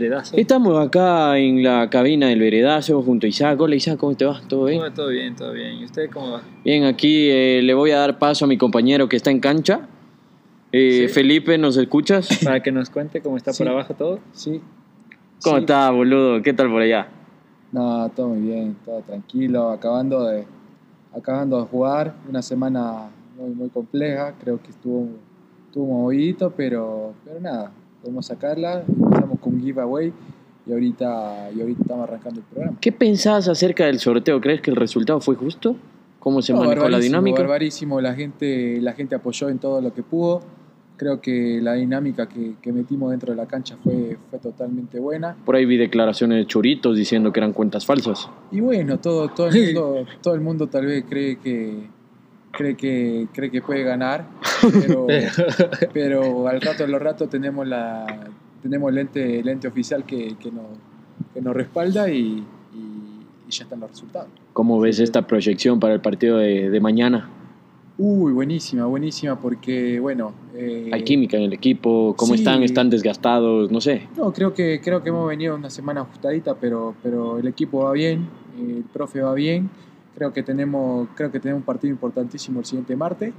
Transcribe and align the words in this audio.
Estamos 0.00 0.86
acá 0.86 1.38
en 1.38 1.62
la 1.62 1.88
cabina 1.88 2.26
del 2.28 2.38
Veredazo 2.40 3.00
junto 3.02 3.24
a 3.26 3.28
Isaac. 3.30 3.58
Hola 3.58 3.76
Isaac, 3.76 3.96
¿cómo 3.98 4.14
te 4.14 4.26
va? 4.26 4.40
¿Todo 4.46 4.66
bien? 4.66 4.78
Todo, 4.80 4.90
todo 4.92 5.08
bien, 5.08 5.34
todo 5.34 5.52
bien. 5.52 5.74
¿Y 5.78 5.84
usted 5.86 6.10
cómo 6.10 6.32
va? 6.32 6.42
Bien, 6.64 6.84
aquí 6.84 7.28
eh, 7.30 7.60
le 7.62 7.72
voy 7.72 7.92
a 7.92 7.98
dar 7.98 8.18
paso 8.18 8.44
a 8.44 8.48
mi 8.48 8.58
compañero 8.58 9.08
que 9.08 9.16
está 9.16 9.30
en 9.30 9.40
cancha. 9.40 9.88
Eh, 10.72 11.06
Sí. 11.06 11.14
Felipe, 11.14 11.56
¿nos 11.56 11.78
escuchas? 11.78 12.28
Para 12.44 12.62
que 12.62 12.70
nos 12.72 12.90
cuente 12.90 13.22
cómo 13.22 13.38
está 13.38 13.54
Sí. 13.54 13.62
por 13.62 13.72
abajo 13.72 13.94
todo. 13.94 14.20
Sí. 14.32 14.60
¿Cómo 15.42 15.56
Sí. 15.56 15.60
estás, 15.62 15.92
boludo? 15.92 16.42
¿Qué 16.42 16.52
tal 16.52 16.70
por 16.70 16.82
allá? 16.82 17.08
No, 17.72 18.10
todo 18.14 18.28
muy 18.28 18.40
bien, 18.40 18.76
todo 18.84 19.00
tranquilo, 19.00 19.70
acabando 19.70 20.24
de, 20.26 20.44
acabando 21.16 21.58
de 21.62 21.66
jugar, 21.68 22.14
una 22.28 22.42
semana 22.42 23.08
muy, 23.38 23.50
muy 23.54 23.68
compleja, 23.70 24.34
creo 24.42 24.60
que 24.62 24.70
estuvo, 24.70 25.08
estuvo 25.66 25.86
movidito, 26.02 26.52
pero, 26.54 27.14
pero 27.24 27.40
nada, 27.40 27.72
podemos 28.06 28.26
sacarla, 28.26 28.84
empezamos 28.86 29.40
con 29.40 29.54
un 29.54 29.60
giveaway 29.60 30.12
y 30.64 30.72
ahorita, 30.72 31.50
y 31.56 31.60
ahorita 31.60 31.82
estamos 31.82 32.08
arrancando 32.08 32.40
el 32.40 32.46
programa. 32.46 32.78
¿Qué 32.80 32.92
pensás 32.92 33.48
acerca 33.48 33.86
del 33.86 33.98
sorteo? 33.98 34.40
¿Crees 34.40 34.60
que 34.60 34.70
el 34.70 34.76
resultado 34.76 35.20
fue 35.20 35.34
justo? 35.34 35.76
¿Cómo 36.20 36.40
se 36.40 36.52
No, 36.52 36.60
manejó 36.60 36.88
la 36.88 37.00
dinámica? 37.00 37.40
Barbarísimo, 37.40 38.00
la 38.00 38.14
gente, 38.14 38.80
la 38.80 38.92
gente 38.92 39.16
apoyó 39.16 39.48
en 39.48 39.58
todo 39.58 39.80
lo 39.80 39.92
que 39.92 40.04
pudo. 40.04 40.40
Creo 40.96 41.20
que 41.20 41.58
la 41.60 41.74
dinámica 41.74 42.28
que, 42.28 42.54
que 42.62 42.72
metimos 42.72 43.10
dentro 43.10 43.32
de 43.32 43.36
la 43.36 43.46
cancha 43.46 43.76
fue, 43.82 44.16
fue 44.30 44.38
totalmente 44.38 45.00
buena. 45.00 45.36
Por 45.44 45.56
ahí 45.56 45.66
vi 45.66 45.76
declaraciones 45.76 46.38
de 46.38 46.46
churitos 46.46 46.96
diciendo 46.96 47.32
que 47.32 47.40
eran 47.40 47.52
cuentas 47.52 47.84
falsas. 47.84 48.30
Y 48.52 48.60
bueno, 48.60 48.98
todo, 49.00 49.28
todo, 49.28 49.48
el 49.48 49.74
mundo, 49.74 50.06
todo 50.22 50.34
el 50.34 50.40
mundo 50.40 50.68
tal 50.68 50.86
vez 50.86 51.04
cree 51.08 51.36
que, 51.38 51.88
cree 52.56 52.74
que, 52.76 53.26
cree 53.32 53.50
que 53.50 53.60
puede 53.62 53.82
ganar, 53.84 54.26
pero, 54.72 55.06
pero 55.92 56.48
al 56.48 56.60
rato 56.60 56.84
de 56.84 56.88
los 56.88 57.00
ratos 57.02 57.28
tenemos 57.30 57.66
la 57.66 58.06
tenemos 58.62 58.90
el 58.90 58.98
ente, 58.98 59.38
el 59.40 59.48
ente 59.48 59.68
oficial 59.68 60.04
que, 60.04 60.34
que, 60.40 60.50
nos, 60.50 60.64
que 61.34 61.40
nos 61.40 61.54
respalda 61.54 62.10
y, 62.10 62.18
y- 62.74 63.26
y 63.48 63.50
ya 63.50 63.62
están 63.64 63.78
los 63.80 63.90
resultados. 63.90 64.28
¿Cómo 64.52 64.80
ves 64.80 64.98
esta 64.98 65.22
proyección 65.26 65.78
para 65.78 65.94
el 65.94 66.00
partido 66.00 66.38
de, 66.38 66.68
de 66.70 66.80
mañana? 66.80 67.28
Uy, 67.98 68.32
buenísima, 68.32 68.84
buenísima, 68.86 69.38
porque 69.40 70.00
bueno... 70.00 70.32
eh, 70.54 70.90
¿Hay 70.92 71.02
química 71.04 71.36
en 71.36 71.44
el 71.44 71.52
equipo? 71.52 72.14
¿Cómo 72.16 72.34
sí. 72.34 72.40
están? 72.40 72.62
¿Están 72.62 72.90
desgastados? 72.90 73.70
No 73.70 73.80
sé. 73.80 74.08
No, 74.16 74.32
creo 74.32 74.52
que, 74.52 74.80
creo 74.82 75.02
que 75.02 75.08
hemos 75.10 75.28
venido 75.28 75.54
una 75.54 75.70
semana 75.70 76.00
ajustadita, 76.02 76.56
pero, 76.56 76.94
pero 77.02 77.38
el 77.38 77.46
equipo 77.46 77.84
va 77.84 77.92
bien, 77.92 78.26
el 78.58 78.82
profe 78.92 79.20
va 79.22 79.32
bien. 79.34 79.70
Creo 80.16 80.32
que 80.32 80.42
tenemos, 80.42 81.08
creo 81.14 81.30
que 81.30 81.38
tenemos 81.38 81.60
un 81.60 81.64
partido 81.66 81.92
importantísimo 81.92 82.58
el 82.60 82.66
siguiente 82.66 82.96
martes, 82.96 83.32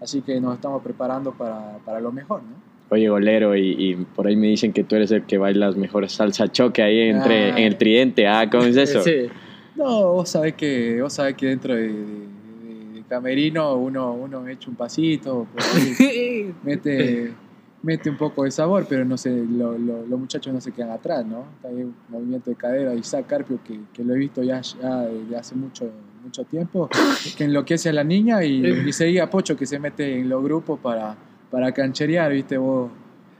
así 0.00 0.20
que 0.22 0.40
nos 0.40 0.54
estamos 0.54 0.82
preparando 0.82 1.32
para, 1.32 1.76
para 1.84 2.00
lo 2.00 2.10
mejor, 2.10 2.42
¿no? 2.42 2.72
Oye, 2.90 3.08
golero, 3.08 3.56
y, 3.56 3.70
y 3.78 3.94
por 3.96 4.26
ahí 4.26 4.36
me 4.36 4.48
dicen 4.48 4.72
que 4.72 4.82
tú 4.84 4.96
eres 4.96 5.10
el 5.12 5.22
que 5.24 5.38
bailas 5.38 5.76
mejor 5.76 6.08
salsa 6.10 6.48
choque 6.50 6.82
ahí 6.82 6.98
entre, 7.08 7.52
Ah. 7.52 7.58
en 7.58 7.64
el 7.64 7.76
tridente. 7.78 8.26
Ah, 8.26 8.48
¿cómo 8.50 8.64
es 8.64 8.76
eso? 8.76 9.00
Sí. 9.04 9.28
No, 9.76 10.12
vos 10.12 10.28
sabés 10.28 10.54
que, 10.54 11.00
vos 11.00 11.12
sabés 11.14 11.34
que 11.34 11.46
dentro 11.46 11.74
de, 11.74 11.88
de- 11.88 13.02
camerino 13.08 13.74
uno, 13.76 14.12
uno 14.14 14.46
echa 14.48 14.68
un 14.70 14.76
pasito, 14.76 15.46
ahí 15.74 16.52
mete, 16.62 17.32
mete 17.82 18.08
un 18.10 18.16
poco 18.18 18.44
de 18.44 18.50
sabor, 18.50 18.86
pero 18.88 19.04
no 19.04 19.16
sé, 19.18 19.30
lo- 19.30 19.76
lo- 19.78 20.06
los 20.06 20.18
muchachos 20.20 20.52
no 20.52 20.60
se 20.60 20.72
quedan 20.72 20.90
atrás, 20.90 21.24
¿no? 21.26 21.44
Hay 21.64 21.82
un 21.84 21.94
movimiento 22.08 22.48
de 22.50 22.56
cadera 22.56 22.90
de 22.92 22.98
Isaac 22.98 23.26
Carpio 23.26 23.58
que, 23.66 23.80
que 23.94 24.02
lo 24.04 24.14
he 24.14 24.18
visto 24.18 24.42
ya, 24.42 24.60
ya 24.60 25.00
desde 25.02 25.36
hace 25.36 25.54
mucho, 25.54 25.90
mucho 26.22 26.44
tiempo, 26.44 26.88
que 27.36 27.44
enloquece 27.44 27.88
a 27.88 27.92
la 27.92 28.04
niña 28.04 28.44
y, 28.44 28.64
y 28.86 28.92
seguía 28.92 29.28
Pocho 29.28 29.56
que 29.56 29.66
se 29.66 29.78
mete 29.78 30.18
en 30.20 30.28
los 30.28 30.42
grupos 30.42 30.78
para, 30.80 31.14
para 31.50 31.72
cancherear, 31.72 32.32
¿viste? 32.32 32.56
Vos, 32.58 32.90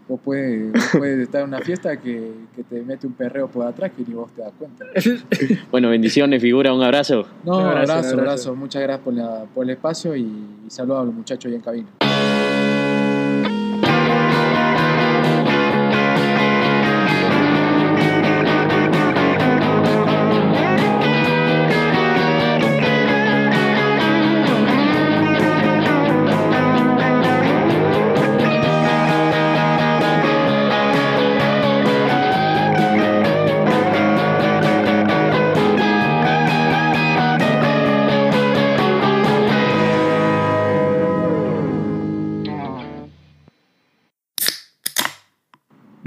vos, 0.09 0.21
puedes, 0.25 0.73
vos 0.73 0.83
puedes 0.99 1.21
estar 1.21 1.43
en 1.43 1.49
una 1.49 1.61
fiesta 1.61 1.97
que, 1.99 2.33
que 2.55 2.65
te 2.65 2.83
mete 2.83 3.07
un 3.07 3.13
perreo 3.15 3.49
por 3.49 3.67
atrás 3.67 3.93
que 3.97 4.03
ni 4.07 4.15
vos 4.15 4.31
te 4.33 4.43
das 4.43 4.53
cuenta. 4.59 4.85
Bueno, 5.71 5.89
bendiciones, 5.89 6.43
figura, 6.43 6.73
un 6.75 6.83
abrazo. 6.83 7.27
No, 7.45 7.59
Un 7.59 7.63
abrazo, 7.65 7.73
abrazo, 7.93 7.95
abrazo, 7.95 8.15
un 8.15 8.21
abrazo. 8.21 8.55
Muchas 8.57 8.83
gracias 8.83 9.05
por, 9.05 9.15
la- 9.15 9.45
por 9.55 9.65
el 9.65 9.71
espacio 9.71 10.15
y, 10.17 10.23
y 10.67 10.71
saludos 10.71 11.01
a 11.03 11.05
los 11.05 11.15
muchachos 11.15 11.47
ahí 11.51 11.55
en 11.57 11.63
cabina. 11.63 11.89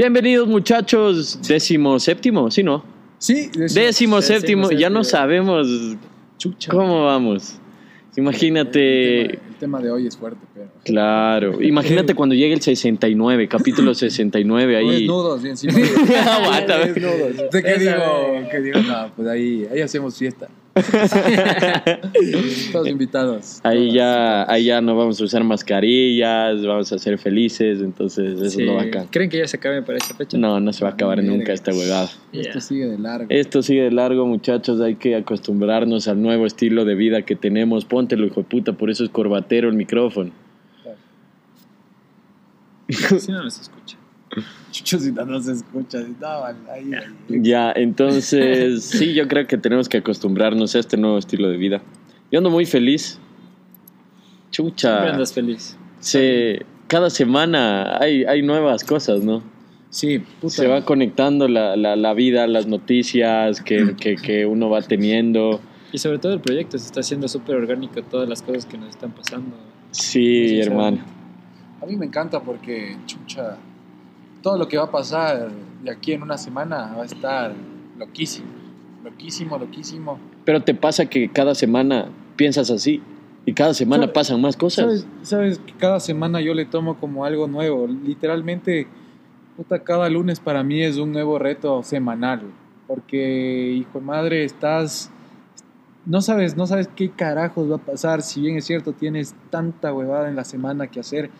Bienvenidos, 0.05 0.47
muchachos. 0.47 1.39
Décimo 1.47 1.97
séptimo, 1.99 2.51
¿sí 2.51 2.61
no? 2.61 2.85
Sí, 3.17 3.49
Décimo 3.55 4.21
séptimo, 4.21 4.69
ya 4.69 4.87
no 4.87 5.03
sabemos 5.03 5.67
Chucha. 6.37 6.71
cómo 6.71 7.05
vamos. 7.05 7.57
El 8.15 8.21
Imagínate. 8.21 9.29
tema, 9.29 9.47
el 9.49 9.55
tema 9.55 9.81
de 9.81 9.89
hoy 9.89 10.05
es 10.05 10.15
fuerte, 10.15 10.45
pero. 10.53 10.69
Claro, 10.83 11.59
imagínate 11.59 12.13
cuando 12.15 12.35
llegue 12.35 12.53
el 12.53 12.61
69, 12.61 13.47
capítulo 13.47 13.95
69 13.95 14.77
ahí. 14.77 14.91
Desnudos 14.91 15.43
encima. 15.43 15.73
Aguanta. 16.35 16.85
Desnudos. 16.85 17.51
¿De 17.51 17.63
qué 17.63 17.77
digo? 17.79 18.47
¿Qué 18.51 18.61
digo? 18.61 18.79
No, 18.83 19.11
pues 19.15 19.27
ahí, 19.27 19.67
ahí 19.71 19.81
hacemos 19.81 20.15
fiesta. 20.15 20.47
Todos 22.71 22.87
invitados. 22.87 23.59
Ahí 23.63 23.87
Todas. 23.87 23.93
ya, 23.93 24.51
ahí 24.51 24.65
ya 24.65 24.81
no 24.81 24.95
vamos 24.97 25.21
a 25.21 25.23
usar 25.23 25.43
mascarillas, 25.43 26.65
vamos 26.65 26.91
a 26.91 26.99
ser 26.99 27.17
felices, 27.17 27.79
entonces 27.81 28.33
eso 28.41 28.49
Sí. 28.49 28.61
es 28.61 28.67
lo 28.67 28.75
bacán. 28.75 29.07
¿Creen 29.09 29.29
que 29.29 29.37
ya 29.37 29.47
se 29.47 29.55
acabe 29.57 29.81
para 29.83 29.97
esta 29.97 30.13
fecha? 30.15 30.37
No, 30.37 30.59
no 30.59 30.73
se 30.73 30.83
va 30.83 30.91
a 30.91 30.93
acabar 30.93 31.23
nunca 31.23 31.53
esta 31.53 31.71
huevada. 31.71 32.09
Esto 32.33 32.59
sigue 32.59 32.87
de 32.87 32.97
largo. 32.99 33.27
Esto 33.29 33.61
sigue 33.61 33.83
de 33.83 33.91
largo, 33.91 34.25
muchachos. 34.25 34.81
Hay 34.81 34.95
que 34.95 35.15
acostumbrarnos 35.15 36.07
al 36.09 36.21
nuevo 36.21 36.45
estilo 36.45 36.83
de 36.83 36.95
vida 36.95 37.21
que 37.21 37.35
tenemos. 37.37 37.85
Póntelo, 37.85 38.25
hijo 38.25 38.41
de 38.41 38.47
puta, 38.47 38.73
por 38.73 38.89
eso 38.89 39.03
es 39.05 39.09
corbatero 39.09 39.69
el 39.69 39.75
micrófono. 39.75 40.31
Si 42.89 43.31
no 43.31 43.43
nos 43.43 43.59
escucha. 43.61 43.97
Chucho, 44.71 44.99
si 44.99 45.11
no, 45.11 45.25
no 45.25 45.41
se 45.41 45.53
escucha. 45.53 46.01
si 46.03 46.15
no, 46.19 46.43
ahí, 46.43 46.55
ahí. 46.71 47.41
Ya, 47.41 47.71
entonces, 47.75 48.83
sí, 48.83 49.13
yo 49.13 49.27
creo 49.27 49.47
que 49.47 49.57
tenemos 49.57 49.89
que 49.89 49.97
acostumbrarnos 49.97 50.75
a 50.75 50.79
este 50.79 50.97
nuevo 50.97 51.17
estilo 51.17 51.49
de 51.49 51.57
vida. 51.57 51.81
Yo 52.31 52.39
ando 52.39 52.49
muy 52.49 52.65
feliz. 52.65 53.19
Siempre 54.51 54.75
Chucha. 54.75 55.11
andas 55.11 55.33
feliz. 55.33 55.77
Se, 55.99 56.65
cada 56.87 57.09
semana 57.09 57.97
hay, 57.99 58.23
hay 58.25 58.41
nuevas 58.41 58.83
cosas, 58.83 59.23
¿no? 59.23 59.43
Sí, 59.89 60.19
puta. 60.19 60.53
Se 60.53 60.67
va 60.67 60.83
conectando 60.83 61.47
la, 61.47 61.75
la, 61.75 61.95
la 61.95 62.13
vida, 62.13 62.47
las 62.47 62.67
noticias 62.67 63.61
que, 63.61 63.95
que, 63.95 64.15
que 64.15 64.45
uno 64.45 64.69
va 64.69 64.81
teniendo. 64.81 65.61
Y 65.91 65.97
sobre 65.97 66.19
todo 66.19 66.33
el 66.33 66.41
proyecto 66.41 66.77
se 66.77 66.85
está 66.85 66.99
haciendo 66.99 67.27
súper 67.27 67.55
orgánico 67.55 68.01
todas 68.03 68.27
las 68.27 68.41
cosas 68.41 68.65
que 68.65 68.77
nos 68.77 68.89
están 68.89 69.11
pasando. 69.11 69.55
Sí, 69.91 70.59
hermano. 70.59 70.99
A 71.81 71.85
mí 71.85 71.95
me 71.95 72.05
encanta 72.05 72.41
porque, 72.41 72.97
chucha, 73.05 73.57
todo 74.45 74.59
lo 74.59 74.67
que 74.67 74.77
va 74.77 74.83
a 74.83 74.91
pasar 74.91 75.49
de 75.83 75.89
aquí 75.89 76.13
en 76.13 76.21
una 76.21 76.37
semana 76.37 76.93
va 76.95 77.01
a 77.01 77.05
estar 77.05 77.51
loquísimo. 77.97 78.45
Loquísimo, 79.03 79.57
loquísimo. 79.57 80.19
Pero 80.45 80.61
te 80.61 80.75
pasa 80.75 81.07
que 81.07 81.31
cada 81.31 81.55
semana 81.55 82.09
piensas 82.35 82.69
así 82.69 83.01
y 83.43 83.53
cada 83.53 83.73
semana 83.73 84.03
¿Sabes- 84.03 84.13
pasan 84.13 84.41
más 84.41 84.55
cosas. 84.55 84.85
¿Sabes, 84.85 85.07
sabes 85.23 85.57
que 85.57 85.73
cada 85.73 85.99
semana 85.99 86.41
yo 86.41 86.53
le 86.53 86.65
tomo 86.65 86.93
como 86.99 87.25
algo 87.25 87.47
nuevo. 87.47 87.87
Literalmente, 87.87 88.85
puta, 89.57 89.79
cada 89.83 90.07
lunes 90.09 90.39
para 90.39 90.63
mí 90.63 90.79
es 90.83 90.97
un 90.97 91.11
nuevo 91.11 91.39
reto 91.39 91.81
semanal. 91.81 92.41
Porque, 92.85 93.71
hijo 93.71 93.97
de 93.99 94.05
madre, 94.05 94.43
estás. 94.43 95.09
No 96.05 96.21
sabes, 96.21 96.55
no 96.55 96.67
sabes 96.67 96.87
qué 96.95 97.09
carajos 97.09 97.71
va 97.71 97.77
a 97.77 97.79
pasar. 97.79 98.21
Si 98.21 98.41
bien 98.41 98.57
es 98.57 98.65
cierto, 98.65 98.93
tienes 98.93 99.33
tanta 99.49 99.91
huevada 99.91 100.29
en 100.29 100.35
la 100.35 100.43
semana 100.43 100.85
que 100.85 100.99
hacer, 100.99 101.31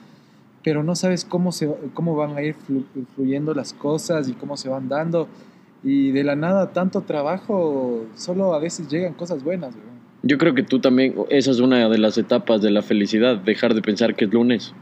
pero 0.66 0.84
no 0.84 0.96
sabes 0.96 1.24
cómo, 1.24 1.52
se, 1.54 1.70
cómo 1.94 2.16
van 2.16 2.36
a 2.36 2.42
ir 2.42 2.56
flu- 2.58 2.84
fluyendo 3.16 3.54
las 3.54 3.72
cosas 3.74 4.28
y 4.28 4.34
cómo 4.34 4.58
se 4.58 4.68
van 4.68 4.90
dando. 4.90 5.30
Y 5.84 6.12
de 6.12 6.24
la 6.24 6.36
nada, 6.36 6.74
tanto 6.74 7.02
trabajo, 7.02 8.06
solo 8.16 8.54
a 8.56 8.60
veces 8.60 8.90
llegan 8.90 9.14
cosas 9.14 9.44
buenas. 9.44 9.76
güey. 9.76 9.86
Yo 10.24 10.40
creo 10.40 10.56
que 10.56 10.64
tú 10.64 10.80
también, 10.82 11.14
esa 11.30 11.52
es 11.52 11.60
una 11.60 11.88
de 11.88 11.98
las 12.00 12.18
etapas 12.18 12.62
de 12.64 12.72
la 12.72 12.82
felicidad, 12.82 13.38
dejar 13.38 13.76
de 13.76 13.84
pensar 13.84 14.16
que 14.16 14.26
es 14.26 14.34
lunes. 14.34 14.74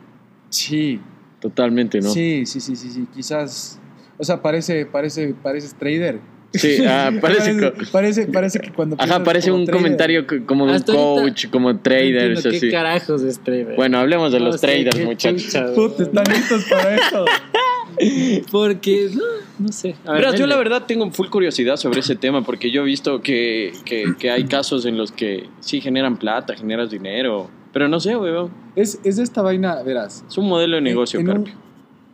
Sí, 0.49 0.99
Totalmente, 1.41 1.99
¿no? 1.99 2.07
Sí, 2.07 2.45
sí, 2.45 2.61
sí, 2.61 2.77
sí, 2.77 2.89
sí. 2.89 3.05
Quizás, 3.13 3.77
o 4.17 4.23
sea, 4.23 4.41
parece, 4.41 4.85
parece, 4.85 5.33
pareces 5.33 5.73
trader. 5.73 6.21
Sí, 6.53 6.77
ah, 6.87 7.11
parece, 7.21 7.73
parece, 7.91 8.27
parece 8.27 8.59
que 8.59 8.71
cuando 8.71 8.95
Ajá, 8.99 9.23
parece 9.23 9.49
como 9.49 9.61
un 9.61 9.65
trader- 9.67 9.81
comentario 9.81 10.27
co- 10.27 10.45
como 10.45 10.67
de 10.67 10.73
un 10.73 10.81
coach, 10.83 11.47
como 11.49 11.73
No 11.73 11.79
traders, 11.79 12.37
entiendo 12.45 12.49
así. 12.49 12.59
¿Qué 12.67 12.71
carajos 12.71 13.21
es 13.23 13.39
trader? 13.39 13.75
Bueno, 13.75 13.97
hablemos 13.97 14.31
de 14.31 14.39
No 14.39 14.45
los 14.45 14.61
traders, 14.61 15.03
muchachos. 15.03 15.43
chucha, 15.45 15.65
güey. 15.65 15.75
Puta, 15.75 16.03
están 16.03 16.23
listos 16.31 16.63
para 16.69 16.95
eso. 16.95 17.25
Porque, 18.51 19.09
no, 19.13 19.23
no 19.59 19.71
sé. 19.71 19.95
A 20.05 20.13
ver, 20.13 20.21
Verás, 20.21 20.39
yo 20.39 20.47
la 20.47 20.57
verdad 20.57 20.83
tengo 20.87 21.09
full 21.11 21.27
curiosidad 21.27 21.77
sobre 21.77 21.99
ese 21.99 22.15
tema 22.15 22.43
porque 22.43 22.71
yo 22.71 22.81
he 22.81 22.85
visto 22.85 23.21
que, 23.21 23.71
que, 23.85 24.05
que 24.17 24.31
hay 24.31 24.45
casos 24.45 24.85
en 24.85 24.97
los 24.97 25.11
que 25.11 25.47
sí 25.59 25.79
generan 25.81 26.17
plata, 26.17 26.55
generas 26.55 26.89
dinero, 26.89 27.49
pero 27.71 27.87
no 27.87 27.99
sé, 27.99 28.15
weón. 28.17 28.51
Es, 28.75 28.99
es 29.03 29.19
esta 29.19 29.41
vaina, 29.41 29.81
verás. 29.83 30.23
Es 30.27 30.37
un 30.37 30.47
modelo 30.47 30.75
de 30.75 30.81
negocio, 30.81 31.19
en, 31.19 31.29
un, 31.29 31.33
Carpio. 31.35 31.53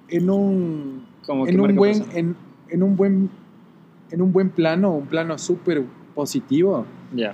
en 0.10 0.30
un 0.30 1.06
Como 1.26 1.46
que 1.46 1.52
en 1.52 1.60
un 1.62 1.76
buen 1.76 1.94
persona. 2.00 2.20
en, 2.20 2.36
en 2.70 2.84
un 2.84 2.96
buen 2.98 3.30
en 4.12 4.22
un 4.22 4.32
buen 4.32 4.50
plano, 4.50 4.92
un 4.92 5.08
plano 5.08 5.38
súper 5.38 5.84
positivo, 6.16 6.86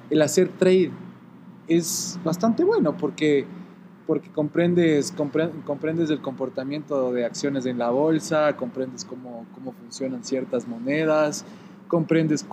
el 0.09 0.21
hacer 0.21 0.49
trade 0.49 0.91
es 1.67 2.19
bastante 2.23 2.63
bueno 2.63 2.95
porque 2.97 3.45
porque 4.07 4.29
comprendes 4.29 5.15
compre- 5.17 5.49
comprendes 5.63 6.11
el 6.11 6.21
comportamiento 6.21 7.11
de 7.11 7.25
acciones 7.25 7.65
en 7.65 7.79
la 7.79 7.89
bolsa, 7.89 8.55
comprendes 8.55 9.03
cómo, 9.03 9.47
cómo 9.55 9.71
funcionan 9.71 10.23
ciertas 10.23 10.67
monedas, 10.67 11.43
comprendes 11.87 12.45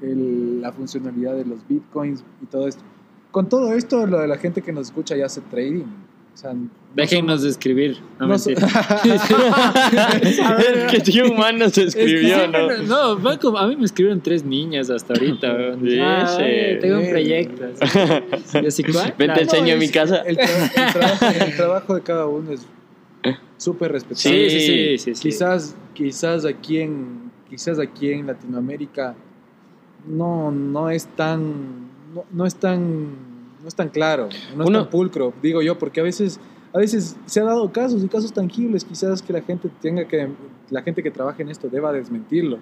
el- 0.00 0.62
la 0.62 0.72
funcionalidad 0.72 1.34
de 1.36 1.44
los 1.44 1.68
bitcoins 1.68 2.24
y 2.42 2.46
todo 2.46 2.66
esto. 2.66 2.82
Con 3.30 3.50
todo 3.50 3.74
esto, 3.74 4.06
lo 4.06 4.18
de 4.20 4.28
la 4.28 4.38
gente 4.38 4.62
que 4.62 4.72
nos 4.72 4.86
escucha 4.86 5.14
ya 5.14 5.26
hace 5.26 5.42
trading. 5.42 5.84
O 6.34 6.36
sea, 6.36 6.54
no 6.54 6.68
Déjenos 6.94 7.42
de 7.42 7.48
escribir. 7.48 7.98
No, 8.20 8.26
no 8.26 8.34
que 8.38 8.48
se 11.70 11.84
Es 11.84 11.94
que 11.94 12.02
escribió, 12.02 12.48
¿no? 12.48 13.16
no, 13.16 13.58
a 13.58 13.66
mí 13.66 13.76
me 13.76 13.84
escribieron 13.86 14.20
tres 14.20 14.44
niñas 14.44 14.90
hasta 14.90 15.14
ahorita. 15.14 15.48
Ah, 16.02 16.26
sí. 16.36 16.42
eh, 16.44 16.78
tengo 16.80 16.98
un 17.00 17.08
proyecto. 17.08 17.64
Y 18.62 18.66
así, 18.66 18.82
¿cuál? 18.84 19.14
Ven, 19.16 19.16
te 19.16 19.24
Claro. 19.26 19.40
enseño 19.40 19.76
mi 19.78 19.88
casa. 19.88 20.18
El, 20.18 20.36
tra- 20.36 20.70
el 20.86 20.92
trabajo, 20.92 21.26
el 21.46 21.56
trabajo 21.56 21.94
de 21.94 22.00
cada 22.02 22.26
uno 22.26 22.52
es 22.52 22.66
súper 23.56 23.92
respetable. 23.92 24.50
Sí, 24.50 24.60
sí, 24.60 24.66
sí, 24.66 24.98
sí, 24.98 25.14
sí. 25.14 25.22
Quizás, 25.22 25.74
quizás 25.94 26.44
aquí 26.44 26.78
en, 26.80 27.30
quizás 27.48 27.78
aquí 27.78 28.10
en 28.12 28.26
Latinoamérica 28.26 29.14
no, 30.06 30.50
no 30.50 30.90
es 30.90 31.06
tan, 31.06 31.88
no, 32.14 32.24
no 32.32 32.44
es 32.46 32.56
tan, 32.56 33.10
no 33.62 33.68
es 33.68 33.74
tan 33.74 33.88
claro, 33.88 34.28
no 34.56 34.64
es 34.64 34.68
Uno- 34.68 34.82
tan 34.82 34.90
pulcro, 34.90 35.32
digo 35.40 35.62
yo, 35.62 35.78
porque 35.78 36.00
a 36.00 36.02
veces, 36.02 36.40
a 36.72 36.78
veces 36.78 37.16
se 37.26 37.40
ha 37.40 37.44
dado 37.44 37.70
casos 37.72 38.02
y 38.02 38.08
casos 38.08 38.32
tangibles, 38.32 38.84
quizás 38.84 39.22
que 39.22 39.32
la 39.32 39.40
gente 39.40 39.70
tenga 39.80 40.06
que, 40.06 40.28
la 40.70 40.82
gente 40.82 41.02
que 41.02 41.10
trabaja 41.10 41.42
en 41.42 41.48
esto 41.48 41.68
deba 41.68 41.92
desmentirlo, 41.92 42.58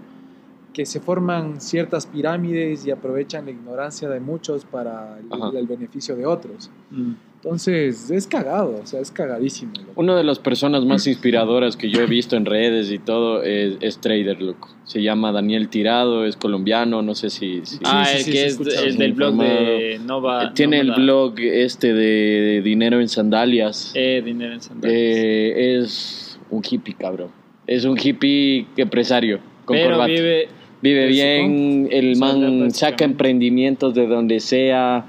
que 0.72 0.86
se 0.86 1.00
forman 1.00 1.60
ciertas 1.60 2.06
pirámides 2.06 2.86
y 2.86 2.90
aprovechan 2.90 3.46
la 3.46 3.50
ignorancia 3.50 4.08
de 4.08 4.20
muchos 4.20 4.64
para 4.64 5.18
el 5.18 5.66
beneficio 5.66 6.14
de 6.14 6.26
otros. 6.26 6.70
Mm. 6.90 7.12
Entonces, 7.42 8.10
es 8.10 8.26
cagado, 8.26 8.80
o 8.82 8.86
sea, 8.86 9.00
es 9.00 9.10
cagadísimo. 9.10 9.72
loco. 9.78 9.92
Una 9.96 10.14
de 10.14 10.24
las 10.24 10.38
personas 10.38 10.84
más 10.84 11.06
inspiradoras 11.06 11.74
que 11.76 11.88
yo 11.90 12.02
he 12.02 12.06
visto 12.06 12.36
en 12.36 12.44
redes 12.44 12.90
y 12.90 12.98
todo 12.98 13.42
es, 13.42 13.78
es 13.80 13.98
trader, 13.98 14.42
loco. 14.42 14.68
Se 14.84 15.00
llama 15.02 15.32
Daniel 15.32 15.68
Tirado, 15.70 16.26
es 16.26 16.36
colombiano, 16.36 17.00
no 17.00 17.14
sé 17.14 17.30
si... 17.30 17.60
si- 17.64 17.78
Ah, 17.84 18.04
sí, 18.06 18.18
el 18.18 18.24
sí, 18.24 18.30
que 18.32 18.44
es 18.44 18.60
el 18.84 18.98
del 18.98 19.14
blog 19.14 19.36
de 19.36 19.94
Eh, 19.94 19.98
Nova. 20.04 20.52
Tiene 20.52 20.80
el 20.80 20.92
blog 20.92 21.40
este 21.40 21.94
de, 21.94 22.60
dinero 22.62 23.00
en 23.00 23.08
sandalias. 23.08 23.92
Eh, 23.94 24.20
dinero 24.22 24.52
en 24.52 24.60
sandalias. 24.60 25.00
Eh, 25.00 25.78
es 25.80 26.38
un 26.50 26.62
hippie, 26.68 26.94
cabrón. 26.94 27.28
Es 27.66 27.84
un 27.86 27.96
hippie 27.98 28.66
empresario 28.76 29.38
con 29.64 29.76
Pero 29.76 29.92
corbata. 29.92 30.12
vive. 30.12 30.48
Vive 30.82 31.06
bien, 31.08 31.88
el 31.90 32.16
man 32.16 32.70
saca 32.70 33.04
emprendimientos 33.04 33.94
de 33.94 34.06
donde 34.06 34.40
sea, 34.40 35.04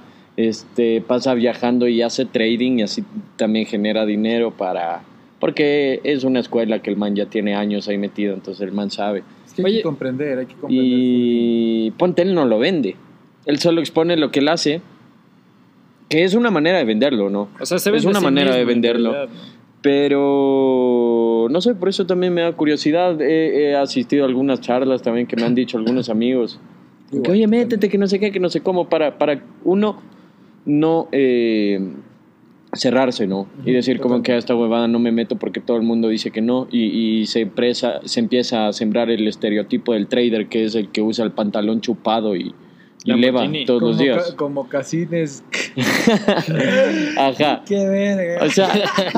este, 0.47 1.01
pasa 1.01 1.33
viajando 1.33 1.88
y 1.88 2.01
hace 2.01 2.25
trading 2.25 2.79
y 2.79 2.81
así 2.83 3.03
también 3.38 3.65
genera 3.65 4.05
dinero 4.05 4.51
para... 4.51 5.03
Porque 5.39 6.01
es 6.03 6.23
una 6.23 6.39
escuela 6.39 6.81
que 6.81 6.91
el 6.91 6.97
man 6.97 7.15
ya 7.15 7.25
tiene 7.25 7.55
años 7.55 7.88
ahí 7.88 7.97
metido, 7.97 8.33
entonces 8.35 8.61
el 8.61 8.71
man 8.73 8.91
sabe. 8.91 9.23
Es 9.45 9.53
que 9.53 9.61
hay 9.61 9.65
Oye, 9.65 9.77
que 9.77 9.83
comprender, 9.83 10.38
hay 10.38 10.45
que 10.45 10.53
comprender. 10.53 10.85
Y 10.88 11.91
ponte, 11.97 12.21
él 12.21 12.35
no 12.35 12.45
lo 12.45 12.59
vende. 12.59 12.95
Él 13.47 13.57
solo 13.57 13.81
expone 13.81 14.15
lo 14.17 14.29
que 14.29 14.39
él 14.39 14.49
hace, 14.49 14.81
que 16.09 16.23
es 16.23 16.35
una 16.35 16.51
manera 16.51 16.77
de 16.77 16.83
venderlo, 16.85 17.31
¿no? 17.31 17.49
O 17.59 17.65
sea, 17.65 17.79
se 17.79 17.89
Es 17.89 17.93
vende 17.93 18.07
una 18.09 18.17
a 18.19 18.21
sí 18.21 18.25
manera 18.25 18.55
de 18.55 18.65
venderlo. 18.65 19.11
realidad, 19.13 19.33
¿no? 19.33 19.61
Pero 19.81 21.47
no 21.49 21.59
sé, 21.61 21.73
por 21.73 21.89
eso 21.89 22.05
también 22.05 22.33
me 22.33 22.41
da 22.41 22.51
curiosidad. 22.53 23.19
He, 23.19 23.71
he 23.71 23.75
asistido 23.75 24.25
a 24.25 24.27
algunas 24.27 24.61
charlas 24.61 25.01
también 25.01 25.25
que 25.25 25.35
me 25.35 25.43
han 25.43 25.55
dicho 25.55 25.77
algunos 25.77 26.09
amigos. 26.09 26.59
Que, 27.09 27.17
oye, 27.17 27.23
también. 27.41 27.49
métete, 27.49 27.89
que 27.89 27.97
no 27.97 28.07
sé 28.07 28.19
qué, 28.19 28.31
que 28.31 28.39
no 28.39 28.49
sé 28.49 28.61
cómo, 28.61 28.89
para, 28.89 29.17
para 29.17 29.41
uno 29.63 29.99
no 30.65 31.07
eh, 31.11 31.79
cerrarse, 32.73 33.27
¿no? 33.27 33.47
y 33.65 33.71
decir 33.73 33.99
como 33.99 34.23
que 34.23 34.31
a 34.31 34.37
esta 34.37 34.55
huevada 34.55 34.87
no 34.87 34.97
me 34.99 35.11
meto 35.11 35.35
porque 35.37 35.59
todo 35.59 35.77
el 35.77 35.83
mundo 35.83 36.07
dice 36.07 36.31
que 36.31 36.41
no. 36.41 36.67
Y, 36.71 36.85
y 37.21 37.25
se, 37.25 37.41
empresa, 37.41 37.99
se 38.05 38.19
empieza 38.21 38.67
a 38.67 38.73
sembrar 38.73 39.09
el 39.09 39.27
estereotipo 39.27 39.93
del 39.93 40.07
trader, 40.07 40.47
que 40.47 40.63
es 40.65 40.75
el 40.75 40.89
que 40.89 41.01
usa 41.01 41.25
el 41.25 41.31
pantalón 41.31 41.81
chupado 41.81 42.35
y, 42.35 42.53
y 43.03 43.13
leva 43.13 43.45
todos 43.65 43.81
los 43.81 43.97
días. 43.97 44.29
ca- 44.31 44.35
como 44.37 44.69
casines. 44.69 45.43
Ajá. 47.17 47.63
Qué 47.67 47.87
verga. 47.87 48.45
O 48.45 48.49
sea, 48.49 48.69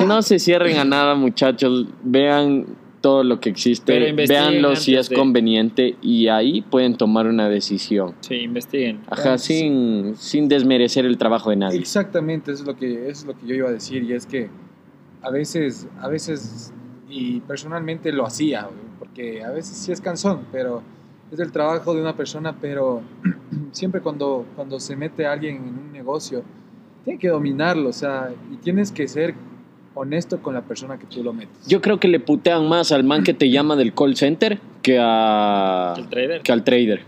no 0.06 0.22
se 0.22 0.38
cierren 0.38 0.78
a 0.78 0.84
nada, 0.84 1.14
muchachos. 1.14 1.86
Vean 2.02 2.66
todo 3.04 3.22
lo 3.22 3.38
que 3.38 3.50
existe. 3.50 4.12
Véanlo 4.14 4.76
si 4.76 4.94
es 4.96 5.10
de- 5.10 5.14
conveniente 5.14 5.94
y 6.00 6.28
ahí 6.28 6.62
pueden 6.62 6.96
tomar 6.96 7.26
una 7.26 7.50
decisión. 7.50 8.14
Sí, 8.20 8.36
investiguen. 8.36 9.02
Ajá, 9.10 9.36
sin, 9.36 10.16
sin 10.16 10.48
desmerecer 10.48 11.04
el 11.04 11.18
trabajo 11.18 11.50
de 11.50 11.56
nadie. 11.56 11.78
Exactamente, 11.78 12.52
eso 12.52 12.62
es 12.62 12.66
lo 12.66 12.74
que 12.74 13.10
eso 13.10 13.20
es 13.20 13.24
lo 13.26 13.38
que 13.38 13.46
yo 13.46 13.54
iba 13.56 13.68
a 13.68 13.72
decir 13.72 14.04
y 14.04 14.14
es 14.14 14.24
que 14.24 14.48
a 15.20 15.28
veces 15.30 15.86
a 16.00 16.08
veces 16.08 16.72
y 17.06 17.40
personalmente 17.40 18.10
lo 18.10 18.24
hacía, 18.24 18.68
porque 18.98 19.44
a 19.44 19.50
veces 19.50 19.76
sí 19.76 19.92
es 19.92 20.00
cansón, 20.00 20.46
pero 20.50 20.82
es 21.30 21.38
el 21.38 21.52
trabajo 21.52 21.92
de 21.94 22.00
una 22.00 22.16
persona, 22.16 22.56
pero 22.58 23.02
siempre 23.72 24.00
cuando 24.00 24.46
cuando 24.56 24.80
se 24.80 24.96
mete 24.96 25.26
alguien 25.26 25.56
en 25.56 25.62
un 25.78 25.92
negocio 25.92 26.42
tiene 27.04 27.18
que 27.18 27.28
dominarlo, 27.28 27.90
o 27.90 27.92
sea, 27.92 28.30
y 28.50 28.56
tienes 28.56 28.90
que 28.90 29.06
ser 29.08 29.34
honesto 29.94 30.40
con 30.42 30.54
la 30.54 30.62
persona 30.62 30.98
que 30.98 31.06
tú 31.06 31.22
lo 31.22 31.32
metes. 31.32 31.66
Yo 31.66 31.80
creo 31.80 31.98
que 32.00 32.08
le 32.08 32.20
putean 32.20 32.68
más 32.68 32.92
al 32.92 33.04
man 33.04 33.22
que 33.22 33.32
te 33.34 33.50
llama 33.50 33.76
del 33.76 33.94
call 33.94 34.16
center 34.16 34.58
que, 34.82 34.98
a, 35.00 35.94
El 35.96 36.08
trader. 36.08 36.42
que 36.42 36.52
al 36.52 36.64
trader. 36.64 37.02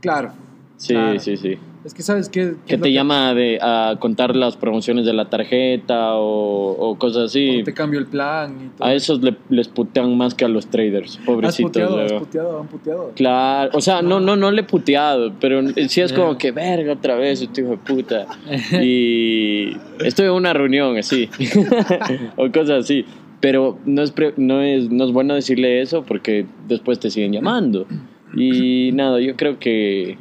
claro, 0.00 0.32
Sí, 0.76 0.92
Claro. 0.94 1.18
sí, 1.20 1.36
sí. 1.36 1.56
Es 1.84 1.92
que 1.94 2.02
sabes 2.02 2.28
qué, 2.30 2.54
qué 2.66 2.76
Que 2.76 2.78
te 2.82 2.92
llama 2.92 3.34
de, 3.34 3.58
a 3.60 3.96
contar 4.00 4.34
las 4.34 4.56
promociones 4.56 5.04
de 5.04 5.12
la 5.12 5.28
tarjeta 5.28 6.14
o, 6.14 6.70
o 6.72 6.98
cosas 6.98 7.24
así. 7.24 7.60
o 7.60 7.64
te 7.64 7.74
cambio 7.74 8.00
el 8.00 8.06
plan 8.06 8.56
y 8.66 8.68
todo. 8.78 8.88
A 8.88 8.94
esos 8.94 9.22
le- 9.22 9.36
les 9.50 9.68
putean 9.68 10.16
más 10.16 10.34
que 10.34 10.44
a 10.44 10.48
los 10.48 10.66
traders, 10.68 11.18
¿Has 11.18 11.24
pobrecitos. 11.26 11.70
puteado, 11.72 12.00
has 12.00 12.12
puteado, 12.14 12.60
han 12.60 12.66
puteado? 12.68 13.12
Claro, 13.14 13.70
o 13.74 13.80
sea, 13.80 14.00
no, 14.02 14.18
no, 14.20 14.34
no 14.36 14.50
le 14.50 14.62
he 14.62 14.64
puteado, 14.64 15.32
pero 15.40 15.60
sí 15.88 16.00
es 16.00 16.12
como 16.12 16.32
Ya. 16.32 16.38
que 16.38 16.52
verga 16.52 16.94
otra 16.94 17.16
vez, 17.16 17.42
este 17.42 17.60
hijo 17.60 17.72
de 17.72 17.76
puta. 17.78 18.26
Y 18.82 19.76
estoy 20.04 20.26
en 20.26 20.32
una 20.32 20.52
reunión 20.52 20.96
así, 20.96 21.28
o 22.36 22.50
cosas 22.50 22.84
así. 22.84 23.04
Pero 23.40 23.78
no 23.84 24.00
es, 24.02 24.10
pre- 24.10 24.32
no, 24.38 24.62
es, 24.62 24.90
no 24.90 25.04
es 25.04 25.12
bueno 25.12 25.34
decirle 25.34 25.82
eso 25.82 26.02
porque 26.02 26.46
después 26.66 26.98
te 26.98 27.10
siguen 27.10 27.32
llamando. 27.32 27.86
Y 28.34 28.90
nada, 28.94 29.20
yo 29.20 29.36
creo 29.36 29.58
que, 29.58 30.16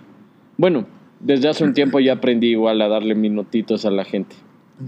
bueno, 0.57 0.85
desde 1.23 1.49
hace 1.49 1.63
un 1.63 1.73
tiempo 1.73 1.99
ya 1.99 2.13
aprendí 2.13 2.49
igual 2.49 2.81
a 2.81 2.87
darle 2.87 3.15
minutitos 3.15 3.85
a 3.85 3.91
la 3.91 4.03
gente. 4.03 4.35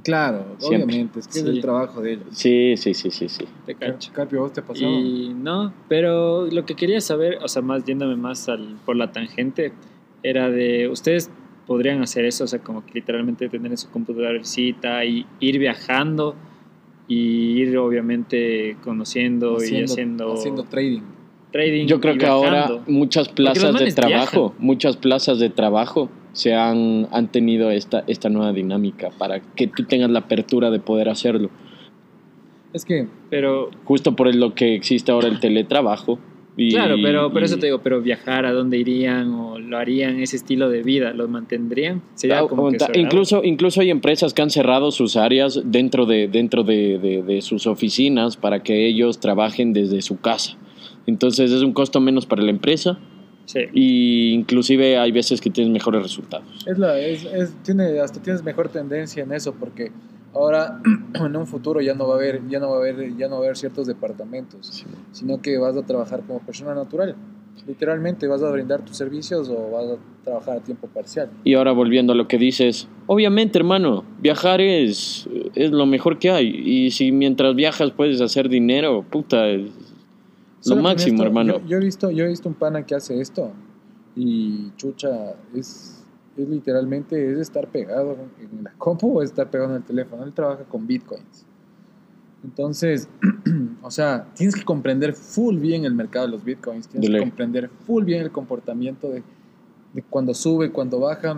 Claro, 0.04 0.46
Siempre. 0.58 0.86
obviamente, 0.86 1.20
es 1.20 1.28
que 1.28 1.40
es 1.40 1.46
el 1.46 1.62
trabajo 1.62 2.02
de 2.02 2.14
ellos. 2.14 2.26
Sí, 2.32 2.76
sí, 2.76 2.94
sí, 2.94 3.12
sí, 3.12 3.30
sí. 3.30 3.46
Te 3.66 3.76
cacho. 3.76 4.12
Carpio, 4.14 4.42
¿vos 4.42 4.52
te 4.52 4.62
pasó? 4.62 4.84
Y 4.84 5.34
no, 5.34 5.74
pero 5.88 6.48
lo 6.48 6.66
que 6.66 6.76
quería 6.76 7.00
saber, 7.02 7.38
o 7.42 7.48
sea, 7.48 7.62
más 7.62 7.86
yéndome 7.86 8.16
más 8.16 8.50
al, 8.50 8.76
por 8.86 8.96
la 8.96 9.12
tangente, 9.12 9.72
era 10.24 10.50
de, 10.50 10.90
¿ustedes 10.90 11.30
podrían 11.68 12.02
hacer 12.02 12.26
eso? 12.26 12.44
O 12.44 12.48
sea, 12.48 12.60
como 12.60 12.86
que 12.86 12.94
literalmente 12.96 13.48
tener 13.48 13.72
en 13.72 13.78
su 13.78 13.90
computadorcita 13.90 15.06
y 15.06 15.26
ir 15.40 15.60
viajando 15.60 16.36
y 17.08 17.62
ir 17.62 17.78
obviamente 17.78 18.78
conociendo 18.84 19.58
y 19.64 19.84
haciendo, 19.84 20.34
haciendo 20.34 20.64
trading. 20.64 21.04
trading. 21.52 21.86
Yo 21.86 22.02
creo 22.02 22.18
que 22.18 22.26
ahora 22.26 22.82
muchas 22.88 23.30
plazas 23.30 23.80
de 23.80 23.92
trabajo, 23.92 24.50
viajan. 24.50 24.66
muchas 24.66 24.98
plazas 24.98 25.40
de 25.40 25.52
trabajo 25.52 26.10
se 26.36 26.54
han, 26.54 27.08
han 27.12 27.30
tenido 27.30 27.72
esta, 27.72 28.04
esta 28.08 28.30
nueva 28.30 28.52
dinámica 28.52 29.10
para 29.18 29.40
que 29.40 29.68
tú 29.68 29.84
tengas 29.86 30.12
la 30.12 30.20
apertura 30.20 30.70
de 30.70 30.80
poder 30.80 31.10
hacerlo. 31.10 31.50
Es 32.74 32.84
que, 32.84 33.08
Pero, 33.30 33.72
Justo 33.86 34.16
por 34.18 34.34
lo 34.36 34.54
que 34.54 34.76
existe 34.76 35.12
ahora 35.12 35.30
el 35.30 35.40
teletrabajo. 35.40 36.20
Y, 36.58 36.72
claro, 36.72 36.96
pero 37.02 37.32
por 37.32 37.42
y- 37.42 37.46
eso 37.46 37.58
te 37.58 37.68
digo, 37.68 37.80
pero 37.80 38.02
viajar, 38.02 38.46
¿a 38.46 38.52
dónde 38.52 38.78
irían? 38.78 39.34
¿O 39.34 39.60
lo 39.60 39.78
harían 39.78 40.20
ese 40.20 40.36
estilo 40.36 40.70
de 40.70 40.84
vida? 40.84 41.14
¿Lo 41.14 41.28
mantendrían? 41.30 42.02
Sería 42.16 42.40
Ah, 42.40 42.48
como 42.48 42.70
que 42.70 42.78
incluso, 42.96 43.44
incluso 43.44 43.80
hay 43.82 43.90
empresas 43.90 44.34
que 44.34 44.42
han 44.42 44.50
cerrado 44.50 44.92
sus 44.92 45.16
áreas 45.16 45.62
dentro 45.66 46.06
de, 46.06 46.28
dentro 46.28 46.64
de, 46.64 46.98
de- 47.00 47.24
de 47.24 47.42
sus 47.42 47.66
oficinas 47.66 48.36
para 48.36 48.62
que 48.62 48.88
ellos 48.88 49.20
trabajen 49.20 49.72
desde 49.74 50.02
su 50.02 50.20
casa. 50.20 50.58
Entonces 51.08 51.52
es 51.52 51.62
un 51.62 51.72
costo 51.74 52.02
menos 52.02 52.26
para 52.26 52.42
la 52.44 52.52
empresa 52.52 53.00
Sí. 53.46 53.60
y 53.74 54.32
inclusive 54.34 54.98
hay 54.98 55.12
veces 55.12 55.40
que 55.40 55.50
tienes 55.50 55.72
mejores 55.72 56.02
resultados. 56.02 56.46
es 56.68 56.78
la, 56.80 57.00
es, 57.00 57.24
es- 57.26 57.54
tiene, 57.64 58.00
hasta 58.00 58.20
tienes 58.22 58.44
mejor 58.44 58.70
tendencia 58.70 59.24
en 59.24 59.32
eso 59.32 59.54
porque 59.54 59.92
ahora 60.34 60.82
en 61.14 61.36
un 61.36 61.46
futuro 61.48 61.80
ya 61.82 61.94
no 61.94 62.08
va 62.08 62.16
a 62.16 62.18
haber, 62.18 62.42
ya 62.50 62.60
no 62.60 62.70
va 62.72 62.78
a 62.78 62.80
haber, 62.80 63.16
ya 63.18 63.28
no 63.28 63.36
va 63.36 63.42
a 63.42 63.44
haber 63.46 63.58
ciertos 63.58 63.86
departamentos, 63.88 64.86
sino 65.12 65.42
que 65.42 65.58
vas 65.58 65.78
a 65.78 65.84
trabajar 65.86 66.22
como 66.26 66.40
persona 66.40 66.74
natural. 66.74 67.16
Literalmente 67.68 68.28
vas 68.28 68.44
a 68.44 68.52
brindar 68.52 68.84
tus 68.84 68.98
servicios 68.98 69.50
o 69.50 69.72
vas 69.72 69.86
a 69.86 70.24
trabajar 70.26 70.58
a 70.58 70.60
tiempo 70.62 70.88
parcial. 70.88 71.30
Y 71.46 71.54
ahora 71.54 71.72
volviendo 71.72 72.14
a 72.14 72.16
lo 72.16 72.28
que 72.28 72.38
dices, 72.38 72.88
obviamente 73.08 73.58
hermano, 73.58 74.04
viajar 74.22 74.60
es, 74.62 75.28
es 75.56 75.72
lo 75.72 75.86
mejor 75.86 76.20
que 76.20 76.30
hay. 76.32 76.48
Y 76.48 76.92
si 76.92 77.12
mientras 77.12 77.56
viajas 77.56 77.92
puedes 77.92 78.20
hacer 78.22 78.50
dinero, 78.50 79.04
puta, 79.10 79.46
lo 80.66 80.76
máximo 80.78 81.18
esto, 81.18 81.26
hermano. 81.26 81.60
Yo, 81.60 81.66
yo 81.66 81.78
he 81.78 81.80
visto, 81.80 82.12
yo 82.12 82.26
he 82.26 82.30
visto 82.30 82.50
un 82.50 82.56
pana 82.56 82.86
que 82.86 82.96
hace 82.96 83.20
esto 83.20 83.52
y 84.16 84.72
chucha, 84.78 85.36
es, 85.54 86.04
es 86.38 86.48
literalmente 86.50 87.32
es 87.32 87.40
estar 87.40 87.68
pegado 87.68 88.18
en 88.40 88.64
la 88.64 88.72
compu 88.78 89.20
o 89.20 89.22
estar 89.22 89.50
pegado 89.50 89.72
en 89.72 89.78
el 89.78 89.84
teléfono. 89.84 90.24
Él 90.24 90.34
trabaja 90.34 90.64
con 90.64 90.88
bitcoins. 90.88 91.46
Entonces, 92.44 93.10
o 93.82 93.92
sea, 93.92 94.28
tienes 94.36 94.56
que 94.56 94.64
comprender 94.64 95.14
full 95.14 95.58
bien 95.58 95.86
el 95.86 95.94
mercado 95.94 96.28
de 96.28 96.32
los 96.32 96.44
bitcoins, 96.44 96.88
tienes 96.88 97.10
Dele. 97.10 97.20
que 97.20 97.26
comprender 97.30 97.70
full 97.86 98.04
bien 98.04 98.22
el 98.22 98.32
comportamiento 98.32 99.10
de, 99.10 99.24
de 99.94 100.04
cuando 100.04 100.34
sube, 100.34 100.72
cuando 100.72 101.00
baja, 101.00 101.38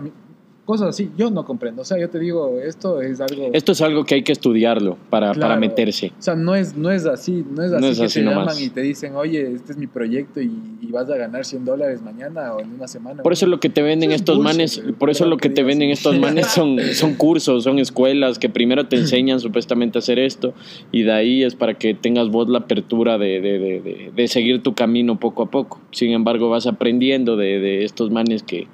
cosas 0.68 0.88
así. 0.90 1.08
Yo 1.16 1.30
no 1.30 1.46
comprendo, 1.46 1.80
o 1.80 1.84
sea, 1.86 1.98
yo 1.98 2.10
te 2.10 2.18
digo, 2.18 2.60
esto 2.60 3.00
es 3.00 3.22
algo... 3.22 3.48
Esto 3.54 3.72
es 3.72 3.80
algo 3.80 4.04
que 4.04 4.16
hay 4.16 4.22
que 4.22 4.32
estudiarlo 4.32 4.98
para, 5.08 5.32
para 5.32 5.56
meterse. 5.56 6.12
O 6.18 6.22
sea, 6.22 6.34
no 6.36 6.54
es, 6.54 6.76
no 6.76 6.90
es 6.90 7.06
así, 7.06 7.42
no 7.56 7.62
es 7.64 7.72
así 7.72 7.80
No 7.80 7.88
es 7.88 7.98
que 7.98 8.04
así 8.04 8.18
te 8.20 8.24
nomás. 8.26 8.48
llaman 8.54 8.62
y 8.62 8.68
te 8.68 8.82
dicen, 8.82 9.16
oye, 9.16 9.50
este 9.54 9.72
es 9.72 9.78
mi 9.78 9.86
proyecto 9.86 10.42
y, 10.42 10.50
y 10.82 10.92
vas 10.92 11.08
a 11.08 11.16
ganar 11.16 11.46
100 11.46 11.64
dólares 11.64 12.02
mañana 12.02 12.52
o 12.52 12.60
en 12.60 12.70
una 12.74 12.86
semana. 12.86 13.22
Por 13.22 13.32
eso 13.32 13.46
lo 13.46 13.60
que 13.60 13.70
te 13.70 13.80
venden 13.80 14.10
es 14.10 14.16
estos 14.16 14.38
manes, 14.40 14.82
por 14.98 15.08
eso 15.08 15.24
lo 15.24 15.38
que 15.38 15.48
que 15.48 15.54
te 15.54 15.62
venden 15.62 15.88
estos 15.88 16.18
manes 16.18 16.46
son, 16.54 16.78
son 16.92 17.14
cursos, 17.14 17.64
son 17.64 17.78
escuelas 17.78 18.38
que 18.38 18.50
primero 18.50 18.88
te 18.88 18.96
enseñan 18.96 19.40
supuestamente 19.40 19.96
a 19.96 20.00
hacer 20.00 20.18
esto 20.18 20.52
y 20.92 21.04
de 21.04 21.12
ahí 21.12 21.42
es 21.44 21.54
para 21.54 21.72
que 21.78 21.94
tengas 21.94 22.28
vos 22.28 22.46
la 22.50 22.58
apertura 22.58 23.16
de, 23.16 23.40
de, 23.40 23.58
de, 23.58 23.80
de- 23.80 24.12
de 24.14 24.28
seguir 24.28 24.62
tu 24.62 24.74
camino 24.74 25.18
poco 25.18 25.44
a 25.44 25.50
poco. 25.50 25.80
Sin 25.92 26.10
embargo, 26.10 26.50
vas 26.50 26.66
aprendiendo 26.66 27.38
de, 27.38 27.58
de 27.58 27.84
estos 27.84 28.10
manes 28.10 28.42
que, 28.42 28.66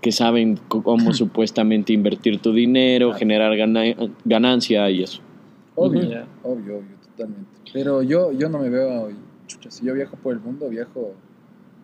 que 0.00 0.12
saben 0.12 0.58
cómo 0.68 1.12
supuestamente 1.14 1.92
invertir 1.92 2.40
tu 2.40 2.52
dinero, 2.52 3.08
Claro. 3.08 3.18
generar 3.18 3.56
gana- 3.56 3.94
ganancia 4.24 4.88
y 4.90 5.02
eso. 5.02 5.20
Obvio, 5.74 6.02
obvio, 6.42 6.76
obvio, 6.78 6.96
totalmente. 7.10 7.50
Pero 7.72 8.02
yo, 8.02 8.32
yo 8.32 8.48
no 8.48 8.58
me 8.58 8.68
veo, 8.68 9.10
chucha, 9.46 9.70
si 9.70 9.84
yo 9.86 9.94
viajo 9.94 10.16
por 10.16 10.34
el 10.34 10.40
mundo, 10.40 10.68
viajo, 10.68 11.14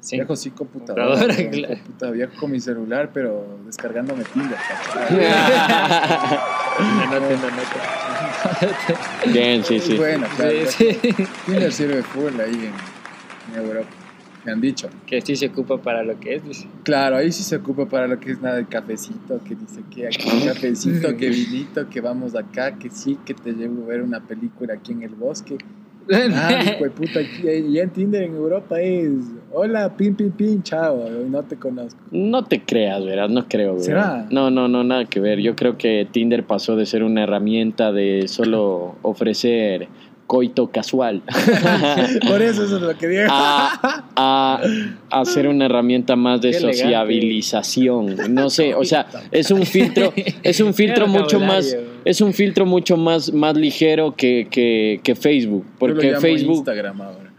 Sí. 0.00 0.16
viajo 0.16 0.37
sí 0.37 0.50
computadora, 0.50 1.04
Computadora, 1.06 1.37
con 1.37 1.50
claro. 1.52 1.75
computa- 1.75 2.11
viajo 2.12 2.32
con 2.38 2.50
mi 2.52 2.61
celular, 2.61 3.11
pero 3.12 3.58
descargándome 3.66 4.25
Tinder. 4.25 4.58
Bien, 9.32 9.64
sí, 9.64 9.80
sí. 9.80 9.96
bueno, 9.96 10.26
claro. 10.37 10.52
Sí, 10.68 10.92
sí. 10.92 11.12
Tinder 11.46 11.73
sirve 11.73 12.02
full 12.02 12.38
ahí 12.40 12.54
en, 12.54 13.54
en 13.54 13.61
Europa, 13.66 13.88
me 14.47 14.53
han 14.53 14.61
dicho. 14.61 14.88
Que 15.07 15.21
sí 15.21 15.35
se 15.35 15.47
ocupa 15.47 15.79
para 15.79 16.05
lo 16.05 16.19
que 16.21 16.37
es, 16.37 16.45
dice. 16.45 16.67
Claro, 16.85 17.17
ahí 17.17 17.33
sí 17.33 17.43
se 17.43 17.57
ocupa 17.57 17.87
para 17.87 18.07
lo 18.07 18.19
que 18.21 18.31
es 18.31 18.41
nada 18.41 18.57
de 18.57 18.65
cafecito, 18.65 19.41
que 19.45 19.57
dice 19.57 19.83
que 19.91 20.07
aquí 20.07 20.29
cafecito, 20.47 21.17
que 21.17 21.29
vinito, 21.29 21.88
que 21.91 22.00
vamos 22.00 22.35
acá, 22.37 22.79
que 22.79 22.88
sí, 22.88 23.19
que 23.26 23.35
te 23.35 23.53
llevo 23.53 23.85
a 23.85 23.88
ver 23.88 24.03
una 24.03 24.21
película 24.21 24.75
aquí 24.75 24.93
en 24.93 25.03
el 25.03 25.15
bosque. 25.15 25.59
Ah, 26.09 26.62
hijo 26.62 26.88
puta, 26.93 27.19
aquí, 27.19 27.49
y 27.49 27.81
en 27.81 27.91
Tinder 27.91 28.23
en 28.23 28.37
Europa 28.37 28.81
es 28.81 29.11
hola, 29.53 29.97
pin, 29.97 30.15
pin, 30.15 30.31
pin, 30.31 30.62
chao, 30.62 31.09
no 31.29 31.43
te 31.43 31.57
conozco. 31.57 31.99
No 32.12 32.45
te 32.45 32.62
creas, 32.62 33.05
verás, 33.05 33.29
no 33.29 33.49
creo. 33.49 33.73
verás. 33.73 33.85
¿Será? 33.87 34.26
No, 34.31 34.50
no, 34.50 34.69
no, 34.69 34.85
nada 34.85 35.07
que 35.07 35.19
ver. 35.19 35.41
Yo 35.41 35.57
creo 35.57 35.76
que 35.76 36.07
Tinder 36.12 36.45
pasó 36.45 36.76
de 36.76 36.87
ser 36.87 37.03
una 37.03 37.25
herramienta 37.25 37.91
de 37.91 38.29
solo 38.29 38.95
ofrecer 39.03 39.88
coito 40.26 40.68
casual 40.68 41.23
Por 42.28 42.42
eso 42.42 42.64
eso 42.64 42.76
es 42.76 42.83
lo 42.83 42.97
que 42.97 43.09
digo. 43.09 43.23
a, 43.28 44.04
a, 44.16 44.61
a 45.11 45.25
ser 45.25 45.49
una 45.49 45.66
herramienta 45.66 46.16
más 46.16 46.40
de 46.40 46.50
Qué 46.50 46.56
elegante. 46.56 46.83
sociabilización. 46.83 48.16
No 48.35 48.50
sé, 48.50 48.75
o 48.75 48.85
sea, 48.85 49.06
es 49.30 49.50
un 49.50 49.64
filtro, 49.64 50.12
es 50.42 50.61
un 50.61 50.75
filtro 50.80 51.06
mucho 51.06 51.40
más, 51.40 51.76
es 52.04 52.21
un 52.21 52.33
filtro 52.33 52.66
mucho 52.66 52.97
más, 52.97 53.33
más 53.33 53.56
ligero 53.56 54.14
que, 54.16 54.49
que, 54.50 55.00
que 55.02 55.14
Facebook, 55.14 55.64
Yo 55.64 55.71
lo 55.71 55.95
porque 55.95 56.16
Facebook 56.16 56.56
Instagram 56.56 57.00
ahora. 57.02 57.33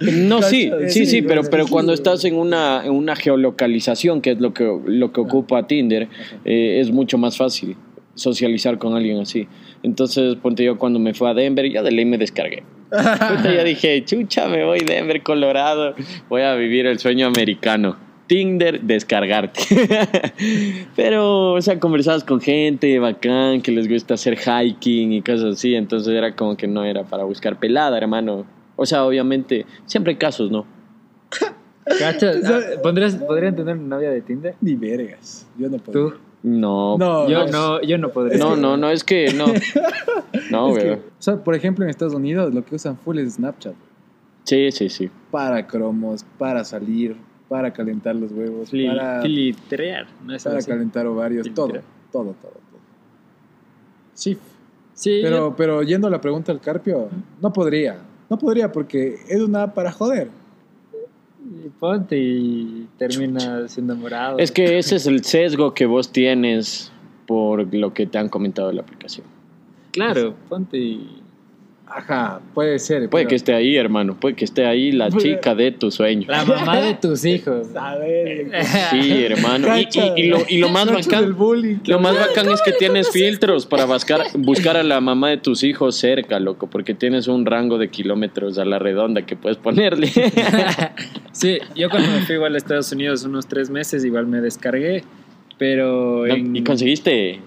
No, 0.00 0.42
sí, 0.42 0.70
sí, 0.88 1.06
sí, 1.06 1.22
pero, 1.22 1.42
pero 1.50 1.66
cuando 1.66 1.92
estás 1.92 2.24
en 2.24 2.36
una, 2.36 2.82
en 2.84 2.92
una 2.92 3.16
geolocalización, 3.16 4.20
que 4.20 4.32
es 4.32 4.40
lo 4.40 4.54
que, 4.54 4.64
lo 4.86 5.12
que 5.12 5.20
ocupa 5.20 5.66
Tinder, 5.66 6.08
eh, 6.44 6.78
es 6.80 6.90
mucho 6.90 7.18
más 7.18 7.36
fácil 7.36 7.76
socializar 8.14 8.78
con 8.78 8.94
alguien 8.94 9.20
así. 9.20 9.46
Entonces, 9.82 10.36
ponte 10.36 10.64
yo 10.64 10.78
cuando 10.78 10.98
me 10.98 11.14
fui 11.14 11.28
a 11.28 11.34
Denver, 11.34 11.70
ya 11.70 11.82
de 11.82 11.90
ley 11.90 12.04
me 12.04 12.18
descargué. 12.18 12.62
Ya 12.90 13.64
dije, 13.64 14.04
chucha, 14.04 14.48
me 14.48 14.64
voy 14.64 14.80
Denver, 14.80 15.22
Colorado, 15.22 15.94
voy 16.28 16.42
a 16.42 16.54
vivir 16.54 16.86
el 16.86 16.98
sueño 16.98 17.26
americano. 17.26 17.96
Tinder, 18.26 18.82
descargarte. 18.82 19.60
Pero, 20.96 21.52
o 21.54 21.62
sea, 21.62 21.80
conversabas 21.80 22.24
con 22.24 22.40
gente 22.40 22.98
bacán, 22.98 23.62
que 23.62 23.72
les 23.72 23.88
gusta 23.88 24.14
hacer 24.14 24.38
hiking 24.38 25.12
y 25.12 25.22
cosas 25.22 25.54
así, 25.54 25.74
entonces 25.74 26.12
era 26.14 26.36
como 26.36 26.56
que 26.56 26.66
no 26.66 26.84
era 26.84 27.04
para 27.04 27.24
buscar 27.24 27.58
pelada, 27.58 27.96
hermano. 27.96 28.46
O 28.76 28.84
sea, 28.84 29.04
obviamente, 29.04 29.64
siempre 29.86 30.12
hay 30.12 30.16
casos, 30.18 30.50
¿no? 30.50 30.66
¿Cachas? 31.98 32.36
¿Pondrías, 32.82 33.16
¿Podrían 33.16 33.56
tener 33.56 33.76
una 33.76 33.96
novia 33.96 34.10
de 34.10 34.20
Tinder? 34.20 34.54
Ni 34.60 34.74
vergas. 34.74 35.46
Yo 35.58 35.70
no 35.70 35.78
¿Tú? 35.78 36.12
No, 36.42 36.96
No, 36.98 37.28
Yo 37.28 37.46
no. 37.48 37.80
yo 37.82 37.98
no 37.98 38.10
podría. 38.10 38.38
no, 38.38 38.56
no, 38.56 38.76
no, 38.76 38.90
es 38.90 39.02
que 39.04 39.32
no. 39.34 39.46
No, 40.50 40.68
güey. 40.70 40.92
o 40.92 40.98
sea, 41.18 41.36
por 41.36 41.54
ejemplo, 41.54 41.84
en 41.84 41.90
Estados 41.90 42.14
Unidos 42.14 42.54
lo 42.54 42.64
que 42.64 42.76
usan 42.76 42.96
full 42.96 43.18
es 43.18 43.34
Snapchat. 43.34 43.74
Sí, 44.44 44.70
sí, 44.72 44.88
sí. 44.88 45.10
Para 45.30 45.66
cromos, 45.66 46.24
para 46.38 46.64
salir, 46.64 47.16
para 47.48 47.72
calentar 47.72 48.14
los 48.16 48.32
huevos, 48.32 48.70
Fli- 48.72 48.86
para, 48.88 49.20
Filtrear, 49.22 50.06
¿no 50.24 50.34
es 50.34 50.44
para 50.44 50.58
así? 50.58 50.70
calentar 50.70 51.06
ovarios, 51.06 51.46
todo, 51.54 51.68
todo, 51.68 51.82
todo, 52.12 52.34
todo. 52.40 52.60
Sí, 54.14 54.38
Sí, 54.94 55.20
pero, 55.22 55.54
pero 55.56 55.82
yendo 55.84 56.08
a 56.08 56.10
la 56.10 56.20
pregunta 56.20 56.50
del 56.52 56.60
Carpio, 56.60 57.08
no 57.40 57.52
podría. 57.52 57.98
No 58.28 58.36
podría 58.36 58.72
porque 58.72 59.16
es 59.28 59.40
una 59.40 59.72
para 59.72 59.92
joder. 59.92 60.28
Y 61.64 61.68
ponte 61.68 62.18
y 62.18 62.88
termina 62.98 63.68
siendo 63.68 63.96
morado. 63.96 64.38
Es 64.38 64.52
que 64.52 64.78
ese 64.78 64.96
es 64.96 65.06
el 65.06 65.24
sesgo 65.24 65.74
que 65.74 65.86
vos 65.86 66.10
tienes 66.10 66.92
por 67.26 67.72
lo 67.74 67.92
que 67.92 68.06
te 68.06 68.18
han 68.18 68.28
comentado 68.28 68.68
de 68.68 68.74
la 68.74 68.82
aplicación. 68.82 69.26
Claro, 69.92 70.34
ponte 70.48 70.78
y... 70.78 71.17
Ajá, 71.90 72.40
puede 72.54 72.78
ser. 72.78 73.08
Puede 73.08 73.24
pero- 73.24 73.28
que 73.30 73.34
esté 73.36 73.54
ahí, 73.54 73.76
hermano. 73.76 74.14
Puede 74.14 74.34
que 74.36 74.44
esté 74.44 74.66
ahí 74.66 74.92
la 74.92 75.10
chica 75.10 75.54
de 75.54 75.72
tu 75.72 75.90
sueño. 75.90 76.26
La 76.28 76.44
mamá 76.44 76.80
de 76.80 76.94
tus 76.94 77.24
hijos. 77.24 77.68
A 77.74 77.96
ver, 77.96 78.50
Sí, 78.90 79.24
hermano. 79.24 79.68
Y, 79.78 79.88
y- 79.92 80.12
y 80.24 80.26
lo, 80.28 80.38
y 80.48 80.58
lo 80.58 80.68
más 80.68 80.86
bacán. 80.92 81.36
bullying. 81.36 81.76
Lo 81.86 81.98
más 81.98 82.14
bacán 82.18 82.48
es 82.50 82.60
que 82.62 82.72
tienes 82.72 83.10
filtros 83.10 83.66
para 83.66 83.84
buscar, 83.86 84.22
buscar 84.34 84.76
a 84.76 84.82
la 84.82 85.00
mamá 85.00 85.30
de 85.30 85.38
tus 85.38 85.64
hijos 85.64 85.96
cerca, 85.96 86.38
loco, 86.40 86.68
porque 86.68 86.94
tienes 86.94 87.26
un 87.28 87.46
rango 87.46 87.78
de 87.78 87.88
kilómetros 87.88 88.58
a 88.58 88.64
la 88.64 88.78
redonda 88.78 89.22
que 89.26 89.34
puedes 89.36 89.58
ponerle. 89.58 90.10
Sí, 91.32 91.58
yo 91.76 91.88
cuando 91.88 92.10
me 92.10 92.20
fui 92.22 92.34
igual 92.34 92.54
a 92.54 92.58
Estados 92.58 92.90
Unidos 92.92 93.22
unos 93.24 93.46
tres 93.46 93.70
meses, 93.70 94.04
igual 94.04 94.26
me 94.26 94.40
descargué, 94.40 95.04
pero 95.56 96.26
en- 96.26 96.56
y 96.56 96.62
conseguiste. 96.64 97.40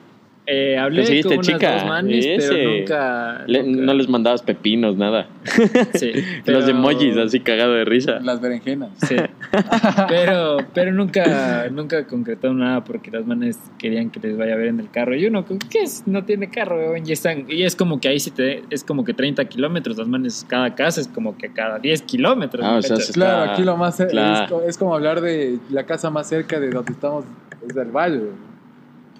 Eh, 0.53 0.77
hablé 0.77 0.97
conseguiste 1.01 1.29
con 1.29 1.37
unas 1.37 1.47
chica, 1.47 1.73
dos 1.75 1.85
manis, 1.85 2.25
ese. 2.25 2.47
pero 2.49 2.71
nunca... 2.77 3.43
Le- 3.47 3.63
nunca- 3.63 3.81
no 3.85 3.93
les 3.93 4.09
mandabas 4.09 4.41
pepinos, 4.41 4.97
nada. 4.97 5.27
sí, 5.93 6.11
Los 6.45 6.65
pero- 6.65 6.67
emojis 6.67 7.15
así 7.17 7.39
cagado 7.39 7.73
de 7.73 7.85
risa. 7.85 8.19
Las 8.21 8.41
berenjenas. 8.41 8.89
Sí. 9.07 9.15
Pero, 10.07 10.57
pero 10.73 10.91
nunca, 10.93 11.67
nunca 11.71 12.05
concretaron 12.07 12.59
nada 12.59 12.83
porque 12.83 13.11
las 13.11 13.25
manes 13.25 13.57
querían 13.77 14.09
que 14.09 14.19
les 14.21 14.37
vaya 14.37 14.53
a 14.53 14.57
ver 14.57 14.67
en 14.67 14.79
el 14.79 14.89
carro. 14.89 15.15
Y 15.15 15.25
uno, 15.25 15.45
¿qué 15.69 15.83
es? 15.83 16.03
No 16.07 16.23
tiene 16.23 16.49
carro, 16.49 16.77
weón, 16.91 17.03
y, 17.07 17.11
están, 17.11 17.45
y 17.49 17.63
es 17.63 17.75
como 17.75 17.99
que 17.99 18.07
ahí 18.07 18.19
sí 18.19 18.31
te, 18.31 18.63
es 18.69 18.83
como 18.83 19.03
que 19.03 19.13
30 19.13 19.43
kilómetros. 19.45 19.97
Las 19.97 20.07
manes, 20.07 20.45
cada 20.47 20.73
casa 20.75 21.01
es 21.01 21.07
como 21.07 21.37
que 21.37 21.51
cada 21.51 21.79
10 21.79 22.01
kilómetros. 22.03 22.63
Ah, 22.65 22.73
¿me 22.73 22.77
o 22.79 22.81
sea, 22.81 22.95
se- 22.97 23.13
Claro, 23.13 23.41
Está- 23.41 23.53
aquí 23.53 23.63
lo 23.63 23.75
más 23.77 23.97
claro. 24.09 24.61
es, 24.63 24.69
es 24.69 24.77
como 24.77 24.95
hablar 24.95 25.19
de 25.21 25.59
la 25.69 25.85
casa 25.85 26.09
más 26.09 26.27
cerca 26.29 26.59
de 26.59 26.69
donde 26.69 26.93
estamos, 26.93 27.25
es 27.67 27.75
del 27.75 27.91
valle. 27.91 28.21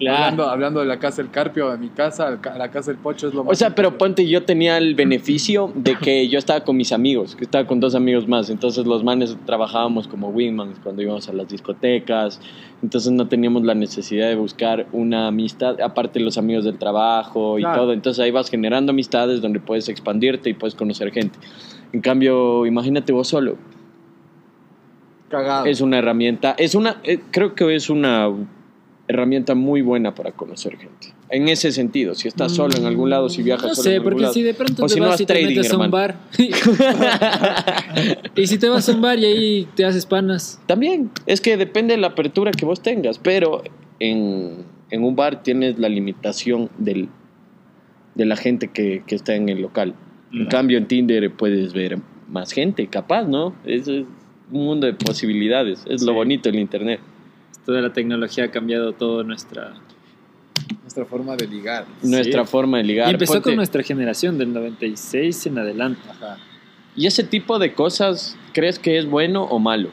Claro. 0.02 0.16
Hablando, 0.24 0.50
hablando 0.50 0.80
de 0.80 0.86
la 0.86 0.98
casa 0.98 1.22
del 1.22 1.30
Carpio, 1.30 1.70
de 1.70 1.78
mi 1.78 1.88
casa, 1.88 2.30
la 2.30 2.70
casa 2.70 2.90
del 2.90 3.00
Pocho 3.00 3.28
es 3.28 3.34
lo 3.34 3.44
más 3.44 3.52
O 3.52 3.54
sea, 3.54 3.74
pero 3.74 3.96
ponte, 3.96 4.26
yo 4.26 4.42
tenía 4.42 4.76
el 4.76 4.94
beneficio 4.94 5.72
de 5.74 5.96
que 5.96 6.28
yo 6.28 6.38
estaba 6.38 6.64
con 6.64 6.76
mis 6.76 6.90
amigos, 6.92 7.36
que 7.36 7.44
estaba 7.44 7.66
con 7.66 7.78
dos 7.78 7.94
amigos 7.94 8.26
más. 8.26 8.50
Entonces 8.50 8.84
los 8.86 9.04
manes 9.04 9.36
trabajábamos 9.46 10.08
como 10.08 10.28
wingmans 10.30 10.78
cuando 10.80 11.02
íbamos 11.02 11.28
a 11.28 11.32
las 11.32 11.48
discotecas. 11.48 12.40
Entonces 12.82 13.12
no 13.12 13.28
teníamos 13.28 13.62
la 13.62 13.74
necesidad 13.74 14.28
de 14.28 14.34
buscar 14.34 14.86
una 14.92 15.28
amistad, 15.28 15.80
aparte 15.80 16.18
los 16.18 16.36
amigos 16.36 16.64
del 16.64 16.78
trabajo 16.78 17.58
y 17.58 17.62
Claro. 17.62 17.82
todo. 17.82 17.92
Entonces 17.92 18.22
ahí 18.24 18.32
vas 18.32 18.50
generando 18.50 18.90
amistades 18.90 19.40
donde 19.40 19.60
puedes 19.60 19.88
expandirte 19.88 20.50
y 20.50 20.54
puedes 20.54 20.74
conocer 20.74 21.12
gente. 21.12 21.38
En 21.92 22.00
cambio, 22.00 22.66
imagínate 22.66 23.12
vos 23.12 23.28
solo. 23.28 23.56
Cagado. 25.28 25.64
Es 25.66 25.80
una 25.80 25.98
herramienta, 25.98 26.54
es 26.58 26.74
una, 26.74 26.96
eh, 27.04 27.20
creo 27.30 27.54
que 27.54 27.74
es 27.74 27.88
una 27.88 28.28
herramienta 29.12 29.54
muy 29.54 29.80
buena 29.82 30.14
para 30.14 30.32
conocer 30.32 30.76
gente. 30.76 31.14
En 31.30 31.48
ese 31.48 31.72
sentido, 31.72 32.14
si 32.14 32.28
estás 32.28 32.52
solo 32.52 32.76
en 32.76 32.84
algún 32.86 33.08
lado, 33.10 33.28
si 33.28 33.42
viajas 33.42 33.68
No 33.68 33.74
solo 33.74 33.82
sé, 33.84 33.90
en 33.90 33.96
algún 33.96 34.10
porque 34.10 34.22
lado. 34.22 34.34
si 34.34 34.42
de 34.42 34.54
pronto 34.54 34.82
O 34.84 34.86
te 34.86 34.94
si 34.94 35.00
no, 35.00 35.06
vas 35.06 35.14
haz 35.14 35.20
y 35.22 35.26
te 35.26 35.32
trading, 35.34 35.48
metes 35.48 35.72
a 35.72 35.76
un 35.76 35.82
hermano. 35.84 35.90
bar. 35.92 36.16
y 38.36 38.46
si 38.46 38.58
te 38.58 38.68
vas 38.68 38.88
a 38.88 38.92
un 38.92 39.00
bar 39.02 39.18
y 39.18 39.24
ahí 39.24 39.68
te 39.74 39.84
haces 39.84 40.06
panas. 40.06 40.60
También, 40.66 41.10
es 41.26 41.40
que 41.40 41.56
depende 41.56 41.94
de 41.94 42.00
la 42.00 42.08
apertura 42.08 42.50
que 42.52 42.64
vos 42.64 42.82
tengas, 42.82 43.18
pero 43.18 43.62
en, 43.98 44.64
en 44.90 45.04
un 45.04 45.16
bar 45.16 45.42
tienes 45.42 45.78
la 45.78 45.88
limitación 45.88 46.70
del, 46.78 47.08
de 48.14 48.26
la 48.26 48.36
gente 48.36 48.68
que, 48.68 49.02
que 49.06 49.14
está 49.14 49.34
en 49.34 49.48
el 49.48 49.60
local. 49.60 49.94
En 50.32 50.44
Mm. 50.44 50.48
cambio, 50.48 50.78
en 50.78 50.86
Tinder 50.86 51.30
puedes 51.32 51.72
ver 51.74 51.98
más 52.28 52.52
gente, 52.52 52.86
capaz, 52.86 53.24
¿no? 53.24 53.54
Es, 53.66 53.82
es 53.88 54.06
un 54.50 54.64
mundo 54.64 54.86
de 54.86 54.94
posibilidades, 54.94 55.80
es 55.86 56.02
lo 56.02 56.12
Sí. 56.12 56.16
bonito 56.16 56.50
del 56.50 56.58
Internet. 56.60 57.00
Toda 57.66 57.80
la 57.80 57.92
tecnología 57.92 58.44
ha 58.44 58.50
cambiado 58.50 58.92
toda 58.92 59.22
nuestra... 59.24 59.74
Nuestra 60.82 61.04
forma 61.04 61.36
de 61.36 61.46
ligar. 61.46 61.86
Nuestra 62.02 62.44
Sí. 62.44 62.50
forma 62.50 62.78
de 62.78 62.84
ligar. 62.84 63.08
Y 63.08 63.12
empezó 63.14 63.34
Ponte- 63.34 63.44
con 63.50 63.56
nuestra 63.56 63.82
generación 63.82 64.36
del 64.38 64.52
96 64.52 65.46
en 65.46 65.58
adelante. 65.58 66.00
Ajá. 66.10 66.38
¿Y 66.96 67.06
ese 67.06 67.24
tipo 67.24 67.58
de 67.58 67.72
cosas 67.72 68.36
crees 68.52 68.78
que 68.78 68.98
es 68.98 69.06
bueno 69.06 69.44
o 69.44 69.58
malo? 69.58 69.90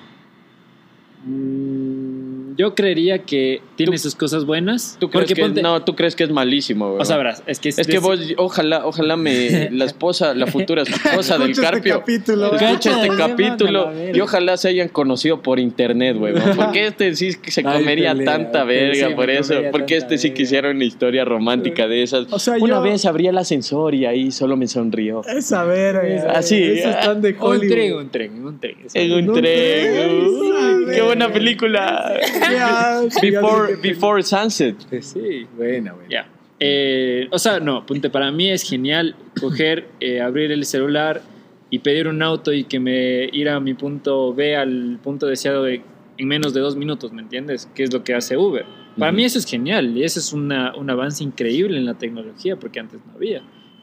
Mm, 1.25 1.78
yo 2.59 2.75
creería 2.75 3.19
que 3.19 3.61
tiene 3.77 3.93
¿Tú- 3.93 3.97
sus 3.99 4.15
cosas 4.15 4.43
buenas. 4.43 4.97
¿Tú 4.99 5.09
crees 5.09 5.27
porque 5.27 5.33
que, 5.33 5.41
ponte- 5.47 5.61
no, 5.61 5.81
tú 5.83 5.95
crees 5.95 6.13
que 6.13 6.25
es 6.25 6.29
malísimo, 6.29 6.89
güey? 6.89 7.01
O 7.01 7.05
sea, 7.05 7.15
verás, 7.15 7.41
es 7.47 7.57
que... 7.59 7.69
es 7.69 7.87
que 7.87 7.99
vos, 7.99 8.19
ojalá, 8.35 8.85
ojalá 8.85 9.15
me, 9.15 9.69
la 9.71 9.85
esposa, 9.85 10.33
la 10.35 10.45
futura 10.45 10.81
esposa 10.81 11.37
del 11.37 11.51
Escucha 11.51 11.67
este 11.69 11.73
Carpio, 11.73 11.99
capítulo, 11.99 12.45
escuche 12.55 12.65
Cacha, 12.73 13.03
este 13.05 13.17
capítulo 13.17 13.87
verga. 13.93 14.17
y 14.17 14.19
ojalá 14.19 14.57
se 14.57 14.67
hayan 14.67 14.89
conocido 14.89 15.41
por 15.41 15.57
internet, 15.57 16.17
güey. 16.17 16.33
Porque 16.57 16.87
este 16.87 17.15
sí 17.15 17.35
que 17.41 17.49
se 17.49 17.61
Ay, 17.65 17.79
comería 17.79 18.11
pelea, 18.11 18.25
tanta 18.25 18.65
pelea, 18.65 18.89
verga 18.89 19.07
sí, 19.07 19.13
por 19.15 19.29
eso. 19.29 19.53
Porque 19.71 19.95
este 19.95 20.17
sí 20.17 20.31
quisiera 20.31 20.69
una 20.69 20.83
historia 20.83 21.23
romántica 21.23 21.87
de 21.87 22.03
esas. 22.03 22.27
O 22.29 22.39
sea, 22.39 22.55
una 22.59 22.75
yo- 22.75 22.81
vez 22.81 23.05
abría 23.05 23.29
el 23.29 23.37
ascensor 23.37 23.95
y 23.95 24.05
ahí 24.05 24.31
solo 24.31 24.57
me 24.57 24.67
sonrió. 24.67 25.21
Esa 25.25 25.63
verga. 25.63 26.33
Así, 26.35 26.61
Eso 26.61 26.89
ah, 26.89 26.99
están 26.99 27.21
de 27.21 27.37
Un 27.39 27.59
tren, 27.61 27.93
un 27.95 28.09
tren, 28.09 28.45
un 28.45 28.59
tren. 28.59 28.75
En 28.93 29.29
un 29.29 29.33
tren. 29.33 30.89
¡Qué 30.93 31.01
buena 31.03 31.31
película! 31.31 32.13
Before, 33.21 33.75
before 33.81 34.23
Sunset. 34.23 34.75
Sí. 35.01 35.45
Buena, 35.55 35.93
buena. 35.93 36.09
Ya. 36.09 36.27
Eh, 36.59 37.27
o 37.31 37.39
sea, 37.39 37.59
no, 37.59 37.85
ponte, 37.85 38.09
para 38.09 38.31
mí 38.31 38.49
es 38.49 38.63
genial 38.63 39.15
coger, 39.39 39.87
eh, 39.99 40.19
abrir 40.21 40.51
el 40.51 40.65
celular 40.65 41.21
y 41.69 41.79
pedir 41.79 42.07
un 42.07 42.21
auto 42.21 42.51
y 42.51 42.65
que 42.65 42.79
me 42.79 43.29
ir 43.31 43.47
a 43.49 43.59
mi 43.59 43.73
punto 43.75 44.33
B 44.33 44.55
al 44.55 44.99
punto 45.01 45.27
deseado 45.27 45.63
de- 45.63 45.81
en 46.17 46.27
menos 46.27 46.53
de 46.53 46.59
dos 46.59 46.75
minutos, 46.75 47.13
¿me 47.13 47.21
entiendes? 47.21 47.69
Que 47.73 47.83
es 47.83 47.93
lo 47.93 48.03
que 48.03 48.13
hace 48.13 48.35
Uber. 48.35 48.65
Para 48.97 49.13
mí 49.13 49.23
eso 49.23 49.39
es 49.39 49.45
genial 49.45 49.95
y 49.95 50.03
eso 50.03 50.19
es 50.19 50.33
una, 50.33 50.75
un 50.75 50.89
avance 50.89 51.23
increíble 51.23 51.77
en 51.77 51.85
la 51.85 51.93
tecnología 51.93 52.57
porque 52.57 52.81
antes 52.81 52.99
no 53.07 53.13
había. 53.13 53.41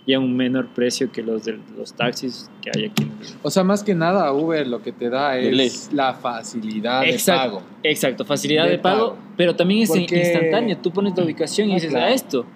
Y 0.08 0.14
a 0.14 0.20
un 0.20 0.36
menor 0.36 0.68
precio 0.68 1.10
que 1.10 1.20
los 1.22 1.44
de 1.44 1.58
los 1.76 1.92
taxis 1.94 2.48
que 2.62 2.70
hay 2.75 2.84
aquí. 2.86 3.02
en 3.02 3.08
el- 3.10 3.26
O 3.42 3.50
sea, 3.50 3.64
más 3.64 3.82
que 3.82 3.92
nada, 3.94 4.32
Uber 4.32 4.64
lo 4.66 4.80
que 4.80 4.92
te 4.92 5.10
da 5.10 5.36
es 5.36 5.92
la 5.92 6.14
facilidad 6.14 7.04
Exacto. 7.04 7.42
de 7.42 7.48
pago. 7.58 7.62
Exacto, 7.82 8.25
facilidad 8.25 8.64
De 8.66 8.70
de, 8.70 8.78
pago, 8.78 9.08
pago. 9.14 9.18
pero 9.36 9.56
también 9.56 9.82
es 9.82 9.88
Porque- 9.90 10.16
instantáneo. 10.16 10.76
Tú 10.78 10.92
pones 10.92 11.16
la 11.16 11.25
ubicación 11.25 11.68
y 11.68 11.72
Ah, 11.72 11.75
dices 11.75 11.90
claro. 11.90 12.06
a 12.06 12.10
esto. 12.10 12.46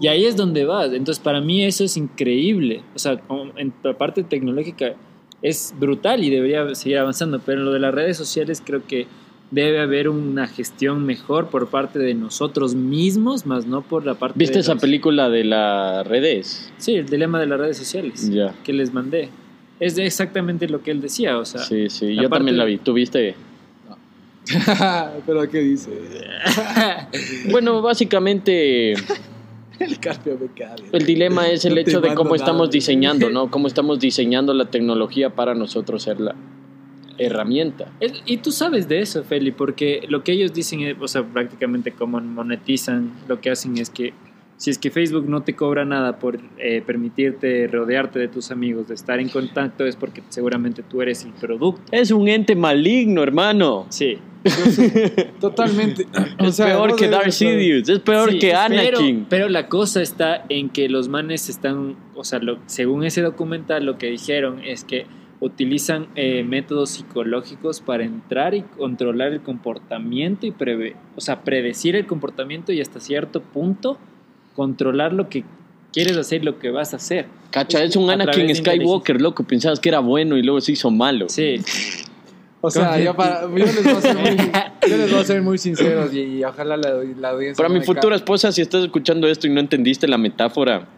Y 0.00 0.06
ahí 0.06 0.26
es 0.26 0.36
donde 0.36 0.64
vas. 0.66 0.92
Entonces, 0.92 1.18
para 1.18 1.40
mí 1.40 1.64
eso 1.64 1.82
es 1.82 1.96
increíble. 1.96 2.82
O 2.94 2.98
sea, 2.98 3.18
en 3.56 3.72
la 3.82 3.96
parte 3.96 4.22
tecnológica 4.22 4.92
es 5.40 5.74
brutal 5.78 6.22
y 6.22 6.30
debería 6.30 6.74
seguir 6.74 6.98
avanzando. 6.98 7.40
Pero 7.40 7.60
en 7.60 7.64
lo 7.64 7.72
de 7.72 7.80
las 7.80 7.94
redes 7.94 8.16
sociales 8.18 8.62
creo 8.64 8.86
que 8.86 9.06
debe 9.50 9.80
haber 9.80 10.08
una 10.10 10.46
gestión 10.46 11.06
mejor 11.06 11.48
por 11.48 11.68
parte 11.68 11.98
de 11.98 12.12
nosotros 12.14 12.74
mismos, 12.74 13.46
más 13.46 13.66
no 13.66 13.80
por 13.82 14.04
la 14.04 14.14
parte 14.14 14.38
¿Viste 14.38 14.54
de 14.56 14.60
esa 14.60 14.74
los- 14.74 14.80
película 14.82 15.30
de 15.30 15.44
las 15.44 16.06
redes? 16.06 16.70
Sí, 16.76 16.94
el 16.96 17.06
dilema 17.08 17.40
de 17.40 17.46
las 17.46 17.58
redes 17.58 17.76
sociales 17.78 18.30
que 18.64 18.72
les 18.72 18.92
mandé. 18.92 19.30
Es 19.80 19.94
de 19.96 20.04
exactamente 20.06 20.68
lo 20.68 20.82
que 20.82 20.90
él 20.90 21.00
decía. 21.00 21.38
O 21.38 21.44
sea, 21.44 21.62
Sí, 21.62 21.88
sí, 21.88 22.14
yo 22.14 22.28
también 22.28 22.56
la 22.58 22.64
vi. 22.64 22.78
¿Tú 22.78 22.92
viste? 22.92 23.34
Pero 25.26 25.48
¿qué 25.50 25.58
dice? 25.58 25.90
Bueno, 27.50 27.82
básicamente 27.82 28.92
El 29.78 29.98
Carpio 30.00 30.36
me 30.40 30.48
cabe. 30.60 30.82
el 30.92 31.06
dilema 31.06 31.48
es 31.48 31.64
el 31.64 31.74
No 31.74 31.80
hecho 31.80 32.00
de 32.00 32.12
cómo 32.14 32.30
nada. 32.30 32.36
estamos 32.44 32.70
diseñando, 32.70 33.30
¿no? 33.30 33.50
Cómo 33.50 33.68
estamos 33.68 34.00
diseñando 34.00 34.52
la 34.52 34.64
tecnología 34.66 35.30
para 35.30 35.54
nosotros 35.54 36.02
ser 36.02 36.18
la 36.20 36.34
herramienta. 37.18 37.90
Y 38.26 38.38
tú 38.38 38.50
sabes 38.52 38.88
de 38.88 39.00
eso, 39.00 39.24
Feli, 39.24 39.50
porque 39.52 40.02
lo 40.08 40.22
que 40.24 40.32
ellos 40.32 40.52
dicen, 40.54 40.80
es, 40.80 40.96
o 41.00 41.08
sea, 41.08 41.22
prácticamente 41.24 41.92
como 41.92 42.20
monetizan, 42.20 43.12
lo 43.28 43.40
que 43.40 43.50
hacen 43.50 43.76
es 43.78 43.90
que 43.90 44.12
si 44.56 44.70
es 44.70 44.78
que 44.78 44.90
Facebook 44.90 45.28
no 45.28 45.42
te 45.44 45.54
cobra 45.54 45.84
nada 45.84 46.18
por 46.18 46.40
eh, 46.58 46.82
permitirte 46.84 47.68
rodearte 47.68 48.18
de 48.18 48.26
tus 48.26 48.50
amigos, 48.50 48.88
de 48.88 48.94
estar 48.96 49.20
en 49.20 49.28
contacto, 49.28 49.86
es 49.86 49.94
porque 49.94 50.20
seguramente 50.30 50.82
tú 50.82 51.00
eres 51.00 51.24
el 51.24 51.30
producto. 51.30 51.80
Es 51.92 52.10
un 52.10 52.26
ente 52.26 52.56
maligno, 52.56 53.22
hermano. 53.22 53.86
Sí. 53.88 54.18
Totalmente. 55.40 56.06
Es 56.38 56.56
peor 56.56 56.96
que 56.96 57.08
Darth 57.08 57.30
Sidious, 57.30 57.88
es 57.88 57.98
peor 58.00 58.30
Sí, 58.32 58.38
que 58.38 58.48
pero- 58.48 58.58
Anakin. 58.98 59.26
Pero, 59.28 59.48
la 59.48 59.68
cosa 59.68 60.02
está 60.02 60.44
en 60.48 60.68
que 60.70 60.88
los 60.88 61.08
manes 61.08 61.48
están, 61.48 61.96
o 62.14 62.24
sea, 62.24 62.38
lo- 62.40 62.58
según 62.66 63.04
ese 63.04 63.22
documental, 63.22 63.84
lo 63.84 63.98
que 63.98 64.08
dijeron 64.08 64.60
es 64.64 64.84
que 64.84 65.06
utilizan 65.40 66.08
eh, 66.16 66.42
métodos 66.42 66.90
psicológicos 66.90 67.80
para 67.80 68.04
entrar 68.04 68.54
y 68.54 68.62
controlar 68.62 69.32
el 69.32 69.40
comportamiento 69.40 70.46
y 70.46 70.50
preve, 70.50 70.96
o 71.16 71.20
sea, 71.20 71.42
predecir 71.42 71.94
el 71.94 72.06
comportamiento 72.06 72.72
y 72.72 72.80
hasta 72.80 73.00
cierto 73.00 73.40
punto 73.40 73.98
controlar 74.56 75.12
lo 75.12 75.28
que 75.28 75.44
quieres 75.92 76.16
hacer 76.16 76.42
y 76.42 76.44
lo 76.44 76.58
que 76.58 76.70
vas 76.70 76.92
a 76.92 76.96
hacer. 76.96 77.26
Cacha, 77.50 77.82
es 77.82 77.94
un 77.96 78.10
a 78.10 78.14
Anakin 78.14 78.54
Skywalker, 78.54 79.20
loco. 79.20 79.44
Pensabas 79.44 79.80
que 79.80 79.88
era 79.88 80.00
bueno 80.00 80.36
y 80.36 80.42
luego 80.42 80.60
se 80.60 80.72
hizo 80.72 80.90
malo. 80.90 81.28
Sí, 81.28 81.56
O 82.60 82.70
sea, 82.70 82.98
yo, 82.98 83.14
para, 83.14 83.42
yo, 83.42 83.50
les 83.56 83.84
voy 83.84 83.92
a 83.94 84.00
ser 84.00 84.16
muy, 84.16 84.36
yo 84.88 84.96
les 84.96 85.10
voy 85.12 85.20
a 85.20 85.24
ser 85.24 85.42
muy 85.42 85.58
sinceros 85.58 86.12
y, 86.12 86.20
y 86.20 86.44
ojalá 86.44 86.76
la, 86.76 86.90
la 87.18 87.30
audiencia. 87.30 87.62
Para 87.62 87.68
no 87.72 87.78
mi 87.78 87.86
futura 87.86 88.16
esposa, 88.16 88.50
si 88.50 88.62
estás 88.62 88.82
escuchando 88.82 89.28
esto 89.28 89.46
y 89.46 89.50
no 89.50 89.60
entendiste 89.60 90.08
la 90.08 90.18
metáfora, 90.18 90.88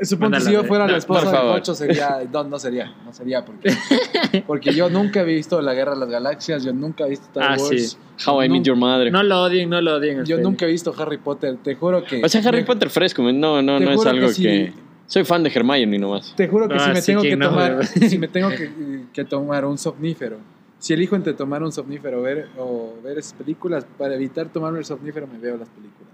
Supongo 0.00 0.32
que 0.36 0.40
si 0.42 0.52
yo 0.52 0.62
fuera 0.64 0.86
no, 0.86 0.92
la 0.92 0.98
esposa 0.98 1.30
de. 1.30 1.52
Pocho 1.52 1.74
sería. 1.74 2.20
No, 2.32 2.44
no 2.44 2.58
sería. 2.58 2.94
No 3.04 3.12
sería 3.12 3.44
porque. 3.44 3.72
Porque 4.46 4.72
yo 4.74 4.88
nunca 4.90 5.20
he 5.22 5.24
visto 5.24 5.60
La 5.62 5.74
Guerra 5.74 5.94
de 5.94 6.00
las 6.00 6.08
Galaxias, 6.10 6.62
yo 6.62 6.72
nunca 6.72 7.06
he 7.06 7.10
visto 7.10 7.26
Star 7.26 7.52
Ah, 7.52 7.56
Wars. 7.58 7.90
sí. 7.90 7.96
How 8.26 8.42
I 8.42 8.48
Met 8.48 8.62
Your 8.64 8.76
Mother. 8.76 9.10
no 9.10 9.22
lo 9.22 9.42
odien, 9.42 9.70
no 9.70 9.80
lo 9.80 9.96
odien. 9.96 10.24
Yo 10.24 10.38
nunca 10.38 10.66
he 10.66 10.68
visto 10.68 10.94
Harry 10.98 11.18
Potter. 11.18 11.56
Te 11.62 11.74
juro 11.74 12.04
que. 12.04 12.22
o 12.24 12.28
sea, 12.28 12.40
Harry 12.46 12.58
me- 12.60 12.64
Potter 12.66 12.90
fresco, 12.90 13.22
no, 13.22 13.60
no, 13.62 13.80
no 13.80 13.90
es 13.90 14.06
algo 14.06 14.28
que. 14.36 14.72
Soy 15.06 15.24
fan 15.24 15.42
de 15.42 15.50
Hermione 15.54 15.98
nomás. 15.98 16.34
Te 16.36 16.46
juro 16.48 16.68
que 16.68 16.74
Ah, 16.74 16.80
si 16.80 16.90
me 16.90 17.00
sí, 17.00 17.06
tengo 17.12 17.22
que 17.22 17.28
que 17.30 17.36
no, 17.36 17.48
tomar. 17.48 17.86
si 17.86 18.18
me 18.18 18.28
tengo 18.28 18.50
que, 18.50 18.70
que 19.12 19.24
tomar 19.24 19.64
un 19.64 19.78
somnífero. 19.78 20.36
Si 20.78 20.92
elijo 20.92 21.16
entre 21.16 21.32
tomar 21.32 21.62
un 21.62 21.72
somnífero 21.72 22.20
ver, 22.22 22.48
o 22.58 22.92
ver 23.02 23.18
esas 23.18 23.32
películas, 23.32 23.86
para 23.96 24.14
evitar 24.14 24.48
tomarme 24.52 24.78
el 24.80 24.84
somnífero 24.84 25.26
me 25.26 25.38
veo 25.38 25.56
las 25.56 25.68
películas. 25.70 26.12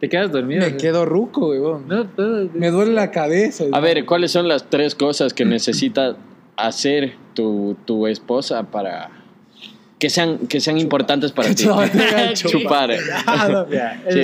Te 0.00 0.08
quedas 0.08 0.32
dormido. 0.32 0.64
Me 0.64 0.76
quedo 0.78 1.04
ruco, 1.04 1.50
weón. 1.50 1.86
No, 1.86 2.04
no, 2.16 2.50
Me 2.54 2.70
duele 2.70 2.92
la 2.92 3.10
cabeza. 3.10 3.64
A 3.70 3.80
ver, 3.80 4.06
¿cuáles 4.06 4.32
son 4.32 4.48
las 4.48 4.70
tres 4.70 4.94
cosas 4.94 5.34
que 5.34 5.44
necesita 5.44 6.16
hacer 6.56 7.12
tu, 7.34 7.76
tu 7.84 8.06
esposa 8.06 8.64
para 8.70 9.10
que 10.00 10.08
sean, 10.10 10.38
que 10.48 10.60
sean 10.60 10.78
importantes 10.78 11.30
para 11.30 11.54
ti? 11.54 11.64
Chupar. 12.34 12.90
No. 13.50 13.66
Sí, 14.10 14.20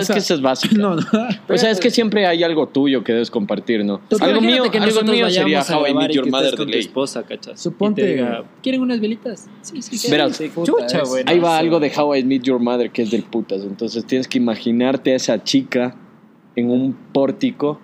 es 0.00 0.08
que 0.08 0.18
eso 0.18 0.34
es 0.34 0.40
básico. 0.40 0.74
No, 0.76 0.94
no. 0.96 1.02
O 1.48 1.58
sea, 1.58 1.70
es 1.70 1.80
que 1.80 1.90
siempre 1.90 2.26
hay 2.26 2.42
algo 2.42 2.68
tuyo 2.68 3.02
que 3.04 3.12
debes 3.12 3.30
compartir, 3.30 3.84
¿no? 3.84 4.00
Tú 4.08 4.16
algo 4.20 4.40
mío, 4.40 4.70
que 4.70 4.78
algo 4.78 5.02
mío 5.02 5.28
sería 5.28 5.62
How 5.62 5.86
I 5.88 6.06
y 6.10 6.14
Your 6.14 6.30
Mother 6.30 6.52
de 6.52 6.56
con 6.56 6.66
tu 6.66 6.72
ley. 6.72 6.80
esposa, 6.80 7.22
¿cachas? 7.24 7.60
Suponte- 7.60 8.00
Y 8.02 8.04
te 8.04 8.06
diga, 8.14 8.44
¿quieren 8.62 8.80
unas 8.80 9.00
velitas? 9.00 9.48
Sí, 9.62 9.82
sí, 9.82 9.98
sí. 9.98 10.10
Verás, 10.10 10.36
Sí, 10.36 10.50
Chucha, 10.64 11.02
bueno. 11.04 11.30
Ahí 11.30 11.38
va 11.40 11.58
algo 11.58 11.80
de 11.80 11.92
How 11.94 12.14
I 12.16 12.24
Met 12.24 12.42
Your 12.42 12.60
Mother 12.60 12.90
que 12.90 13.02
es 13.02 13.10
del 13.10 13.24
putas. 13.24 13.62
Entonces 13.62 14.04
tienes 14.06 14.28
que 14.28 14.38
imaginarte 14.38 15.12
a 15.12 15.16
esa 15.16 15.42
chica 15.42 15.96
en 16.54 16.70
un 16.70 16.96
pórtico 17.12 17.80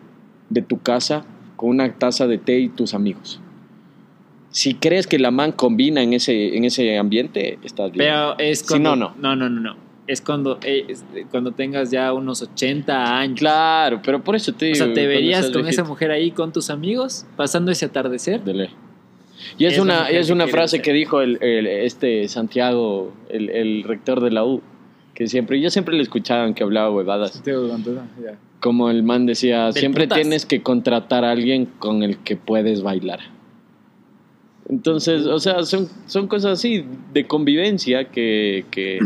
de 0.50 0.62
tu 0.62 0.80
casa 0.80 1.24
con 1.56 1.70
una 1.70 1.92
taza 1.92 2.26
de 2.26 2.38
té 2.38 2.58
y 2.60 2.68
tus 2.68 2.94
amigos. 2.94 3.40
Si 4.52 4.74
crees 4.74 5.06
que 5.06 5.18
la 5.18 5.30
man 5.32 5.50
combina 5.52 6.02
en 6.02 6.12
ese, 6.12 6.56
en 6.56 6.64
ese 6.64 6.96
ambiente, 6.98 7.58
estás 7.64 7.90
bien. 7.90 8.04
Pero 8.06 8.38
es 8.38 8.60
Si 8.60 8.66
cuando... 8.68 8.94
no, 8.96 9.14
no. 9.14 9.14
No, 9.18 9.34
no, 9.36 9.48
no, 9.50 9.60
no. 9.60 9.76
Es 10.06 10.20
cuando, 10.20 10.58
eh, 10.62 10.84
es 10.88 11.04
cuando 11.30 11.52
tengas 11.52 11.90
ya 11.90 12.12
unos 12.12 12.42
80 12.42 13.18
años. 13.18 13.38
Claro, 13.38 14.00
pero 14.04 14.22
por 14.22 14.36
eso 14.36 14.52
te 14.52 14.66
O 14.66 14.74
digo. 14.74 14.84
sea, 14.84 14.94
¿te 14.94 15.06
verías 15.06 15.48
con 15.50 15.66
esa 15.66 15.84
mujer 15.84 16.10
ahí 16.10 16.30
con 16.32 16.52
tus 16.52 16.70
amigos 16.70 17.24
pasando 17.36 17.70
ese 17.72 17.86
atardecer? 17.86 18.42
De 18.44 18.52
ley. 18.54 18.68
Y 19.58 19.64
es, 19.64 19.78
una, 19.78 20.08
es 20.08 20.30
una 20.30 20.46
frase 20.46 20.82
que 20.82 20.92
dijo 20.92 21.20
el, 21.20 21.38
el- 21.42 21.66
este 21.66 22.28
Santiago, 22.28 23.12
el, 23.30 23.48
el 23.50 23.84
rector 23.84 24.20
de 24.20 24.30
la 24.32 24.44
U, 24.44 24.60
que 25.14 25.26
siempre, 25.28 25.60
yo 25.60 25.70
siempre 25.70 25.96
le 25.96 26.02
escuchaban 26.02 26.52
que 26.54 26.62
hablaba 26.62 26.90
huevadas. 26.90 27.32
Santiago. 27.32 27.68
Como 28.60 28.90
el 28.90 29.02
man 29.02 29.26
decía, 29.26 29.72
siempre 29.72 30.04
putas. 30.04 30.20
tienes 30.20 30.46
que 30.46 30.62
contratar 30.62 31.24
a 31.24 31.30
alguien 31.30 31.66
con 31.78 32.02
el 32.02 32.18
que 32.18 32.36
puedes 32.36 32.82
bailar. 32.82 33.20
Entonces, 34.72 35.26
o 35.26 35.38
sea, 35.38 35.64
son, 35.64 35.86
son 36.06 36.28
cosas 36.28 36.52
así 36.52 36.86
de 37.12 37.26
convivencia 37.26 38.08
que, 38.08 38.64
que, 38.70 39.00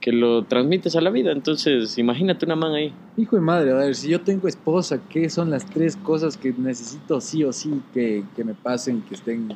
que 0.00 0.12
lo 0.12 0.44
transmites 0.44 0.94
a 0.94 1.00
la 1.00 1.10
vida. 1.10 1.32
Entonces, 1.32 1.98
imagínate 1.98 2.46
una 2.46 2.54
man 2.54 2.72
ahí. 2.72 2.94
Hijo 3.16 3.34
de 3.34 3.42
madre, 3.42 3.72
a 3.72 3.74
ver, 3.74 3.96
si 3.96 4.10
yo 4.10 4.20
tengo 4.20 4.46
esposa, 4.46 5.00
¿qué 5.08 5.28
son 5.30 5.50
las 5.50 5.66
tres 5.66 5.96
cosas 5.96 6.36
que 6.36 6.54
necesito 6.56 7.20
sí 7.20 7.42
o 7.42 7.52
sí 7.52 7.82
que, 7.92 8.22
que 8.36 8.44
me 8.44 8.54
pasen, 8.54 9.02
que 9.02 9.16
estén, 9.16 9.48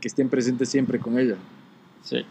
que 0.00 0.08
estén 0.08 0.28
presentes 0.28 0.68
siempre 0.68 0.98
con 0.98 1.16
ella? 1.16 1.36
Sí. 2.02 2.26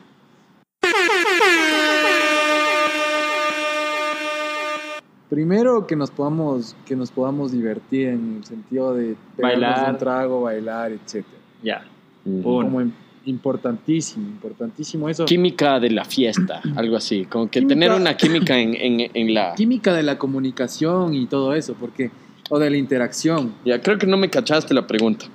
Primero 5.31 5.87
que 5.87 5.95
nos 5.95 6.11
podamos, 6.11 6.75
que 6.85 6.93
nos 6.93 7.09
podamos 7.09 7.53
divertir 7.53 8.09
en 8.09 8.35
el 8.39 8.43
sentido 8.43 8.93
de 8.93 9.15
Bailar. 9.37 9.91
un 9.93 9.97
trago, 9.97 10.41
bailar, 10.41 10.91
etc. 10.91 11.23
Ya. 11.63 11.85
Como 12.25 12.81
im- 12.81 12.91
importantísimo, 13.25 14.27
importantísimo 14.27 15.07
eso. 15.07 15.23
Química 15.25 15.79
de 15.79 15.89
la 15.89 16.03
fiesta, 16.03 16.61
algo 16.75 16.97
así. 16.97 17.23
Como 17.23 17.49
que 17.49 17.61
Química- 17.61 17.69
tener 17.73 17.91
una 17.93 18.17
química 18.17 18.57
en, 18.59 18.75
en, 18.75 19.09
en 19.13 19.33
la... 19.33 19.53
Química 19.55 19.93
de 19.93 20.03
la 20.03 20.17
comunicación 20.17 21.13
y 21.13 21.27
todo 21.27 21.53
eso, 21.55 21.75
porque 21.79 22.11
o 22.49 22.59
de 22.59 22.69
la 22.69 22.75
interacción. 22.75 23.53
Ya, 23.63 23.81
creo 23.81 23.97
que 23.97 24.07
no 24.07 24.17
me 24.17 24.29
cachaste 24.29 24.73
la 24.73 24.85
pregunta. 24.85 25.27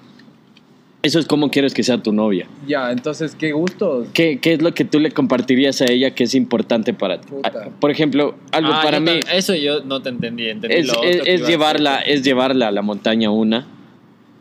Eso 1.07 1.19
es 1.19 1.27
cómo 1.27 1.51
quieres 1.51 1.73
que 1.75 1.83
sea 1.83 1.99
tu 2.03 2.13
novia. 2.13 2.47
Ya, 2.67 2.91
entonces 2.91 3.35
qué 3.35 3.53
gusto. 3.53 4.07
¿Qué, 4.13 4.39
qué 4.41 4.55
es 4.55 4.63
lo 4.63 4.75
que 4.75 4.85
tú 4.85 4.99
le 4.99 5.11
compartirías 5.13 5.81
a 5.83 5.87
ella 5.87 6.11
que 6.15 6.25
es 6.25 6.35
importante 6.35 6.93
para 6.95 7.21
ti? 7.21 7.29
Puta. 7.31 7.53
Ah, 7.55 7.69
Por 7.81 7.91
ejemplo, 7.91 8.35
algo 8.53 8.73
Ah, 8.73 8.81
para 8.83 8.99
mí 9.01 9.21
Eso 9.33 9.55
yo 9.55 9.83
no 9.85 10.03
te 10.03 10.09
entendí. 10.09 10.49
entendí 10.49 10.77
es, 10.77 10.87
lo 10.89 10.95
otro 10.99 11.09
es- 11.09 11.43
a 11.43 11.47
llevarla, 11.47 11.99
decir. 11.99 12.13
es 12.15 12.23
llevarla 12.25 12.69
a 12.69 12.71
la 12.73 12.83
montaña 12.83 13.31
una, 13.31 13.67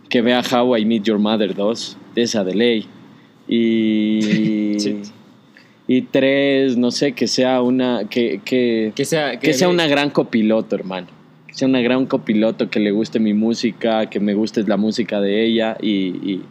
que 0.10 0.22
vea 0.22 0.42
How 0.42 0.78
I 0.78 0.86
Meet 0.86 1.04
Your 1.04 1.20
Mother 1.20 1.54
2, 1.56 1.98
de 2.16 2.22
esa 2.24 2.44
de 2.44 2.56
ley. 2.56 2.86
Y, 3.48 4.76
Sí. 4.80 5.02
y 5.88 6.02
tres, 6.02 6.78
no 6.78 6.92
sé, 6.92 7.12
que 7.14 7.28
sea 7.28 7.62
una, 7.62 8.08
que, 8.10 8.42
que, 8.44 8.92
Que 8.96 9.06
sea, 9.06 9.40
que 9.40 9.54
sea 9.54 9.70
una 9.70 9.88
gran 9.88 10.10
copiloto, 10.10 10.76
hermano. 10.76 11.08
Que 11.48 11.54
sea 11.54 11.68
una 11.68 11.82
gran 11.82 12.06
copiloto, 12.06 12.70
que 12.70 12.80
le 12.80 12.92
guste 12.92 13.20
mi 13.20 13.34
música, 13.34 14.10
que 14.10 14.20
me 14.20 14.34
guste 14.34 14.64
la 14.64 14.78
música 14.78 15.22
de 15.22 15.46
ella 15.46 15.78
y, 15.82 15.90
y, 16.32 16.42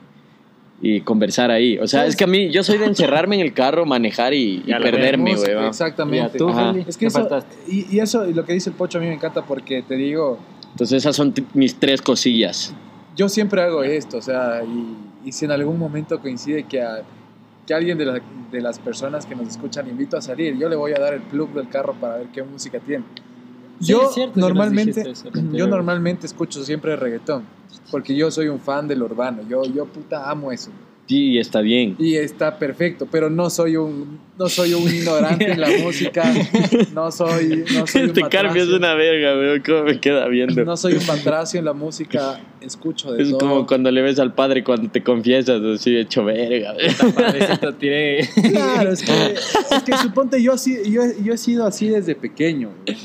y 0.87 1.01
conversar 1.01 1.51
ahí. 1.51 1.79
O 1.79 1.87
sea, 1.87 2.05
es 2.05 2.14
que 2.14 2.25
a 2.25 2.27
mí, 2.27 2.51
yo 2.51 2.62
soy 2.62 2.77
de 2.77 2.85
encerrarme 2.85 3.37
en 3.37 3.40
el 3.40 3.55
carro, 3.55 3.87
manejar 3.87 4.35
y, 4.35 4.57
y 4.57 4.64
Ya 4.66 4.79
lo 4.79 4.85
perderme. 4.85 5.33
Exactamente. 5.66 6.37
Tú, 6.37 6.51
Es 6.87 6.99
que 6.99 7.07
¿qué 7.07 7.07
eso, 7.07 7.29
y, 7.66 7.97
y 7.97 8.01
eso, 8.01 8.29
y 8.29 8.35
lo 8.35 8.44
que 8.44 8.53
dice 8.53 8.68
el 8.68 8.77
Pocho 8.77 8.99
a 8.99 9.01
mí 9.01 9.07
me 9.07 9.14
encanta 9.14 9.40
porque 9.47 9.83
te 9.83 9.94
digo, 9.94 10.38
Entonces 10.73 10.99
esas 10.99 11.16
son 11.16 11.33
mis 11.55 11.77
tres 11.77 12.03
cosillas. 12.03 12.75
yo 13.16 13.31
siempre 13.31 13.62
hago 13.62 13.83
esto, 13.83 14.18
o 14.18 14.23
sea, 14.23 14.62
y, 14.62 15.29
y 15.29 15.33
si 15.33 15.47
en 15.47 15.53
algún 15.53 15.79
momento 15.79 16.20
coincide 16.20 16.64
que, 16.64 16.83
a- 16.83 17.03
que 17.66 17.73
alguien 17.73 17.97
de, 17.97 18.05
la- 18.05 18.20
de 18.53 18.61
las 18.61 18.79
personas 18.79 19.25
que 19.25 19.35
nos 19.35 19.49
escuchan 19.49 19.88
invito 19.88 20.18
a 20.18 20.20
salir, 20.20 20.59
yo 20.59 20.68
le 20.68 20.77
voy 20.77 20.92
a 20.92 20.99
dar 20.99 21.14
el 21.14 21.23
plug 21.23 21.55
del 21.55 21.70
carro 21.70 21.94
para 21.99 22.18
ver 22.18 22.27
qué 22.27 22.42
música 22.42 22.79
tiene. 22.79 23.05
Sí, 23.80 23.87
yo 23.92 24.08
es 24.08 24.14
cierto 24.14 24.38
normalmente, 24.38 25.00
eso 25.10 25.30
yo 25.52 25.66
normalmente 25.66 26.26
escucho 26.26 26.62
siempre 26.64 26.96
reggaetón, 26.96 27.44
porque 27.90 28.14
yo 28.14 28.30
soy 28.30 28.48
un 28.48 28.60
fan 28.60 28.88
del 28.88 29.02
urbano, 29.02 29.42
yo, 29.48 29.64
yo 29.64 29.87
puta 29.87 30.30
amo 30.30 30.52
eso. 30.52 30.70
Y 31.06 31.38
está 31.38 31.60
bien. 31.60 31.96
Y 31.98 32.14
está 32.14 32.58
perfecto, 32.58 33.06
pero 33.10 33.28
no 33.28 33.50
soy 33.50 33.76
un, 33.76 34.18
no 34.38 34.48
soy 34.48 34.72
un 34.72 34.84
ignorante 34.84 35.52
en 35.52 35.60
la 35.60 35.68
música, 35.82 36.24
no 36.94 37.12
soy, 37.12 37.62
no 37.74 37.87
soy 37.87 38.02
un 38.04 38.10
es 38.10 38.22
matracio. 38.22 38.76
una 38.76 38.94
verga, 38.94 39.34
weón. 39.37 39.62
¿Cómo 39.66 39.82
me 39.84 40.00
queda 40.00 40.26
viendo? 40.28 40.64
No 40.64 40.78
soy 40.78 40.94
un 40.94 41.04
patracio 41.04 41.58
en 41.58 41.66
la 41.66 41.74
música, 41.74 42.40
escucho 42.62 43.12
de 43.12 43.22
es 43.22 43.28
todo. 43.28 43.38
como 43.38 43.66
cuando 43.66 43.90
le 43.90 44.00
ves 44.00 44.18
al 44.18 44.32
padre 44.32 44.64
cuando 44.64 44.90
te 44.90 45.02
confiesas, 45.02 45.60
así 45.60 45.94
hecho 45.94 46.24
verga. 46.24 46.72
weón. 46.72 47.12
Padrecito, 47.12 47.74
tiré. 47.74 48.26
Claro, 48.50 48.90
es 48.92 49.02
que, 49.02 49.34
es 49.76 49.82
que 49.84 49.96
suponte, 49.98 50.42
yo, 50.42 50.54
así, 50.54 50.90
yo, 50.90 51.02
yo 51.22 51.34
he 51.34 51.38
sido 51.38 51.66
así 51.66 51.90
desde 51.90 52.14
pequeño. 52.14 52.70
güey. 52.87 52.96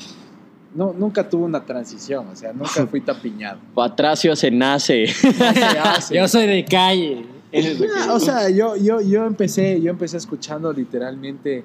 No, 0.73 0.93
nunca 0.97 1.27
tuve 1.27 1.45
una 1.45 1.65
transición, 1.65 2.27
o 2.27 2.35
sea, 2.35 2.53
nunca 2.53 2.85
fui 2.87 3.01
tapiñado. 3.01 3.59
Patracio 3.73 4.35
se 4.35 4.51
nace. 4.51 5.07
Se 5.07 5.27
hace. 5.79 6.15
Yo 6.15 6.27
soy 6.27 6.45
de 6.47 6.63
calle. 6.65 7.25
Es 7.51 7.81
Ah, 8.07 8.09
o 8.13 8.19
sea, 8.19 8.49
yo, 8.49 8.75
yo, 8.75 9.01
yo, 9.01 9.25
empecé, 9.25 9.81
yo 9.81 9.89
empecé 9.89 10.17
escuchando 10.17 10.71
literalmente 10.71 11.63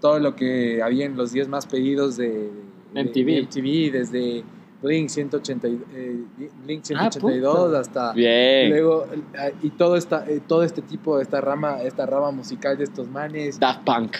todo 0.00 0.18
lo 0.20 0.36
que 0.36 0.80
había 0.82 1.04
en 1.06 1.16
los 1.16 1.32
10 1.32 1.48
más 1.48 1.66
pedidos 1.66 2.16
de, 2.16 2.50
de- 2.94 3.04
MTV. 3.04 3.26
de 3.26 3.42
MTV, 3.42 3.92
desde 3.92 4.44
Blink 4.82 5.08
180, 5.08 5.68
y- 5.68 5.80
eh, 5.94 6.20
Blink 6.64 6.82
Ah, 6.94 7.10
182 7.10 7.66
puta. 7.66 7.80
hasta 7.80 8.12
Bien. 8.12 8.70
luego 8.70 9.06
eh, 9.34 9.54
y 9.62 9.70
todo 9.70 9.96
esta, 9.96 10.24
eh, 10.30 10.40
todo 10.46 10.62
este 10.62 10.80
tipo, 10.82 11.18
esta 11.20 11.40
rama, 11.40 11.82
esta 11.82 12.06
rama 12.06 12.30
musical 12.30 12.78
de 12.78 12.84
estos 12.84 13.08
manes. 13.08 13.58
Daft 13.58 13.80
Punk. 13.84 14.16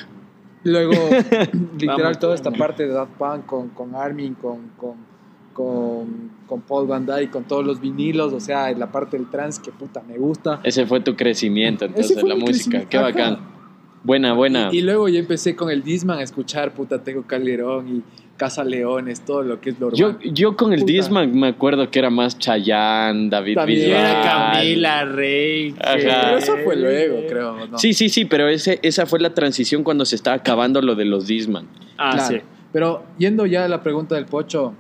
Luego, 0.65 0.93
literal, 1.73 1.99
Vamos, 1.99 2.19
toda 2.19 2.35
esta 2.35 2.51
parte 2.51 2.87
de 2.87 2.93
Daft 2.93 3.13
Punk 3.13 3.47
con, 3.47 3.69
con 3.71 3.95
Armin, 3.95 4.35
con, 4.35 4.71
con, 4.77 4.95
con, 5.55 6.31
con 6.47 6.61
Paul 6.63 6.87
Van 6.87 7.07
Dyke, 7.07 7.31
con 7.31 7.45
todos 7.45 7.65
los 7.65 7.81
vinilos, 7.81 8.33
o 8.33 8.41
sea, 8.41 8.71
la 8.73 8.93
parte 8.93 9.17
del 9.17 9.31
trance 9.31 9.61
que 9.63 9.73
puta 9.73 10.03
me 10.07 10.19
gusta. 10.19 10.61
Ese 10.63 10.87
fue 10.87 11.01
tu 11.01 11.17
crecimiento, 11.17 11.87
entonces, 11.87 12.21
fue 12.21 12.29
la 12.29 12.37
música. 12.37 12.85
Qué 12.89 12.99
bacán. 12.99 13.39
Buena, 14.03 14.33
buena. 14.33 14.71
Y, 14.73 14.79
y 14.79 14.83
luego 14.83 15.09
ya 15.09 15.19
empecé 15.19 15.55
con 15.57 15.71
el 15.71 15.83
Disman 15.83 16.19
a 16.19 16.23
escuchar 16.23 16.73
puta 16.73 17.03
Tego 17.03 17.25
Calderón 17.27 17.89
y 17.97 18.03
Casa 18.41 18.65
Leones, 18.65 19.21
todo 19.21 19.43
lo 19.43 19.61
que 19.61 19.69
es 19.71 19.79
lo 19.79 19.93
Yo, 19.93 20.07
urbano. 20.09 20.21
yo 20.33 20.57
con 20.57 20.73
el 20.73 20.81
Puta. 20.81 20.93
Disman 20.93 21.39
me 21.39 21.49
acuerdo 21.49 21.91
que 21.91 21.99
era 21.99 22.09
más 22.09 22.39
Chayanne, 22.39 23.29
David 23.29 23.55
También. 23.57 23.81
Yo 23.81 23.87
Bisbal. 23.89 24.05
era 24.07 24.23
Camila, 24.23 25.05
Rey. 25.05 25.75
Ajá. 25.79 25.93
Pero 25.97 26.39
eso 26.39 26.57
fue 26.65 26.77
luego, 26.77 27.19
creo. 27.29 27.67
¿no? 27.67 27.79
Sí, 27.79 27.93
sí, 27.93 28.09
sí, 28.09 28.25
pero 28.25 28.49
ese, 28.49 28.79
esa 28.83 29.05
fue 29.05 29.21
la 29.21 29.35
transición 29.35 29.85
cuando 29.85 30.07
se 30.07 30.17
estaba 30.17 30.37
acabando 30.37 30.81
lo 30.81 30.95
de 30.95 31.05
los 31.05 31.27
Disman. 31.27 31.67
Ah, 31.99 32.13
Claro. 32.15 32.29
sí. 32.37 32.41
Pero 32.73 33.05
yendo 33.19 33.45
ya 33.45 33.67
a 33.67 33.69
la 33.69 33.83
pregunta 33.83 34.15
del 34.15 34.25
Pocho, 34.25 34.73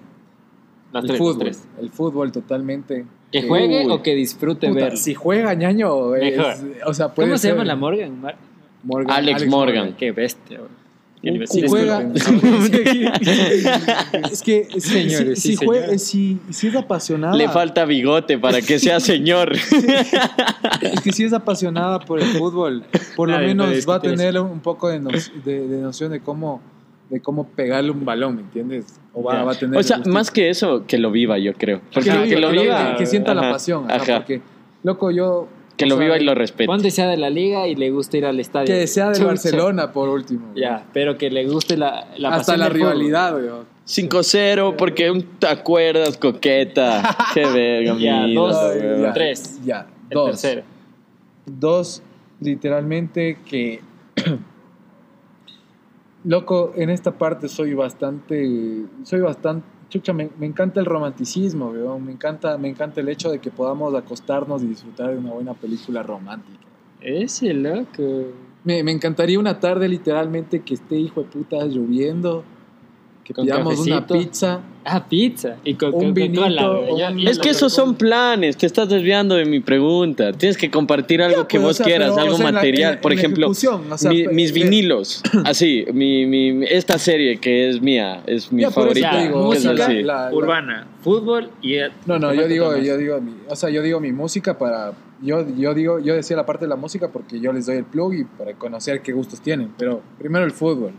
Las 0.92 1.02
el 1.04 1.08
tres, 1.08 1.18
fútbol, 1.18 1.38
tres. 1.40 1.68
el 1.82 1.90
fútbol 1.90 2.32
totalmente. 2.32 3.04
Que 3.30 3.42
juegue 3.42 3.84
Uy. 3.84 3.92
o 3.92 4.02
que 4.02 4.14
disfrute 4.14 4.68
Puta, 4.68 4.80
verlo. 4.84 4.96
si 4.96 5.12
juega 5.14 5.52
ñaño, 5.54 6.16
es- 6.16 6.36
Mejor. 6.36 6.54
o 6.86 6.94
sea, 6.94 7.14
puede 7.14 7.28
¿Cómo 7.28 7.38
se 7.38 7.48
llama 7.50 7.64
la 7.66 7.76
Morgan, 7.76 8.22
Alex 9.08 9.46
Morgan. 9.46 9.94
Qué 9.98 10.12
bestia. 10.12 10.58
bro. 10.60 10.79
Sí, 11.50 11.66
juega- 11.68 12.10
es 14.30 14.42
que 14.42 14.68
si, 14.72 14.80
Señores, 14.80 15.40
si, 15.42 15.50
sí, 15.50 15.56
si 15.58 15.66
jue- 15.66 15.74
señores. 15.80 16.02
si- 16.04 16.38
si 16.50 16.66
es 16.68 16.76
apasionada, 16.76 17.36
Le 17.36 17.48
falta 17.48 17.84
bigote 17.84 18.38
para 18.38 18.60
que 18.62 18.78
sea 18.78 19.00
señor. 19.00 19.52
es 20.82 21.00
que 21.02 21.12
si 21.12 21.24
es 21.24 21.32
apasionada 21.32 21.98
por 22.00 22.20
el 22.20 22.26
fútbol, 22.26 22.84
por 23.16 23.28
lo 23.28 23.38
menos 23.38 23.86
va 23.88 23.96
a 23.96 24.00
tener 24.00 24.38
un 24.40 24.60
poco 24.60 24.88
de, 24.88 25.00
no- 25.00 25.10
de- 25.44 25.68
de 25.68 25.80
noción 25.82 26.10
de 26.12 26.20
cómo, 26.20 26.60
de 27.10 27.20
cómo 27.20 27.44
pegarle 27.48 27.90
un 27.90 28.04
balón, 28.04 28.36
¿me 28.36 28.42
entiendes? 28.42 28.86
O 29.12 29.22
va, 29.22 29.42
va 29.42 29.52
a 29.52 29.58
tener 29.58 29.78
O 29.78 29.82
sea, 29.82 29.98
más 30.06 30.30
que 30.30 30.48
eso, 30.48 30.84
que 30.86 30.96
lo 30.96 31.10
viva, 31.10 31.36
yo 31.38 31.52
creo. 31.54 31.80
Porque 31.92 32.10
que 32.10 32.14
lo 32.16 32.22
que 32.22 32.26
viva, 32.28 32.36
que 32.36 32.40
lo 32.40 32.62
viva. 32.62 32.78
viva, 32.84 32.96
que 32.96 33.06
sienta 33.06 33.34
la 33.34 33.42
Ajá, 33.42 33.52
pasión, 33.52 33.90
ajá, 33.90 34.02
ajá. 34.02 34.16
porque 34.18 34.40
loco 34.84 35.10
yo 35.10 35.48
Que 35.80 35.86
o 35.86 35.88
lo 35.88 35.96
sea, 35.96 36.04
viva 36.04 36.18
y 36.18 36.24
lo 36.24 36.34
respete. 36.34 36.66
Ponte 36.66 36.90
sea 36.90 37.08
de 37.08 37.16
la 37.16 37.28
liga 37.30 37.66
y 37.66 37.74
le 37.74 37.90
gusta 37.90 38.16
ir 38.16 38.24
al 38.26 38.38
estadio. 38.40 38.66
que 38.66 38.86
sea 38.86 39.08
de 39.08 39.14
Chucha. 39.14 39.26
Barcelona 39.26 39.92
por 39.92 40.08
último. 40.08 40.52
Ya, 40.54 40.86
pero 40.92 41.18
que 41.18 41.30
le 41.30 41.46
guste 41.48 41.76
la, 41.76 42.06
la 42.16 42.28
hasta 42.28 42.38
pasión 42.38 42.58
la 42.60 42.64
del 42.66 42.74
rivalidad, 42.74 43.34
weón. 43.34 43.64
5-0, 43.86 44.76
porque 44.76 45.10
un- 45.10 45.22
te 45.38 45.48
acuerdas, 45.48 46.16
coqueta. 46.16 47.16
Qué 47.34 47.44
verga, 47.46 47.96
Ya, 47.98 48.22
mi 48.22 48.34
dos, 48.34 48.50
vida, 48.52 48.70
Ay, 48.70 48.78
weón. 48.80 49.02
ya, 49.02 49.12
Tres. 49.12 49.60
Ya, 49.64 49.86
El 50.10 50.14
dos. 50.14 50.30
tercero. 50.30 50.62
Dos, 51.46 52.02
literalmente 52.40 53.38
que. 53.48 53.80
Loco, 56.24 56.72
en 56.76 56.90
esta 56.90 57.12
parte 57.12 57.48
soy 57.48 57.74
bastante. 57.74 58.84
Soy 59.04 59.20
bastante. 59.20 59.66
Chucha, 59.90 60.12
me, 60.12 60.30
me 60.38 60.46
encanta 60.46 60.80
el 60.80 60.86
romanticismo, 60.86 61.70
weón. 61.70 62.04
Me 62.04 62.12
encanta, 62.12 62.56
me 62.56 62.68
encanta 62.68 63.00
el 63.00 63.08
hecho 63.08 63.30
de 63.30 63.40
que 63.40 63.50
podamos 63.50 63.94
acostarnos 63.94 64.62
y 64.62 64.68
disfrutar 64.68 65.10
de 65.10 65.18
una 65.18 65.32
buena 65.32 65.52
película 65.52 66.02
romántica. 66.02 66.64
Ese 67.00 67.52
loco. 67.52 68.28
Me, 68.64 68.82
me 68.84 68.92
encantaría 68.92 69.38
una 69.38 69.58
tarde, 69.58 69.88
literalmente, 69.88 70.60
que 70.60 70.74
esté 70.74 70.96
hijo 70.96 71.22
de 71.22 71.28
puta 71.28 71.64
lloviendo. 71.64 72.44
Que 73.30 73.34
Con 73.34 73.44
pidamos 73.44 73.78
una 73.86 74.04
pizza. 74.08 74.60
Ah, 74.84 75.06
pizza. 75.08 75.54
Y 75.62 75.74
con 75.74 75.94
Un 75.94 76.12
vinito, 76.12 76.96
ya 76.98 77.10
Es 77.30 77.38
que 77.38 77.50
esos 77.50 77.72
son 77.72 77.94
planes, 77.94 78.56
te 78.56 78.66
estás 78.66 78.88
desviando 78.88 79.36
de 79.36 79.44
mi 79.44 79.60
pregunta. 79.60 80.32
Tienes 80.32 80.56
que 80.56 80.68
compartir 80.68 81.22
algo 81.22 81.42
Ya, 81.42 81.46
que 81.46 81.58
pues, 81.58 81.62
vos 81.62 81.70
o 81.70 81.74
sea, 81.76 81.86
quieras, 81.86 82.10
pero, 82.10 82.22
algo 82.22 82.34
o 82.34 82.38
sea, 82.38 82.50
material. 82.50 82.94
la- 82.96 83.00
Por 83.00 83.12
ejemplo, 83.12 83.46
ejecución, 83.46 83.92
o 83.92 83.96
sea, 83.96 84.10
mi- 84.10 84.26
mis 84.26 84.50
vinilos. 84.52 85.22
Así, 85.44 85.84
mi, 85.92 86.26
mi, 86.26 86.64
esta 86.66 86.98
serie 86.98 87.36
que 87.38 87.68
es 87.68 87.80
mía, 87.80 88.20
es 88.26 88.50
mi 88.50 88.62
Ya, 88.62 88.70
por 88.72 88.88
eso 88.88 89.00
favorita. 89.00 89.22
digo, 89.22 89.44
música, 89.44 89.74
la- 89.92 90.28
la- 90.30 90.34
Urbana, 90.34 90.88
fútbol 91.02 91.50
y... 91.62 91.76
No, 92.06 92.18
no, 92.18 92.30
¿Qué 92.32 92.36
yo 92.38 92.48
digo, 92.48 92.76
yo 92.78 92.96
digo, 92.96 93.20
mi, 93.20 93.32
o 93.48 93.54
sea, 93.54 93.70
yo 93.70 93.82
digo 93.82 94.00
mi 94.00 94.10
música 94.10 94.58
para, 94.58 94.92
yo, 95.22 95.46
yo 95.56 95.72
digo, 95.72 96.00
yo 96.00 96.14
decía 96.16 96.36
la 96.36 96.46
parte 96.46 96.64
de 96.64 96.68
la 96.70 96.76
música 96.76 97.10
porque 97.12 97.38
yo 97.38 97.52
les 97.52 97.66
doy 97.66 97.76
el 97.76 97.84
plug 97.84 98.12
y 98.14 98.24
para 98.24 98.54
conocer 98.54 99.02
qué 99.02 99.12
gustos 99.12 99.40
tienen, 99.40 99.70
pero 99.78 100.02
primero 100.18 100.44
el 100.44 100.50
fútbol. 100.50 100.90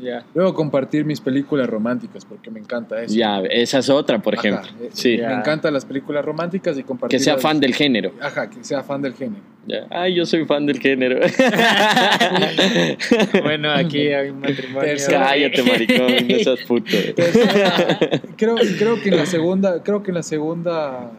Ya. 0.00 0.24
Luego 0.34 0.54
compartir 0.54 1.04
mis 1.04 1.20
películas 1.20 1.68
románticas, 1.68 2.24
porque 2.24 2.50
me 2.50 2.58
encanta 2.60 3.02
eso. 3.02 3.14
Ya, 3.14 3.40
esa 3.42 3.78
es 3.78 3.88
otra, 3.88 4.20
por 4.20 4.34
Ajá, 4.34 4.48
ejemplo. 4.48 4.70
eh, 4.84 4.88
Sí. 4.92 5.16
Me 5.18 5.32
encantan 5.34 5.72
las 5.72 5.84
películas 5.84 6.24
románticas 6.24 6.76
y 6.78 6.82
compartir. 6.82 7.18
que 7.18 7.24
sea 7.24 7.38
fan 7.38 7.60
del 7.60 7.74
género. 7.74 8.12
Ajá, 8.20 8.50
que 8.50 8.62
sea 8.64 8.82
fan 8.82 9.02
del 9.02 9.14
género. 9.14 9.42
Ay, 9.90 10.14
yo 10.14 10.24
soy 10.26 10.44
fan 10.44 10.66
del 10.66 10.78
género. 10.80 11.20
Bueno, 13.42 13.70
aquí 13.72 14.08
hay 14.08 14.30
un 14.30 14.40
matrimonio. 14.40 14.92
Cállate, 15.08 15.62
maricón, 15.62 16.28
no 16.28 16.38
seas 16.38 16.60
puto. 16.66 16.90
creo, 18.36 18.56
creo 18.78 19.00
que 19.02 19.08
en 19.08 19.16
la 19.16 19.26
segunda, 19.26 19.82
creo 19.82 20.02
que 20.02 20.10
en 20.10 20.14
la 20.16 20.22
segunda, 20.22 21.10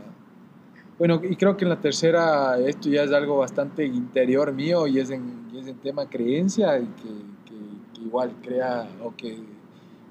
bueno, 0.97 1.21
y 1.29 1.35
creo 1.35 1.57
que 1.57 1.65
en 1.65 1.69
la 1.69 1.79
tercera 1.79 2.57
esto 2.59 2.89
ya 2.89 3.03
es 3.03 3.11
algo 3.11 3.37
bastante 3.37 3.85
interior 3.85 4.53
mío 4.53 4.87
y 4.87 4.99
es 4.99 5.09
en, 5.09 5.47
y 5.53 5.59
es 5.59 5.67
en 5.67 5.77
tema 5.77 6.09
creencia 6.09 6.77
y 6.79 6.83
que 6.85 7.09
igual 8.03 8.31
crea 8.43 8.87
o 9.03 9.15
que, 9.15 9.37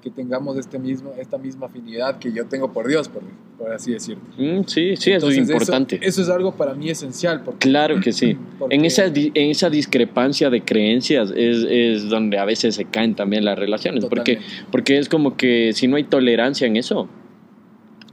que 0.01 0.09
tengamos 0.09 0.57
este 0.57 0.79
mismo, 0.79 1.13
esta 1.17 1.37
misma 1.37 1.67
afinidad 1.67 2.19
que 2.19 2.31
yo 2.31 2.45
tengo 2.45 2.71
por 2.71 2.87
Dios, 2.87 3.09
por, 3.09 3.23
por 3.57 3.71
así 3.73 3.91
decirlo. 3.91 4.23
Mm, 4.37 4.63
sí, 4.67 4.95
sí, 4.95 5.11
eso 5.11 5.29
es 5.29 5.37
importante. 5.37 5.99
Eso, 6.01 6.21
es 6.21 6.29
algo 6.29 6.53
para 6.55 6.73
mí 6.73 6.89
esencial. 6.89 7.41
Porque, 7.43 7.67
Claro 7.67 7.99
que 7.99 8.11
sí. 8.11 8.37
porque- 8.59 8.75
En 8.75 8.85
esa, 8.85 9.05
en 9.05 9.31
esa 9.35 9.69
discrepancia 9.69 10.49
de 10.49 10.61
creencias 10.61 11.31
es, 11.35 11.65
es 11.69 12.09
donde 12.09 12.37
a 12.37 12.45
veces 12.45 12.75
se 12.75 12.85
caen 12.85 13.15
también 13.15 13.43
las 13.45 13.57
relaciones. 13.57 14.05
Porque, 14.05 14.39
porque 14.71 14.97
es 14.99 15.09
como 15.09 15.35
que 15.35 15.73
si 15.73 15.87
no 15.87 15.95
hay 15.95 16.03
tolerancia 16.03 16.67
en 16.67 16.77
eso. 16.77 17.07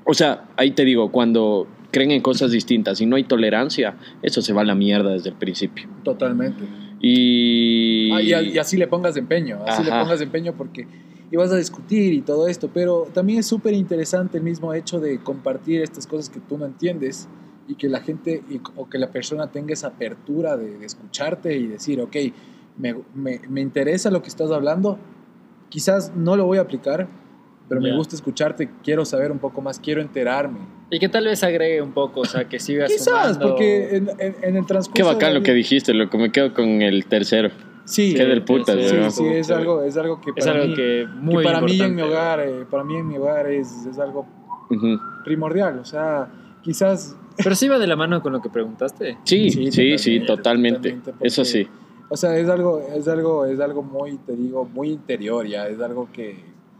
O 0.06 0.14
sea, 0.14 0.44
ahí 0.56 0.70
te 0.72 0.84
digo, 0.84 1.10
cuando 1.10 1.66
creen 1.90 2.10
en 2.10 2.20
cosas 2.22 2.50
distintas 2.50 3.00
y 3.00 3.06
no 3.06 3.16
hay 3.16 3.24
tolerancia, 3.24 3.96
eso 4.22 4.42
se 4.42 4.52
va 4.52 4.62
a 4.62 4.64
la 4.64 4.74
mierda 4.74 5.12
desde 5.12 5.30
el 5.30 5.36
principio. 5.36 5.88
Totalmente. 6.02 6.64
Y... 7.00 8.10
Ah, 8.12 8.22
y, 8.22 8.32
y 8.54 8.58
así 8.58 8.76
le 8.76 8.86
pongas 8.86 9.16
empeño, 9.16 9.60
así 9.66 9.82
le 9.82 9.90
pongas 10.02 10.20
empeño 10.20 10.54
porque 10.56 10.86
ibas 11.30 11.50
a 11.52 11.56
discutir 11.56 12.12
y 12.12 12.20
todo 12.22 12.46
esto, 12.48 12.70
pero 12.72 13.08
también 13.12 13.40
es 13.40 13.46
súper 13.46 13.74
interesante 13.74 14.38
el 14.38 14.44
mismo 14.44 14.72
hecho 14.74 15.00
de 15.00 15.18
compartir 15.18 15.82
estas 15.82 16.06
cosas 16.06 16.30
que 16.30 16.40
tú 16.40 16.56
no 16.58 16.66
entiendes 16.66 17.28
y 17.66 17.74
que 17.76 17.88
la 17.88 18.00
gente 18.00 18.42
y- 18.48 18.60
o 18.76 18.88
que 18.88 18.98
la 18.98 19.10
persona 19.10 19.48
tenga 19.50 19.72
esa 19.72 19.88
apertura 19.88 20.56
de, 20.56 20.78
de 20.78 20.86
escucharte 20.86 21.56
y 21.56 21.66
decir, 21.66 22.00
ok, 22.00 22.16
me, 22.76 22.94
me- 23.14 23.40
me 23.48 23.60
interesa 23.60 24.10
lo 24.10 24.22
que 24.22 24.28
estás 24.28 24.50
hablando, 24.50 24.98
quizás 25.70 26.12
no 26.14 26.36
lo 26.36 26.44
voy 26.46 26.58
a 26.58 26.62
aplicar, 26.62 27.08
pero 27.74 27.82
me 27.82 27.90
Ya. 27.90 27.96
gusta 27.96 28.14
escucharte, 28.14 28.70
quiero 28.84 29.04
saber 29.04 29.32
un 29.32 29.38
poco 29.40 29.60
más, 29.60 29.80
quiero 29.80 30.00
enterarme. 30.00 30.60
Y 30.90 30.98
que 31.00 31.08
tal 31.08 31.24
vez 31.24 31.42
agregue 31.42 31.82
un 31.82 31.92
poco, 31.92 32.20
o 32.20 32.24
sea, 32.24 32.44
que 32.48 32.60
siga 32.60 32.86
Quizás, 32.86 33.04
sumando. 33.36 33.48
porque 33.50 33.96
en, 33.96 34.10
en- 34.18 34.36
en 34.42 34.56
el 34.56 34.64
transcurso... 34.66 34.94
Qué 34.94 35.02
bacán 35.02 35.32
de- 35.32 35.38
lo 35.40 35.42
que 35.44 35.52
dijiste, 35.52 35.92
loco. 35.92 36.16
Me 36.18 36.30
quedo 36.30 36.54
con 36.54 36.66
el 36.82 37.04
tercero. 37.06 37.50
Sí, 37.84 38.14
Qué 38.14 38.24
del 38.24 38.42
putas, 38.44 38.76
sí, 38.76 38.88
sí, 38.88 39.10
sí, 39.10 39.26
es 39.26 39.50
algo, 39.50 39.82
es 39.82 39.96
algo 39.96 40.20
que 40.20 40.30
Es 40.36 40.46
para 40.46 40.58
algo 40.60 40.68
mí- 40.68 40.74
que 40.76 41.06
muy 41.16 41.42
que 41.44 41.50
para 41.50 41.60
mí 41.60 41.80
en 41.80 41.94
mi 41.96 42.02
hogar, 42.02 42.40
eh, 42.40 42.64
para 42.70 42.84
mí 42.84 42.96
en 42.96 43.08
mi 43.08 43.16
hogar 43.18 43.46
es, 43.48 43.84
es 43.90 43.98
algo 43.98 44.26
Ujú. 44.70 44.98
primordial. 45.24 45.78
O 45.80 45.84
sea, 45.84 46.28
quizás, 46.62 47.16
Pero 47.42 47.54
sí 47.56 47.68
va 47.68 47.78
de 47.78 47.86
la 47.88 47.96
mano 47.96 48.22
con 48.22 48.32
lo 48.32 48.40
que 48.40 48.48
preguntaste. 48.48 49.18
Sí, 49.24 49.50
Sí, 49.50 49.70
sí, 49.72 49.98
sí, 49.98 50.20
totalmente, 50.20 50.26
totalmente. 50.26 50.76
totalmente, 50.90 51.10
porque- 51.12 51.26
Eso 51.26 51.44
sí. 51.44 51.66
o 52.08 52.16
sea, 52.16 52.36
es 52.38 52.48
algo, 52.48 52.80
es 52.80 53.08
algo, 53.08 53.44
es 53.44 53.58
algo 53.60 53.82
muy, 53.82 54.16
te 54.18 54.36
digo, 54.36 54.64
muy 54.64 54.90
interior 54.90 55.44
ya. 55.46 55.66
Es 55.68 55.80
algo 55.80 56.08
que, 56.12 56.36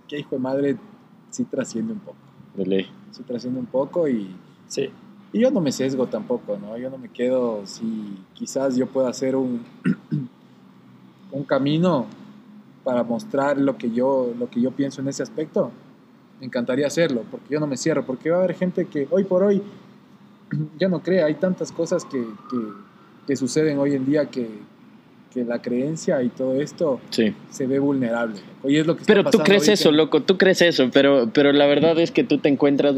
que 0.08 0.18
hijo 0.18 0.36
de 0.36 0.38
madre, 0.38 0.76
sí 1.30 1.44
trasciende 1.44 1.92
un 1.92 2.00
poco. 2.00 2.16
de 2.56 2.66
ley. 2.66 2.86
Sí 3.10 3.22
trasciende 3.24 3.58
un 3.58 3.66
poco 3.66 4.06
y, 4.08 4.28
Sí. 4.68 4.88
y 5.32 5.40
yo 5.40 5.50
no 5.50 5.60
me 5.60 5.72
sesgo 5.72 6.06
tampoco, 6.06 6.56
¿no? 6.56 6.76
Yo 6.78 6.88
no 6.90 6.98
me 6.98 7.08
quedo, 7.08 7.62
si 7.66 8.16
quizás 8.32 8.76
yo 8.76 8.86
pueda 8.86 9.08
hacer 9.08 9.34
un, 9.34 9.62
un 11.32 11.44
camino 11.44 12.06
para 12.84 13.02
mostrar 13.02 13.58
lo 13.58 13.76
que 13.76 13.90
yo, 13.90 14.32
lo 14.38 14.48
que 14.48 14.60
yo 14.60 14.70
pienso 14.70 15.00
en 15.00 15.08
ese 15.08 15.22
aspecto, 15.22 15.70
me 16.38 16.46
encantaría 16.46 16.86
hacerlo, 16.86 17.22
porque 17.30 17.54
yo 17.54 17.60
no 17.60 17.66
me 17.66 17.76
cierro, 17.76 18.04
porque 18.04 18.30
va 18.30 18.36
a 18.36 18.44
haber 18.44 18.54
gente 18.56 18.86
que 18.86 19.08
hoy 19.10 19.24
por 19.24 19.42
hoy 19.42 19.62
ya 20.78 20.88
no 20.88 21.00
cree, 21.02 21.22
hay 21.24 21.34
tantas 21.34 21.72
cosas 21.72 22.04
que, 22.04 22.20
que, 22.50 22.58
que 23.26 23.36
suceden 23.36 23.78
hoy 23.78 23.94
en 23.94 24.04
día 24.06 24.26
que, 24.26 24.60
que 25.34 25.44
la 25.44 25.60
creencia 25.60 26.22
y 26.22 26.28
todo 26.28 26.60
esto 26.60 27.00
Sí. 27.10 27.34
se 27.50 27.66
ve 27.66 27.78
vulnerable. 27.80 28.36
Y 28.66 28.76
es 28.76 28.86
lo 28.86 28.94
que 28.94 29.02
está 29.02 29.12
Pero 29.12 29.28
tú 29.30 29.38
crees 29.40 29.68
eso, 29.68 29.90
loco, 29.92 30.22
tú 30.22 30.38
crees 30.38 30.62
eso, 30.62 30.88
pero, 30.92 31.28
pero 31.34 31.52
la 31.52 31.66
verdad 31.66 31.98
es 31.98 32.10
que 32.12 32.22
tú 32.24 32.38
te 32.38 32.48
encuentras, 32.48 32.94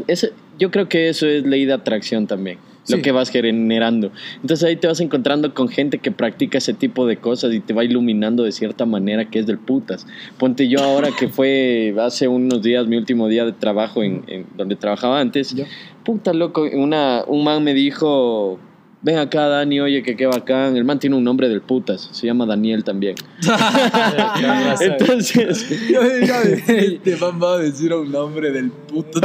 yo 0.59 0.71
creo 0.71 0.87
que 0.87 1.09
eso 1.09 1.27
es 1.27 1.43
ley 1.45 1.65
de 1.65 1.73
atracción 1.73 2.27
también, 2.27 2.59
lo 2.89 3.01
que 3.01 3.11
vas 3.11 3.29
generando. 3.31 4.11
Entonces 4.41 4.63
ahí 4.65 4.75
te 4.77 4.87
vas 4.87 5.01
encontrando 5.01 5.53
con 5.53 5.67
gente 5.67 5.97
que 5.97 6.11
practica 6.11 6.59
ese 6.59 6.73
tipo 6.73 7.05
de 7.05 7.17
cosas 7.17 7.53
y 7.53 7.59
te 7.59 7.73
va 7.73 7.83
iluminando 7.83 8.43
de 8.43 8.51
cierta 8.53 8.85
manera 8.85 9.25
que 9.29 9.39
es 9.39 9.45
del 9.47 9.57
putas. 9.57 10.07
Ponte 10.37 10.69
yo 10.69 10.79
ahora 10.79 11.09
que 11.17 11.27
fue 11.27 11.93
hace 11.99 12.27
unos 12.29 12.61
días, 12.61 12.87
mi 12.87 12.95
último 12.97 13.27
día 13.27 13.43
de 13.43 13.51
trabajo 13.51 14.03
en, 14.03 14.23
en 14.27 14.45
donde 14.55 14.75
trabajaba 14.77 15.19
antes, 15.19 15.53
Ya. 15.53 15.65
puta 16.05 16.33
loco, 16.33 16.63
una, 16.71 17.23
un 17.27 17.43
man 17.43 17.63
me 17.63 17.73
dijo... 17.73 18.59
Ven 18.99 19.19
acá, 19.19 19.47
Dani, 19.47 19.79
oye, 19.79 20.01
que 20.01 20.15
qué 20.15 20.25
bacán. 20.25 20.75
El 20.75 20.83
man 20.83 20.97
tiene 20.97 21.15
un 21.15 21.23
nombre 21.23 21.47
del 21.49 21.61
putas. 21.61 22.09
Se 22.11 22.25
llama 22.25 22.47
Daniel 22.47 22.83
también. 22.83 23.13
Entonces, 24.81 25.69
Yo 25.91 26.01
diría, 26.01 26.41
este 26.67 27.15
man 27.17 27.39
va 27.41 27.53
a 27.55 27.57
decir 27.59 27.93
un 27.93 28.11
nombre 28.11 28.51
del 28.51 28.71
puto. 28.71 29.21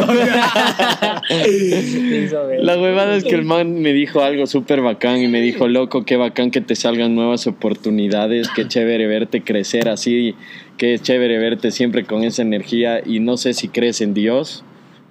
La 2.61 2.77
huevada 2.79 3.17
es 3.17 3.25
que 3.25 3.35
el 3.35 3.47
man 3.47 3.81
me 3.81 3.95
dijo 3.95 4.21
algo 4.21 4.47
súper 4.47 4.83
bacán 4.83 5.23
y 5.23 5.29
me 5.29 5.41
dijo, 5.41 5.67
loco, 5.69 6.05
qué 6.05 6.17
bacán 6.17 6.51
que 6.51 6.61
te 6.61 6.77
salgan 6.77 7.15
nuevas 7.15 7.47
oportunidades, 7.47 8.49
qué 8.55 8.69
chévere 8.69 9.07
verte 9.07 9.43
crecer 9.43 9.89
así, 9.89 10.35
qué 10.77 10.99
chévere 10.99 11.39
verte 11.39 11.71
siempre 11.71 12.05
con 12.05 12.25
esa 12.25 12.43
energía 12.43 13.01
y 13.05 13.21
no 13.21 13.39
sé 13.39 13.55
si 13.55 13.69
crees 13.69 14.03
en 14.03 14.13
Dios, 14.13 14.65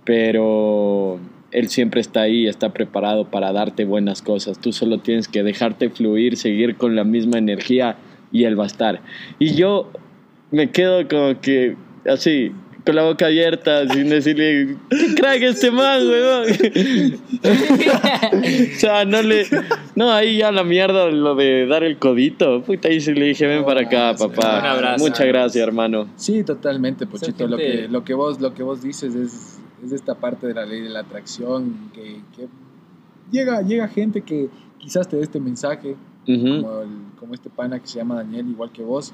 pero 0.05 1.19
Él 1.51 1.69
siempre 1.69 2.01
está 2.01 2.21
ahí, 2.21 2.47
está 2.47 2.73
preparado 2.73 3.25
para 3.25 3.51
darte 3.51 3.85
buenas 3.85 4.21
cosas. 4.21 4.59
Tú 4.59 4.71
solo 4.71 4.99
tienes 4.99 5.27
que 5.27 5.43
dejarte 5.43 5.89
fluir, 5.89 6.37
seguir 6.37 6.75
con 6.75 6.95
la 6.95 7.03
misma 7.03 7.37
energía 7.37 7.97
y 8.31 8.45
Él 8.45 8.59
va 8.59 8.63
a 8.63 8.67
estar. 8.67 9.01
Y 9.39 9.55
yo 9.55 9.91
me 10.51 10.71
quedo 10.71 11.07
como 11.07 11.39
que 11.41 11.75
así, 12.05 12.51
con 12.85 12.95
la 12.95 13.03
boca 13.03 13.27
abierta, 13.27 13.87
sin 13.87 14.09
decirle, 14.09 14.75
¿qué 14.89 15.15
crack 15.15 15.41
este 15.43 15.71
man, 15.71 16.07
weón? 16.07 16.47
o 18.73 18.79
sea, 18.79 19.05
no 19.05 19.21
le. 19.21 19.45
No, 19.95 20.11
ahí 20.11 20.37
ya 20.37 20.51
la 20.51 20.63
mierda, 20.63 21.09
lo 21.09 21.35
de 21.35 21.67
dar 21.67 21.83
el 21.83 21.97
codito. 21.97 22.63
Puta, 22.63 22.87
ahí 22.87 22.99
sí 22.99 23.13
le 23.13 23.27
dije, 23.27 23.45
ven 23.45 23.65
para 23.65 23.81
acá, 23.81 24.15
papá. 24.17 24.59
Un 24.59 24.65
abrazo. 24.65 25.03
Muchas 25.03 25.27
gracias, 25.27 25.63
hermano. 25.63 26.07
Sí, 26.15 26.43
totalmente, 26.43 27.05
Pochito. 27.05 27.47
Lo 27.47 27.57
que, 27.57 27.87
lo, 27.89 28.03
que 28.03 28.13
vos, 28.13 28.41
lo 28.41 28.53
que 28.53 28.63
vos 28.63 28.81
dices 28.81 29.15
es, 29.15 29.60
es 29.83 29.91
esta 29.91 30.15
parte 30.15 30.47
de 30.47 30.53
la 30.53 30.65
ley 30.65 30.81
de 30.81 30.89
la 30.89 30.99
atracción, 31.01 31.89
que, 31.93 32.21
que 32.35 32.47
llega, 33.31 33.61
llega 33.61 33.87
gente 33.87 34.21
que 34.21 34.49
quizás 34.77 35.07
te 35.07 35.17
dé 35.17 35.23
este 35.23 35.39
mensaje, 35.39 35.95
como, 36.61 36.81
el- 36.81 37.01
como 37.19 37.33
este 37.33 37.49
pana 37.49 37.79
que 37.79 37.87
se 37.87 37.97
llama 37.99 38.15
Daniel, 38.15 38.49
igual 38.49 38.71
que 38.71 38.83
vos, 38.83 39.11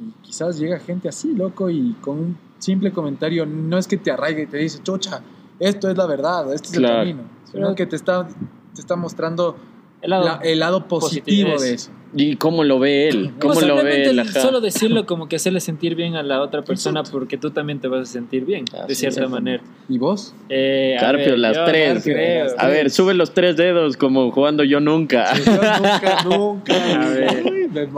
y 0.00 0.10
quizás 0.22 0.58
llega 0.58 0.78
gente 0.78 1.08
así, 1.08 1.32
loco, 1.34 1.70
y 1.70 1.92
con 2.00 2.18
un 2.18 2.36
simple 2.58 2.92
comentario, 2.92 3.46
no 3.46 3.78
es 3.78 3.86
que 3.86 3.96
te 3.96 4.10
arraigue 4.10 4.42
y 4.42 4.46
te 4.46 4.56
dice, 4.58 4.80
chocha, 4.82 5.22
esto 5.58 5.88
es 5.88 5.96
la 5.96 6.06
verdad, 6.06 6.52
este 6.52 6.68
es 6.68 6.78
Claro. 6.78 6.94
el 7.02 7.08
camino, 7.10 7.28
sino 7.44 7.74
que 7.74 7.86
te 7.86 7.96
está, 7.96 8.26
te 8.74 8.80
está 8.80 8.96
mostrando 8.96 9.56
El 10.00 10.10
lado 10.10 10.24
la- 10.24 10.34
el 10.42 10.58
lado 10.58 10.88
positivo 10.88 11.50
positivo 11.50 11.60
de 11.60 11.74
es- 11.74 11.82
eso. 11.84 11.90
¿Y 12.14 12.36
cómo 12.36 12.62
lo 12.62 12.78
ve 12.78 13.08
él? 13.08 13.32
¿Cómo 13.40 13.58
lo 13.62 13.76
ve 13.82 14.04
él? 14.04 14.18
Ajá. 14.18 14.42
Solo 14.42 14.60
decirlo 14.60 15.06
como 15.06 15.28
que 15.28 15.36
hacerle 15.36 15.60
sentir 15.60 15.94
bien 15.94 16.14
a 16.14 16.22
la 16.22 16.42
otra 16.42 16.60
persona 16.62 17.00
Exacto. 17.00 17.18
porque 17.18 17.38
tú 17.38 17.50
también 17.52 17.80
te 17.80 17.88
vas 17.88 18.02
a 18.02 18.06
sentir 18.12 18.44
bien, 18.44 18.66
Ah, 18.74 18.84
de 18.86 18.94
sí, 18.94 19.00
cierta 19.00 19.26
manera. 19.28 19.62
¿Y 19.88 19.96
vos? 19.98 20.34
Eh, 20.50 20.94
Carpio, 21.00 21.24
ver, 21.30 21.38
las 21.38 21.56
yo 21.56 21.64
tres. 21.64 22.04
creo- 22.04 22.48
A 22.58 22.68
ver, 22.68 22.90
sube 22.90 23.14
los 23.14 23.32
tres 23.32 23.56
dedos 23.56 23.96
como 23.96 24.30
jugando 24.30 24.62
yo 24.62 24.78
nunca. 24.80 25.32
Yo 25.34 25.52
nunca, 25.52 26.22
nunca. 26.24 27.02
A 27.02 27.08
ver. 27.08 27.44
Uy, 27.50 27.70
Yo 27.72 27.88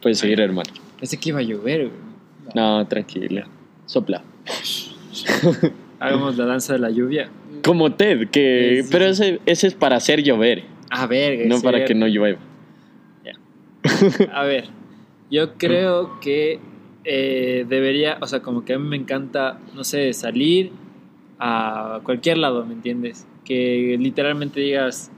Puedes 0.00 0.18
seguir, 0.18 0.40
hermano. 0.40 0.70
Pensé 0.98 1.16
que 1.16 1.28
iba 1.30 1.38
a 1.40 1.42
llover. 1.42 1.88
güey. 1.88 2.00
No, 2.54 2.86
tranquila. 2.86 3.46
Sopla. 3.86 4.22
Hagamos 6.06 6.36
la 6.36 6.46
danza 6.46 6.72
de 6.74 6.78
la 6.78 6.90
lluvia. 6.90 7.30
Como 7.64 7.92
Ted, 7.92 8.28
que... 8.30 8.78
Sí, 8.78 8.82
sí, 8.84 8.88
Pero 8.92 9.04
ese, 9.06 9.40
ese 9.46 9.66
es 9.68 9.74
para 9.74 9.96
hacer 9.96 10.22
llover, 10.22 10.64
A 10.90 11.06
ver, 11.06 11.46
no 11.46 11.60
para 11.60 11.84
que 11.84 11.94
no 11.94 12.06
llueva. 12.06 12.38
A 14.32 14.44
ver, 14.44 14.68
yo 15.30 15.54
creo 15.54 16.20
que 16.20 16.60
eh, 17.04 17.64
debería, 17.68 18.18
o 18.20 18.26
sea, 18.26 18.40
como 18.40 18.64
que 18.64 18.74
a 18.74 18.78
mí 18.78 18.86
me 18.88 18.96
encanta, 18.96 19.58
no 19.74 19.82
sé, 19.84 20.12
salir 20.12 20.70
a 21.38 22.00
cualquier 22.04 22.38
lado, 22.38 22.64
¿me 22.64 22.74
entiendes? 22.74 23.26
Que 23.44 23.96
literalmente 23.98 24.60
digas, 24.60 25.10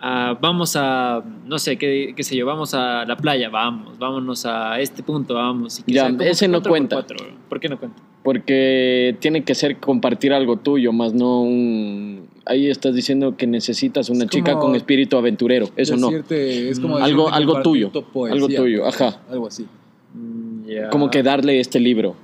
ah, 0.00 0.38
vamos 0.40 0.76
a, 0.76 1.22
no 1.46 1.58
sé, 1.58 1.76
qué, 1.76 2.14
qué 2.16 2.22
sé 2.22 2.36
yo, 2.36 2.46
vamos 2.46 2.72
a 2.72 3.04
la 3.04 3.16
playa, 3.16 3.50
vamos, 3.50 3.98
vámonos 3.98 4.46
a 4.46 4.80
este 4.80 5.02
punto, 5.02 5.34
vamos. 5.34 5.78
y 5.80 5.82
que 5.82 5.92
Ya, 5.92 6.08
sea 6.10 6.30
ese 6.30 6.48
no 6.48 6.62
por 6.62 6.70
cuenta. 6.70 6.96
cuatro, 6.96 7.18
¿Por 7.48 7.60
qué 7.60 7.68
no 7.68 7.78
cuenta? 7.78 8.02
Porque 8.22 9.16
tiene 9.20 9.44
que 9.44 9.54
ser 9.54 9.78
compartir 9.78 10.32
algo 10.34 10.56
tuyo, 10.56 10.92
más 10.92 11.14
no 11.14 11.40
un, 11.40 12.28
ahí 12.44 12.68
estás 12.68 12.94
diciendo 12.94 13.34
que 13.36 13.46
necesitas 13.46 14.10
una 14.10 14.24
Es 14.24 14.30
chica 14.30 14.58
con 14.58 14.74
espíritu 14.76 15.16
aventurero. 15.16 15.68
Eso 15.76 15.96
no. 15.96 16.10
Es 16.28 16.78
como 16.80 16.98
Mm, 16.98 17.02
algo- 17.02 17.24
decirte 17.24 17.36
algo 17.42 17.62
tuyo, 17.62 17.90
poesía, 18.12 18.34
algo 18.34 18.48
tuyo, 18.48 18.86
ajá. 18.86 19.20
Algo 19.30 19.46
así. 19.46 19.66
Mm. 20.14 20.90
Como 20.90 21.10
que 21.10 21.22
darle 21.22 21.60
este 21.60 21.80
libro. 21.80 22.14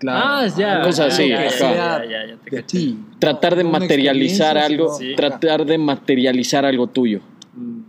Claro. 0.00 0.20
Ah, 0.26 0.46
ya. 0.48 0.82
Cosas 0.82 1.14
así, 1.14 1.28
ya, 1.28 1.46
ajá. 1.46 1.74
ya, 1.74 2.04
ya, 2.04 2.26
ya 2.26 2.36
te 2.36 2.50
de 2.50 2.56
caché. 2.62 2.78
ti. 2.78 2.98
Tratar 3.20 3.56
de 3.56 3.64
materializar 3.64 4.58
algo, 4.58 4.98
tratar 5.16 5.64
de 5.64 5.78
materializar 5.78 6.64
algo 6.66 6.86
tuyo. 6.88 7.20
Mm. 7.54 7.80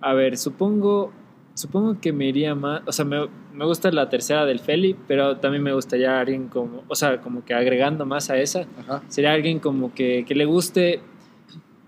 A 0.00 0.14
ver, 0.14 0.38
supongo, 0.38 1.12
supongo 1.54 2.00
que 2.00 2.12
me 2.12 2.26
iría 2.28 2.54
más, 2.54 2.82
o 2.86 2.92
sea, 2.92 3.04
me, 3.04 3.18
me 3.54 3.64
gusta 3.64 3.90
la 3.90 4.08
tercera 4.08 4.44
del 4.46 4.58
Feli, 4.60 4.96
pero 5.06 5.36
también 5.36 5.62
me 5.62 5.72
gustaría 5.72 6.18
alguien 6.20 6.48
como, 6.48 6.82
o 6.88 6.94
sea, 6.94 7.20
como 7.20 7.44
que 7.44 7.54
agregando 7.54 8.06
más 8.06 8.30
a 8.30 8.36
esa, 8.38 8.66
Ajá. 8.80 9.02
sería 9.08 9.32
alguien 9.32 9.58
como 9.58 9.92
que, 9.94 10.24
que 10.26 10.34
le 10.34 10.44
guste 10.44 11.00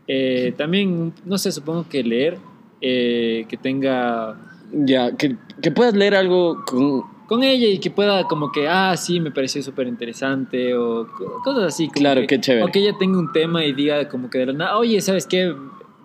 eh, 0.07 0.53
también, 0.57 1.13
no 1.25 1.39
sé, 1.39 1.51
supongo 1.53 1.89
que 1.89 2.03
leer, 2.03 2.39
eh, 2.81 3.47
que 3.49 3.57
tenga 3.57 4.37
Ya, 4.73 5.17
que, 5.17 5.37
que 5.63 5.71
puedas 5.71 5.95
leer 5.95 6.15
algo 6.15 6.63
con... 6.67 7.03
con 7.27 7.43
ella 7.43 7.67
y 7.69 7.79
que 7.79 7.91
pueda 7.91 8.25
como 8.25 8.53
que, 8.53 8.69
ah, 8.69 8.95
sí, 8.99 9.19
me 9.21 9.31
pareció 9.31 9.63
súper 9.63 9.87
interesante 9.87 10.75
o 10.77 11.07
co- 11.17 11.41
cosas 11.43 11.65
así. 11.65 11.89
Claro, 11.89 12.21
que- 12.23 12.27
qué 12.27 12.41
chévere. 12.41 12.65
O 12.67 12.71
que 12.71 12.81
ella 12.81 12.97
tenga 12.99 13.19
un 13.19 13.33
tema 13.33 13.65
y 13.65 13.73
diga 13.73 14.07
como 14.09 14.29
que 14.29 14.39
de 14.39 14.47
la 14.47 14.53
nada, 14.53 14.77
oye, 14.79 15.01
¿sabes 15.01 15.27
qué? 15.27 15.55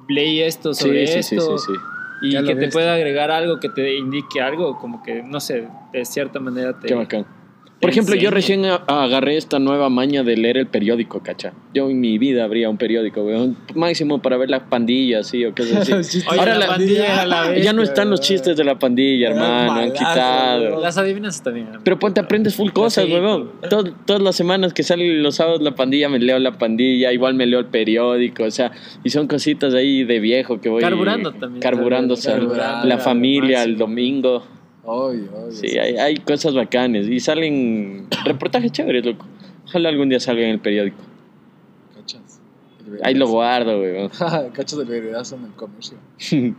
Leí 0.08 0.42
esto 0.42 0.74
sobre 0.74 1.06
Sí, 1.06 1.22
sí, 1.22 1.24
sí, 1.24 1.36
esto. 1.36 1.58
sí, 1.58 1.74
sí. 1.74 1.80
Y 2.22 2.44
que 2.44 2.56
te 2.56 2.70
pueda 2.70 2.94
agregar 2.94 3.32
algo, 3.32 3.60
que 3.60 3.70
te 3.70 3.96
indique 3.96 4.42
algo, 4.42 4.78
como 4.78 5.02
que, 5.04 5.24
no 5.24 5.40
sé, 5.40 5.68
de 5.94 6.06
cierta 6.06 6.40
manera 6.40 6.80
te... 6.80 6.88
Qué 6.88 6.94
bacán. 6.94 7.26
Por 7.82 7.90
ejemplo, 7.92 8.14
yo 8.16 8.30
recién 8.30 8.66
agarré 8.66 9.38
esta 9.38 9.58
nueva 9.58 9.88
maña 9.90 10.22
de 10.24 10.36
leer 10.36 10.58
el 10.58 10.68
periódico, 10.68 11.22
cacha. 11.24 11.54
Yo 11.74 11.90
en 11.90 12.02
mi 12.02 12.18
vida 12.18 12.44
habría 12.44 12.70
un 12.70 12.78
periódico, 12.78 13.22
weón. 13.22 13.56
Máximo 13.74 14.22
para 14.22 14.36
ver 14.36 14.50
las 14.50 14.64
pandillas, 14.64 15.28
sí, 15.28 15.46
o 15.46 15.56
cosas 15.56 15.90
así. 15.90 16.20
Oye, 16.30 16.40
Ahora 16.40 16.54
la, 16.56 16.60
la- 16.60 16.68
pandilla 16.68 17.26
la 17.26 17.58
ya 17.58 17.72
no 17.72 17.80
bestia, 17.80 17.84
están 17.84 18.10
los 18.10 18.20
chistes 18.20 18.58
de 18.58 18.64
la 18.66 18.78
pandilla, 18.78 19.30
hermano, 19.30 19.48
han 19.54 19.68
malazo, 19.68 19.94
quitado. 19.94 20.62
weón. 20.72 20.82
Las 20.82 20.98
adivinanzas 20.98 21.42
también. 21.42 21.68
Pero 21.82 21.98
ponte, 21.98 22.20
aprendes 22.20 22.54
full 22.56 22.72
cosas, 22.72 23.06
Sí. 23.06 23.14
weón. 23.14 23.50
Tod- 23.70 23.94
todas 24.06 24.22
las 24.22 24.36
semanas 24.36 24.74
que 24.74 24.84
salen 24.84 25.24
los 25.24 25.36
sábados 25.36 25.62
la 25.62 25.74
pandilla, 25.76 26.10
me 26.10 26.20
leo 26.20 26.38
la 26.38 26.58
pandilla, 26.58 27.14
igual 27.14 27.34
me 27.36 27.46
leo 27.46 27.60
el 27.60 27.68
periódico, 27.68 28.44
o 28.44 28.52
sea, 28.52 28.72
y 29.06 29.10
son 29.10 29.28
cositas 29.28 29.74
ahí 29.74 30.04
de 30.04 30.20
viejo 30.20 30.60
que 30.60 30.68
voy... 30.68 30.82
Carburando 30.82 31.32
también. 31.32 31.62
Carburándose 31.62 32.30
al- 32.30 32.40
Carburando, 32.40 32.88
la 32.90 32.96
al 32.96 33.00
familia, 33.02 33.64
el 33.64 33.78
domingo. 33.78 34.44
Obvio, 34.92 35.30
obvio. 35.36 35.52
Sí, 35.52 35.78
hay, 35.78 35.98
hay 35.98 36.18
cosas 36.18 36.56
bacanes 36.56 37.08
y 37.08 37.20
salen 37.20 38.08
reportajes 38.26 38.72
chéveres, 38.72 39.06
loco. 39.06 39.24
Ojalá 39.68 39.90
algún 39.90 40.10
día 40.10 40.20
salga 40.20 40.42
en 40.42 40.50
el 40.50 40.60
periódico. 40.60 40.98
¿Cachas? 41.96 42.42
Ahí 43.04 43.14
lo 43.14 43.28
guardo, 43.28 43.80
weón. 43.80 44.10
Cachas 44.54 44.80
del 44.80 44.88
veredazo 44.88 45.36
en 45.36 45.46
el 45.46 45.52
comercio. 45.52 45.98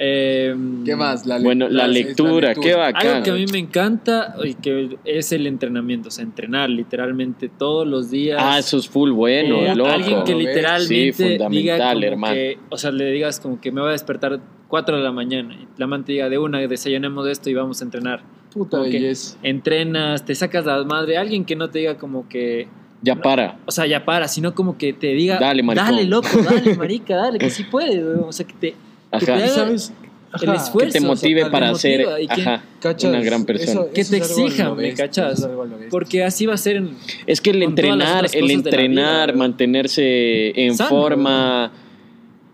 Eh, 0.00 0.54
¿Qué 0.84 0.94
más? 0.94 1.26
La 1.26 1.40
Bueno, 1.40 1.68
la 1.68 1.86
es 1.86 1.90
lectura, 1.92 2.54
qué 2.54 2.74
bacán. 2.76 3.06
Algo 3.06 3.22
que 3.24 3.30
a 3.30 3.34
mí 3.34 3.46
me 3.50 3.58
encanta 3.58 4.36
y 4.44 4.54
que 4.54 4.96
es 5.04 5.32
el 5.32 5.46
entrenamiento, 5.48 6.08
o 6.08 6.10
sea, 6.12 6.22
entrenar 6.24 6.70
literalmente 6.70 7.48
todos 7.48 7.84
los 7.86 8.08
días. 8.10 8.38
Ah, 8.40 8.58
eso 8.60 8.78
es 8.78 8.88
full 8.88 9.10
bueno, 9.10 9.56
Eh, 9.56 9.74
loco. 9.74 9.90
Alguien 9.90 10.22
que 10.24 10.36
literalmente 10.36 10.86
Sí, 11.12 11.12
fundamental, 11.12 11.50
diga 11.50 11.78
como 11.78 12.02
hermano. 12.04 12.34
que, 12.34 12.58
o 12.70 12.78
sea, 12.78 12.92
le 12.92 13.10
digas 13.10 13.40
como 13.40 13.60
que 13.60 13.72
me 13.72 13.80
voy 13.80 13.88
a 13.88 13.92
despertar 13.92 14.38
4 14.68 14.98
de 14.98 15.02
la 15.02 15.10
mañana 15.12 15.54
y 15.54 15.66
la 15.76 15.86
man 15.88 16.04
te 16.04 16.12
diga 16.12 16.28
de 16.28 16.38
una, 16.38 16.58
desayunemos 16.60 17.26
esto 17.26 17.50
y 17.50 17.54
vamos 17.54 17.80
a 17.80 17.84
entrenar. 17.84 18.20
Puta 18.52 18.78
belleza. 18.80 19.36
Entrenas, 19.42 20.24
te 20.24 20.34
sacas 20.36 20.64
la 20.64 20.82
madre, 20.84 21.16
alguien 21.18 21.44
que 21.44 21.56
no 21.56 21.70
te 21.70 21.80
diga 21.80 21.98
como 21.98 22.28
que, 22.28 22.68
Ya 23.02 23.16
para. 23.16 23.58
o 23.66 23.70
sea, 23.72 23.84
ya 23.86 24.04
para, 24.04 24.28
sino 24.28 24.54
como 24.54 24.78
que 24.78 24.92
te 24.92 25.08
diga, 25.08 25.38
Dale, 25.40 25.62
maricón". 25.64 25.90
dale 25.90 26.04
loco, 26.04 26.28
dale 26.48 26.74
marica, 26.78 27.16
dale, 27.16 27.38
que 27.40 27.50
sí 27.50 27.64
puedes, 27.64 27.96
weón". 28.04 28.24
o 28.28 28.32
sea, 28.32 28.46
que 28.46 28.54
te, 28.54 28.74
que 29.12 29.26
te 29.26 29.32
Ajá. 29.32 29.42
haga 29.44 29.48
¿Sabes? 29.54 29.92
el 30.42 30.50
esfuerzo. 30.54 30.78
Que 30.78 30.86
te 30.92 30.98
o 30.98 31.00
sea, 31.00 31.08
motive 31.08 31.46
para 31.50 31.74
ser 31.74 32.04
que- 32.04 33.06
una 33.08 33.20
gran 33.22 33.44
persona. 33.46 33.70
Eso- 33.72 33.88
Que 33.92 33.94
te 33.94 34.00
es 34.00 34.10
algo 34.10 34.16
a 34.16 34.18
lo 34.18 34.46
exijan, 34.46 34.76
¿me 34.76 34.82
bestia, 34.82 35.04
cachas? 35.06 35.38
es. 35.40 35.48
Porque 35.90 36.22
así 36.24 36.44
va 36.46 36.54
a 36.54 36.58
ser 36.58 36.76
en, 36.76 36.90
Es 37.26 37.40
que 37.40 37.50
el 37.50 37.62
entrenar, 37.62 38.26
el 38.32 38.44
vida, 38.44 38.52
entrenar, 38.54 39.34
mantenerse 39.36 40.60
en 40.60 40.76
Sano, 40.76 40.90
forma. 40.90 41.72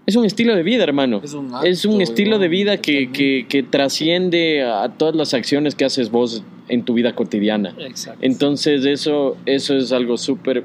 Es 0.06 0.16
un 0.16 0.24
estilo 0.26 0.54
de 0.54 0.62
vida, 0.62 0.82
hermano. 0.84 1.20
Es 1.24 1.32
un 1.32 1.50
Es 1.64 1.84
un 1.86 1.92
acto, 1.94 2.02
estilo 2.04 2.38
de 2.38 2.48
vida 2.48 2.76
que, 2.76 3.10
que, 3.10 3.46
que 3.48 3.62
trasciende 3.62 4.62
a 4.62 4.88
todas 4.90 5.14
las 5.16 5.32
acciones 5.34 5.74
que 5.74 5.84
haces 5.86 6.10
vos 6.10 6.42
en 6.68 6.84
tu 6.84 6.92
vida 6.94 7.14
cotidiana. 7.14 7.74
Exacto. 7.78 8.20
Entonces 8.22 8.84
eso, 8.84 9.36
eso 9.46 9.76
es 9.76 9.92
algo 9.92 10.16
súper 10.18 10.64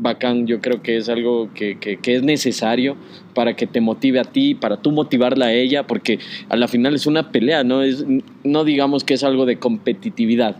bacán, 0.00 0.46
yo 0.46 0.60
creo 0.60 0.82
que 0.82 0.96
es 0.96 1.08
algo 1.08 1.50
que, 1.54 1.78
que- 1.78 1.96
que 1.98 2.14
es 2.16 2.22
necesario 2.22 2.96
para 3.34 3.54
que 3.54 3.66
te 3.66 3.80
motive 3.80 4.18
a 4.20 4.24
ti, 4.24 4.54
para 4.54 4.76
tú 4.78 4.90
motivarla 4.92 5.46
a 5.46 5.52
ella, 5.52 5.86
porque 5.86 6.18
a 6.48 6.56
la 6.56 6.68
final 6.68 6.94
es 6.94 7.06
una 7.06 7.30
pelea, 7.30 7.64
no, 7.64 7.82
es, 7.82 8.04
no 8.44 8.64
digamos 8.64 9.04
que 9.04 9.14
es 9.14 9.24
algo 9.24 9.46
de 9.46 9.58
competitividad, 9.58 10.56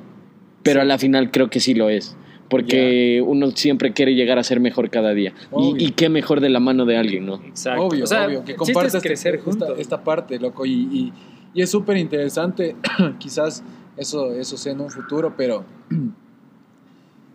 pero 0.62 0.80
a 0.80 0.84
la 0.84 0.98
final 0.98 1.30
creo 1.30 1.48
que 1.50 1.60
sí 1.60 1.74
lo 1.74 1.88
es, 1.88 2.16
porque 2.48 3.22
uno 3.24 3.50
siempre 3.52 3.92
quiere 3.92 4.14
llegar 4.14 4.38
a 4.38 4.42
ser 4.42 4.60
mejor 4.60 4.90
cada 4.90 5.14
día. 5.14 5.32
Y, 5.78 5.92
qué 5.92 6.08
mejor 6.08 6.40
de 6.40 6.50
la 6.50 6.60
mano 6.60 6.84
de 6.84 6.96
alguien, 6.96 7.26
¿no? 7.26 7.40
Exacto. 7.46 7.84
Obvio, 7.84 8.04
O 8.04 8.06
sea, 8.06 8.26
obvio, 8.26 8.44
que 8.44 8.54
compartas 8.56 8.96
es 8.96 9.02
crecer 9.02 9.36
esta, 9.36 9.44
juntos. 9.50 9.78
esta 9.78 10.02
parte, 10.04 10.38
loco, 10.38 10.66
y, 10.66 10.72
y, 10.72 11.12
y 11.54 11.62
es 11.62 11.70
súper 11.70 11.96
interesante, 11.96 12.76
quizás 13.18 13.62
eso, 13.96 14.32
eso 14.34 14.56
sea 14.56 14.72
en 14.72 14.80
un 14.80 14.90
futuro, 14.90 15.34
pero 15.36 15.64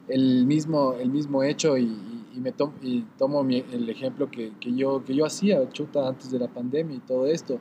el 0.07 0.45
mismo, 0.45 0.95
el 0.99 1.09
mismo 1.09 1.43
hecho, 1.43 1.77
y, 1.77 1.91
me 2.35 2.53
y 2.83 3.03
tomo 3.17 3.43
mi- 3.43 3.63
el 3.71 3.89
ejemplo 3.89 4.29
que, 4.29 4.51
que 4.59 4.73
yo, 4.73 5.03
que 5.05 5.15
yo 5.15 5.25
hacía, 5.25 5.67
chuta, 5.71 6.07
antes 6.07 6.31
de 6.31 6.39
la 6.39 6.47
pandemia 6.47 6.97
y 6.97 6.99
todo 6.99 7.27
esto, 7.27 7.57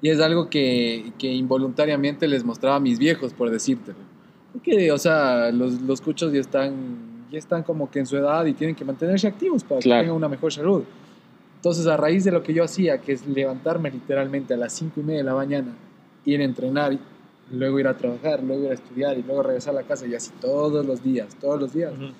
y 0.00 0.08
es 0.08 0.20
algo 0.20 0.48
que, 0.48 1.12
que 1.18 1.32
involuntariamente 1.32 2.28
les 2.28 2.44
mostraba 2.44 2.76
a 2.76 2.80
mis 2.80 2.98
viejos, 2.98 3.32
por 3.32 3.50
decírtelo. 3.50 3.98
Porque, 4.52 4.92
o 4.92 4.98
sea, 4.98 5.50
los, 5.50 5.80
los 5.82 6.00
cuchos 6.00 6.32
ya 6.32 6.40
están, 6.40 7.26
ya 7.30 7.38
están 7.38 7.62
como 7.64 7.90
que 7.90 7.98
en 8.00 8.06
su 8.06 8.16
edad 8.16 8.44
y 8.46 8.52
tienen 8.54 8.76
que 8.76 8.84
mantenerse 8.84 9.26
activos 9.26 9.64
para 9.64 9.80
Claro. 9.80 10.00
que 10.00 10.04
tengan 10.04 10.16
una 10.16 10.28
mejor 10.28 10.52
salud. 10.52 10.84
Entonces, 11.56 11.86
a 11.86 11.96
raíz 11.96 12.22
de 12.24 12.30
lo 12.30 12.42
que 12.42 12.52
yo 12.54 12.62
hacía, 12.64 13.00
que 13.00 13.12
es 13.12 13.26
levantarme 13.26 13.90
literalmente 13.90 14.54
a 14.54 14.56
las 14.56 14.72
cinco 14.74 15.00
y 15.00 15.02
media 15.02 15.18
de 15.20 15.24
la 15.24 15.34
mañana, 15.34 15.72
ir 16.24 16.40
a 16.40 16.44
entrenar, 16.44 16.98
luego 17.52 17.78
ir 17.80 17.86
a 17.86 17.96
trabajar, 17.96 18.42
luego 18.42 18.64
ir 18.64 18.70
a 18.70 18.74
estudiar 18.74 19.18
y 19.18 19.22
luego 19.22 19.42
regresar 19.42 19.74
a 19.76 19.80
la 19.80 19.86
casa 19.86 20.06
y 20.06 20.14
así 20.14 20.30
todos 20.40 20.84
los 20.84 21.02
días, 21.02 21.34
todos 21.40 21.60
los 21.60 21.72
días. 21.72 21.92
Ujú. 21.94 22.12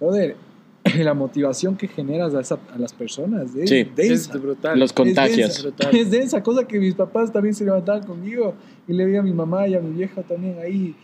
Brother, 0.00 0.36
la 0.98 1.14
motivación 1.14 1.76
que 1.76 1.86
generas 1.88 2.34
a, 2.34 2.40
esa- 2.40 2.58
a 2.74 2.78
las 2.78 2.92
personas 2.92 3.54
es 3.54 3.68
Sí. 3.68 3.84
densa. 3.94 4.32
Es 4.34 4.42
brutal. 4.42 4.78
Los 4.78 4.90
Es 4.90 4.94
contagias. 4.94 5.62
densa, 5.62 5.90
Es 5.90 6.10
densa, 6.10 6.42
cosa 6.42 6.64
que 6.66 6.78
mis 6.78 6.94
papás 6.94 7.32
también 7.32 7.54
se 7.54 7.64
levantaban 7.64 8.04
conmigo 8.04 8.54
y 8.88 8.92
le 8.94 9.04
veía 9.04 9.20
a 9.20 9.22
mi 9.22 9.32
mamá 9.32 9.68
y 9.68 9.74
a 9.74 9.80
mi 9.80 9.94
vieja 9.94 10.22
también 10.22 10.58
ahí 10.58 10.94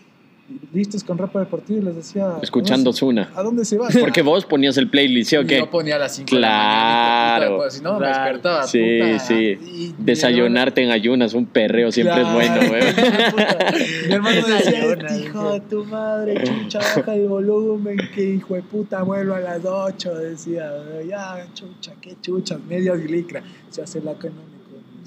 listos 0.73 1.03
con 1.03 1.19
ropa 1.19 1.41
deportiva 1.41 1.81
y 1.81 1.83
les 1.83 1.97
decía 1.97 2.35
Escuchando 2.43 2.91
"¿A 2.91 2.93
dónde 2.93 2.99
Zuna. 2.99 3.25
se- 3.33 3.41
¿A 3.41 3.43
dónde 3.43 3.65
se 3.65 3.79
va? 3.79 3.89
Porque 3.99 4.23
vos 4.23 4.45
ponías 4.47 4.77
el 4.77 4.89
playlist, 4.89 5.31
¿sí 5.31 5.37
o 5.37 5.43
Y 5.43 5.47
qué? 5.47 5.59
Yo 5.59 5.71
ponía 5.71 5.97
a 5.97 5.99
las 5.99 6.15
5 6.15 6.35
de 6.37 6.41
la 6.41 6.49
mañana. 6.49 7.37
Claro. 7.37 7.47
puta, 7.51 7.57
pues, 7.63 7.75
si 7.75 7.83
no, 7.83 7.93
me 7.95 7.99
Claro. 7.99 8.15
despertaba. 8.25 8.67
Sí, 8.67 8.99
puta, 9.01 9.19
sí. 9.19 9.35
y- 9.67 9.95
Desayunarte 9.99 10.83
en 10.83 10.91
ayunas, 10.91 11.35
un 11.35 11.47
perreo 11.47 11.91
siempre 11.91 12.21
Claro. 12.21 12.41
es 12.41 12.49
bueno, 12.51 12.69
güey. 12.69 12.83
Mi 14.09 14.15
hermano 14.15 14.37
decía, 14.47 14.93
"Este 14.93 15.19
hijo 15.21 15.53
de 15.53 15.61
tu 15.61 15.85
madre, 15.85 16.35
chucha, 16.71 16.79
baja 16.79 17.15
el 17.15 17.27
volumen, 17.29 17.99
que 18.15 18.35
hijo 18.35 18.55
de 18.55 18.63
puta, 18.63 19.03
vuelvo 19.03 19.35
a 19.35 19.41
las 19.41 19.65
8, 19.65 20.15
decía, 20.15 20.71
ya, 21.09 21.47
chucha, 21.55 21.93
qué 22.01 22.17
chuchas, 22.21 22.61
medias 22.69 22.99
y 23.05 23.09
licra, 23.09 23.43
se 23.71 23.83
hace 23.83 24.01
la 24.01 24.13
económico. 24.13 24.56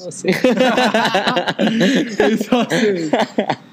No 0.05 0.11
sé. 0.11 0.29
Entonces, 2.19 3.11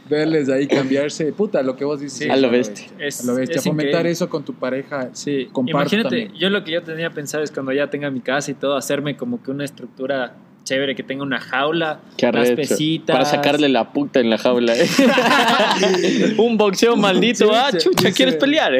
verles 0.08 0.48
ahí 0.48 0.66
cambiarse, 0.66 1.32
puta, 1.32 1.62
lo 1.62 1.76
que 1.76 1.84
vos 1.84 2.00
dices. 2.00 2.18
Sí. 2.18 2.28
A 2.30 2.36
lo 2.36 2.50
bestia. 2.50 2.86
Es- 2.98 3.22
A 3.22 3.26
lo 3.26 3.34
bestia. 3.34 3.56
es 3.58 3.64
Fomentar 3.64 3.88
increíble. 3.90 4.10
eso 4.10 4.28
con 4.28 4.44
tu 4.44 4.54
pareja. 4.54 5.10
Sí, 5.12 5.48
imagínate, 5.66 6.08
también. 6.08 6.32
yo 6.34 6.50
lo 6.50 6.64
que 6.64 6.72
yo 6.72 6.82
tenía 6.82 7.10
pensado 7.10 7.42
es 7.44 7.50
cuando 7.50 7.72
ya 7.72 7.88
tenga 7.90 8.10
mi 8.10 8.20
casa 8.20 8.50
y 8.50 8.54
todo, 8.54 8.76
hacerme 8.76 9.16
como 9.16 9.42
que 9.42 9.50
una 9.50 9.64
estructura 9.64 10.34
chévere, 10.66 10.96
que 10.96 11.04
tenga 11.04 11.22
una 11.22 11.38
jaula, 11.40 12.00
Qué 12.16 12.26
arrecho. 12.26 12.56
pesitas. 12.56 13.14
Para 13.14 13.24
sacarle 13.24 13.68
la 13.68 13.92
puta 13.92 14.18
en 14.18 14.30
la 14.30 14.36
jaula. 14.36 14.74
¿eh? 14.76 14.84
un 16.38 16.58
boxeo 16.58 16.96
maldito. 16.96 17.50
Ah, 17.54 17.68
Sí, 17.70 17.78
chucha, 17.78 18.08
dice- 18.08 18.12
¿quieres 18.12 18.34
pelear? 18.34 18.72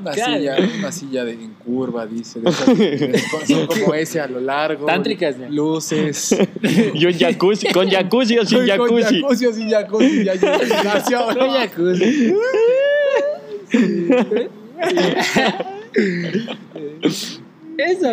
Una 0.00 0.10
Claro. 0.12 0.36
silla, 0.38 0.56
una 0.78 0.90
silla 0.92 1.24
de, 1.24 1.32
en 1.34 1.52
curva, 1.64 2.06
dice. 2.06 2.40
de 2.40 2.48
esas- 2.48 2.78
de- 2.78 3.22
son 3.46 3.66
como 3.66 3.92
ese 3.94 4.20
a 4.22 4.26
lo 4.26 4.40
largo. 4.40 4.86
Tántricas, 4.86 5.36
¿no? 5.36 5.50
Luces. 5.50 6.34
y 6.94 7.04
un 7.04 7.12
jacuzzi, 7.12 7.68
con 7.68 7.90
jacuzzi 7.90 8.38
o 8.38 8.46
sin 8.46 8.58
Con 8.58 8.66
jacuzzi. 8.66 9.20
jacuzzi 9.20 9.46
o 9.46 9.52
sin 9.52 9.68
jacuzzi. 9.68 10.24
Ya 10.24 10.34
yo 11.10 11.32
No, 11.34 11.52
jacuzzi. 11.58 12.32
Eso. 17.78 18.10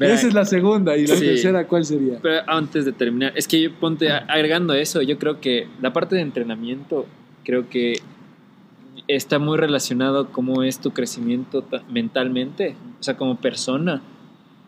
Esa 0.00 0.26
es 0.28 0.34
la 0.34 0.44
segunda. 0.44 0.96
¿Y 0.96 1.06
la 1.06 1.16
Sí. 1.16 1.24
tercera 1.26 1.66
cuál 1.66 1.84
sería? 1.84 2.18
Pero 2.22 2.42
antes 2.46 2.84
de 2.84 2.92
terminar, 2.92 3.32
es 3.36 3.48
que 3.48 3.60
yo 3.60 3.72
ponte 3.74 4.10
agregando 4.10 4.74
eso, 4.74 5.02
yo 5.02 5.18
creo 5.18 5.40
que 5.40 5.66
la 5.80 5.92
parte 5.92 6.16
de 6.16 6.22
entrenamiento, 6.22 7.06
creo 7.44 7.68
que 7.68 8.00
está 9.08 9.38
muy 9.38 9.58
relacionado 9.58 10.30
cómo 10.32 10.62
es 10.62 10.78
tu 10.78 10.92
crecimiento 10.92 11.62
ta- 11.62 11.82
mentalmente, 11.90 12.74
o 13.00 13.02
sea, 13.02 13.16
como 13.16 13.36
persona. 13.36 14.02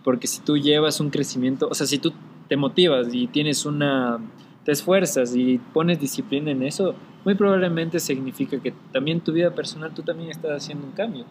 Porque 0.05 0.27
si 0.27 0.41
tú 0.41 0.57
llevas 0.57 1.01
un 1.01 1.11
crecimiento, 1.11 1.69
o 1.71 1.75
sea, 1.75 1.87
si 1.87 1.99
tú 1.99 2.13
te 2.49 2.57
motivas 2.57 3.09
y 3.13 3.27
tienes 3.27 3.67
una, 3.67 4.19
te 4.65 4.73
esfuerzas 4.73 5.35
y 5.35 5.59
pones 5.73 5.99
disciplina 6.01 6.51
en 6.53 6.63
eso, 6.63 6.95
muy 7.25 7.35
probablemente 7.35 7.99
significa 7.99 8.59
que 8.61 8.73
también 8.93 9.21
tu 9.21 9.33
vida 9.33 9.51
personal 9.53 9.93
tú 9.93 10.03
también 10.03 10.31
estás 10.31 10.53
haciendo 10.63 10.87
un 10.87 10.93
cambio. 10.93 11.25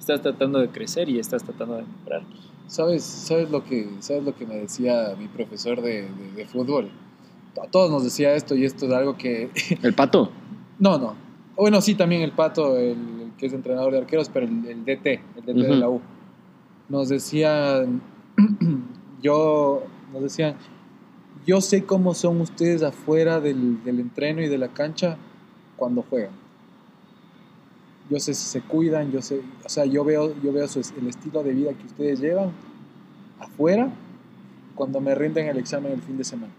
Estás 0.00 0.20
tratando 0.22 0.58
de 0.58 0.68
crecer 0.70 1.08
y 1.08 1.18
estás 1.20 1.44
tratando 1.44 1.76
de 1.76 1.82
mejorar. 1.84 2.22
¿Sabes, 2.66 3.04
sabes, 3.04 3.50
lo, 3.50 3.64
que, 3.64 3.88
¿Sabes 4.00 4.24
lo 4.24 4.34
que 4.34 4.46
me 4.46 4.56
decía 4.56 5.14
mi 5.18 5.28
profesor 5.28 5.80
de, 5.82 6.02
de- 6.08 6.32
de 6.36 6.46
fútbol? 6.46 6.90
A 7.62 7.66
todos 7.68 7.90
nos 7.90 8.02
decía 8.04 8.34
esto 8.34 8.54
y 8.56 8.64
esto 8.64 8.86
es 8.86 8.92
algo 8.92 9.16
que... 9.16 9.50
¿El 9.82 9.94
pato? 9.94 10.30
No, 10.78 10.98
no. 10.98 11.14
Bueno, 11.56 11.80
sí, 11.82 11.94
también 11.94 12.22
el 12.22 12.32
Pato, 12.32 12.78
el, 12.78 12.96
el 12.96 13.32
que 13.36 13.46
es 13.46 13.52
entrenador 13.52 13.92
de 13.92 13.98
arqueros, 13.98 14.30
pero 14.30 14.46
el, 14.46 14.64
el 14.66 14.84
DT, 14.84 15.06
el 15.36 15.44
DT 15.44 15.52
de 15.68 15.76
la 15.76 15.88
U. 15.90 16.00
Nos 16.88 17.10
decían, 17.10 18.00
yo, 19.22 19.82
nos 20.12 20.22
decían, 20.22 20.54
yo 21.46 21.60
sé 21.60 21.84
cómo 21.84 22.14
son 22.14 22.40
ustedes 22.40 22.82
afuera 22.82 23.40
del, 23.40 23.82
del 23.84 24.00
entreno 24.00 24.40
y 24.40 24.48
de 24.48 24.56
la 24.56 24.68
cancha 24.68 25.18
cuando 25.76 26.02
juegan. 26.08 26.32
Yo 28.10 28.18
sé 28.18 28.34
si 28.34 28.44
se 28.44 28.60
cuidan, 28.60 29.12
yo 29.12 29.22
sé, 29.22 29.40
o 29.64 29.68
sea, 29.68 29.84
yo 29.84 30.04
veo, 30.04 30.34
yo 30.42 30.52
veo 30.52 30.64
el 30.64 31.06
estilo 31.06 31.42
de 31.44 31.52
vida 31.54 31.72
que 31.72 31.86
ustedes 31.86 32.20
llevan 32.20 32.50
afuera 33.38 33.88
cuando 34.74 35.00
me 35.00 35.14
rinden 35.14 35.46
el 35.46 35.58
examen 35.58 35.92
el 35.92 36.02
fin 36.02 36.18
de 36.18 36.24
semana. 36.24 36.52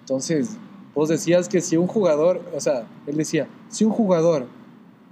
Entonces, 0.00 0.56
vos 0.94 1.08
decías 1.08 1.48
que 1.48 1.60
si 1.60 1.76
un 1.76 1.88
jugador, 1.88 2.40
o 2.54 2.60
sea, 2.60 2.86
él 3.08 3.16
decía, 3.16 3.48
si 3.68 3.84
un 3.84 3.90
jugador 3.90 4.46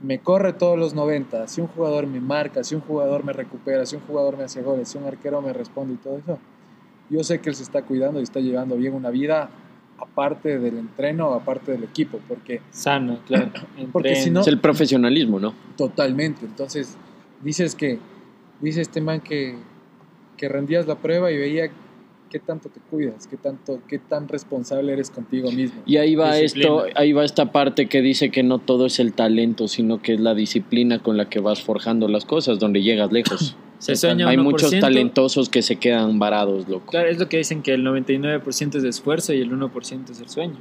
me 0.02 0.20
corre 0.20 0.52
todos 0.52 0.78
los 0.78 0.94
90, 0.94 1.48
si 1.48 1.60
un 1.60 1.66
jugador 1.66 2.06
me 2.06 2.20
marca, 2.20 2.62
si 2.62 2.76
un 2.76 2.80
jugador 2.80 3.24
me 3.24 3.32
recupera, 3.32 3.84
si 3.86 3.96
un 3.96 4.02
jugador 4.02 4.36
me 4.36 4.44
hace 4.44 4.62
goles, 4.62 4.88
si 4.88 4.98
un 4.98 5.04
arquero 5.04 5.42
me 5.42 5.52
responde 5.52 5.94
y 5.94 5.96
todo 5.96 6.18
eso, 6.18 6.38
yo 7.10 7.24
sé 7.24 7.40
que 7.40 7.50
él 7.50 7.56
se 7.56 7.64
está 7.64 7.82
cuidando 7.82 8.20
y 8.20 8.22
está 8.22 8.38
llevando 8.38 8.76
bien 8.76 8.94
una 8.94 9.10
vida 9.10 9.50
aparte 10.02 10.58
del 10.58 10.78
entreno, 10.78 11.32
aparte 11.32 11.72
del 11.72 11.84
equipo, 11.84 12.18
porque 12.28 12.60
Sana, 12.70 13.18
claro. 13.26 13.50
Porque 13.92 14.16
si 14.16 14.30
no- 14.30 14.40
Es 14.40 14.48
el 14.48 14.58
profesionalismo, 14.58 15.38
¿no? 15.40 15.54
totalmente, 15.76 16.44
entonces 16.44 16.96
dices 17.42 17.74
que, 17.74 17.98
dice 18.60 18.80
este 18.80 19.00
man 19.00 19.20
que, 19.20 19.56
que 20.36 20.48
rendías 20.48 20.86
la 20.86 20.96
prueba 20.96 21.30
y 21.32 21.36
veía 21.38 21.70
qué 22.30 22.38
tanto 22.38 22.68
te 22.70 22.80
cuidas, 22.80 23.26
qué 23.26 23.36
tanto, 23.36 23.80
qué 23.88 23.98
tan 23.98 24.26
responsable 24.28 24.92
eres 24.92 25.10
contigo 25.10 25.52
mismo. 25.52 25.82
Y 25.84 25.98
ahí 25.98 26.14
va 26.14 26.34
Disciplina. 26.36 26.86
esto, 26.86 26.98
ahí 26.98 27.12
va 27.12 27.24
esta 27.24 27.52
parte 27.52 27.88
que 27.88 28.00
dice 28.00 28.30
que 28.30 28.42
no 28.42 28.58
todo 28.58 28.86
es 28.86 28.98
el 29.00 29.12
talento, 29.12 29.68
sino 29.68 30.00
que 30.00 30.14
es 30.14 30.20
la 30.20 30.34
disciplina 30.34 30.98
con 31.00 31.16
la 31.18 31.28
que 31.28 31.40
vas 31.40 31.60
forjando 31.62 32.08
las 32.08 32.24
cosas, 32.24 32.58
donde 32.58 32.82
llegas 32.82 33.12
lejos. 33.12 33.54
Se 33.82 33.96
sueña 33.96 34.28
Hay 34.28 34.36
1%. 34.36 34.42
muchos 34.42 34.70
talentosos 34.78 35.48
que 35.48 35.60
se 35.62 35.76
quedan 35.76 36.18
varados, 36.18 36.68
loco. 36.68 36.86
Claro, 36.90 37.08
es 37.08 37.18
lo 37.18 37.28
que 37.28 37.38
dicen 37.38 37.62
que 37.62 37.74
el 37.74 37.82
99% 37.84 38.76
es 38.76 38.82
de 38.82 38.88
esfuerzo 38.88 39.32
y 39.34 39.40
el 39.40 39.50
1% 39.50 40.10
es 40.10 40.20
el 40.20 40.28
sueño. 40.28 40.56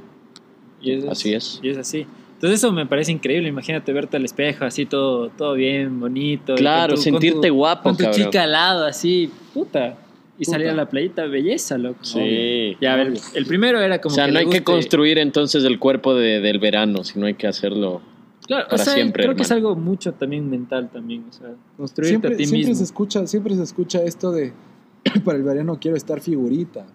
Y 0.80 0.90
es, 0.92 1.04
Así 1.04 1.32
es. 1.32 1.60
Y 1.62 1.68
es 1.70 1.78
así. 1.78 2.06
Entonces 2.34 2.58
eso 2.58 2.72
me 2.72 2.84
parece 2.86 3.12
increíble. 3.12 3.48
Imagínate 3.48 3.92
verte 3.92 4.16
al 4.16 4.24
espejo 4.24 4.64
así 4.64 4.84
todo, 4.86 5.28
todo 5.28 5.54
bien, 5.54 6.00
bonito. 6.00 6.56
Claro, 6.56 6.94
tu- 6.94 7.00
sentirte 7.00 7.38
con 7.38 7.48
tu, 7.48 7.54
guapo, 7.54 7.82
Con 7.84 7.96
tu 7.96 8.04
cabrón. 8.04 8.20
chica 8.24 8.42
al 8.42 8.50
lado, 8.52 8.84
así, 8.86 9.30
puta. 9.54 9.96
Y 10.38 10.44
Puta. 10.44 10.56
salir 10.56 10.68
a 10.70 10.74
la 10.74 10.88
playita, 10.88 11.24
belleza, 11.26 11.78
loco. 11.78 11.98
Sí. 12.02 12.76
Ya, 12.80 12.94
a 12.94 12.96
ver, 12.96 13.12
el 13.34 13.46
primero 13.46 13.80
era 13.80 13.96
O 13.96 14.00
como 14.00 14.14
sea, 14.16 14.26
que 14.26 14.32
no 14.32 14.38
hay 14.40 14.48
que 14.48 14.64
construir 14.64 15.18
entonces 15.18 15.62
el 15.62 15.78
cuerpo 15.78 16.14
de- 16.16 16.40
del 16.40 16.58
verano, 16.58 17.04
sino 17.04 17.26
hay 17.26 17.34
que 17.34 17.46
hacerlo. 17.46 18.00
Claro, 18.54 18.68
para 18.68 18.82
o 18.82 18.84
sea, 18.84 18.94
siempre, 18.94 19.22
creo 19.24 19.36
que 19.36 19.42
es 19.42 19.50
algo 19.52 19.74
mucho 19.76 20.12
también 20.14 20.48
mental 20.50 20.90
también. 20.92 21.24
O 21.28 21.32
sea, 21.32 21.54
construirte 21.76 22.10
Siempre, 22.10 22.34
a 22.34 22.36
ti 22.36 22.44
siempre 22.46 22.68
mismo. 22.68 22.74
se 22.76 22.84
escucha, 22.84 23.26
siempre 23.26 23.54
se 23.56 23.62
escucha 23.62 24.02
esto 24.02 24.30
de 24.32 24.52
para 25.24 25.38
el 25.38 25.44
verano 25.44 25.78
quiero 25.80 25.96
estar 25.96 26.20
figurita. 26.20 26.86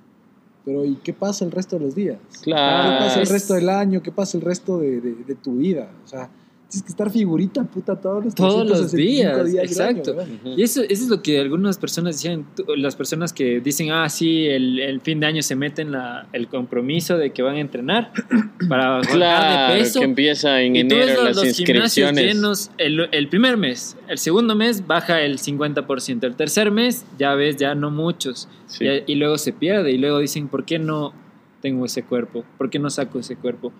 Pero 0.65 0.83
¿y 0.83 0.95
qué 0.97 1.13
pasa 1.13 1.45
el 1.45 1.51
resto 1.51 1.77
de 1.79 1.85
los 1.85 1.95
días? 1.95 2.17
¿Qué 2.39 2.51
Claro. 2.51 2.99
pasa 3.05 3.15
el 3.17 3.23
es- 3.23 3.31
resto 3.31 3.53
del 3.53 3.69
año? 3.69 4.01
¿Qué 4.03 4.11
pasa 4.11 4.37
el 4.37 4.43
resto 4.43 4.77
de, 4.79 4.99
de- 5.01 5.15
de 5.25 5.35
tu 5.35 5.55
vida? 5.57 5.89
O 6.03 6.07
sea, 6.07 6.29
tienes 6.69 6.83
que 6.83 6.89
estar 6.89 7.09
figurita, 7.09 7.63
puta, 7.63 7.95
todos 7.95 8.25
los 8.25 8.35
Todos 8.35 8.67
los 8.67 8.91
365 8.91 9.43
días, 9.45 9.63
exacto. 9.71 10.15
Y 10.57 10.61
eso, 10.63 10.81
eso 10.81 11.03
es 11.03 11.07
lo 11.09 11.21
que 11.21 11.39
algunas 11.39 11.77
personas 11.77 12.15
decían, 12.15 12.45
tú- 12.55 12.65
las 12.75 12.95
personas 12.95 13.31
que 13.31 13.61
dicen, 13.61 13.91
ah, 13.91 14.09
sí, 14.09 14.45
el, 14.47 14.79
el 14.79 14.99
fin 15.01 15.19
de 15.21 15.27
año 15.27 15.41
se 15.41 15.55
meten 15.55 15.91
la, 15.93 16.27
el 16.33 16.47
compromiso 16.49 17.17
de 17.17 17.31
que 17.31 17.41
van 17.41 17.55
a 17.55 17.59
entrenar 17.61 18.11
para 18.69 18.89
bajar 18.89 19.15
Claro, 19.15 19.73
de 19.75 19.79
peso. 19.79 19.99
que 19.99 20.05
empieza 20.05 20.61
en 20.61 20.75
y 20.75 20.79
enero 20.81 21.13
los, 21.15 21.23
las 21.23 21.35
los 21.37 21.45
inscripciones. 21.59 22.25
llenos 22.25 22.71
el, 22.77 23.07
el 23.11 23.27
primer 23.29 23.55
mes, 23.57 23.95
el 24.09 24.17
segundo 24.17 24.53
mes 24.55 24.85
baja 24.85 25.21
el 25.21 25.37
50%, 25.39 26.23
el 26.25 26.35
tercer 26.35 26.71
mes 26.71 27.05
ya 27.17 27.33
ves, 27.35 27.55
ya 27.57 27.75
no 27.75 27.91
muchos, 27.91 28.49
Sí. 28.67 28.85
y, 28.85 29.13
y 29.13 29.15
luego 29.15 29.37
se 29.37 29.53
pierde 29.53 29.91
y 29.91 29.97
luego 29.97 30.19
dicen, 30.19 30.49
¿por 30.49 30.65
qué 30.65 30.79
no 30.79 31.13
tengo 31.61 31.85
ese 31.85 32.03
cuerpo? 32.03 32.43
¿Por 32.57 32.69
qué 32.69 32.77
no 32.79 32.89
saco 32.89 33.19
ese 33.19 33.37
cuerpo? 33.37 33.71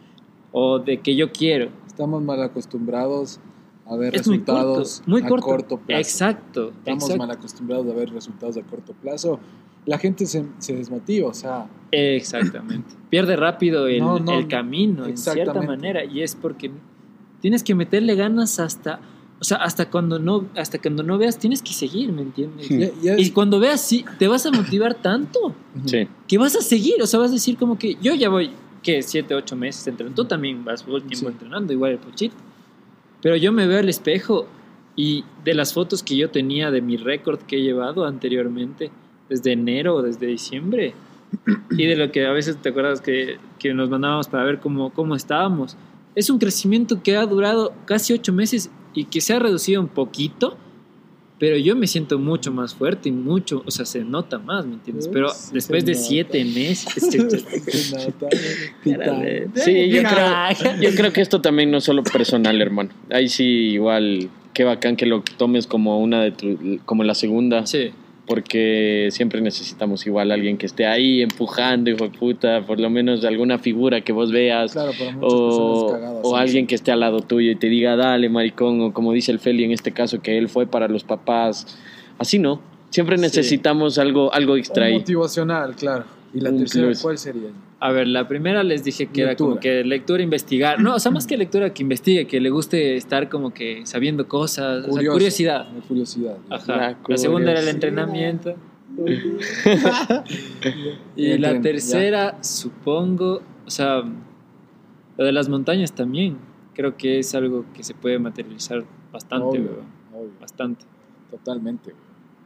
O 0.54 0.80
de 0.80 1.02
que 1.02 1.16
yo 1.16 1.32
quiero. 1.34 1.70
Estamos 1.98 2.22
mal 2.22 2.44
acostumbrados 2.44 3.40
a 3.88 3.96
ver 3.96 4.16
Es 4.16 4.28
muy 4.28 4.38
corto, 4.42 4.52
resultados 4.54 5.02
muy 5.08 5.22
a 5.24 5.28
corto. 5.28 5.78
plazo. 5.80 6.00
Exacto, 6.00 6.70
Estamos 6.78 7.04
exacto. 7.06 7.18
mal 7.18 7.32
acostumbrados 7.32 7.88
a 7.88 7.94
ver 7.96 8.10
resultados 8.12 8.56
a 8.58 8.62
corto 8.62 8.94
plazo. 8.94 9.40
La 9.88 9.98
gente 9.98 10.28
se, 10.28 10.46
se 10.60 10.76
desmotiva, 10.76 11.28
o 11.30 11.34
sea, 11.34 11.66
Exactamente. 11.92 12.94
Pierde 13.10 13.36
rápido 13.36 13.88
el, 13.88 14.02
No, 14.02 14.20
no, 14.20 14.38
el 14.38 14.48
camino, 14.48 15.08
en 15.08 15.18
cierta 15.18 15.60
manera, 15.64 16.06
y 16.06 16.22
es 16.22 16.36
porque 16.36 16.70
tienes 17.42 17.64
que 17.64 17.74
meterle 17.74 18.14
ganas 18.14 18.60
hasta, 18.60 19.00
o 19.40 19.44
sea, 19.44 19.58
hasta 19.58 19.90
cuando 19.90 20.20
no, 20.20 20.46
hasta 20.56 20.78
cuando 20.80 21.02
no 21.02 21.18
veas, 21.18 21.40
tienes 21.40 21.64
que 21.64 21.74
seguir, 21.74 22.12
¿me 22.14 22.22
entiendes? 22.22 22.70
Y 22.70 23.32
cuando 23.32 23.60
veas, 23.60 23.82
sí, 23.82 24.06
te 24.20 24.28
vas 24.28 24.46
a 24.46 24.52
motivar 24.52 24.94
tanto 24.94 25.56
Sí. 25.86 26.08
que 26.28 26.38
vas 26.38 26.56
a 26.56 26.62
seguir, 26.62 27.02
o 27.02 27.08
sea, 27.08 27.20
vas 27.20 27.32
a 27.32 27.34
decir 27.34 27.58
como 27.58 27.80
que 27.80 27.96
yo 27.96 28.14
ya 28.14 28.30
voy, 28.30 28.52
que 28.88 29.02
siete, 29.04 29.36
ocho 29.36 29.58
meses 29.58 29.86
entrenando, 29.86 30.24
tú 30.24 30.28
también 30.30 30.64
vas 30.64 30.82
todo 30.86 30.96
el 30.96 31.04
tiempo 31.04 31.28
Sí. 31.28 31.34
entrenando, 31.34 31.74
igual 31.74 31.92
el 31.92 31.98
pochito. 31.98 32.36
Pero 33.22 33.36
yo 33.36 33.52
me 33.52 33.68
veo 33.68 33.80
al 33.80 33.90
espejo 33.90 34.48
y 34.96 35.26
de 35.44 35.54
las 35.54 35.74
fotos 35.74 36.04
que 36.04 36.16
yo 36.16 36.30
tenía 36.30 36.72
de 36.72 36.82
mi 36.82 36.96
récord 36.96 37.40
que 37.42 37.58
he 37.58 37.62
llevado 37.62 38.06
anteriormente, 38.06 38.90
desde 39.28 39.52
enero 39.52 39.96
o 39.96 40.02
desde 40.02 40.28
diciembre, 40.28 40.94
y 41.72 41.86
de 41.86 41.98
lo 41.98 42.14
que 42.14 42.26
a 42.26 42.32
veces 42.32 42.56
te 42.62 42.70
acuerdas 42.70 43.02
que, 43.02 43.40
que 43.60 43.74
nos 43.74 43.90
mandábamos 43.90 44.30
para 44.30 44.46
ver 44.46 44.62
cómo, 44.62 44.92
cómo 44.94 45.16
estábamos, 45.16 45.76
es 46.16 46.30
un 46.30 46.40
crecimiento 46.40 47.04
que 47.04 47.18
ha 47.18 47.26
durado 47.26 47.74
casi 47.86 48.14
ocho 48.14 48.32
meses 48.32 48.72
y 48.94 49.04
que 49.04 49.20
se 49.20 49.34
ha 49.34 49.40
reducido 49.40 49.82
un 49.82 49.90
poquito, 49.90 50.56
pero 51.40 51.56
yo 51.58 51.76
me 51.76 51.86
siento 51.88 52.18
mucho 52.18 52.52
más 52.52 52.74
fuerte 52.74 53.10
y 53.10 53.12
mucho, 53.12 53.62
o 53.66 53.72
sea, 53.72 53.86
se 53.86 54.04
nota 54.04 54.40
más, 54.40 54.66
¿me 54.66 54.74
entiendes? 54.74 55.08
Pero 55.08 55.30
Sí, 55.30 55.52
después 55.54 55.86
de 55.86 55.94
nota. 55.94 56.04
siete 56.04 56.44
meses... 56.46 56.94
Se 57.12 57.18
nota. 57.18 58.28
Sí, 59.56 59.90
yo 59.90 60.02
creo, 60.04 60.82
yo 60.82 60.96
creo 60.96 61.14
que 61.14 61.22
esto 61.22 61.42
también 61.42 61.70
no 61.72 61.78
es 61.78 61.84
solo 61.84 62.04
personal, 62.04 62.60
hermano. 62.62 62.90
Ahí 63.10 63.28
sí, 63.30 63.44
igual, 63.44 64.30
qué 64.54 64.64
bacán 64.64 64.96
que 64.96 65.06
lo 65.06 65.22
tomes 65.38 65.68
como 65.68 66.00
una 66.00 66.24
de 66.24 66.32
tu, 66.32 66.80
como 66.86 67.04
la 67.04 67.14
segunda, 67.14 67.66
Sí. 67.68 67.92
Porque 68.28 69.08
siempre 69.12 69.40
necesitamos 69.42 70.06
igual 70.06 70.32
alguien 70.32 70.58
que 70.58 70.66
esté 70.66 70.86
ahí 70.86 71.22
empujando, 71.22 71.90
hijo 71.90 72.04
de 72.04 72.10
puta, 72.18 72.62
por 72.68 72.80
lo 72.80 72.90
menos 72.90 73.24
alguna 73.26 73.58
figura 73.58 74.02
que 74.02 74.12
vos 74.12 74.32
veas. 74.32 74.74
Claro, 74.74 74.92
O, 75.22 75.90
cagadas. 75.92 76.20
o 76.24 76.36
sí. 76.36 76.42
alguien 76.42 76.68
que 76.68 76.76
esté 76.76 76.92
al 76.92 77.00
lado 77.00 77.22
tuyo 77.22 77.50
y 77.52 77.56
te 77.56 77.68
diga, 77.70 77.96
dale, 77.96 78.28
maricón, 78.30 78.82
o 78.82 78.94
como 78.94 79.14
dice 79.14 79.32
el 79.32 79.40
Feli 79.40 79.64
en 79.64 79.72
este 79.72 79.92
caso, 79.94 80.22
que 80.22 80.38
él 80.38 80.50
fue 80.50 80.68
para 80.68 80.88
los 80.90 81.04
papás. 81.04 81.80
Así 82.20 82.38
no. 82.38 82.60
Siempre 82.90 83.18
Sí. 83.18 83.22
necesitamos 83.22 83.98
algo, 83.98 84.34
algo 84.34 84.56
extra 84.58 84.86
ahí. 84.86 84.94
motivacional, 84.96 85.76
claro. 85.76 86.06
¿Y 86.34 86.40
la 86.42 86.52
tercera 86.52 86.88
plus. 86.88 87.02
cuál 87.02 87.18
sería? 87.18 87.50
A 87.80 87.92
ver, 87.92 88.08
la 88.08 88.28
primera 88.28 88.64
les 88.64 88.84
dije 88.84 89.08
que 89.08 89.22
era 89.22 89.36
como 89.36 89.60
que 89.60 89.84
lectura, 89.84 90.24
investigar. 90.24 90.82
No, 90.82 90.96
o 90.96 91.00
sea, 91.00 91.12
más 91.12 91.28
que 91.28 91.38
lectura, 91.38 91.74
que 91.74 91.84
investigue, 91.84 92.26
que 92.26 92.40
le 92.40 92.50
guste 92.50 92.96
estar 92.96 93.30
como 93.30 93.54
que 93.54 93.86
sabiendo 93.86 94.28
cosas. 94.28 94.88
o 94.88 94.94
sea, 94.94 95.12
curiosidad. 95.12 95.68
La 95.74 95.82
curiosidad. 95.82 96.38
Ajá. 96.50 96.76
La 96.76 96.98
La, 97.08 97.18
segunda 97.18 97.52
era 97.52 97.60
el 97.62 97.68
entrenamiento. 97.68 98.56
y 101.16 101.38
la 101.38 101.62
tercera, 101.62 102.44
supongo, 102.44 103.42
o 103.66 103.70
sea, 103.70 104.04
lo 105.18 105.26
de 105.26 105.32
las 105.32 105.50
montañas 105.50 105.94
también. 105.94 106.38
Creo 106.74 106.96
que 106.96 107.20
es 107.20 107.34
algo 107.34 107.66
que 107.74 107.84
se 107.84 107.94
puede 107.96 108.20
materializar 108.20 108.84
bastante, 109.12 109.60
Obvio, 109.60 109.84
Bastante. 110.40 110.86
totalmente. 111.32 111.94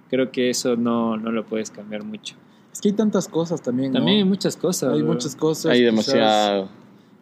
Creo 0.10 0.32
que 0.32 0.50
eso 0.50 0.76
no, 0.76 1.18
no 1.18 1.32
lo 1.32 1.46
puedes 1.46 1.70
cambiar 1.72 2.04
mucho. 2.04 2.36
Es 2.72 2.80
que 2.82 2.90
hay 2.90 2.94
tantas 2.96 3.28
cosas 3.28 3.62
también, 3.62 3.92
¿no? 3.92 4.00
También 4.00 4.20
hay 4.20 4.24
muchas 4.26 4.56
cosas. 4.56 4.94
Hay 4.94 5.04
muchas 5.04 5.36
cosas. 5.36 5.72
Hay 5.72 5.80
quizás- 5.80 5.86
demasiado. 5.92 6.70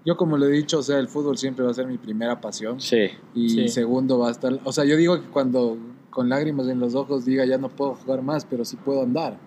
Yo 0.05 0.15
como 0.15 0.37
le 0.37 0.45
he 0.47 0.51
dicho, 0.51 0.79
o 0.79 0.83
sea, 0.83 0.97
el 0.99 1.09
fútbol 1.09 1.37
siempre 1.37 1.65
va 1.65 1.71
a 1.71 1.73
ser 1.73 1.85
mi 1.85 1.97
primera 1.97 2.39
pasión. 2.39 2.79
Sí. 2.79 3.07
Y 3.35 3.49
Sí. 3.49 3.67
segundo 3.67 4.17
va 4.19 4.29
a 4.29 4.31
estar... 4.31 4.57
O 4.63 4.71
sea, 4.71 4.85
yo 4.85 4.95
digo 4.95 5.19
que 5.21 5.27
cuando 5.27 5.77
con 6.09 6.29
lágrimas 6.29 6.67
en 6.69 6.79
los 6.79 6.95
ojos 6.95 7.25
diga 7.25 7.45
ya 7.45 7.57
no 7.57 7.67
puedo 7.69 7.95
jugar 7.95 8.21
más, 8.21 8.45
pero 8.45 8.63
sí 8.65 8.77
puedo 8.77 9.03
andar. 9.03 9.37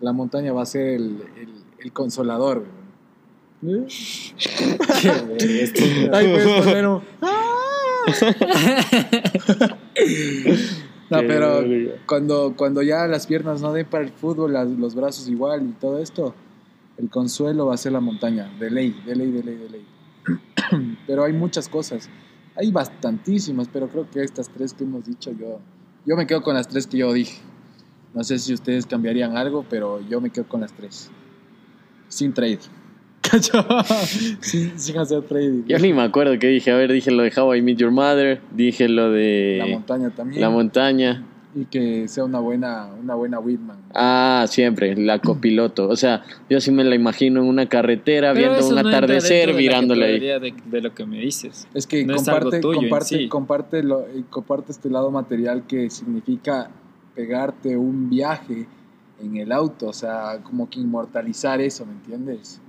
La 0.00 0.12
montaña 0.12 0.52
va 0.52 0.62
a 0.62 0.66
ser 0.66 0.88
el, 0.88 1.22
el- 1.36 1.54
el 1.78 1.92
consolador. 1.92 2.64
güey. 3.62 3.86
Ahí 6.12 6.32
puedes 6.32 6.64
poner 6.64 6.86
un... 6.86 7.00
No, 11.10 11.18
pero 11.26 11.60
cuando, 12.06 12.54
cuando 12.56 12.82
ya 12.82 13.06
las 13.06 13.26
piernas 13.26 13.60
no 13.60 13.72
den 13.72 13.86
para 13.86 14.04
el 14.04 14.10
fútbol, 14.10 14.52
las- 14.52 14.68
los 14.68 14.94
brazos 14.94 15.28
igual 15.28 15.62
y 15.68 15.72
todo 15.72 15.98
esto, 15.98 16.34
el 16.98 17.08
consuelo 17.10 17.66
va 17.66 17.74
a 17.74 17.78
ser 17.78 17.92
la 17.92 18.00
montaña, 18.00 18.48
de 18.58 18.70
ley, 18.70 18.90
de 19.04 19.16
ley, 19.16 19.30
de 19.30 19.42
ley, 19.42 19.56
de 19.56 19.68
ley. 19.70 19.86
pero 21.06 21.24
hay 21.24 21.32
muchas 21.32 21.68
cosas, 21.68 22.08
hay 22.54 22.70
bastantísimas, 22.70 23.68
pero 23.72 23.88
creo 23.88 24.08
que 24.10 24.22
estas 24.22 24.48
tres 24.48 24.72
que 24.74 24.84
hemos 24.84 25.04
dicho, 25.04 25.32
yo, 25.32 25.58
yo 26.06 26.16
me 26.16 26.26
quedo 26.26 26.42
con 26.42 26.54
las 26.54 26.68
tres 26.68 26.86
que 26.86 26.98
yo 26.98 27.12
dije. 27.12 27.40
No 28.12 28.24
sé 28.24 28.38
si 28.38 28.52
ustedes 28.52 28.86
cambiarían 28.86 29.36
algo, 29.36 29.64
pero 29.68 30.00
yo 30.00 30.20
me 30.20 30.30
quedo 30.30 30.46
con 30.48 30.60
las 30.60 30.72
tres. 30.72 31.10
Sin 32.08 32.32
trade. 32.34 32.58
¿Cacho? 33.20 33.64
sin, 34.40 34.78
sin 34.78 34.98
hacer 34.98 35.22
trading. 35.22 35.64
Yo 35.66 35.78
ni 35.78 35.92
me 35.92 36.02
acuerdo 36.02 36.38
qué 36.38 36.48
dije. 36.48 36.70
A 36.70 36.76
ver, 36.76 36.90
dije 36.92 37.10
lo 37.10 37.22
de 37.22 37.32
How 37.36 37.54
I 37.54 37.62
Meet 37.62 37.78
Your 37.78 37.90
Mother. 37.90 38.40
Dije 38.54 38.88
lo 38.88 39.10
de 39.10 39.56
La 39.58 39.66
montaña 39.66 40.10
también. 40.10 40.40
la 40.40 40.50
montaña. 40.50 41.24
y 41.54 41.64
que 41.64 42.06
sea 42.08 42.24
una 42.24 42.38
buena, 42.40 42.88
una 43.02 43.14
buena 43.16 43.38
Whitman. 43.40 43.76
Ah, 43.94 44.46
siempre, 44.48 44.94
la 44.96 45.18
copiloto. 45.18 45.88
O 45.88 45.96
sea, 45.96 46.22
yo 46.48 46.60
sí 46.60 46.70
me 46.70 46.82
la 46.84 46.94
imagino 46.94 47.40
en 47.42 47.48
una 47.48 47.66
carretera 47.66 48.32
Pero 48.32 48.50
viendo 48.54 48.68
un 48.68 48.74
no 48.82 48.88
atardecer 48.88 49.52
mirándole 49.54 50.06
ahí. 50.06 50.20
De, 50.20 50.54
de 50.64 50.80
lo 50.80 50.94
que 50.94 51.04
me 51.04 51.18
dices. 51.20 51.66
Es 51.74 51.86
que 51.86 52.04
No 52.06 52.14
comparte, 52.16 52.60
comparte, 52.60 53.04
sí. 53.18 53.28
comparte, 53.28 53.82
lo- 53.82 54.06
eh, 54.06 54.22
comparte 54.30 54.72
este 54.72 54.88
lado 54.90 55.10
material 55.10 55.64
que 55.66 55.90
significa 55.90 56.70
pegarte 57.14 57.76
un 57.76 58.08
viaje 58.08 58.66
en 59.22 59.36
el 59.36 59.52
auto, 59.52 59.88
o 59.88 59.92
sea, 59.92 60.38
como 60.42 60.70
que 60.70 60.80
inmortalizar 60.80 61.60
eso, 61.60 61.84
¿me 61.84 61.92
entiendes? 61.92 62.60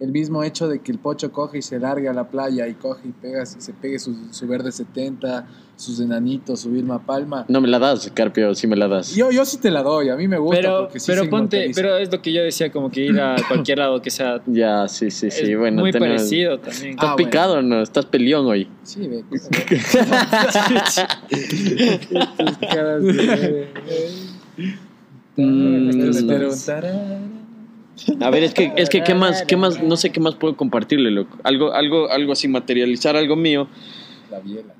El 0.00 0.12
mismo 0.12 0.42
hecho 0.42 0.66
de 0.66 0.78
que 0.80 0.90
el 0.92 0.98
pocho 0.98 1.30
coge 1.30 1.58
y 1.58 1.62
se 1.62 1.78
largue 1.78 2.08
a 2.08 2.14
la 2.14 2.30
playa 2.30 2.66
y 2.66 2.72
coge 2.72 3.08
y 3.08 3.12
pega, 3.12 3.44
se 3.44 3.74
pegue 3.74 3.98
su, 3.98 4.16
su 4.32 4.46
verde 4.48 4.72
70, 4.72 5.46
sus 5.76 6.00
enanitos, 6.00 6.60
su 6.60 6.70
Vilma 6.70 7.04
Palma. 7.04 7.44
No 7.48 7.60
me 7.60 7.68
la 7.68 7.78
das, 7.78 8.10
Carpio, 8.14 8.54
sí 8.54 8.66
me 8.66 8.76
la 8.76 8.88
das. 8.88 9.14
Yo, 9.14 9.30
yo 9.30 9.44
sí 9.44 9.58
te 9.58 9.70
la 9.70 9.82
doy, 9.82 10.08
a 10.08 10.16
mí 10.16 10.26
me 10.26 10.38
gusta 10.38 10.56
Pero, 10.58 10.78
porque 10.84 11.00
sí 11.00 11.06
pero 11.12 11.24
se 11.24 11.28
ponte, 11.28 11.56
inmortaliza. 11.58 11.82
pero 11.82 11.98
es 11.98 12.10
lo 12.10 12.22
que 12.22 12.32
yo 12.32 12.42
decía, 12.42 12.72
como 12.72 12.90
que 12.90 13.04
ir 13.04 13.20
a 13.20 13.36
cualquier 13.48 13.76
lado 13.78 14.00
que 14.00 14.08
sea. 14.10 14.40
Ya, 14.46 14.88
sí, 14.88 15.10
sí, 15.10 15.30
sí. 15.30 15.52
es 15.52 15.58
bueno, 15.58 15.82
muy 15.82 15.92
parecido 15.92 16.58
también. 16.58 16.92
¿Estás 16.92 17.10
Ah, 17.10 17.12
bueno. 17.12 17.28
picado 17.28 17.58
o 17.58 17.62
no? 17.62 17.82
¿Estás 17.82 18.06
peleón 18.06 18.46
hoy? 18.46 18.68
Sí, 18.84 19.06
ve. 19.06 19.22
Caras 22.72 23.02
de- 23.02 23.68
A 28.20 28.30
ver, 28.30 28.42
es 28.42 28.54
que, 28.54 28.72
es 28.76 28.88
que, 28.88 29.02
¿qué 29.02 29.14
más, 29.14 29.42
qué 29.42 29.56
más, 29.56 29.82
no 29.82 29.96
sé 29.96 30.10
qué 30.10 30.20
más 30.20 30.34
puedo 30.34 30.56
compartirle, 30.56 31.10
loco. 31.10 31.36
Algo, 31.42 31.72
algo, 31.72 32.10
algo 32.10 32.32
así, 32.32 32.48
materializar 32.48 33.16
algo 33.16 33.36
mío. 33.36 33.68
La 34.30 34.40
biela. 34.40 34.74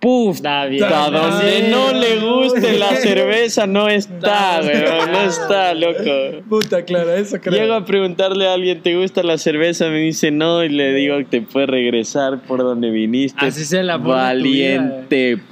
Puf, 0.00 0.40
bien. 0.40 0.84
hasta 0.84 1.10
donde 1.10 1.68
no 1.70 1.92
le 1.92 2.18
guste 2.18 2.78
la 2.78 2.94
cerveza 2.96 3.66
no 3.66 3.88
está, 3.88 4.60
weón, 4.62 5.10
no 5.10 5.20
está, 5.22 5.74
loco. 5.74 6.44
Puta, 6.48 6.84
claro, 6.84 7.12
eso 7.14 7.40
creo. 7.40 7.60
Llego 7.60 7.74
a 7.74 7.84
preguntarle 7.84 8.46
a 8.46 8.52
alguien, 8.52 8.82
¿te 8.82 8.94
gusta 8.94 9.22
la 9.22 9.38
cerveza? 9.38 9.88
Me 9.88 10.00
dice 10.00 10.30
no 10.30 10.62
y 10.62 10.68
le 10.68 10.92
digo 10.92 11.16
que 11.18 11.24
te 11.24 11.42
puedes 11.42 11.68
regresar 11.70 12.42
por 12.42 12.58
donde 12.58 12.90
viniste. 12.90 13.46
Así 13.46 13.64
de 13.74 13.82
tu 13.82 14.02
Valiente. 14.02 15.38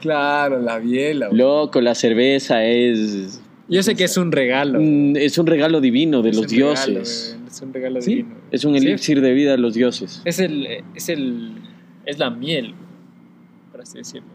Claro, 0.00 0.60
la 0.60 0.78
biela. 0.78 1.26
güey. 1.26 1.38
Loco, 1.38 1.80
la 1.80 1.96
cerveza 1.96 2.64
es... 2.64 3.40
Yo 3.68 3.82
sé 3.82 3.94
que 3.94 4.04
es 4.04 4.16
un 4.16 4.30
regalo. 4.32 4.78
mm, 4.80 5.16
Es 5.16 5.38
un 5.38 5.46
regalo 5.46 5.80
divino 5.80 6.22
de 6.22 6.30
Es 6.30 6.36
los 6.36 6.50
regalo, 6.50 6.66
dioses. 6.68 7.38
es 7.46 7.62
un 7.62 7.72
regalo 7.72 8.00
¿Sí? 8.02 8.10
divino. 8.16 8.34
Es 8.50 8.64
un 8.64 8.78
Sí, 8.78 8.86
elixir 8.86 9.20
de 9.20 9.32
vida 9.32 9.52
de 9.52 9.58
los 9.58 9.74
dioses. 9.74 10.20
Es 10.24 10.38
el, 10.38 10.66
es 10.94 11.08
el, 11.08 11.52
es 12.04 12.18
la 12.18 12.30
miel, 12.30 12.74
por 13.72 13.80
así 13.80 13.98
decirlo. 13.98 14.28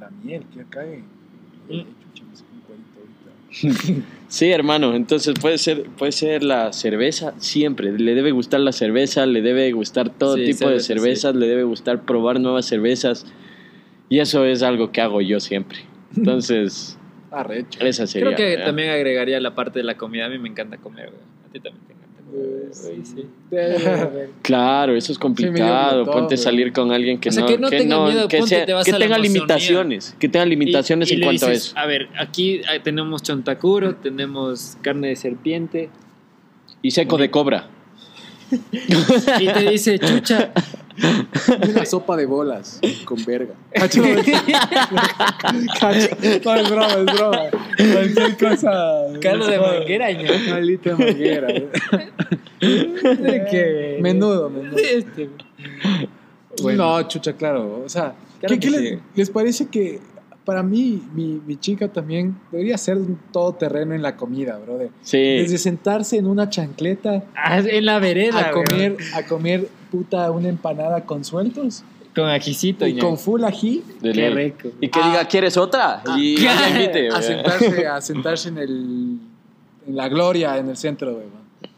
La 0.00 0.10
miel 0.22 0.42
que 0.54 0.64
cae. 0.70 1.02
Mm. 1.68 1.82
Sí, 4.28 4.50
hermano, 4.50 4.94
entonces 4.96 5.34
puede 5.40 5.56
ser, 5.56 5.84
puede 5.96 6.10
ser 6.12 6.42
la 6.42 6.72
cerveza 6.72 7.32
siempre. 7.38 7.96
Le 7.96 8.14
debe 8.14 8.32
gustar 8.32 8.58
la 8.60 8.72
cerveza, 8.72 9.24
le 9.24 9.40
debe 9.40 9.70
gustar 9.72 10.10
todo 10.10 10.34
Sí, 10.34 10.46
tipo 10.46 10.68
de 10.68 10.80
cerveza, 10.80 10.86
cervezas, 11.30 11.36
le 11.36 11.46
debe 11.46 11.62
gustar 11.62 12.02
probar 12.04 12.40
nuevas 12.40 12.66
cervezas. 12.66 13.24
Y 14.08 14.18
eso 14.18 14.44
es 14.44 14.62
algo 14.62 14.90
que 14.90 15.00
hago 15.00 15.20
yo 15.20 15.38
siempre. 15.40 15.78
Entonces, 16.16 16.98
Arrecho. 17.30 17.80
esa 17.84 18.06
sería. 18.06 18.26
Creo 18.28 18.36
que 18.36 18.50
¿verdad? 18.50 18.66
también 18.66 18.90
agregaría 18.90 19.40
la 19.40 19.54
parte 19.54 19.78
de 19.80 19.84
la 19.84 19.96
comida. 19.96 20.26
A 20.26 20.28
mí 20.28 20.38
me 20.38 20.48
encanta 20.48 20.76
comer, 20.78 21.10
güey. 21.10 21.22
A 21.48 21.52
ti 21.52 21.60
también 21.60 21.84
te 21.86 21.92
encanta 21.92 22.22
comer. 22.22 22.70
güey, 22.82 23.04
sí. 23.04 23.26
Claro, 24.42 24.94
eso 24.96 25.12
es 25.12 25.18
complicado. 25.18 26.04
todo, 26.04 26.12
Ponte 26.14 26.34
a 26.34 26.38
salir 26.38 26.72
con 26.72 26.92
alguien 26.92 27.18
que 27.18 27.28
O 27.28 27.32
sea, 27.32 27.42
no, 27.42 27.48
que 27.48 27.58
no 27.58 27.68
tenga 27.68 28.04
miedo, 28.04 28.28
que, 28.28 28.38
ponte, 28.38 28.56
sea- 28.56 28.66
te 28.66 28.72
vas 28.72 28.84
que 28.84 28.92
a 28.92 28.98
tenga 28.98 29.18
limitaciones, 29.18 30.16
que 30.18 30.28
tenga 30.28 30.46
limitaciones 30.46 31.10
Y- 31.10 31.14
y 31.14 31.16
en 31.18 31.22
cuanto 31.22 31.46
dices, 31.48 31.68
a 31.68 31.70
eso. 31.70 31.78
A 31.78 31.86
ver, 31.86 32.08
aquí 32.18 32.56
eh, 32.72 32.80
tenemos 32.82 33.22
chontacuro, 33.22 33.96
tenemos 33.96 34.76
carne 34.82 35.08
de 35.08 35.16
serpiente. 35.16 35.90
Y 36.82 36.90
seco 36.92 37.16
de 37.18 37.30
cobra. 37.30 37.68
Y 38.70 39.46
te 39.52 39.70
dice, 39.70 39.98
chucha, 39.98 40.52
Una 41.68 41.84
sopa 41.84 42.16
de 42.16 42.26
bolas 42.26 42.80
con 43.04 43.22
verga. 43.24 43.54
Cacho. 43.72 44.02
Cacho. 45.80 46.08
No, 46.44 46.54
es 46.54 46.70
broma, 46.70 46.86
es 46.94 47.04
broma. 47.04 47.40
Cualquier 47.76 48.36
cosa. 48.38 48.70
caldo 49.20 49.46
de 49.46 49.58
manguera, 49.58 50.12
ño. 50.12 50.30
Maldita 50.50 50.96
manguera. 50.96 51.48
¿De 51.48 53.44
qué? 53.50 53.98
Menudo, 54.00 54.50
menudo. 54.50 54.76
Este. 54.78 55.30
No, 56.76 57.02
chucha, 57.08 57.32
claro. 57.34 57.82
O 57.84 57.88
sea, 57.88 58.14
Claro 58.40 58.54
¿qué, 58.54 58.60
que 58.60 58.68
qué 58.70 58.76
sí. 58.78 58.82
les, 58.84 58.98
les 59.14 59.30
parece 59.30 59.66
que 59.68 59.98
para 60.44 60.62
mí, 60.62 61.02
mi, 61.12 61.40
mi 61.44 61.56
chica 61.56 61.88
también 61.88 62.36
debería 62.52 62.78
ser 62.78 62.98
un 62.98 63.18
todoterreno 63.32 63.94
en 63.94 64.02
la 64.02 64.16
comida, 64.16 64.56
brother? 64.58 64.90
Sí. 65.02 65.18
Desde 65.18 65.58
sentarse 65.58 66.18
en 66.18 66.26
una 66.26 66.48
chancleta 66.48 67.24
Ah, 67.34 67.58
en 67.58 67.84
la 67.84 67.98
vereda, 67.98 68.48
a 68.48 68.50
comer, 68.52 68.92
güey. 68.94 69.06
a 69.14 69.26
comer 69.26 69.68
puta 69.96 70.30
una 70.30 70.48
empanada 70.48 71.04
con 71.04 71.24
sueltos 71.24 71.82
Con 72.14 72.28
ajicito, 72.28 72.86
y 72.86 72.98
con 72.98 73.16
full 73.18 73.44
ají. 73.44 73.82
de 74.00 74.12
Qué 74.12 74.30
ley. 74.30 74.34
rico. 74.52 74.68
Y 74.80 74.88
que 74.88 75.00
Ah. 75.02 75.08
diga, 75.10 75.24
¿quieres 75.26 75.56
otra? 75.56 76.02
Y 76.18 76.36
Ah. 76.46 76.56
ya 76.58 76.68
invite. 76.70 77.08
a 77.08 77.22
sentarse, 77.22 77.86
a 77.86 78.00
sentarse 78.00 78.48
en 78.48 78.58
el 78.58 79.18
en 79.88 79.94
la 79.96 80.08
gloria 80.08 80.58
en 80.58 80.68
el 80.68 80.76
centro, 80.76 81.14
güey, 81.14 81.26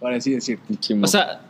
por 0.01 0.13
así 0.15 0.33
decir. 0.33 0.59
O 1.03 1.07
sea, 1.07 1.43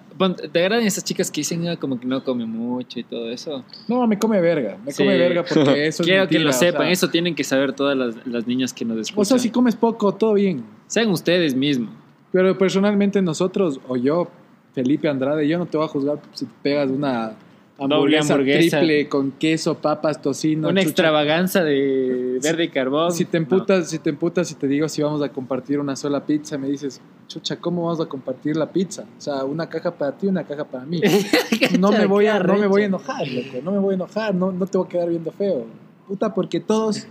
¿te 0.52 0.58
agradan 0.58 0.84
esas 0.84 1.04
chicas 1.04 1.30
que 1.30 1.42
dicen 1.42 1.68
ah, 1.68 1.76
como 1.76 2.00
que 2.00 2.06
no 2.06 2.24
come 2.24 2.44
mucho 2.46 2.98
y 2.98 3.04
todo 3.04 3.30
eso? 3.30 3.62
No, 3.86 4.04
me 4.08 4.18
come 4.18 4.40
verga, 4.40 4.76
me 4.84 4.90
Sí. 4.90 5.04
come 5.04 5.16
verga 5.16 5.44
porque 5.44 5.86
eso 5.86 6.02
es 6.02 6.06
Quiero 6.08 6.22
que 6.26 6.34
mentira, 6.38 6.42
lo 6.44 6.50
o 6.50 6.52
sepan, 6.52 6.82
sea, 6.82 6.90
eso 6.90 7.08
tienen 7.10 7.34
que 7.36 7.44
saber 7.44 7.74
todas 7.74 7.96
las, 7.96 8.26
las 8.26 8.46
niñas 8.46 8.72
que 8.72 8.84
nos 8.84 8.98
escuchan. 8.98 9.22
O 9.22 9.24
sea, 9.24 9.38
si 9.38 9.50
comes 9.50 9.76
poco, 9.76 10.12
todo 10.14 10.34
bien. 10.34 10.64
Sean 10.88 11.08
ustedes 11.10 11.54
mismos. 11.54 11.90
Pero 12.32 12.58
personalmente 12.58 13.22
nosotros, 13.22 13.78
o 13.88 13.96
yo, 13.96 14.28
Felipe 14.74 15.08
Andrade, 15.08 15.46
yo 15.48 15.58
no 15.58 15.66
te 15.66 15.76
voy 15.76 15.86
a 15.86 15.88
juzgar 15.88 16.18
si 16.34 16.44
te 16.46 16.52
pegas 16.62 16.90
una 16.90 17.32
hamburguesa, 17.78 18.34
hamburguesa. 18.34 18.78
triple 18.78 19.08
con 19.08 19.30
queso, 19.32 19.76
papas, 19.76 20.20
tocino. 20.20 20.68
Una 20.68 20.80
chucha. 20.80 20.90
extravaganza 20.90 21.62
de 21.64 22.38
verde 22.42 22.64
y 22.64 22.68
carbón. 22.68 23.12
Si 23.12 23.24
te 23.24 23.36
emputas, 23.38 23.88
si 23.90 23.98
te 23.98 24.10
emputas 24.10 24.50
y 24.50 24.54
te 24.56 24.66
digo 24.68 24.88
si 24.88 25.02
vamos 25.02 25.22
a 25.22 25.28
compartir 25.30 25.78
una 25.80 25.94
sola 25.96 26.24
pizza, 26.24 26.58
me 26.58 26.68
dices, 26.68 27.00
chucha, 27.28 27.56
¿cómo 27.56 27.84
vamos 27.84 28.00
a 28.00 28.06
compartir 28.06 28.56
la 28.56 28.66
pizza? 28.70 29.04
O 29.16 29.20
sea, 29.20 29.44
una 29.44 29.68
caja 29.68 29.92
para 29.92 30.12
ti, 30.12 30.26
una 30.26 30.44
caja 30.44 30.64
para 30.64 30.84
mí. 30.84 31.00
No 31.78 31.90
me 31.92 32.06
voy 32.06 32.26
a, 32.26 32.38
no 32.40 32.56
me 32.56 32.66
voy 32.66 32.82
a 32.82 32.86
enojar, 32.86 33.26
loco, 33.28 33.58
no 33.64 33.72
me 33.72 33.78
voy 33.78 33.92
a 33.92 33.94
enojar, 33.96 34.34
no, 34.34 34.52
no 34.52 34.66
te 34.66 34.78
voy 34.78 34.86
a 34.86 34.90
quedar 34.90 35.08
viendo 35.08 35.30
feo. 35.32 35.66
Puta, 36.06 36.32
porque 36.34 36.60
todos, 36.60 37.06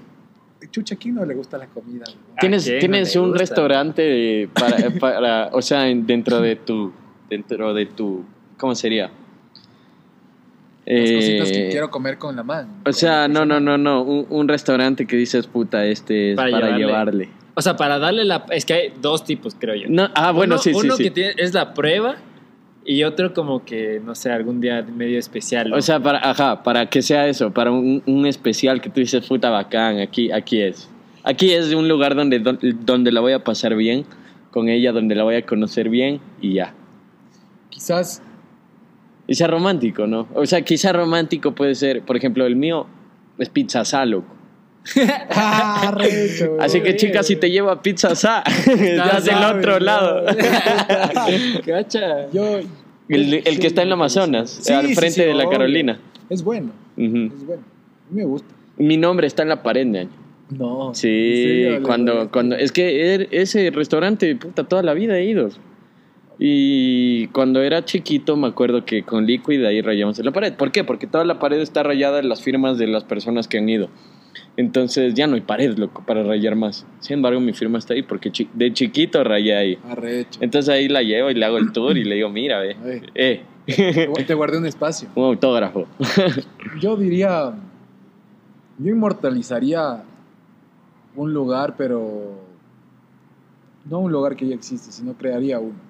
chucha, 0.72 0.95
¿a 0.95 0.97
quién 0.97 1.16
no 1.16 1.26
le 1.26 1.34
gusta 1.36 1.58
la 1.58 1.68
comida? 1.68 2.05
Tienes, 2.39 2.64
¿A 2.64 2.66
quién 2.66 2.76
no 2.76 2.80
tienes 2.80 3.16
un 3.16 3.28
gusta? 3.30 3.39
restaurante 3.39 4.01
de- 4.01 4.49
para, 4.53 4.89
para, 4.99 5.49
o 5.53 5.62
sea, 5.62 5.88
en- 5.89 6.05
dentro 6.08 6.39
de 6.41 6.55
tu, 6.55 6.91
dentro 7.30 7.74
de 7.74 7.86
tu, 7.86 8.24
¿cómo 8.58 8.76
sería? 8.76 9.10
Las 10.86 11.12
cositas 11.12 11.52
que 11.52 11.68
Eh, 11.68 11.70
quiero 11.70 11.92
comer 11.92 12.18
con 12.18 12.36
la 12.36 12.44
mano. 12.44 12.70
o 12.86 12.94
sea, 12.94 13.28
no, 13.28 13.46
no, 13.46 13.60
no, 13.60 13.78
no, 13.78 14.02
un, 14.04 14.26
un 14.30 14.48
restaurante 14.48 15.06
que 15.06 15.18
dices, 15.18 15.46
puta, 15.48 15.86
este 15.86 16.32
es 16.32 16.36
Para 16.38 16.52
para, 16.52 16.78
llevarle. 16.78 16.86
llevarle. 17.26 17.30
O 17.56 17.62
sea, 17.62 17.76
para 17.76 18.00
darle 18.00 18.24
la... 18.24 18.46
Es 18.52 18.66
que 18.66 18.74
hay 18.74 18.94
dos 19.02 19.26
tipos, 19.26 19.56
creo 19.60 19.76
yo. 19.76 19.88
No, 19.90 20.08
ah, 20.16 20.32
bueno, 20.32 20.56
uno, 20.56 20.62
sí, 20.64 20.74
sí, 20.74 20.80
uno 20.86 20.96
sí. 20.96 21.04
que 21.04 21.12
tiene, 21.12 21.34
es 21.38 21.54
la 21.54 21.74
prueba 21.74 22.16
y 22.86 23.04
otro 23.04 23.34
como 23.34 23.66
que, 23.66 24.00
no 24.06 24.16
sé, 24.16 24.32
algún 24.32 24.62
día 24.62 24.82
medio 24.84 25.20
especial. 25.20 25.72
¿no? 25.72 25.76
O 25.76 25.82
sea, 25.82 26.00
para, 26.00 26.20
ajá, 26.20 26.64
para 26.64 26.86
que 26.90 27.02
sea 27.02 27.28
eso, 27.28 27.52
para 27.52 27.72
un, 27.72 28.02
un 28.06 28.26
especial 28.26 28.80
que 28.80 28.90
tú 28.90 29.02
dices, 29.02 29.26
puta 29.26 29.50
bacán, 29.50 30.00
aquí, 30.00 30.32
aquí 30.32 30.62
es. 30.62 30.88
Aquí 31.24 31.52
es 31.52 31.74
un 31.74 31.90
lugar 31.90 32.16
donde, 32.16 32.40
don- 32.40 32.60
donde 32.86 33.12
la 33.12 33.20
voy 33.20 33.34
a 33.34 33.44
pasar 33.44 33.76
bien 33.76 34.06
con 34.52 34.70
ella, 34.70 34.94
donde 34.94 35.16
la 35.16 35.24
voy 35.24 35.36
a 35.36 35.46
conocer 35.46 35.90
bien 35.90 36.22
y 36.40 36.54
ya. 36.54 36.74
Quizás 37.78 38.24
Y 39.28 39.36
sea 39.36 39.46
romántico, 39.48 40.08
¿no? 40.08 40.28
O 40.34 40.46
sea, 40.48 40.62
quizá 40.62 40.92
romántico 40.94 41.54
puede 41.54 41.76
ser, 41.76 42.02
por 42.02 42.18
ejemplo, 42.18 42.46
el 42.48 42.56
mío 42.56 42.88
es 43.38 43.50
pizza 43.50 43.86
sa, 43.86 44.04
loco. 44.04 44.34
Ah, 45.30 45.94
recho. 45.96 46.58
Así 46.60 46.82
que 46.82 46.96
chicas, 46.96 47.28
si 47.28 47.36
te 47.36 47.52
llevo 47.52 47.70
a 47.70 47.82
pizza 47.84 48.16
sa, 48.16 48.44
ya 48.66 49.20
del 49.22 49.58
otro 49.58 49.74
¿no? 49.74 49.80
lado. 49.86 50.26
Cacha. 51.66 52.32
Yo, 52.32 52.60
El, 53.10 53.34
el 53.34 53.44
Sí, 53.46 53.60
que 53.60 53.68
está 53.68 53.84
en 53.84 53.90
la 53.90 53.94
Amazonas, 53.96 54.50
sí, 54.50 54.74
al 54.74 54.86
frente 54.88 55.12
sí, 55.12 55.22
de 55.22 55.34
la 55.34 55.44
obvio. 55.46 55.50
Carolina. 55.52 56.00
Es 56.30 56.44
bueno, 56.44 56.72
es 56.98 57.46
bueno. 57.46 57.62
A 58.10 58.14
mí 58.14 58.22
me 58.22 58.26
gusta. 58.26 58.48
Mi 58.78 58.98
nombre 58.98 59.28
está 59.28 59.44
en 59.44 59.50
la 59.50 59.62
pared, 59.64 59.86
ñaño. 59.86 60.10
No. 60.50 60.94
Sí, 60.94 61.66
cuando, 61.84 62.32
cuando, 62.32 62.56
es 62.56 62.72
que 62.72 63.16
er- 63.16 63.28
ese 63.32 63.70
restaurante, 63.72 64.34
puta, 64.36 64.64
toda 64.64 64.82
la 64.84 64.94
vida 64.94 65.18
he 65.18 65.26
ido. 65.26 65.50
Y 66.40 67.28
cuando 67.28 67.62
era 67.62 67.84
chiquito 67.84 68.36
me 68.38 68.48
acuerdo 68.48 68.86
que 68.86 69.04
con 69.04 69.26
Liquid 69.26 69.64
ahí 69.66 69.82
rayamos 69.82 70.20
en 70.20 70.26
la 70.26 70.32
pared. 70.32 70.54
¿Por 70.54 70.72
qué? 70.72 70.84
Porque 70.84 71.08
toda 71.08 71.26
la 71.26 71.40
pared 71.40 71.60
está 71.60 71.82
rayada 71.84 72.20
en 72.20 72.30
las 72.30 72.42
firmas 72.44 72.78
de 72.78 72.88
las 72.88 73.04
personas 73.04 73.48
que 73.48 73.58
han 73.58 73.68
ido. 73.70 73.90
Entonces 74.56 75.14
ya 75.16 75.26
no 75.28 75.36
hay 75.36 75.42
pared, 75.42 75.76
loco, 75.78 76.04
para 76.06 76.24
rayar 76.24 76.56
más. 76.56 76.86
Sin 77.00 77.16
embargo, 77.16 77.40
mi 77.40 77.54
firma 77.54 77.78
está 77.80 77.94
ahí 77.96 78.02
porque 78.04 78.32
chi- 78.32 78.50
de 78.54 78.72
chiquito 78.74 79.24
rayé 79.24 79.56
ahí. 79.56 79.80
Arrecho. 79.84 80.40
Entonces 80.42 80.70
ahí 80.70 80.88
la 80.88 81.02
llevo 81.02 81.30
y 81.32 81.34
le 81.36 81.46
hago 81.46 81.58
el 81.58 81.72
tour 81.72 81.98
y 81.98 82.04
le 82.04 82.16
digo, 82.16 82.30
mira, 82.30 82.60
ve, 82.60 82.76
eh, 83.16 83.44
Te 83.66 84.24
te 84.24 84.34
guardé 84.34 84.58
un 84.58 84.66
espacio. 84.66 85.10
un 85.16 85.26
autógrafo. 85.26 85.88
Yo 86.80 86.96
diría, 86.98 87.54
yo 88.80 88.92
inmortalizaría 88.92 90.04
un 91.16 91.34
lugar, 91.34 91.76
pero 91.78 92.40
no 93.86 94.00
un 94.00 94.12
lugar 94.12 94.36
que 94.36 94.48
ya 94.48 94.54
existe, 94.56 94.92
sino 94.92 95.14
crearía 95.14 95.60
uno. 95.60 95.87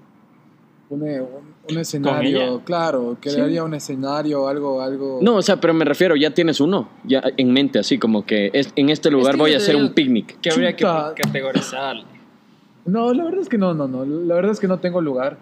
Un, 0.90 1.02
un- 1.04 1.58
un 1.70 1.78
escenario, 1.78 2.62
claro, 2.64 3.18
crearía 3.20 3.62
un 3.64 3.74
escenario, 3.74 4.48
algo, 4.48 4.82
algo. 4.82 5.20
No, 5.22 5.36
o 5.36 5.42
sea, 5.42 5.60
pero 5.60 5.74
me 5.74 5.84
refiero, 5.84 6.16
ya 6.16 6.34
tienes 6.34 6.62
uno, 6.62 6.88
ya 7.04 7.22
en 7.36 7.52
mente, 7.52 7.78
así 7.80 7.98
como 7.98 8.26
que 8.26 8.50
es, 8.54 8.72
en 8.78 8.90
este 8.90 9.12
lugar 9.12 9.34
que 9.34 9.40
voy 9.42 9.54
a 9.54 9.58
hacer 9.58 9.76
un 9.76 9.94
picnic. 9.94 10.40
Que 10.40 10.50
habría 10.50 10.74
que 10.76 10.86
categorizar. 11.22 11.98
No, 12.86 13.14
la 13.14 13.26
verdad 13.26 13.42
es 13.42 13.50
que 13.50 13.58
no, 13.58 13.74
no, 13.74 13.86
no. 13.88 14.06
La 14.06 14.36
verdad 14.36 14.52
es 14.54 14.62
que 14.62 14.68
no 14.70 14.80
tengo 14.80 15.02
lugar. 15.02 15.38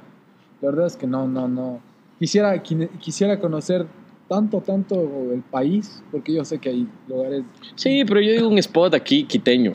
La 0.61 0.69
verdad 0.71 0.87
es 0.87 0.95
que 0.97 1.05
no, 1.05 1.27
no, 1.27 1.47
no. 1.47 1.79
Quisiera, 2.17 2.59
quisiera 2.63 3.39
conocer 3.39 3.85
tanto, 4.27 4.61
tanto 4.61 4.95
el 5.31 5.41
país, 5.43 6.01
porque 6.11 6.33
yo 6.33 6.43
sé 6.43 6.57
que 6.57 6.69
hay 6.69 6.87
lugares 7.07 7.43
Sí, 7.75 8.03
pero 8.03 8.19
yo 8.19 8.31
digo 8.31 8.47
un 8.47 8.57
spot 8.57 8.95
aquí 8.95 9.25
quiteño. 9.25 9.73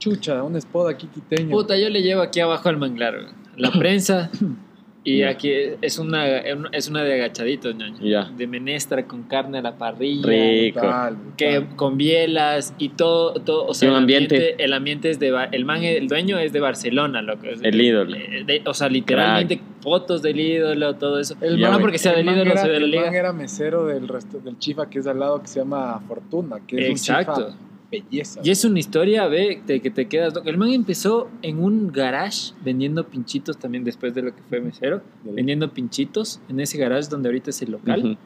chucha, 0.00 0.42
un 0.42 0.56
spot 0.56 0.88
aquí 0.88 1.06
quiteño. 1.06 1.50
Puta, 1.50 1.76
yo 1.78 1.88
le 1.90 2.02
llevo 2.02 2.22
aquí 2.22 2.40
abajo 2.40 2.68
al 2.68 2.76
manglar, 2.78 3.14
la 3.56 3.70
prensa. 3.70 4.28
Y 5.04 5.18
Ya. 5.18 5.30
aquí 5.30 5.50
es 5.80 5.98
una, 5.98 6.38
es 6.38 6.88
una 6.88 7.02
de 7.02 7.14
agachaditos, 7.14 7.74
ñaño. 7.74 7.96
Ya. 8.02 8.30
De 8.36 8.46
menestra 8.46 9.04
con 9.04 9.24
carne 9.24 9.58
a 9.58 9.62
la 9.62 9.76
parrilla. 9.76 10.24
Rico. 10.28 10.78
Brutal. 10.80 11.16
Que 11.36 11.66
con 11.74 11.96
bielas 11.96 12.72
y 12.78 12.90
todo, 12.90 13.32
todo 13.34 13.66
o 13.66 13.74
sea, 13.74 13.88
Y 13.88 13.90
un 13.90 13.96
el 13.96 14.02
ambiente. 14.02 14.34
ambiente. 14.36 14.64
el 14.64 14.72
ambiente 14.72 15.10
es 15.10 15.18
de 15.18 15.30
Ba- 15.32 15.48
el 15.50 15.64
man, 15.64 15.82
el 15.82 16.06
dueño 16.06 16.38
es 16.38 16.52
de 16.52 16.60
Barcelona, 16.60 17.20
loco. 17.20 17.46
Es- 17.46 17.62
El 17.64 17.80
ídolo. 17.80 18.14
eh, 18.16 18.44
de- 18.46 18.62
o 18.64 18.74
sea, 18.74 18.88
literalmente 18.88 19.60
fotos 19.80 20.22
del 20.22 20.38
ídolo, 20.38 20.94
todo 20.94 21.18
eso. 21.18 21.34
El 21.40 21.58
Ya, 21.58 21.66
no 21.66 21.72
güey. 21.72 21.80
porque 21.82 21.98
sea 21.98 22.12
el 22.12 22.18
del 22.18 22.26
man 22.26 22.34
ídolo, 22.36 22.52
era- 22.52 22.62
de 22.62 22.68
la 22.68 22.76
el 22.76 22.82
man 22.82 22.90
liga. 22.90 23.18
era 23.18 23.32
mesero 23.32 23.86
del, 23.86 24.06
resto, 24.06 24.38
del 24.38 24.56
chifa 24.60 24.88
que 24.88 25.00
es 25.00 25.06
al 25.08 25.18
lado 25.18 25.40
que 25.42 25.48
se 25.48 25.58
llama 25.58 26.00
Fortuna, 26.06 26.60
que 26.64 26.76
es 26.78 26.90
Exacto. 26.90 27.32
un 27.32 27.46
chifa 27.52 27.58
belleza. 27.92 28.40
Y 28.42 28.50
es 28.50 28.64
una 28.64 28.78
historia, 28.80 29.28
ve, 29.28 29.62
de 29.64 29.80
que 29.80 29.90
te 29.90 30.08
quedas. 30.08 30.34
loco. 30.34 30.48
El 30.48 30.58
man 30.58 30.70
empezó 30.70 31.28
en 31.42 31.62
un 31.62 31.92
garage 31.92 32.54
vendiendo 32.64 33.04
pinchitos 33.06 33.58
también 33.58 33.84
después 33.84 34.14
de 34.14 34.22
lo 34.22 34.34
que 34.34 34.42
fue 34.48 34.60
mesero. 34.60 35.02
Vendiendo 35.24 35.70
pinchitos 35.72 36.40
en 36.48 36.58
ese 36.58 36.78
garage 36.78 37.08
donde 37.10 37.28
ahorita 37.28 37.50
es 37.50 37.62
el 37.62 37.70
local. 37.72 38.00
Ujú. 38.00 38.16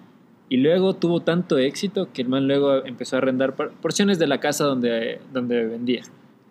Y 0.49 0.59
luego 0.59 0.95
tuvo 0.95 1.21
tanto 1.21 1.59
éxito 1.59 2.09
que 2.15 2.23
el 2.23 2.29
man 2.29 2.47
luego 2.47 2.85
empezó 2.87 3.17
a 3.17 3.19
arrendar 3.19 3.57
por- 3.57 3.73
porciones 3.73 4.19
de 4.21 4.29
la 4.29 4.39
casa 4.39 4.65
donde, 4.65 5.19
donde 5.33 5.67
vendía. 5.67 6.03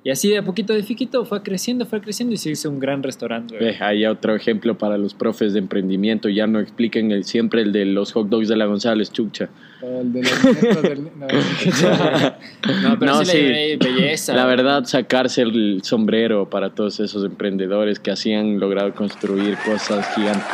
Y 0.04 0.12
así 0.12 0.30
de 0.30 0.38
a 0.38 0.44
poquito 0.44 0.72
de 0.74 0.84
fiquito 0.84 1.26
fue 1.26 1.42
creciendo, 1.42 1.86
fue 1.88 2.00
creciendo 2.00 2.36
y 2.36 2.38
se 2.38 2.52
hizo 2.52 2.70
un 2.70 2.80
gran 2.80 3.02
restaurante. 3.02 3.58
Ve, 3.58 3.76
ahí 3.80 4.06
otro 4.06 4.36
ejemplo 4.36 4.78
para 4.78 5.00
los 5.00 5.16
profes 5.16 5.54
de 5.54 5.60
emprendimiento. 5.60 6.30
Ya 6.30 6.46
no 6.46 6.60
expliquen 6.60 7.12
el, 7.12 7.24
siempre 7.24 7.62
el 7.64 7.72
de 7.72 7.86
los 7.86 8.12
hot 8.12 8.28
dogs 8.30 8.48
de 8.48 8.56
la 8.56 8.66
González 8.66 9.12
Chucha. 9.12 9.50
El 9.82 10.14
de 10.14 10.22
muñecas 10.22 10.82
del- 10.82 11.04
no, 11.04 11.28
No, 12.90 13.00
pero 13.00 13.12
No, 13.14 13.26
sí, 13.26 13.32
sí. 13.32 13.38
le 13.38 13.44
llevé 13.44 13.78
belleza. 13.78 14.34
La 14.34 14.46
verdad, 14.46 14.86
sacarse 14.86 15.42
el 15.42 15.82
sombrero 15.84 16.50
para 16.50 16.70
todos 16.74 17.00
esos 17.00 17.24
emprendedores 17.26 18.00
que 18.00 18.12
así 18.12 18.34
han 18.34 18.60
logrado 18.60 18.94
construir 18.96 19.58
cosas 19.66 20.08
gigantes. 20.16 20.46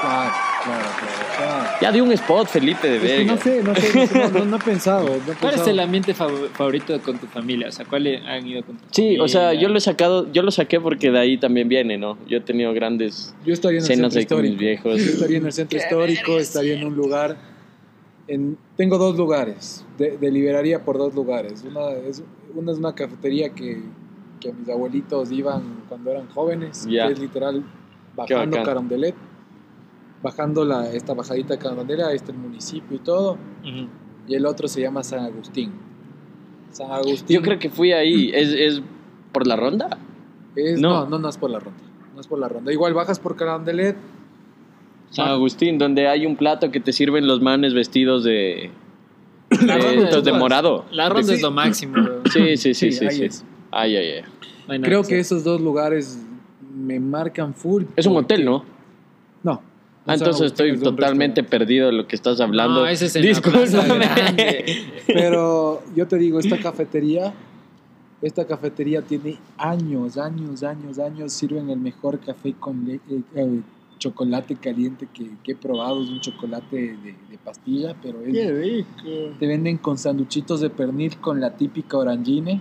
claro, 0.00 0.32
claro, 0.64 0.80
claro. 0.98 1.24
claro. 1.36 1.64
Ya 1.80 1.92
de 1.92 2.00
un 2.00 2.12
spot, 2.12 2.48
Felipe 2.48 2.88
de 2.88 2.96
Es 2.96 3.02
que 3.02 3.08
Vega. 3.18 3.32
no 3.34 3.40
sé, 3.40 3.62
no 3.62 3.74
sé, 3.74 4.08
no, 4.14 4.28
no- 4.30 4.38
no- 4.38 4.44
no 4.46 4.56
he 4.56 4.60
pensado. 4.60 5.04
no 5.26 5.32
he 5.32 5.36
¿Cuál 5.36 5.54
es 5.54 5.66
el 5.66 5.78
ambiente 5.80 6.14
fav- 6.14 6.48
favorito 6.54 6.98
con 7.02 7.18
tu 7.18 7.26
familia? 7.26 7.68
O 7.68 7.72
sea, 7.72 7.84
¿cuál 7.84 8.06
han 8.26 8.46
ido 8.46 8.62
con 8.62 8.76
tu 8.76 8.84
Sí, 8.90 9.18
o 9.18 9.28
sea, 9.28 9.42
familia? 9.46 9.62
yo 9.62 9.68
lo 9.68 9.78
he 9.78 9.80
sacado, 9.80 10.32
yo 10.32 10.42
lo 10.42 10.50
saqué 10.50 10.80
porque 10.80 11.10
de 11.10 11.18
ahí 11.18 11.36
también 11.36 11.68
viene, 11.68 11.98
¿no? 11.98 12.16
Yo 12.26 12.38
he 12.38 12.40
tenido 12.40 12.72
grandes 12.72 13.34
Yo 13.44 13.52
estaría 13.52 13.78
en 13.80 13.84
el 13.84 13.86
cenas 13.86 14.16
ahí 14.16 14.24
con 14.26 14.40
mis 14.42 14.56
viejos. 14.56 14.96
Yo 15.04 15.10
estaría 15.10 15.36
en 15.38 15.46
el 15.46 15.52
centro 15.52 15.78
histórico, 15.82 16.38
estaría 16.38 16.74
en 16.74 16.86
un 16.86 16.94
lugar. 16.96 17.36
En, 18.26 18.56
tengo 18.76 18.98
dos 18.98 19.16
lugares. 19.16 19.84
De- 19.98 20.16
deliberaría 20.18 20.84
por 20.84 20.98
dos 20.98 21.14
lugares. 21.14 21.64
Una 21.64 21.90
es, 21.90 22.22
una 22.54 22.72
es 22.72 22.78
una 22.78 22.94
cafetería 22.94 23.50
que, 23.50 23.82
que 24.40 24.52
mis 24.52 24.68
abuelitos 24.68 25.30
iban 25.30 25.62
cuando 25.88 26.10
eran 26.10 26.28
jóvenes, 26.30 26.86
que 27.06 27.12
es 27.12 27.18
literal 27.18 27.64
bajando. 28.16 28.56
Carondelet. 28.64 29.14
Bajando 30.22 30.64
la, 30.64 30.90
esta 30.90 31.12
bajadita 31.12 31.54
de 31.54 31.58
Carondelet, 31.58 32.06
ahí 32.06 32.16
está 32.16 32.32
el 32.32 32.38
municipio 32.38 32.96
y 32.96 33.00
todo. 33.00 33.36
Y 34.26 34.34
el 34.34 34.46
otro 34.46 34.68
se 34.68 34.80
llama 34.80 35.02
San 35.04 35.20
Agustín. 35.24 35.72
San 36.70 36.90
Agustín. 36.90 37.36
Yo 37.36 37.42
creo 37.42 37.58
que 37.58 37.68
fui 37.68 37.92
ahí, 37.92 38.30
¿es, 38.32 38.48
es 38.48 38.82
por 39.32 39.46
la 39.46 39.56
ronda? 39.56 39.98
es, 40.56 40.80
no. 40.80 41.04
no. 41.04 41.10
no, 41.10 41.18
no, 41.18 41.28
es 41.28 41.36
por 41.36 41.50
la 41.50 41.58
ronda. 41.58 41.78
No 42.14 42.20
es 42.20 42.26
por 42.26 42.38
la 42.38 42.48
ronda. 42.48 42.72
Igual 42.72 42.94
bajas 42.94 43.18
por 43.18 43.36
Carondelet. 43.36 43.96
San 45.14 45.28
Agustín, 45.28 45.78
donde 45.78 46.08
hay 46.08 46.26
un 46.26 46.36
plato 46.36 46.70
que 46.70 46.80
te 46.80 46.92
sirven 46.92 47.26
los 47.26 47.40
manes 47.40 47.72
vestidos 47.74 48.24
de, 48.24 48.70
La 49.66 49.76
de, 49.76 49.96
estos 50.04 50.38
morado. 50.38 50.84
La 50.90 51.08
ronda 51.08 51.28
Sí. 51.28 51.34
es 51.34 51.42
lo 51.42 51.50
máximo. 51.50 51.96
Sí, 52.32 52.56
sí, 52.56 52.74
sí, 52.74 52.92
sí. 52.92 53.06
sí. 53.10 53.24
es. 53.24 53.44
Ay, 53.70 53.96
ay, 53.96 54.24
ay. 54.68 54.80
Creo 54.80 55.02
que 55.02 55.18
esos 55.18 55.44
dos 55.44 55.60
lugares 55.60 56.18
me 56.74 56.98
marcan 56.98 57.54
full. 57.54 57.84
Es 57.96 58.06
un 58.06 58.16
hotel, 58.16 58.44
¿no? 58.44 58.64
No. 59.42 59.62
Ah, 60.06 60.14
entonces 60.14 60.46
estoy 60.46 60.78
totalmente 60.78 61.42
perdido 61.44 61.86
de 61.86 61.92
lo 61.92 62.06
que 62.06 62.14
estás 62.16 62.40
hablando. 62.40 62.80
No, 62.80 62.86
ese 62.86 63.06
es 63.06 63.14
Discúlpame. 63.14 64.06
Pero 65.06 65.82
yo 65.96 66.06
te 66.06 66.18
digo, 66.18 66.38
esta 66.38 66.58
cafetería, 66.58 67.32
esta 68.20 68.46
cafetería 68.46 69.00
tiene 69.02 69.38
años, 69.56 70.18
años, 70.18 70.62
años, 70.62 70.98
años. 70.98 71.32
Sirven 71.32 71.70
el 71.70 71.78
mejor 71.78 72.18
café 72.20 72.52
con 72.58 72.84
le- 72.86 72.94
eh, 73.10 73.20
eh, 73.36 73.60
chocolate 74.04 74.56
caliente 74.56 75.08
que, 75.12 75.38
que 75.42 75.52
he 75.52 75.54
probado. 75.54 76.02
Es 76.02 76.10
un 76.10 76.20
chocolate 76.20 76.76
de, 76.76 77.12
de 77.30 77.38
pastilla, 77.42 77.96
pero 78.02 78.20
es- 78.22 78.54
rico. 78.54 79.36
te 79.38 79.46
venden 79.46 79.78
con 79.78 79.96
sanduchitos 79.96 80.60
de 80.60 80.68
pernil 80.70 81.16
con 81.18 81.40
la 81.40 81.56
típica 81.56 81.96
orangine. 81.96 82.60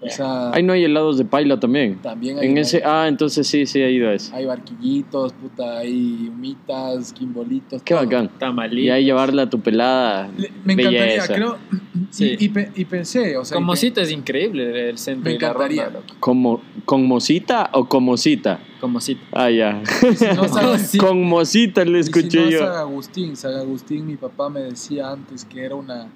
O 0.00 0.08
sea, 0.08 0.52
Ahí 0.52 0.62
no 0.62 0.72
hay 0.74 0.84
helados 0.84 1.18
de 1.18 1.24
paila 1.24 1.58
también. 1.58 1.96
también 2.00 2.38
hay, 2.38 2.46
En 2.46 2.56
ese, 2.58 2.82
ah, 2.84 3.06
entonces 3.08 3.46
sí, 3.48 3.66
sí 3.66 3.80
he 3.80 3.90
ido 3.90 4.08
a 4.08 4.14
eso. 4.14 4.32
hay 4.34 4.46
barquillitos, 4.46 5.32
puta, 5.32 5.78
hay 5.78 6.28
humitas, 6.32 7.12
quimbolitos. 7.12 7.82
Qué 7.82 7.94
todo. 7.94 8.04
bacán. 8.04 8.30
Tamalí. 8.38 8.82
Y 8.84 8.90
ahí 8.90 9.04
llevarla 9.06 9.42
a 9.42 9.50
tu 9.50 9.58
pelada. 9.60 10.30
Le- 10.36 10.52
Me 10.64 10.74
encantaría, 10.74 11.00
Belleza. 11.04 11.34
creo. 11.34 11.56
Sí. 12.10 12.36
Y, 12.38 12.44
y 12.46 12.48
pe- 12.48 12.70
y 12.76 12.84
pensé, 12.86 13.36
o 13.36 13.44
sea, 13.44 13.56
y 13.56 13.60
Como 13.60 13.72
pe- 13.72 13.78
cita 13.78 14.00
es 14.00 14.10
increíble 14.12 14.88
el 14.88 14.96
centro. 14.98 15.24
Me 15.24 15.32
y 15.36 15.38
la 15.38 15.48
encantaría. 15.48 15.84
ronda, 15.86 16.00
loco. 16.00 16.14
Como, 16.20 16.62
¿Con 16.86 17.04
mosita 17.04 17.68
o 17.74 17.86
como 17.86 18.16
cita? 18.16 18.60
Como 18.80 18.98
cita. 19.00 19.20
Ah, 19.32 19.50
ya. 19.50 19.82
si 20.14 20.24
no. 20.26 20.46
Con 21.06 21.22
mosita 21.24 21.84
le 21.84 21.98
y 21.98 22.02
si 22.04 22.08
escuché 22.10 22.40
no, 22.44 22.50
yo. 22.50 22.58
San 22.60 22.76
Agustín, 22.76 23.36
San 23.36 23.54
Agustín, 23.56 24.06
mi 24.06 24.16
papá 24.16 24.48
me 24.48 24.60
decía 24.60 25.10
antes 25.10 25.44
que 25.44 25.62
era 25.64 25.74
una, 25.74 26.06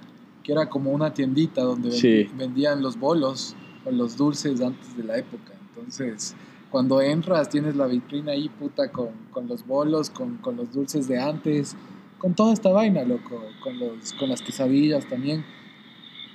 que 0.45 0.53
era 0.53 0.67
como 0.71 0.93
una 0.93 1.13
tiendita 1.13 1.61
donde 1.63 1.91
Sí. 1.91 2.29
vendían 2.39 2.81
los 2.81 2.99
bolos 2.99 3.55
o 3.85 3.91
los 3.91 4.17
dulces 4.17 4.61
antes 4.61 4.97
de 4.97 5.05
la 5.05 5.19
época. 5.19 5.53
Entonces, 5.69 6.35
cuando 6.71 7.01
entras, 7.01 7.49
tienes 7.49 7.77
la 7.77 7.87
vitrina 7.87 8.33
ahí, 8.33 8.49
puta, 8.49 8.91
con, 8.91 9.11
con 9.31 9.47
los 9.47 9.67
bolos, 9.67 10.11
con, 10.11 10.39
con 10.39 10.57
los 10.57 10.73
dulces 10.73 11.07
de 11.07 11.21
antes, 11.21 11.77
con 12.19 12.35
toda 12.35 12.53
esta 12.53 12.71
vaina, 12.71 13.05
loco, 13.05 13.43
con, 13.63 13.79
los, 13.79 14.13
con 14.15 14.29
las 14.29 14.43
quesadillas 14.43 15.07
también. 15.09 15.45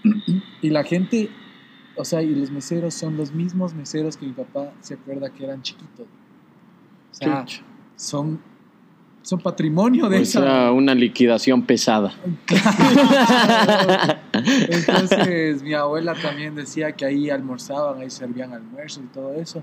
Y 0.61 0.71
la 0.71 0.83
gente, 0.83 1.29
o 1.95 2.03
sea, 2.03 2.23
y 2.23 2.33
los 2.33 2.51
meseros 2.51 2.93
son 2.95 3.15
los 3.15 3.31
mismos 3.31 3.73
meseros 3.75 4.17
que 4.17 4.25
mi 4.25 4.33
papá 4.33 4.73
se 4.81 4.95
acuerda 4.95 5.29
que 5.29 5.43
eran 5.43 5.61
chiquitos. 5.61 6.07
O 7.11 7.13
sea, 7.13 7.45
son, 7.95 8.39
son 9.27 9.39
patrimonio 9.41 10.07
de 10.07 10.19
O 10.19 10.21
esa. 10.21 10.41
sea, 10.41 10.71
una 10.71 10.95
liquidación 10.95 11.61
pesada. 11.63 12.13
Entonces, 14.33 15.61
mi 15.63 15.73
abuela 15.73 16.13
también 16.13 16.55
decía 16.55 16.93
que 16.93 17.03
ahí 17.03 17.29
almorzaban, 17.29 17.99
ahí 17.99 18.09
servían 18.09 18.53
almuerzos 18.53 19.03
y 19.03 19.07
todo 19.07 19.33
eso. 19.33 19.61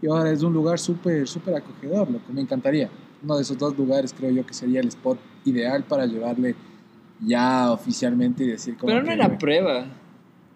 Y 0.00 0.06
ahora 0.06 0.30
es 0.30 0.44
un 0.44 0.52
lugar 0.52 0.78
súper, 0.78 1.26
súper 1.26 1.56
acogedor, 1.56 2.12
lo 2.12 2.24
que 2.24 2.32
me 2.32 2.42
encantaría. 2.42 2.90
Uno 3.24 3.34
de 3.34 3.42
esos 3.42 3.58
dos 3.58 3.76
lugares 3.76 4.14
creo 4.16 4.30
yo 4.30 4.46
que 4.46 4.54
sería 4.54 4.80
el 4.80 4.86
spot 4.86 5.18
ideal 5.46 5.82
para 5.82 6.06
llevarle 6.06 6.54
ya 7.18 7.72
oficialmente 7.72 8.44
y 8.44 8.48
decir 8.48 8.76
como 8.76 8.86
Pero 8.92 9.02
no 9.02 9.10
era 9.10 9.36
prueba. 9.36 9.84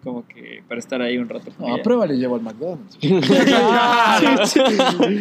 Como 0.03 0.27
que 0.27 0.63
para 0.67 0.79
estar 0.79 1.01
ahí 1.01 1.17
un 1.17 1.27
rato. 1.27 1.51
No, 1.59 1.73
ella. 1.75 1.83
prueba 1.83 2.05
le 2.05 2.15
llevo 2.17 2.35
al 2.35 2.41
McDonald's. 2.41 2.97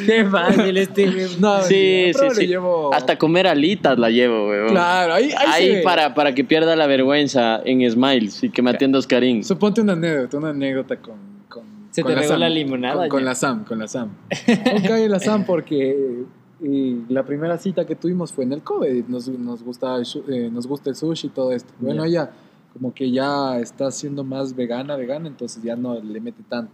Qué 0.06 0.24
fácil 0.30 0.76
este. 0.76 1.06
No, 1.40 1.62
Sí, 1.62 2.12
sí, 2.12 2.26
sí. 2.34 2.46
llevo... 2.46 2.92
Hasta 2.94 3.18
comer 3.18 3.46
alitas 3.46 3.98
la 3.98 4.10
llevo, 4.10 4.48
weón. 4.48 4.68
Claro, 4.68 5.14
ahí, 5.14 5.30
ahí, 5.36 5.70
Ahí 5.76 5.82
para, 5.82 6.14
para 6.14 6.34
que 6.34 6.44
pierda 6.44 6.76
la 6.76 6.86
vergüenza 6.86 7.60
en 7.64 7.88
Smiles 7.90 8.42
y 8.44 8.50
que 8.50 8.62
me 8.62 8.70
atienda 8.70 8.98
Oscarín. 8.98 9.44
Suponte 9.44 9.80
una 9.80 9.94
anécdota, 9.94 10.36
una 10.38 10.50
anécdota 10.50 10.96
con... 10.96 11.14
con 11.48 11.62
Se 11.90 12.02
con 12.02 12.12
te 12.12 12.16
regó 12.20 12.32
Sam. 12.32 12.40
la 12.40 12.48
limonada, 12.48 13.08
Con, 13.08 13.24
la 13.24 13.34
Sam, 13.34 13.64
con 13.64 13.78
la 13.78 13.88
Sam. 13.88 14.10
Ok, 14.76 14.90
la 15.08 15.18
Sam 15.20 15.44
porque 15.44 16.24
y 16.62 16.96
la 17.10 17.22
primera 17.24 17.58
cita 17.58 17.84
que 17.84 17.94
tuvimos 17.96 18.32
fue 18.32 18.44
en 18.44 18.52
el 18.54 18.62
Kobe. 18.62 19.04
Nos, 19.08 19.28
nos, 19.28 19.62
gusta, 19.62 19.96
el, 19.96 20.06
eh, 20.32 20.48
nos 20.50 20.66
gusta 20.66 20.88
el 20.90 20.96
sushi 20.96 21.26
y 21.26 21.30
todo 21.30 21.52
esto. 21.52 21.72
Bueno, 21.78 22.04
Ya. 22.06 22.22
ella 22.22 22.30
como 22.76 22.92
que 22.92 23.10
ya 23.10 23.58
está 23.58 23.90
siendo 23.90 24.22
más 24.22 24.54
vegana, 24.54 24.96
vegana, 24.96 25.28
entonces 25.28 25.62
ya 25.62 25.74
no 25.76 25.98
le 26.00 26.20
mete 26.20 26.42
tanto. 26.48 26.72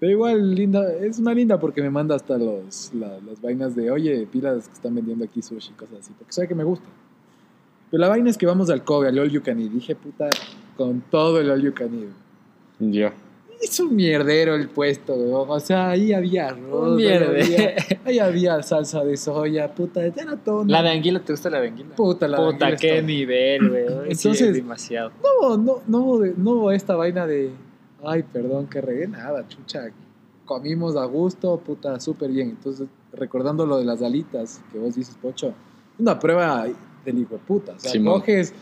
Pero 0.00 0.10
igual, 0.12 0.54
linda, 0.54 0.92
es 0.94 1.18
una 1.20 1.32
linda 1.32 1.60
porque 1.60 1.80
me 1.80 1.90
manda 1.90 2.16
hasta 2.16 2.36
los, 2.36 2.92
la- 2.92 3.18
las 3.20 3.40
vainas 3.40 3.76
de, 3.76 3.90
oye, 3.90 4.26
pilas 4.26 4.66
que 4.66 4.74
están 4.74 4.94
vendiendo 4.96 5.24
aquí 5.24 5.40
sushi 5.42 5.70
y 5.70 5.74
cosas 5.74 6.00
así, 6.00 6.12
porque 6.18 6.32
sabe 6.32 6.48
que 6.48 6.54
me 6.56 6.64
gusta. 6.64 6.86
Pero 7.90 8.00
la 8.00 8.08
vaina 8.08 8.30
es 8.30 8.36
que 8.38 8.46
vamos 8.46 8.68
al 8.70 8.82
Kobe, 8.84 9.08
al 9.08 9.18
All 9.18 9.30
You 9.30 9.42
Can 9.42 9.60
Eat. 9.60 9.70
Dije, 9.70 9.94
puta, 9.94 10.28
con 10.76 11.02
todo 11.02 11.38
el 11.40 11.50
All 11.50 11.62
You 11.62 11.72
Can 11.74 11.90
Eat. 11.94 12.92
Yo. 12.92 13.10
Es 13.62 13.78
un 13.80 13.94
mierdero 13.94 14.54
el 14.56 14.68
puesto, 14.68 15.14
weón. 15.14 15.48
O 15.48 15.60
sea, 15.60 15.90
ahí 15.90 16.12
había 16.12 16.48
arroz, 16.48 16.98
ahí 16.98 17.06
había, 17.14 17.74
ahí 18.04 18.18
había 18.18 18.62
salsa 18.62 19.04
de 19.04 19.16
soya, 19.16 19.72
puta, 19.72 20.04
era 20.04 20.36
todo. 20.36 20.64
La 20.66 20.82
de 20.82 20.90
anguila, 20.90 21.20
¿te 21.20 21.32
gusta 21.32 21.48
la 21.48 21.60
de 21.60 21.68
anguila? 21.68 21.94
Puta, 21.94 22.26
la 22.26 22.38
de 22.40 22.44
Puta, 22.52 22.66
anguila 22.66 22.80
qué 22.80 22.94
está- 22.96 23.06
nivel, 23.06 23.68
güey. 23.70 23.84
Sí, 23.86 23.92
Entonces- 24.28 24.40
es 24.48 24.54
demasiado. 24.54 25.12
No, 25.22 25.56
no, 25.56 25.82
no, 25.86 25.98
hubo 25.98 26.18
de- 26.18 26.34
no 26.36 26.50
hubo 26.52 26.72
esta 26.72 26.96
vaina 26.96 27.26
de, 27.26 27.50
ay, 28.04 28.24
perdón, 28.24 28.66
que 28.66 28.80
regué 28.80 29.06
nada, 29.06 29.46
chucha. 29.48 29.90
Comimos 30.44 30.96
a 30.96 31.04
gusto, 31.04 31.56
puta, 31.58 32.00
súper 32.00 32.30
bien. 32.30 32.50
Entonces, 32.50 32.88
recordando 33.12 33.64
lo 33.64 33.78
de 33.78 33.84
las 33.84 34.02
alitas 34.02 34.60
que 34.72 34.78
vos 34.78 34.96
dices, 34.96 35.16
Pocho, 35.22 35.54
una 35.98 36.18
prueba 36.18 36.66
del 37.04 37.18
hijo 37.18 37.34
de 37.36 37.40
puta. 37.40 37.72
O 37.76 37.78
sea, 37.78 37.92
Simón. 37.92 38.20
coges 38.20 38.52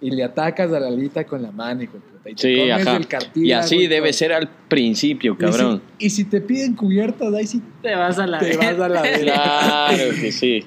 y 0.00 0.10
le 0.10 0.24
atacas 0.24 0.72
a 0.72 0.80
la 0.80 0.88
alita 0.88 1.24
con 1.24 1.42
la 1.42 1.50
mano, 1.52 1.82
hijo 1.82 1.94
puta. 1.98 2.30
Y 2.30 2.34
te 2.34 2.42
Sí, 2.42 2.56
comes 2.58 2.86
ajá. 2.86 2.96
el 2.96 3.06
cartílago 3.06 3.46
Y 3.46 3.52
así 3.52 3.86
debe 3.86 4.08
todo. 4.08 4.12
ser 4.18 4.32
al 4.32 4.48
principio, 4.68 5.36
cabrón. 5.36 5.82
Y 5.98 6.10
si, 6.10 6.22
y 6.22 6.24
si 6.24 6.30
te 6.30 6.40
piden 6.40 6.74
cubiertas, 6.74 7.32
ahí 7.34 7.46
sí 7.46 7.60
Te 7.82 7.94
vas 7.94 8.18
a 8.18 8.26
la. 8.26 8.38
te 8.38 8.56
vas 8.56 8.78
a 8.80 8.88
la 8.88 9.02
verga. 9.02 9.32
Claro 9.34 10.10
que 10.20 10.32
sí. 10.32 10.64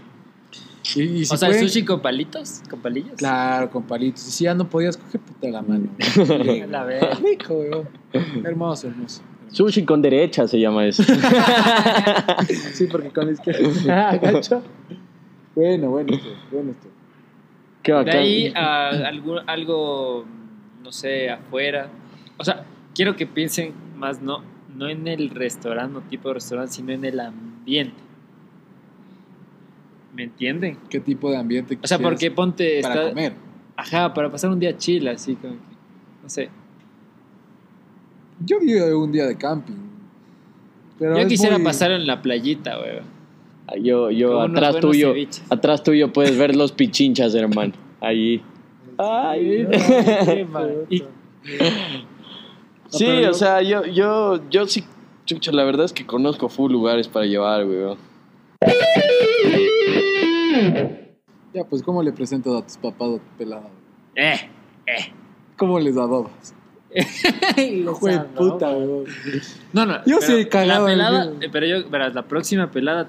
Y, 0.96 1.02
y 1.02 1.26
si 1.26 1.34
o 1.34 1.38
sea, 1.38 1.48
pueden- 1.50 1.68
sushi 1.68 1.86
con 1.86 2.02
palitos, 2.02 2.62
con 2.70 2.80
palillos. 2.82 3.14
Claro, 3.16 3.70
con 3.72 3.84
palitos. 3.84 4.28
Y 4.28 4.32
si 4.32 4.44
ya 4.44 4.54
no 4.54 4.70
podías, 4.70 4.98
coge 4.98 5.18
puta 5.18 5.48
la 5.50 5.62
mano. 5.62 5.88
A 6.64 6.68
la 6.68 6.84
verga. 6.84 7.18
Rico, 7.24 7.54
weón. 7.56 7.88
Hermoso, 8.44 8.88
hermoso. 8.88 9.22
hermoso. 9.22 9.22
Sushi 9.52 9.86
con 9.86 10.02
derecha 10.02 10.48
se 10.48 10.60
llama 10.60 10.86
eso. 10.86 11.04
Sí, 12.74 12.88
porque 12.88 13.10
con 13.10 13.28
la 13.28 13.32
izquierda. 13.34 13.62
Ah, 14.12 14.20
¿cacho? 14.20 14.62
Bueno, 15.56 15.90
bueno, 15.92 16.14
esto, 16.16 16.28
bueno 16.52 16.72
esto. 16.72 16.88
Qué 17.84 17.92
De 17.92 18.12
ahí 18.12 18.54
a 18.56 18.90
algo, 19.08 19.40
algo, 19.46 20.26
no 20.82 20.92
sé, 20.92 21.30
afuera. 21.30 21.90
O 22.38 22.44
sea, 22.46 22.66
quiero 22.96 23.16
que 23.16 23.28
piensen 23.28 23.74
más 23.98 24.22
no, 24.22 24.42
no 24.76 24.88
en 24.88 25.08
el 25.08 25.30
restaurante, 25.30 25.94
no 25.94 26.02
tipo 26.02 26.30
de 26.30 26.36
restaurante, 26.36 26.72
sino 26.74 26.94
en 26.94 27.04
el 27.06 27.20
ambiente. 27.20 28.02
¿Me 30.16 30.24
entienden? 30.24 30.78
¿Qué 30.90 31.00
tipo 31.00 31.30
de 31.32 31.38
ambiente 31.38 31.78
O 31.82 31.88
sea, 31.88 31.98
porque 32.00 32.30
ponte. 32.32 32.82
para 32.82 32.96
está- 32.96 33.10
comer? 33.10 33.34
Ajá, 33.76 34.14
para 34.14 34.30
pasar 34.32 34.52
un 34.52 34.60
día 34.60 34.78
chill, 34.78 35.08
así 35.08 35.36
como 35.36 35.54
que. 35.54 35.60
No 36.22 36.30
sé. 36.30 36.50
Yo 38.46 38.60
vivo 38.60 39.04
un 39.04 39.12
día 39.12 39.26
de 39.26 39.36
camping. 39.38 39.76
Pero 41.00 41.20
Yo 41.20 41.28
quisiera 41.28 41.58
muy- 41.58 41.66
pasar 41.66 41.92
en 41.92 42.06
la 42.06 42.22
playita, 42.22 42.80
weón. 42.80 43.13
Yo, 43.82 44.12
yo 44.12 44.40
atrás 44.42 44.80
tuyo, 44.80 45.10
ceviches. 45.10 45.44
atrás 45.52 45.84
tuyo 45.84 46.14
puedes 46.14 46.38
ver 46.38 46.56
los 46.56 46.72
pichinchas, 46.72 47.34
hermano. 47.36 47.74
Ahí. 48.02 48.42
Ay. 48.98 49.68
Qué 50.26 50.46
mal. 50.50 50.86
Y- 50.90 51.04
Sí, 52.90 53.08
o 53.26 53.34
sea, 53.34 53.62
yo, 53.64 53.86
yo, 53.88 54.40
yo 54.52 54.68
sí, 54.68 54.84
chucha, 55.26 55.52
la 55.52 55.64
verdad 55.64 55.86
es 55.88 55.94
que 55.94 56.06
conozco 56.06 56.48
full 56.48 56.72
lugares 56.72 57.08
para 57.08 57.26
llevar, 57.26 57.66
weón. 57.66 57.98
Ya, 61.54 61.64
pues, 61.66 61.82
¿cómo 61.84 62.02
le 62.04 62.12
presentas 62.12 62.54
a 62.54 62.66
tus 62.66 62.78
papás 62.78 63.10
a 63.10 63.14
tu 63.18 63.38
pelada? 63.38 63.68
Eh, 64.16 64.40
¿Cómo 65.58 65.80
les 65.80 65.96
adobas? 65.98 66.54
Hijo 67.58 68.08
de 68.08 68.20
puta, 68.20 68.70
weón. 68.72 69.06
No, 69.72 69.86
no. 69.86 69.98
Yo 70.06 70.18
pero 70.20 70.22
sí 70.22 70.34
he 70.34 70.48
cagado 70.48 70.86
La 70.88 70.92
el 70.94 70.98
pelada, 71.00 71.32
eh, 71.42 71.50
pero 71.52 71.66
yo, 71.66 71.90
verás, 71.90 72.14
la 72.14 72.24
próxima 72.28 72.70
pelada 72.72 73.08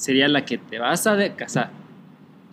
sería 0.00 0.28
la 0.28 0.44
que 0.44 0.58
te 0.58 0.78
vas 0.78 1.06
a 1.06 1.14
de- 1.16 1.34
casar. 1.34 1.70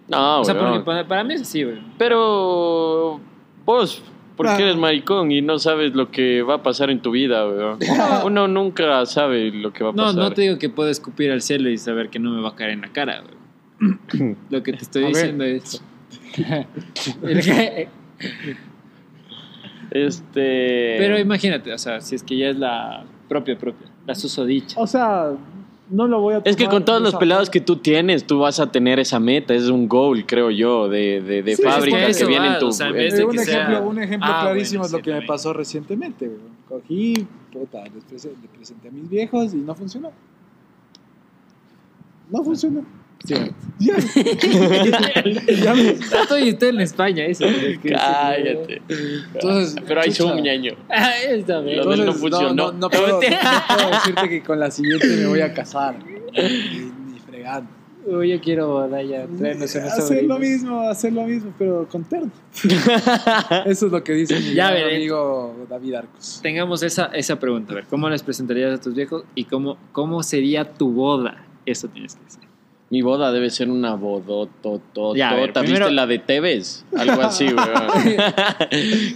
No, 0.09 0.41
o 0.41 0.43
sea, 0.45 0.53
weón. 0.53 0.67
porque 0.69 0.85
para, 0.85 1.07
para 1.07 1.23
mí 1.23 1.33
es 1.33 1.41
así, 1.41 1.63
güey. 1.63 1.79
Pero 1.97 3.19
vos, 3.65 4.01
porque 4.35 4.51
Ah. 4.53 4.59
eres 4.59 4.75
maricón 4.77 5.31
y 5.31 5.41
no 5.41 5.59
sabes 5.59 5.93
lo 5.95 6.11
que 6.11 6.41
va 6.43 6.55
a 6.55 6.63
pasar 6.63 6.89
en 6.89 7.01
tu 7.01 7.11
vida, 7.11 7.47
weón. 7.47 7.79
Uno 8.25 8.47
nunca 8.47 9.05
sabe 9.05 9.51
lo 9.51 9.73
que 9.73 9.83
va 9.83 9.89
a 9.89 9.93
No, 9.93 10.03
pasar. 10.03 10.15
no 10.23 10.31
te 10.31 10.43
digo 10.43 10.57
que 10.59 10.69
puedo 10.69 10.89
escupir 10.89 11.31
al 11.31 11.41
cielo 11.41 11.69
y 11.69 11.77
saber 11.77 12.09
que 12.09 12.19
no 12.19 12.31
me 12.31 12.41
va 12.41 12.49
a 12.49 12.55
caer 12.55 12.71
en 12.71 12.81
la 12.81 12.89
cara, 12.89 13.21
güey. 13.21 14.35
Lo 14.49 14.63
que 14.63 14.73
te 14.73 14.83
estoy 14.83 15.03
A 15.03 15.07
ver. 15.07 15.15
diciendo 15.15 15.43
es. 15.43 15.83
El 17.23 17.41
que- 17.43 17.89
Este. 19.91 20.95
pero 20.97 21.17
imagínate, 21.19 21.71
o 21.73 21.77
sea, 21.77 22.01
si 22.01 22.15
es 22.15 22.23
que 22.23 22.37
ya 22.37 22.49
es 22.49 22.57
la 22.57 23.05
propia, 23.29 23.57
propia, 23.57 23.87
la 24.05 24.15
susodicha. 24.15 24.79
O 24.79 24.85
sea, 24.87 25.31
no 25.89 26.07
lo 26.07 26.19
voy 26.21 26.33
a 26.35 26.37
Es 26.39 26.55
que 26.55 26.63
tomar 26.65 26.75
con 26.75 26.85
todos 26.85 27.01
los 27.01 27.15
pelados 27.15 27.49
que 27.49 27.61
tú 27.61 27.77
tienes, 27.77 28.25
tú 28.27 28.39
vas 28.39 28.59
a 28.59 28.71
tener 28.71 28.99
esa 28.99 29.19
meta. 29.19 29.53
Es 29.53 29.69
un 29.69 29.87
goal, 29.87 30.25
creo 30.25 30.51
yo, 30.51 30.89
de, 30.89 31.21
de, 31.21 31.43
de 31.43 31.55
Sí, 31.55 31.63
fábrica 31.63 31.99
es 31.99 32.05
que 32.05 32.11
eso 32.23 32.27
viene 32.27 32.47
va, 32.49 32.53
en 32.55 32.59
tu. 32.59 32.67
o 32.67 32.71
sea, 32.71 32.87
en 32.87 32.93
en- 32.93 32.97
vez 32.99 33.13
Eh, 33.13 33.17
de 33.17 33.23
un, 33.25 33.31
que 33.31 33.39
sea- 33.39 33.63
ejemplo, 33.69 33.89
un 33.89 33.99
ejemplo 34.01 34.29
Ah, 34.31 34.41
clarísimo 34.43 34.79
bueno, 34.81 34.85
es 34.85 34.91
lo 34.91 34.97
sí, 34.97 35.03
que 35.03 35.13
me 35.13 35.21
pasó 35.23 35.53
recientemente. 35.53 36.31
Cogí, 36.67 37.27
puta, 37.53 37.83
les 37.85 38.03
prese- 38.05 38.33
le 38.41 38.47
presenté 38.49 38.89
a 38.89 38.91
mis 38.91 39.09
viejos 39.09 39.53
y 39.53 39.57
no 39.57 39.73
funcionó. 39.75 40.11
No 42.29 42.43
funcionó. 42.43 42.83
Ya. 43.25 43.47
Ya 43.79 45.73
me- 45.75 45.89
Estoy, 45.91 46.49
estoy 46.49 46.69
en 46.69 46.81
España, 46.81 47.25
eso. 47.25 47.45
Cállate. 47.83 48.81
Entonces, 49.33 49.75
Pero 49.87 50.01
hay 50.01 50.11
zoom, 50.11 50.41
ñaño. 50.41 50.73
Ah. 50.89 51.11
Lo 51.47 51.95
no 51.95 52.13
funcionó. 52.13 52.53
No, 52.53 52.71
no, 52.71 52.79
no 52.79 52.89
puedo, 52.89 53.07
no 53.07 53.19
puedo 53.19 53.91
decirte 53.91 54.29
que 54.29 54.43
con 54.43 54.59
la 54.59 54.71
siguiente 54.71 55.07
me 55.07 55.27
voy 55.27 55.41
a 55.41 55.53
casar. 55.53 55.97
Ni, 55.99 57.11
ni 57.13 57.19
fregando. 57.19 57.69
Uy, 58.05 58.29
yo 58.29 58.39
quiero 58.39 58.67
boda 58.69 59.01
ya. 59.03 59.27
Hacer 59.63 60.23
lo 60.23 60.39
mismo, 60.39 60.79
hacer 60.81 61.11
lo 61.11 61.23
mismo, 61.25 61.53
pero 61.57 61.87
con 61.89 62.05
terno. 62.05 62.31
Eso 63.65 63.87
es 63.87 63.91
lo 63.91 64.01
que 64.03 64.13
dice 64.13 64.39
mi 64.39 64.53
Ya 64.53 64.69
amigo 64.69 65.65
David 65.69 65.93
Arcos. 65.95 66.39
Tengamos 66.41 66.83
esa, 66.83 67.07
esa 67.07 67.37
pregunta. 67.37 67.73
A 67.73 67.75
ver, 67.75 67.85
¿cómo 67.89 68.09
les 68.09 68.23
presentarías 68.23 68.79
a 68.79 68.81
tus 68.81 68.95
viejos 68.95 69.23
y 69.35 69.43
cómo, 69.43 69.77
cómo 69.91 70.23
sería 70.23 70.63
tu 70.73 70.91
boda? 70.91 71.45
Eso 71.65 71.89
tienes 71.89 72.15
que 72.15 72.23
decir. 72.23 72.43
Mi 72.89 73.01
boda 73.01 73.33
debe 73.33 73.49
ser 73.49 73.69
una 73.69 73.95
bodototota. 73.95 75.17
Ya, 75.17 75.33
ver, 75.33 75.51
primero- 75.51 75.87
¿Viste 75.87 75.91
la 75.91 76.07
de 76.07 76.19
Tevez? 76.19 76.85
Algo 76.97 77.21
así, 77.21 77.43
weón. 77.47 78.17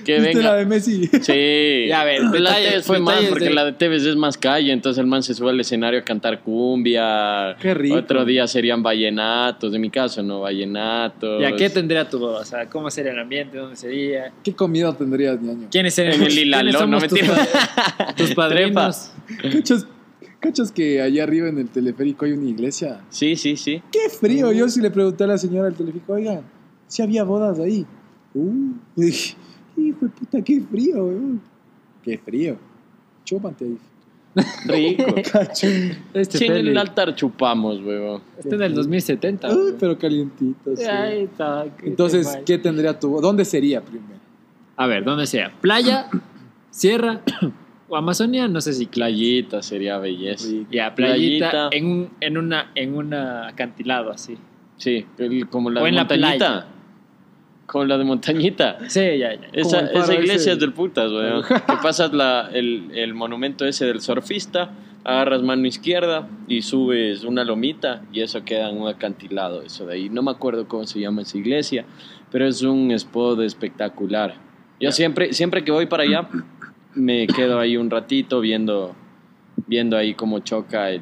que 0.04 0.20
¿Viste 0.20 0.44
la 0.44 0.52
venga. 0.52 0.56
de 0.56 0.66
Messi? 0.66 1.08
Sí. 1.08 1.88
Ya, 1.88 2.02
a 2.02 2.04
ver, 2.04 2.22
la 2.42 2.58
de 2.58 2.82
fue 2.82 3.00
más 3.00 3.24
porque 3.30 3.46
de- 3.46 3.54
la 3.54 3.64
de 3.64 3.72
Tevez 3.72 4.04
es 4.06 4.18
más 4.18 4.38
calle, 4.38 4.74
entonces 4.74 5.00
el 5.00 5.08
man 5.08 5.24
se 5.24 5.34
sube 5.34 5.52
al 5.52 5.60
escenario 5.62 6.02
a 6.02 6.04
cantar 6.04 6.42
cumbia. 6.42 7.56
Qué 7.62 7.74
rico. 7.74 7.96
Otro 7.96 8.26
día 8.26 8.46
serían 8.46 8.84
vallenatos, 8.84 9.74
en 9.74 9.80
mi 9.80 9.90
caso 9.90 10.22
no, 10.22 10.42
vallenatos. 10.42 11.42
¿Y 11.42 11.46
a 11.46 11.56
qué 11.56 11.70
tendría 11.70 12.10
tu 12.10 12.20
boda? 12.20 12.40
O 12.42 12.46
sea, 12.46 12.68
¿cómo 12.68 12.92
sería 12.92 13.14
el 13.14 13.20
ambiente? 13.20 13.58
¿Dónde 13.58 13.78
sería? 13.78 14.34
¿Qué 14.44 14.54
comida 14.54 14.92
tendrías, 14.98 15.40
ñaño? 15.42 15.68
¿Quiénes 15.72 15.94
serían 15.94 16.16
En 16.16 16.24
el 16.28 16.36
Lilalón, 16.36 16.72
¿quiénes 16.72 16.90
no 16.90 17.00
somos 17.00 17.08
tus, 17.08 18.16
tus 18.18 18.36
padrinos? 18.36 19.12
¿Cachas, 20.42 20.72
que 20.72 21.00
allá 21.00 21.22
arriba 21.24 21.50
en 21.50 21.60
el 21.60 21.70
teleférico 21.70 22.26
hay 22.26 22.32
una 22.32 22.50
iglesia? 22.50 23.02
Sí, 23.10 23.36
sí, 23.36 23.56
sí. 23.56 23.84
¡Qué 23.92 24.10
frío! 24.10 24.52
Yo 24.52 24.68
sí 24.70 24.82
le 24.82 24.90
pregunté 24.90 25.24
a 25.24 25.28
la 25.28 25.38
señora 25.38 25.66
del 25.66 25.76
teleférico, 25.76 26.14
oiga, 26.14 26.42
si 26.88 27.04
había 27.04 27.24
bodas 27.24 27.60
ahí. 27.60 27.86
Uh, 28.34 28.74
y 28.96 29.06
dije, 29.06 29.36
hijo 29.78 30.06
de 30.06 30.12
puta, 30.12 30.42
qué 30.42 30.62
frío, 30.62 31.06
weón. 31.06 31.42
Qué 32.02 32.18
frío. 32.18 32.58
Chúpate 33.24 33.66
ahí. 33.66 33.78
Rico. 34.66 35.14
Cacho. 35.32 35.68
Este 36.12 36.40
Sí, 36.40 36.46
en 36.46 36.54
el 36.54 36.78
altar 36.78 37.14
chupamos, 37.14 37.80
weón. 37.84 38.24
Este 38.40 38.56
en 38.56 38.64
el 38.64 38.74
2070. 38.74 39.48
Uy, 39.48 39.56
güey. 39.56 39.74
pero 39.80 40.00
calientito, 40.00 40.76
sí. 40.76 40.86
Ahí 40.86 41.24
está, 41.26 41.68
qué 41.78 41.86
Entonces. 41.88 42.40
¿qué 42.48 42.58
tendría 42.58 43.00
tu 43.00 43.10
boda? 43.10 43.22
¿Dónde 43.22 43.46
sería 43.46 43.80
primero? 43.82 44.20
A 44.76 44.88
ver, 44.88 45.04
¿dónde 45.04 45.28
sea? 45.28 45.54
¿Playa? 45.62 46.10
¿Sierra? 46.72 47.22
¿O 47.94 47.98
Amazonia? 47.98 48.48
No 48.48 48.62
sé 48.62 48.72
si 48.72 48.86
Playita 48.86 49.62
sería 49.62 49.98
belleza. 49.98 50.48
Ya, 50.72 50.96
playita, 50.96 51.50
Playita. 51.52 51.70
En, 51.76 51.86
un, 51.86 52.10
en, 52.22 52.38
una, 52.38 52.72
en 52.74 52.96
un 52.96 53.14
acantilado 53.14 54.12
así. 54.12 54.38
Sí, 54.78 55.06
el- 55.18 55.50
como 55.50 55.70
la 55.70 55.82
O 55.82 55.84
de 55.84 55.90
en 55.90 55.96
la 55.98 56.02
montañita. 56.04 56.38
playa. 56.38 56.66
Como 57.66 57.84
la 57.86 57.98
de 57.98 58.04
Montañita. 58.06 58.78
Sí, 58.90 59.02
ya, 59.18 59.34
ya. 59.34 59.42
Esa, 59.52 59.92
esa 59.92 60.14
iglesia 60.14 60.36
ese. 60.36 60.52
es 60.54 60.60
del 60.60 60.72
putas, 60.72 61.12
weón. 61.12 61.44
que 61.68 61.74
pasas 61.84 62.14
la, 62.14 62.50
el, 62.54 62.92
el 62.94 63.14
monumento 63.14 63.66
ese 63.66 63.86
del 63.86 64.00
surfista, 64.00 64.72
agarras 65.04 65.42
mano 65.44 65.68
izquierda 65.68 66.30
y 66.48 66.62
subes 66.62 67.26
una 67.26 67.44
lomita 67.44 68.04
y 68.14 68.22
eso 68.22 68.46
queda 68.46 68.70
en 68.70 68.78
un 68.82 68.88
acantilado, 68.88 69.64
eso 69.64 69.86
de 69.86 69.96
ahí. 69.96 70.10
No 70.10 70.22
me 70.24 70.32
acuerdo 70.32 70.66
cómo 70.70 70.86
se 70.88 71.02
llama 71.02 71.24
esa 71.24 71.38
iglesia, 71.38 71.84
pero 72.32 72.48
es 72.48 72.62
un 72.62 72.90
spot 72.92 73.42
espectacular. 73.42 74.36
Yo 74.80 74.92
siempre, 74.94 75.34
siempre 75.34 75.64
que 75.66 75.72
voy 75.72 75.86
para 75.88 76.04
allá, 76.04 76.28
me 76.96 77.28
quedo 77.28 77.60
ahí 77.60 77.78
un 77.78 77.90
ratito 77.90 78.40
viendo, 78.40 78.96
viendo 79.68 79.98
ahí 79.98 80.14
cómo 80.14 80.40
choca 80.40 80.90
el, 80.90 81.02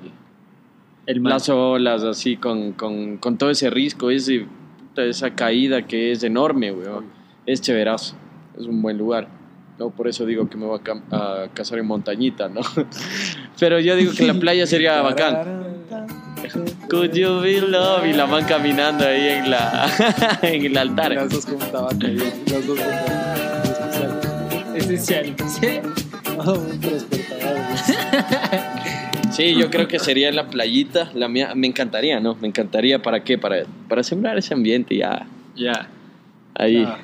El 1.06 1.22
mar. 1.22 1.34
las 1.34 1.50
olas, 1.50 2.04
así 2.04 2.38
con, 2.38 2.74
con, 2.74 3.18
con 3.18 3.38
todo 3.38 3.50
ese 3.50 3.70
risco, 3.70 4.10
ese, 4.10 4.46
esa 4.96 5.36
caída 5.36 5.86
que 5.88 6.12
es 6.12 6.24
enorme, 6.24 6.72
weón. 6.72 7.06
Es 7.46 7.62
chéverazo, 7.62 8.16
es 8.58 8.66
un 8.66 8.82
buen 8.82 8.98
lugar. 8.98 9.28
No, 9.80 9.92
por 9.92 10.10
eso 10.10 10.26
digo 10.26 10.50
que 10.50 10.58
me 10.58 10.66
voy 10.66 10.80
a, 11.12 11.44
a 11.44 11.48
casar 11.54 11.80
en 11.80 11.88
montañita, 11.88 12.50
¿no? 12.50 12.60
Pero 13.60 13.80
yo 13.80 13.96
digo 13.96 14.12
que 14.12 14.28
la 14.28 14.34
playa 14.34 14.68
sería 14.68 15.02
bacán. 15.02 15.64
Could 16.90 17.14
you 17.14 17.40
be 17.42 17.62
love? 17.62 18.06
Y 18.06 18.14
la 18.14 18.26
van 18.26 18.46
caminando 18.46 19.06
ahí 19.06 19.28
en, 19.28 19.52
la, 19.52 19.90
en 20.42 20.66
el 20.66 20.78
altar. 20.78 21.14
Las 21.14 21.30
dos 21.30 21.46
tabaco, 21.72 21.98
ahí, 22.06 22.18
las 22.48 22.68
dos. 22.68 22.80
Esencial. 24.80 25.36
Sí. 25.48 25.80
Oh, 26.38 26.54
un. 26.54 27.06
Sí, 29.32 29.56
yo 29.56 29.70
creo 29.70 29.88
que 29.88 30.00
sería 30.00 30.32
la 30.32 30.50
playita. 30.50 31.12
La 31.14 31.28
mía, 31.28 31.54
me 31.56 31.68
encantaría, 31.68 32.20
¿no? 32.20 32.36
Me 32.36 32.48
encantaría, 32.48 33.02
¿para 33.02 33.24
qué? 33.24 33.38
Para, 33.38 33.64
para 33.88 34.04
sembrar 34.04 34.38
ese 34.38 34.54
ambiente 34.54 34.96
ya. 34.96 35.28
Ya. 35.56 35.90
Ahí. 36.56 36.84
Ah, 36.88 36.98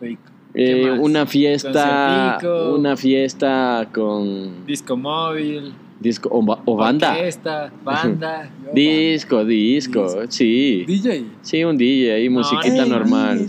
rico. 0.00 0.22
Eh, 0.56 0.90
una 0.90 1.26
fiesta, 1.26 2.38
una 2.72 2.96
fiesta 2.96 3.88
con 3.92 4.64
Disco 4.66 4.96
móvil. 4.96 5.74
Disco 6.04 6.28
o, 6.30 6.40
ba- 6.42 6.60
o 6.66 6.76
banda. 6.76 7.10
Orquesta, 7.12 7.72
banda. 7.82 8.48
Disco, 8.74 9.44
disco, 9.44 10.22
sí. 10.28 10.84
DJ. 10.86 11.24
Sí, 11.42 11.62
un 11.64 11.76
DJ 11.78 12.12
ahí, 12.14 12.28
musiquita 12.28 12.84
normal. 12.86 13.46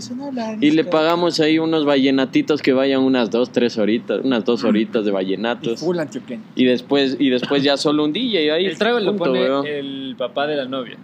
Y 0.60 0.70
le 0.70 0.84
pagamos 0.84 1.40
ahí 1.40 1.58
unos 1.58 1.84
vallenatitos 1.84 2.62
que 2.62 2.72
vayan 2.72 3.02
unas 3.02 3.30
dos, 3.30 3.50
tres 3.50 3.76
horitas, 3.76 4.20
unas 4.24 4.44
dos 4.44 4.62
horitas 4.64 5.04
de 5.04 5.10
Y 5.10 5.14
vallenatos. 5.14 5.80
full. 5.80 5.96
Y 6.54 6.64
después, 6.64 7.16
y 7.18 7.28
después 7.30 7.62
ya 7.62 7.76
solo 7.76 8.04
un 8.04 8.12
DJ 8.12 8.52
ahí. 8.52 8.66
El 8.66 8.78
trago 8.78 9.00
lo 9.00 9.16
pone 9.16 9.78
el 9.78 10.14
papá 10.16 10.46
de 10.46 10.56
la 10.56 10.64
novia. 10.66 10.96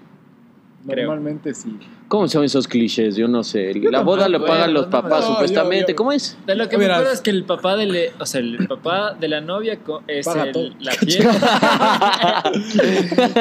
Creo. 0.86 1.06
Normalmente 1.06 1.54
sí. 1.54 1.78
¿Cómo 2.08 2.26
son 2.28 2.42
esos 2.44 2.66
clichés? 2.66 3.14
Yo 3.16 3.28
no 3.28 3.44
sé. 3.44 3.72
La 3.74 4.00
boda 4.00 4.28
lo 4.28 4.44
pagan 4.44 4.74
los 4.74 4.86
papás, 4.86 5.20
no, 5.24 5.32
supuestamente. 5.34 5.92
yo- 5.92 5.94
yo- 5.94 5.96
¿Cómo 5.96 6.12
es? 6.12 6.36
De 6.46 6.54
lo 6.56 6.68
que 6.68 6.76
me 6.76 6.86
acuerdo 6.86 7.12
es 7.12 7.20
que 7.20 7.30
el 7.30 7.44
papá 7.44 7.76
de, 7.76 7.86
le- 7.86 8.12
o 8.18 8.26
sea, 8.26 8.40
el 8.40 8.66
papá 8.66 9.14
de 9.14 9.28
la 9.28 9.40
novia 9.40 9.78
es 10.08 10.26
el- 10.26 10.76
la 10.80 10.92
fiesta. 11.00 12.42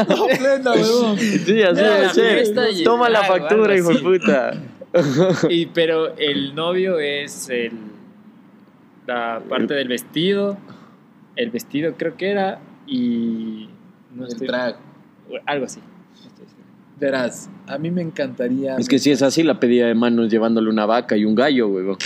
No, 0.09 0.25
plena, 0.27 0.71
huevón. 0.73 1.17
Sí, 1.17 1.61
así 1.63 2.21
el 2.21 2.83
Toma 2.83 3.09
la 3.09 3.23
factura, 3.23 3.75
hijo 3.75 3.89
de 3.89 3.99
puta. 3.99 4.51
y, 5.49 5.65
pero 5.67 6.15
el 6.17 6.53
novio 6.53 6.99
es 6.99 7.49
el, 7.49 7.71
la 9.07 9.41
parte 9.49 9.73
del 9.73 9.87
vestido. 9.87 10.57
El 11.35 11.49
vestido 11.49 11.93
creo 11.97 12.17
que 12.17 12.29
era. 12.29 12.59
Y. 12.87 13.69
No 14.13 14.25
El 14.25 14.31
estoy- 14.31 14.47
trago. 14.47 14.77
Algo 15.45 15.65
así. 15.65 15.79
Verás, 17.01 17.49
a 17.67 17.77
mí 17.79 17.89
me 17.91 18.01
encantaría. 18.03 18.77
Es 18.77 18.87
que 18.87 18.99
si 18.99 19.09
es 19.11 19.21
así, 19.23 19.41
la 19.43 19.59
pedida 19.59 19.87
de 19.87 19.95
manos 19.95 20.29
llevándole 20.29 20.69
una 20.69 20.85
vaca 20.85 21.17
y 21.17 21.25
un 21.25 21.33
gallo, 21.35 21.67
huevo. 21.67 21.97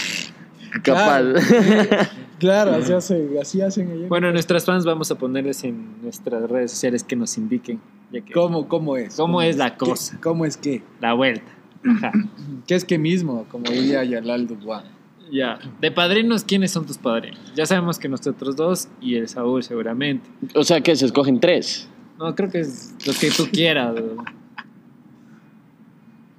Capaz. 0.83 1.21
Claro, 2.37 2.71
así, 2.71 2.91
hace, 2.91 3.29
así 3.41 3.61
hacen 3.61 3.89
ellos. 3.91 4.09
Bueno, 4.09 4.29
nuestras 4.33 4.65
fans 4.65 4.83
vamos 4.83 5.09
a 5.09 5.15
ponerles 5.17 5.63
en 5.63 6.01
nuestras 6.01 6.49
redes 6.49 6.71
sociales 6.71 7.01
que 7.01 7.15
nos 7.15 7.37
indiquen. 7.37 7.79
Ya 8.11 8.19
que 8.19 8.33
¿Cómo, 8.33 8.67
¿Cómo 8.67 8.97
es? 8.97 9.15
¿Cómo 9.15 9.41
es 9.41 9.55
la 9.55 9.71
¿Qué- 9.77 9.85
cosa? 9.85 10.19
¿Cómo 10.21 10.45
es 10.45 10.57
qué? 10.57 10.83
La 10.99 11.13
vuelta. 11.13 11.49
Ajá. 11.85 12.11
¿Qué 12.67 12.75
es 12.75 12.83
que 12.83 12.97
mismo? 12.97 13.45
Como 13.49 13.71
diría 13.71 14.03
Yalal 14.03 14.47
Dubois. 14.47 14.83
Ya. 15.31 15.59
De 15.79 15.91
padrinos, 15.91 16.43
¿quiénes 16.43 16.71
son 16.71 16.85
tus 16.85 16.97
padrinos? 16.97 17.39
Ya 17.55 17.65
sabemos 17.65 17.99
que 17.99 18.09
nosotros 18.09 18.57
dos 18.57 18.89
y 18.99 19.15
el 19.15 19.29
Saúl 19.29 19.63
seguramente. 19.63 20.29
O 20.55 20.63
sea 20.65 20.81
que 20.81 20.93
se 20.97 21.05
escogen 21.05 21.39
tres. 21.39 21.87
No, 22.19 22.35
creo 22.35 22.49
que 22.49 22.59
es 22.59 22.93
lo 23.07 23.13
que 23.13 23.31
tú 23.31 23.47
quieras. 23.49 23.95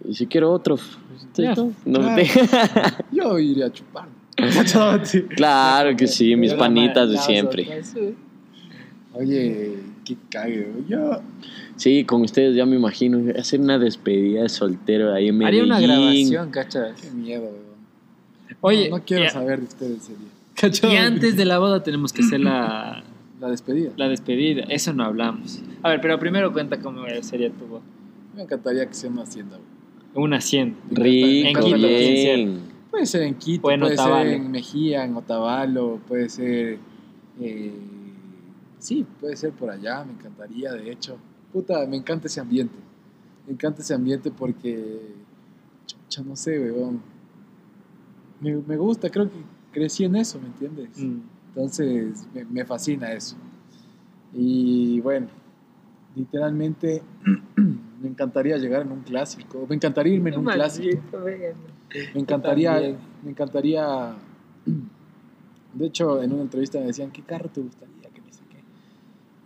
Bro. 0.06 0.10
Y 0.10 0.14
si 0.14 0.26
quiero 0.26 0.52
otro. 0.52 0.78
Ya. 1.34 1.54
No, 1.84 1.98
Claro. 2.00 2.22
Yo 3.12 3.38
iría 3.38 3.66
a 3.66 3.72
chupar. 3.72 4.08
claro 5.36 5.96
que 5.96 6.06
sí, 6.06 6.36
mis 6.36 6.52
panitas 6.54 7.10
de 7.10 7.16
siempre. 7.18 7.66
Oye, 9.12 9.78
qué 10.04 10.16
cague. 10.30 10.70
Yo. 10.88 11.20
Sí, 11.76 12.04
con 12.04 12.22
ustedes 12.22 12.54
ya 12.56 12.66
me 12.66 12.76
imagino 12.76 13.32
hacer 13.38 13.60
una 13.60 13.78
despedida 13.78 14.42
de 14.42 14.48
soltero 14.48 15.12
ahí 15.14 15.28
en 15.28 15.42
Haría 15.42 15.62
Medellín. 15.64 15.64
una 15.64 15.80
grabación, 15.80 16.50
¿cachas? 16.50 17.00
Qué 17.00 17.10
miedo, 17.10 17.44
weón. 17.44 18.56
Oye, 18.60 18.90
no, 18.90 18.98
no 18.98 19.04
quiero 19.04 19.24
y- 19.24 19.28
saber 19.30 19.60
de 19.60 19.66
ustedes 19.66 20.02
sería. 20.02 20.28
¿Cachai? 20.54 20.92
Y 20.94 20.96
antes 20.96 21.36
de 21.36 21.44
la 21.44 21.58
boda 21.58 21.82
tenemos 21.82 22.12
que 22.12 22.22
hacer 22.22 22.40
la, 22.40 23.02
La 23.40 23.48
despedida. 23.50 23.90
la 23.96 24.08
despedida. 24.08 24.64
Eso 24.68 24.92
no 24.94 25.04
hablamos. 25.04 25.60
A 25.82 25.90
ver, 25.90 26.00
pero 26.00 26.18
primero 26.18 26.52
cuenta 26.52 26.78
cómo 26.80 27.02
sería 27.22 27.50
tu 27.50 27.66
boda. 27.66 27.82
Me 28.34 28.42
encantaría 28.42 28.86
que 28.86 28.94
sea 28.94 29.10
una 29.10 29.22
hacienda, 29.22 29.56
weón. 29.56 29.75
Una 30.16 30.38
hacienda. 30.38 30.76
Rico, 30.90 31.48
En 31.48 31.64
Quito, 31.64 31.76
bien. 31.76 32.60
Puede 32.90 33.06
ser 33.06 33.22
en 33.22 33.34
Quito, 33.34 33.62
puede 33.62 33.82
Otavalo. 33.82 34.24
ser 34.24 34.32
en 34.32 34.50
Mejía, 34.50 35.04
en 35.04 35.16
Otavalo, 35.16 36.00
puede 36.08 36.28
ser. 36.28 36.78
eh, 37.40 37.72
sí, 38.78 39.04
puede 39.20 39.36
ser 39.36 39.52
por 39.52 39.70
allá, 39.70 40.04
me 40.04 40.12
encantaría, 40.12 40.72
de 40.72 40.90
hecho. 40.90 41.16
Puta, 41.52 41.86
me 41.86 41.96
encanta 41.96 42.26
ese 42.28 42.40
ambiente. 42.40 42.74
Me 43.46 43.52
encanta 43.52 43.82
ese 43.82 43.94
ambiente 43.94 44.30
porque. 44.30 45.00
Chucha, 45.86 46.22
no 46.22 46.34
sé, 46.34 46.58
weón. 46.58 47.00
Me, 48.40 48.56
me 48.56 48.76
gusta, 48.76 49.08
creo 49.10 49.26
que 49.30 49.36
crecí 49.72 50.04
en 50.04 50.16
eso, 50.16 50.38
¿me 50.40 50.46
entiendes? 50.46 50.98
Mm. 50.98 51.20
Entonces, 51.48 52.26
me, 52.34 52.44
me 52.44 52.64
fascina 52.64 53.12
eso. 53.12 53.36
Y 54.34 55.00
bueno, 55.00 55.28
literalmente 56.16 57.02
me 58.02 58.08
encantaría 58.08 58.56
llegar 58.56 58.82
en 58.82 58.92
un 58.92 59.02
clásico. 59.02 59.66
Me 59.68 59.76
encantaría 59.76 60.14
irme 60.14 60.30
en 60.30 60.38
un 60.38 60.46
clásico. 60.46 60.98
Me 62.14 62.20
encantaría, 62.20 62.96
me 63.22 63.30
encantaría. 63.30 64.14
De 65.74 65.86
hecho, 65.86 66.22
en 66.22 66.32
una 66.32 66.42
entrevista 66.42 66.80
me 66.80 66.86
decían, 66.86 67.10
¿qué 67.10 67.20
carro 67.20 67.50
te 67.50 67.60
gustaría? 67.60 68.08
Que 68.08 68.20
no 68.20 68.32
sé 68.32 68.40
qué. 68.50 68.56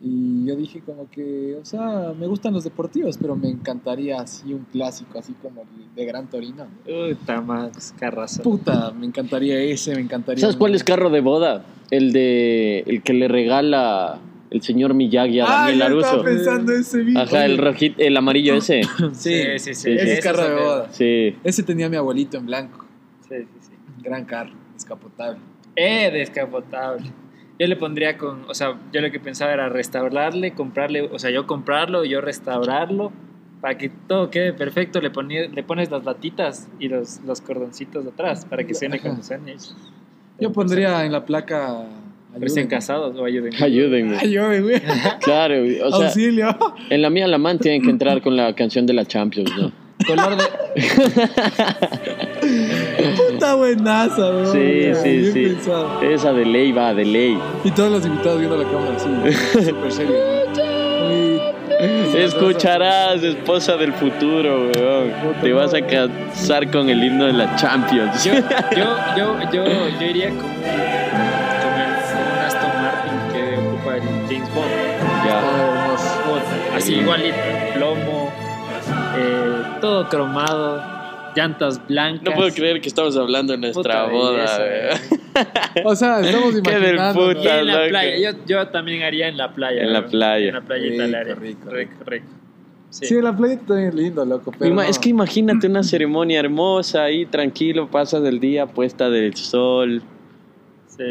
Y 0.00 0.46
yo 0.46 0.54
dije 0.54 0.80
como 0.80 1.10
que, 1.10 1.56
o 1.60 1.64
sea, 1.64 2.12
me 2.16 2.28
gustan 2.28 2.54
los 2.54 2.62
deportivos, 2.62 3.18
pero 3.18 3.34
me 3.34 3.48
encantaría 3.48 4.20
así 4.20 4.54
un 4.54 4.64
clásico, 4.70 5.18
así 5.18 5.32
como 5.42 5.62
el 5.62 5.94
de 5.96 6.04
Gran 6.04 6.30
Torino. 6.30 6.68
Puta 6.84 7.40
más 7.40 7.92
carrazo. 7.98 8.44
Puta, 8.44 8.92
me 8.92 9.06
encantaría 9.06 9.60
ese, 9.60 9.92
me 9.96 10.02
encantaría. 10.02 10.40
¿Sabes 10.40 10.54
cuál 10.54 10.76
es 10.76 10.84
carro 10.84 11.10
de 11.10 11.20
boda? 11.20 11.64
El 11.90 12.12
de 12.12 12.84
el 12.86 13.02
que 13.02 13.12
le 13.12 13.26
regala 13.26 14.20
el 14.50 14.62
señor 14.62 14.94
Miyagi 14.94 15.40
a 15.40 15.44
Ah, 15.44 15.48
Daniel 15.66 15.78
yo 15.78 15.84
Aruso. 15.86 16.06
estaba 16.06 16.24
pensando 16.24 16.72
ese 16.72 16.98
video. 17.02 17.22
Ajá, 17.22 17.44
el 17.46 17.58
rojito, 17.58 18.02
el 18.02 18.16
amarillo 18.16 18.54
ese. 18.54 18.82
Sí, 19.12 19.42
sí, 19.58 19.58
sí. 19.58 19.74
Sí, 19.74 19.90
Ese 19.92 20.12
es 20.14 20.20
carro 20.24 20.42
de 20.44 20.54
boda. 20.54 20.88
Sí. 20.92 21.36
Ese 21.44 21.62
tenía 21.62 21.88
mi 21.88 21.96
abuelito 21.96 22.36
en 22.36 22.46
blanco. 22.46 22.84
Sí, 23.28 23.36
sí, 23.38 23.58
sí. 23.60 23.72
Gran 24.02 24.24
carro, 24.24 24.52
descapotable. 24.74 25.38
Eh, 25.76 26.10
descapotable. 26.12 27.10
Yo 27.58 27.66
le 27.66 27.76
pondría 27.76 28.16
con, 28.16 28.44
o 28.48 28.54
sea, 28.54 28.78
yo 28.92 29.00
lo 29.02 29.10
que 29.10 29.20
pensaba 29.20 29.52
era 29.52 29.68
restaurarle, 29.68 30.52
comprarle, 30.54 31.02
o 31.02 31.18
sea, 31.18 31.30
yo 31.30 31.46
comprarlo 31.46 32.04
y 32.04 32.08
yo 32.08 32.20
restaurarlo 32.22 33.12
para 33.60 33.76
que 33.76 33.90
todo 33.90 34.30
quede 34.30 34.54
perfecto. 34.54 35.00
Le, 35.02 35.10
ponía, 35.10 35.46
le 35.46 35.62
pones 35.62 35.90
las 35.90 36.04
latitas 36.04 36.68
y 36.78 36.88
los, 36.88 37.20
los 37.26 37.42
cordoncitos 37.42 38.06
atrás 38.06 38.46
para 38.46 38.64
que 38.64 38.74
suene 38.74 38.98
cuando 38.98 39.22
suene. 39.22 39.56
Yo 40.40 40.50
pondría 40.52 41.04
en 41.04 41.12
la 41.12 41.24
placa. 41.26 41.84
Ayúdenme. 42.34 42.68
casados 42.68 43.16
o 43.18 43.24
ayuden. 43.24 43.52
Ayúdenme. 43.62 44.16
Ayúdenme, 44.18 44.60
güey. 44.62 44.80
Claro, 45.20 45.54
o 45.84 45.90
sea, 45.98 46.06
Auxilio. 46.06 46.56
en 46.88 47.02
la 47.02 47.10
mía 47.10 47.26
la 47.26 47.38
man 47.38 47.58
tienen 47.58 47.82
que 47.82 47.90
entrar 47.90 48.22
con 48.22 48.36
la 48.36 48.54
canción 48.54 48.86
de 48.86 48.92
la 48.94 49.04
Champions, 49.04 49.50
¿no? 49.58 49.72
Color 50.06 50.36
de, 50.36 50.44
Puta 53.32 53.54
buenaza, 53.54 54.30
güey. 54.30 54.46
Sí, 54.46 54.94
sí, 55.02 55.18
Bien 55.18 55.32
sí. 55.32 55.42
pensado. 55.54 56.00
Esa 56.02 56.32
de 56.32 56.44
ley 56.46 56.72
va, 56.72 56.94
de 56.94 57.04
ley. 57.04 57.38
Y 57.64 57.70
todos 57.70 57.92
los 57.92 58.06
invitados 58.06 58.38
viendo 58.38 58.56
la 58.56 58.64
cámara 58.64 58.96
así, 58.96 59.08
súper 59.68 59.92
serio. 59.92 60.14
Escucharás, 62.14 63.22
esposa 63.22 63.76
del 63.76 63.92
futuro, 63.94 64.70
weón. 64.74 65.10
Te 65.40 65.52
vas 65.52 65.72
a 65.74 65.80
casar 65.80 66.70
con 66.70 66.88
el 66.90 67.02
himno 67.02 67.26
de 67.26 67.32
la 67.32 67.56
Champions. 67.56 68.24
yo, 68.24 68.34
yo, 68.76 68.96
yo, 69.16 69.36
yo, 69.52 69.64
yo 70.00 70.06
iría 70.06 70.28
con, 70.30 70.46
Así 76.80 76.94
Sí. 76.94 77.00
igualito, 77.00 77.36
plomo, 77.74 78.32
eh, 79.18 79.62
todo 79.82 80.08
cromado, 80.08 80.82
llantas 81.36 81.86
blancas. 81.86 82.22
No 82.24 82.32
puedo 82.32 82.50
creer 82.54 82.80
que 82.80 82.88
estamos 82.88 83.16
hablando 83.18 83.52
de 83.52 83.58
nuestra 83.58 84.04
Puta 84.06 84.12
boda, 84.12 84.58
belleza. 84.58 85.00
O 85.84 85.94
sea, 85.94 86.20
estamos 86.20 86.54
Qué 86.62 86.70
del 86.78 86.94
imaginando. 86.94 87.32
Y 87.32 87.48
en 87.48 87.66
la 87.66 87.74
loco. 87.74 87.88
playa. 87.90 88.32
Yo, 88.32 88.38
yo 88.46 88.68
también 88.68 89.02
haría 89.02 89.28
en 89.28 89.36
la 89.36 89.52
playa. 89.54 89.82
En 89.82 89.92
la 89.92 90.06
playa. 90.06 90.48
En 90.48 90.54
la 90.54 90.60
playita 90.62 91.04
Rico, 91.04 91.40
rico, 91.40 91.70
rico. 91.70 92.04
rico. 92.06 92.26
Sí. 92.88 93.06
Sí, 93.06 93.20
la 93.20 93.36
playa 93.36 93.58
también 93.66 93.88
es 93.90 93.94
lindo, 93.94 94.24
loco. 94.24 94.50
Pero 94.58 94.70
Ima- 94.72 94.82
no. 94.84 94.88
Es 94.90 94.98
que 94.98 95.10
imagínate 95.10 95.66
una 95.68 95.82
ceremonia 95.82 96.40
hermosa 96.40 97.04
ahí, 97.04 97.26
tranquilo, 97.26 97.88
pasas 97.90 98.24
el 98.24 98.40
día, 98.40 98.66
puesta 98.66 99.08
del 99.10 99.36
sol. 99.36 100.02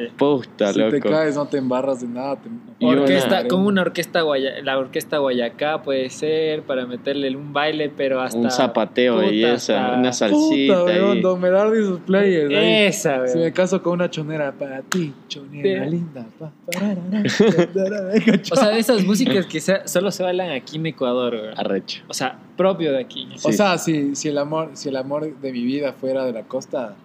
Sí. 0.08 0.12
Puta, 0.18 0.72
si 0.74 0.80
te 0.80 0.92
loco. 0.92 1.10
caes, 1.10 1.36
no 1.36 1.48
te 1.48 1.58
embarras 1.58 2.02
de 2.02 2.08
nada. 2.08 2.36
Te... 2.36 2.50
Y 2.80 2.86
una- 2.86 3.02
Orquesta, 3.02 3.48
con 3.48 3.66
una 3.66 3.82
orquesta 3.82 4.22
guaya, 4.22 4.62
la 4.64 4.78
orquesta 4.78 5.18
Guayacá 5.18 5.82
puede 5.82 6.10
ser 6.10 6.62
para 6.64 6.86
meterle 6.86 7.36
un 7.36 7.52
baile, 7.52 7.90
pero 7.90 8.22
hasta 8.22 8.38
Un 8.38 8.52
zapateo 8.52 9.24
y 9.32 9.44
esa, 9.44 9.88
hasta- 9.88 10.00
una 10.00 10.14
salsita 10.14 10.80
Puta, 10.82 10.84
weón, 10.86 11.12
ahí. 11.18 11.22
Don 11.22 11.42
Merardi 11.42 11.80
y 11.80 11.84
sus 11.84 12.00
players. 12.02 12.50
ahí. 12.50 12.74
Esa, 12.86 13.18
güey. 13.18 13.30
Si 13.30 13.38
me 13.40 13.52
caso 13.52 13.82
con 13.84 13.94
una 13.94 14.10
chonera 14.10 14.52
para 14.52 14.82
ti, 14.84 15.14
chonera 15.28 15.86
Sí. 15.86 15.92
linda. 15.92 16.26
pa, 16.38 16.52
pararara, 16.72 17.24
O 18.52 18.56
sea, 18.56 18.70
de 18.70 18.80
esas 18.80 19.04
músicas 19.04 19.46
que 19.46 19.60
se- 19.60 19.88
solo 19.88 20.12
se 20.12 20.24
bailan 20.24 20.52
aquí 20.52 20.78
en 20.78 20.86
Ecuador. 20.86 21.36
Arrecho. 21.58 22.04
O 22.08 22.14
sea, 22.14 22.38
propio 22.56 22.92
de 22.92 23.00
aquí. 23.00 23.28
O 23.44 23.52
sea, 23.52 23.78
si, 23.78 24.16
si, 24.16 24.28
el 24.30 24.38
amor, 24.38 24.70
si 24.74 24.90
el 24.90 24.96
amor 24.98 25.34
de 25.40 25.52
mi 25.52 25.64
vida 25.64 25.94
fuera 25.94 26.26
de 26.26 26.34
la 26.34 26.44
costa, 26.44 26.96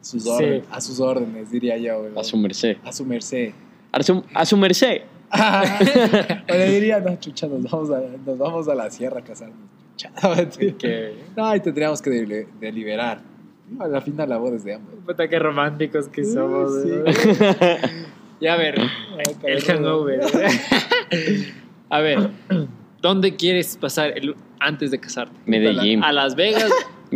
sus 0.00 0.22
Sí. 0.22 0.28
órdenes, 0.30 0.64
a 0.70 0.80
sus 0.80 1.00
órdenes, 1.00 1.50
diría 1.50 1.76
yo. 1.78 2.00
weón. 2.00 2.18
A 2.18 2.24
su 2.24 2.36
merced. 2.36 2.76
A 2.84 2.92
su 2.92 3.04
merced. 3.04 3.52
A 3.92 4.02
su, 4.02 4.24
a 4.34 4.44
su 4.46 4.56
merced. 4.56 5.02
o 6.48 6.52
le 6.52 6.70
diría, 6.70 7.00
no, 7.00 7.16
chucha, 7.18 7.46
nos 7.48 7.62
vamos 7.70 7.90
a, 7.90 8.00
nos 8.24 8.38
vamos 8.38 8.68
a 8.68 8.74
la 8.74 8.90
sierra 8.90 9.20
a 9.20 9.24
casarnos. 9.24 9.56
Chucha, 9.96 10.10
mentira. 10.36 10.74
Que, 10.78 11.14
No, 11.36 11.54
y 11.54 11.60
tendríamos 11.60 12.00
que 12.02 12.10
deli- 12.10 12.46
deliberar. 12.60 13.20
No, 13.68 13.84
a 13.84 13.88
la 13.88 14.00
final 14.00 14.28
la 14.28 14.36
boda 14.38 14.56
es 14.56 14.64
de 14.64 14.74
ambos. 14.74 14.94
puta, 15.04 15.26
qué 15.28 15.38
románticos 15.38 16.06
que 16.08 16.24
somos. 16.24 16.82
sí. 16.82 16.88
güey. 16.90 17.14
Ya 18.38 18.52
a 18.52 18.56
ver, 18.58 18.74
el 19.44 19.62
hangover. 19.62 20.20
A 21.88 22.00
ver, 22.00 22.30
¿dónde 23.00 23.34
quieres 23.36 23.78
pasar 23.78 24.12
el, 24.16 24.34
antes 24.60 24.90
de 24.90 24.98
casarte? 25.00 25.34
Medellín. 25.46 26.04
¿A 26.04 26.12
Las 26.12 26.34
Vegas? 26.34 26.70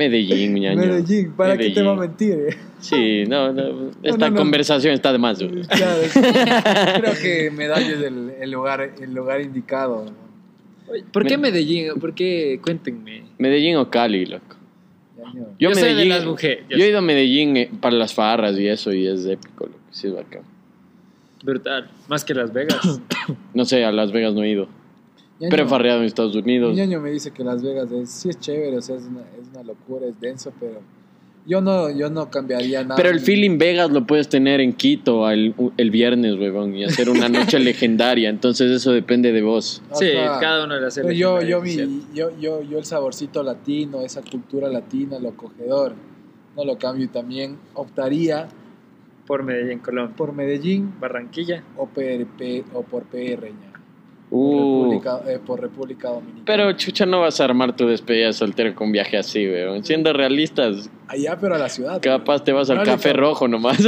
Medellín, 0.09 0.55
ñaño. 0.55 0.81
Medellín, 0.81 1.33
¿para 1.33 1.53
qué 1.57 1.65
te 1.65 1.69
Medellín. 1.83 1.87
va 1.89 1.93
a 1.93 1.97
mentir? 2.09 2.33
eh? 2.33 2.57
Sí, 2.81 3.25
no, 3.29 3.53
no. 3.53 3.91
Esta 4.03 4.29
no, 4.29 4.31
no. 4.31 4.37
conversación 4.37 4.95
está 4.95 5.13
de 5.13 5.19
más. 5.19 5.43
güey. 5.43 5.63
Claro, 5.67 6.01
creo 7.01 7.15
que 7.21 7.51
Medallo 7.51 7.97
es 7.97 8.03
el, 8.03 8.31
el 8.41 8.51
lugar, 8.51 8.95
el 9.01 9.13
lugar 9.15 9.41
indicado. 9.41 10.07
¿Por 11.13 11.25
qué 11.27 11.37
Me- 11.37 11.51
Medellín? 11.51 11.89
¿Por 12.01 12.15
qué? 12.15 12.59
Cuéntenme. 12.63 13.23
Medellín 13.39 13.77
o 13.77 13.89
Cali, 13.91 14.27
loco. 14.27 14.57
Yo 15.59 15.75
soy 15.75 15.95
de 15.95 16.07
las 16.07 16.25
mujeres, 16.25 16.65
yo 16.69 16.79
Yo 16.79 16.85
he 16.85 16.89
ido 16.89 16.99
a 16.99 17.03
Medellín 17.03 17.57
eh, 17.57 17.71
para 17.81 17.95
las 17.95 18.13
farras 18.15 18.59
y 18.59 18.67
eso, 18.67 18.93
y 18.93 19.07
es 19.07 19.25
épico, 19.27 19.67
loco. 19.67 19.79
Sí, 19.91 20.09
es 20.09 20.15
bacán. 20.15 20.43
Brutal. 21.45 21.89
Más 22.09 22.25
que 22.25 22.35
Las 22.35 22.53
Vegas. 22.53 23.01
No 23.55 23.65
sé, 23.65 23.85
a 23.85 23.93
Las 23.93 24.11
Vegas 24.13 24.35
no 24.35 24.43
he 24.43 24.51
ido. 24.51 24.69
Ñaño, 25.41 25.51
Pero 25.51 25.65
he 25.65 25.67
farreado 25.69 26.01
en 26.01 26.05
Estados 26.07 26.35
Mi 26.35 26.41
Unidos. 26.43 26.77
ñaño 26.77 27.01
me 27.01 27.11
dice 27.11 27.31
que 27.31 27.43
Las 27.43 27.63
Vegas 27.63 27.91
es, 27.93 28.11
sí 28.11 28.29
es 28.29 28.39
chévere, 28.39 28.77
o 28.77 28.83
sea, 28.83 28.97
es 28.97 29.05
una, 29.05 29.21
es 29.41 29.49
una 29.53 29.63
locura, 29.63 30.07
es 30.07 30.21
denso, 30.21 30.53
pero 30.61 30.81
yo 31.47 31.63
no, 31.63 31.89
yo 31.91 32.11
no 32.11 32.31
cambiaría 32.31 32.83
nada. 32.83 32.97
Pero 32.97 33.09
el 33.09 33.21
feeling 33.21 33.57
Vegas 33.57 33.91
lo 33.91 34.07
puedes 34.07 34.29
tener 34.29 34.61
en 34.61 34.75
Quito 34.75 35.29
el, 35.31 35.55
el 35.79 35.91
viernes, 35.91 36.35
huevón, 36.39 36.77
y 36.77 36.85
hacer 36.85 37.09
una 37.09 37.31
noche 37.31 37.59
legendaria. 37.61 38.29
Entonces 38.29 38.71
eso 38.71 38.93
depende 38.93 39.33
de 39.33 39.41
vos. 39.41 39.81
Sí, 39.95 40.11
Ajá. 40.13 40.39
cada 40.41 40.65
uno 40.65 40.75
de 40.75 40.83
las 40.83 40.95
Pero 40.95 41.11
yo, 41.13 41.41
yo, 41.41 41.63
mi, 41.63 41.75
yo, 42.15 42.31
yo, 42.39 42.63
yo 42.63 42.79
el 42.79 42.85
saborcito 42.85 43.43
latino, 43.43 44.03
esa 44.03 44.21
cultura 44.21 44.69
latina, 44.69 45.19
lo 45.19 45.31
acogedor, 45.31 45.95
no 46.55 46.65
lo 46.67 46.77
cambio 46.77 47.07
y 47.07 47.09
también 47.09 47.57
optaría 47.73 48.47
Por 49.27 49.43
Medellín, 49.43 49.79
Colombia. 49.79 50.15
por 50.17 50.35
Medellín 50.35 50.93
Barranquilla. 51.01 51.65
o, 51.79 51.87
PRP, 51.87 52.65
o 52.75 52.83
por 52.83 53.05
PR, 53.05 53.47
ña. 53.51 53.70
Uh, 54.33 54.85
República, 54.93 55.21
eh, 55.27 55.41
por 55.45 55.61
República 55.61 56.09
Dominicana. 56.11 56.43
pero 56.47 56.73
chucha, 56.75 57.05
no 57.05 57.21
vas 57.21 57.41
a 57.41 57.45
armar 57.45 57.75
tu 57.75 57.89
despedida 57.89 58.27
de 58.27 58.33
soltero 58.33 58.73
con 58.77 58.93
viaje 58.93 59.19
así, 59.19 59.45
weón. 59.49 59.85
Siendo 59.85 60.13
realistas, 60.13 60.89
Allá, 61.09 61.37
pero 61.41 61.57
a 61.57 61.59
la 61.59 61.69
ciudad. 61.69 62.01
capaz 62.01 62.45
te 62.45 62.53
vas 62.53 62.71
al 62.71 62.85
café 62.85 63.13
rojo 63.13 63.49
nomás. 63.49 63.79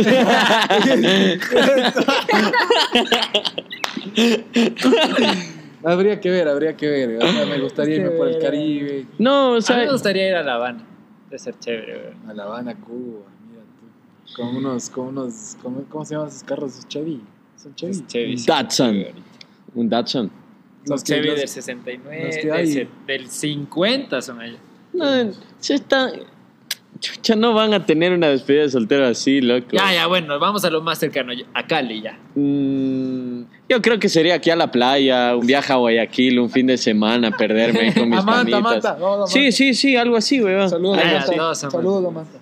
habría 5.85 6.21
que 6.21 6.31
ver, 6.31 6.49
habría 6.49 6.77
que 6.77 6.89
ver. 6.89 7.19
o 7.23 7.33
sea, 7.33 7.47
me 7.47 7.61
gustaría 7.61 7.97
irme 7.97 8.11
por 8.11 8.29
el. 8.29 8.39
Caribe, 8.39 9.07
no, 9.19 9.51
o 9.51 9.53
A 9.53 9.57
mí 9.57 9.63
sea, 9.63 9.77
me 9.77 9.91
gustaría 9.91 10.29
ir 10.29 10.35
a 10.35 10.43
La 10.43 10.55
Habana. 10.55 10.85
De 11.31 11.39
ser 11.39 11.59
chévere, 11.59 11.99
güey. 11.99 12.31
a 12.31 12.35
La 12.35 12.45
Habana, 12.45 12.75
Cuba, 12.75 13.21
mira 13.49 13.63
tú. 13.79 14.37
Con 14.43 14.57
unos, 14.57 14.91
con 14.91 15.09
unos, 15.09 15.57
¿cómo, 15.63 15.85
cómo 15.89 16.05
se 16.05 16.15
llaman 16.15 16.29
esos 16.29 16.43
carros? 16.45 16.87
Chevy. 16.89 17.21
¿Son 17.57 17.75
Chevy? 17.75 18.07
Chevy. 18.07 18.39
sí. 18.39 18.47
Datsun. 18.47 19.05
Un 19.75 19.89
Datsun. 19.89 20.31
Los 20.87 21.05
Chevy 21.05 21.29
los- 21.29 21.39
del 21.39 21.49
69, 21.49 22.25
los 22.27 22.37
que 22.37 22.43
del, 22.49 22.53
hay. 22.53 22.67
se- 22.67 22.89
del 23.07 23.29
50 23.29 24.21
son 24.23 24.41
allá. 24.41 24.59
No, 24.93 25.07
si 25.61 25.73
está... 25.75 26.11
Chucha, 27.01 27.35
no 27.35 27.53
van 27.53 27.73
a 27.75 27.85
tener 27.85 28.13
una 28.13 28.29
despedida 28.29 28.63
de 28.63 28.69
soltero 28.71 29.07
así, 29.07 29.41
loco. 29.41 29.67
Ya, 29.73 29.93
ya, 29.93 30.07
bueno, 30.07 30.39
vamos 30.39 30.65
a 30.65 30.71
lo 30.71 30.83
más 30.83 30.99
cercano, 30.99 31.33
a 31.55 31.67
Cali 31.67 32.01
ya. 32.03 32.17
Mm, 32.37 33.43
yo 33.69 33.83
creo 33.83 33.99
que 33.99 34.09
sería 34.09 34.35
aquí 34.35 34.51
a 34.51 34.57
la 34.57 34.71
playa, 34.71 35.35
un 35.35 35.45
viaje 35.47 35.73
a 35.73 35.77
Guayaquil, 35.77 36.39
un 36.39 36.51
fin 36.51 36.67
de 36.69 36.77
semana, 36.77 37.31
perderme 37.33 37.93
con 37.95 38.09
mis 38.11 38.21
A 38.21 38.23
Manta, 38.23 38.51
panitas. 38.61 38.63
Manta. 38.63 38.93
Vamos 39.01 39.31
a 39.31 39.33
Sí, 39.33 39.51
sí, 39.51 39.75
sí, 39.75 39.97
algo 39.97 40.17
así, 40.17 40.41
weón. 40.43 40.69
Saludos, 40.69 40.99
Ah, 40.99 41.01
a 41.01 41.05
ya, 41.13 41.19
Manta. 41.21 41.33
todos 41.37 41.63
a 41.65 41.67
Manta. 41.67 41.79
Saludos, 41.79 42.05
a 42.07 42.11
Manta. 42.11 42.39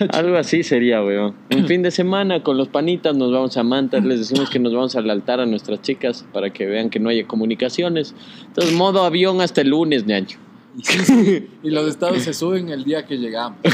Algo 0.12 0.36
así 0.36 0.62
sería, 0.62 1.02
weón. 1.02 1.34
Un 1.54 1.66
fin 1.66 1.82
de 1.82 1.90
semana 1.90 2.42
con 2.42 2.56
los 2.56 2.68
panitas 2.68 3.14
nos 3.16 3.30
vamos 3.32 3.56
a 3.56 3.62
Manta, 3.62 3.98
les 4.00 4.20
decimos 4.20 4.48
que 4.50 4.58
nos 4.58 4.72
vamos 4.72 4.96
al 4.96 5.10
altar 5.10 5.40
a 5.40 5.46
nuestras 5.46 5.82
chicas 5.82 6.24
para 6.32 6.50
que 6.50 6.66
vean 6.66 6.90
que 6.90 6.98
no 6.98 7.08
haya 7.10 7.26
comunicaciones. 7.26 8.14
Entonces, 8.46 8.72
modo 8.74 9.04
avión 9.04 9.40
hasta 9.40 9.60
el 9.60 9.68
lunes, 9.68 10.06
ñaño. 10.06 10.38
Y, 11.62 11.70
los 11.70 11.88
estados 11.88 12.22
se 12.22 12.32
suben 12.32 12.68
el 12.70 12.84
día 12.84 13.06
que 13.06 13.16
llegamos. 13.18 13.58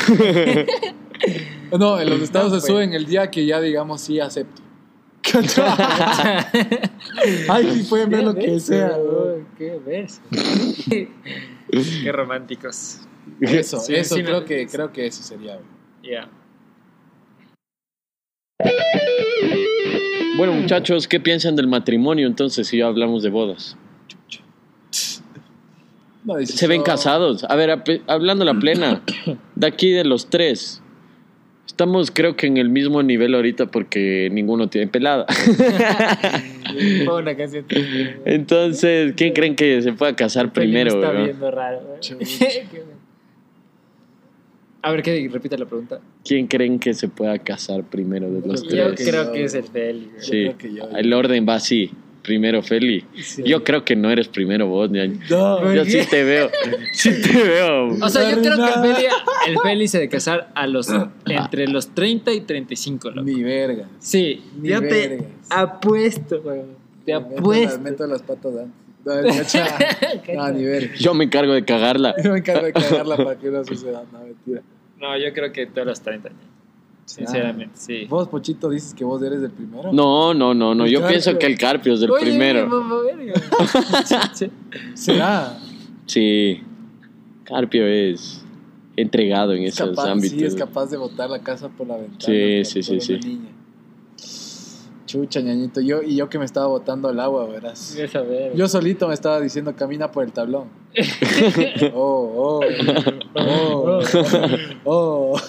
No, 1.78 1.98
en 1.98 2.10
los 2.10 2.20
estados 2.20 2.52
No, 2.52 2.60
se 2.60 2.66
pues. 2.66 2.72
suben 2.72 2.92
el 2.92 3.06
día 3.06 3.30
que 3.30 3.46
ya 3.46 3.58
digamos 3.58 4.02
sí 4.02 4.20
acepto. 4.20 4.60
Ay, 7.48 7.70
sí 7.72 7.86
pueden 7.88 8.10
ver 8.10 8.22
lo 8.22 8.34
que 8.34 8.60
sea. 8.60 8.98
güey. 8.98 9.42
Qué 9.56 9.80
verso. 9.84 10.20
Qué 11.70 12.12
románticos. 12.12 13.00
Eso, 13.40 13.80
Sí, 13.80 13.94
eso 13.94 14.14
sí, 14.14 14.22
creo 14.22 14.44
que 14.44 14.66
creo 14.66 14.92
que 14.92 15.06
eso 15.06 15.22
sería. 15.22 15.58
Bueno, 20.36 20.52
muchachos, 20.52 21.08
¿qué 21.08 21.18
piensan 21.18 21.56
del 21.56 21.66
matrimonio 21.66 22.26
entonces 22.26 22.68
si 22.68 22.78
ya 22.78 22.86
hablamos 22.86 23.22
de 23.22 23.30
bodas? 23.30 23.76
Se 26.44 26.66
ven 26.66 26.82
casados. 26.82 27.44
A 27.44 27.54
ver, 27.56 27.82
hablando 28.06 28.44
la 28.44 28.54
plena, 28.54 29.02
de 29.54 29.66
aquí 29.66 29.92
de 29.92 30.04
los 30.04 30.28
tres, 30.28 30.82
estamos 31.66 32.10
creo 32.10 32.36
que 32.36 32.48
en 32.48 32.56
el 32.56 32.68
mismo 32.68 33.02
nivel 33.02 33.34
ahorita 33.34 33.66
porque 33.66 34.28
ninguno 34.30 34.68
tiene 34.68 34.88
pelada. 34.88 35.24
Entonces, 38.26 39.14
¿quién 39.16 39.32
creen 39.32 39.56
que 39.56 39.80
se 39.80 39.92
pueda 39.92 40.14
casar 40.16 40.52
primero, 40.52 41.00
Está 41.00 41.12
viendo 41.12 41.50
raro. 41.50 41.80
A 44.86 44.92
ver, 44.92 45.02
¿qué? 45.02 45.28
Repite 45.32 45.58
la 45.58 45.66
pregunta. 45.66 46.00
¿Quién 46.24 46.46
creen 46.46 46.78
que 46.78 46.94
se 46.94 47.08
pueda 47.08 47.36
casar 47.38 47.82
primero 47.82 48.30
de 48.30 48.46
los 48.46 48.62
Yo 48.62 48.70
Yo 48.76 48.84
tres? 48.94 49.00
que 49.04 49.10
creo 49.10 49.24
yo- 49.24 49.32
que 49.32 49.44
es 49.44 49.54
el 49.54 49.64
Feli. 49.64 50.10
Sí, 50.18 50.30
creo 50.44 50.58
que 50.58 50.72
yo- 50.74 50.88
el 50.96 51.12
orden 51.12 51.44
va 51.48 51.56
así. 51.56 51.90
Primero 52.22 52.60
Feli. 52.62 53.04
Sí. 53.22 53.42
Yo 53.44 53.62
creo 53.64 53.84
que 53.84 53.94
no 53.96 54.10
eres 54.10 54.26
primero 54.28 54.66
vos, 54.66 54.90
ñaño. 54.90 55.18
No, 55.30 55.72
Yo 55.74 55.84
sí 55.84 55.98
te 56.10 56.22
veo. 56.24 56.50
Sí 56.92 57.10
te 57.22 57.32
veo. 57.32 57.88
O 58.00 58.08
sea, 58.08 58.30
yo 58.30 58.40
creo 58.40 58.56
que 58.56 58.64
el 58.64 58.94
Feli, 58.94 59.06
el 59.48 59.58
Feli 59.62 59.88
se 59.88 59.98
de 60.00 60.08
casar 60.08 60.50
a 60.54 60.66
los, 60.68 60.88
entre 61.26 61.66
los 61.68 61.88
30 61.94 62.32
y 62.32 62.40
35, 62.42 63.10
loco. 63.10 63.22
ni 63.22 63.42
verga. 63.42 63.88
Sí, 64.00 64.40
Ni 64.60 64.68
yo 64.68 64.80
te 64.80 65.18
apuesto, 65.50 66.42
güey. 66.42 66.62
Te 67.04 67.12
apuesto. 67.12 67.80
Meto 67.80 68.06
las 68.06 68.22
patas 68.22 68.52
antes. 68.56 68.86
No, 69.06 69.14
no, 70.34 70.50
ni 70.52 70.64
verga. 70.64 70.94
Yo 70.98 71.14
me 71.14 71.24
encargo 71.24 71.52
de 71.52 71.64
cagarla. 71.64 72.12
Yo 72.24 72.32
me 72.32 72.38
encargo 72.38 72.66
de 72.66 72.72
cagarla 72.72 73.16
para 73.16 73.36
que 73.38 73.50
no 73.50 73.64
suceda. 73.64 74.02
No, 74.12 74.18
mentira. 74.18 74.62
No, 75.00 75.16
yo 75.18 75.32
creo 75.32 75.52
que 75.52 75.66
todos 75.66 75.86
los 75.86 76.00
30 76.00 76.28
años. 76.28 76.40
Sinceramente, 77.04 77.76
sí. 77.76 78.04
Vos, 78.06 78.26
Pochito, 78.28 78.68
dices 78.68 78.92
que 78.92 79.04
vos 79.04 79.22
eres 79.22 79.40
el 79.42 79.50
primero. 79.52 79.92
No, 79.92 80.34
no, 80.34 80.54
no, 80.54 80.74
no. 80.74 80.84
El 80.86 80.90
Yo 80.90 80.98
Carpio. 81.00 81.12
pienso 81.14 81.38
que 81.38 81.46
el 81.46 81.56
Carpio 81.58 81.94
es 81.94 82.02
el 82.02 82.10
Oye, 82.10 82.22
primero. 82.24 82.66
mamá. 82.66 82.96
¿Será? 84.94 85.56
Sí. 86.06 86.62
Carpio 87.44 87.86
es 87.86 88.44
entregado 88.96 89.52
en 89.52 89.62
Es 89.64 89.74
esos 89.74 89.90
capaz, 89.90 90.10
ámbitos. 90.10 90.38
sí, 90.38 90.44
es 90.44 90.54
capaz 90.56 90.86
de 90.90 90.96
botar 90.96 91.30
la 91.30 91.40
casa 91.40 91.68
por 91.68 91.86
la 91.86 91.96
ventana. 91.96 92.18
Sí, 92.20 92.64
sí, 92.64 92.82
sí, 92.82 93.00
sí. 93.00 93.18
niña. 93.20 93.50
Chucha, 95.06 95.40
ñañito. 95.40 95.80
Yo, 95.80 96.02
y 96.02 96.16
yo 96.16 96.28
que 96.28 96.38
me 96.38 96.44
estaba 96.44 96.66
botando 96.66 97.08
al 97.08 97.18
agua, 97.20 97.46
verás. 97.46 97.94
Esa. 97.96 98.22
Yo 98.54 98.68
solito 98.68 99.06
me 99.08 99.14
estaba 99.14 99.40
diciendo 99.40 99.74
camina 99.76 100.10
por 100.10 100.24
el 100.24 100.32
tablón. 100.32 100.68
Oh, 101.94 102.60
oh. 102.60 102.60
Oh, 103.34 104.02
oh. 104.84 105.40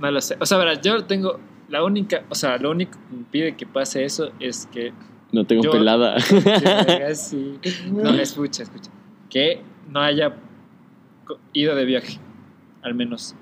No 0.00 0.10
lo 0.10 0.20
sé. 0.20 0.36
O 0.40 0.46
sea, 0.46 0.58
verás, 0.58 0.80
yo 0.82 1.04
tengo 1.04 1.38
la 1.68 1.84
única, 1.84 2.24
o 2.28 2.34
sea, 2.34 2.56
lo 2.58 2.70
único 2.70 2.92
que 3.10 3.16
impide 3.16 3.56
que 3.56 3.66
pase 3.66 4.04
eso 4.04 4.30
es 4.40 4.66
que 4.72 4.92
No 5.32 5.44
tengo 5.46 5.62
Yo- 5.62 5.70
pelada. 5.72 6.18
sí. 7.14 7.58
No, 7.92 8.10
escucha, 8.14 8.62
escucha. 8.62 8.90
Que 9.28 9.60
no 9.90 10.00
haya 10.00 10.34
ido 11.52 11.74
de 11.74 11.84
viaje, 11.84 12.18
al 12.82 12.94
menos 12.94 13.34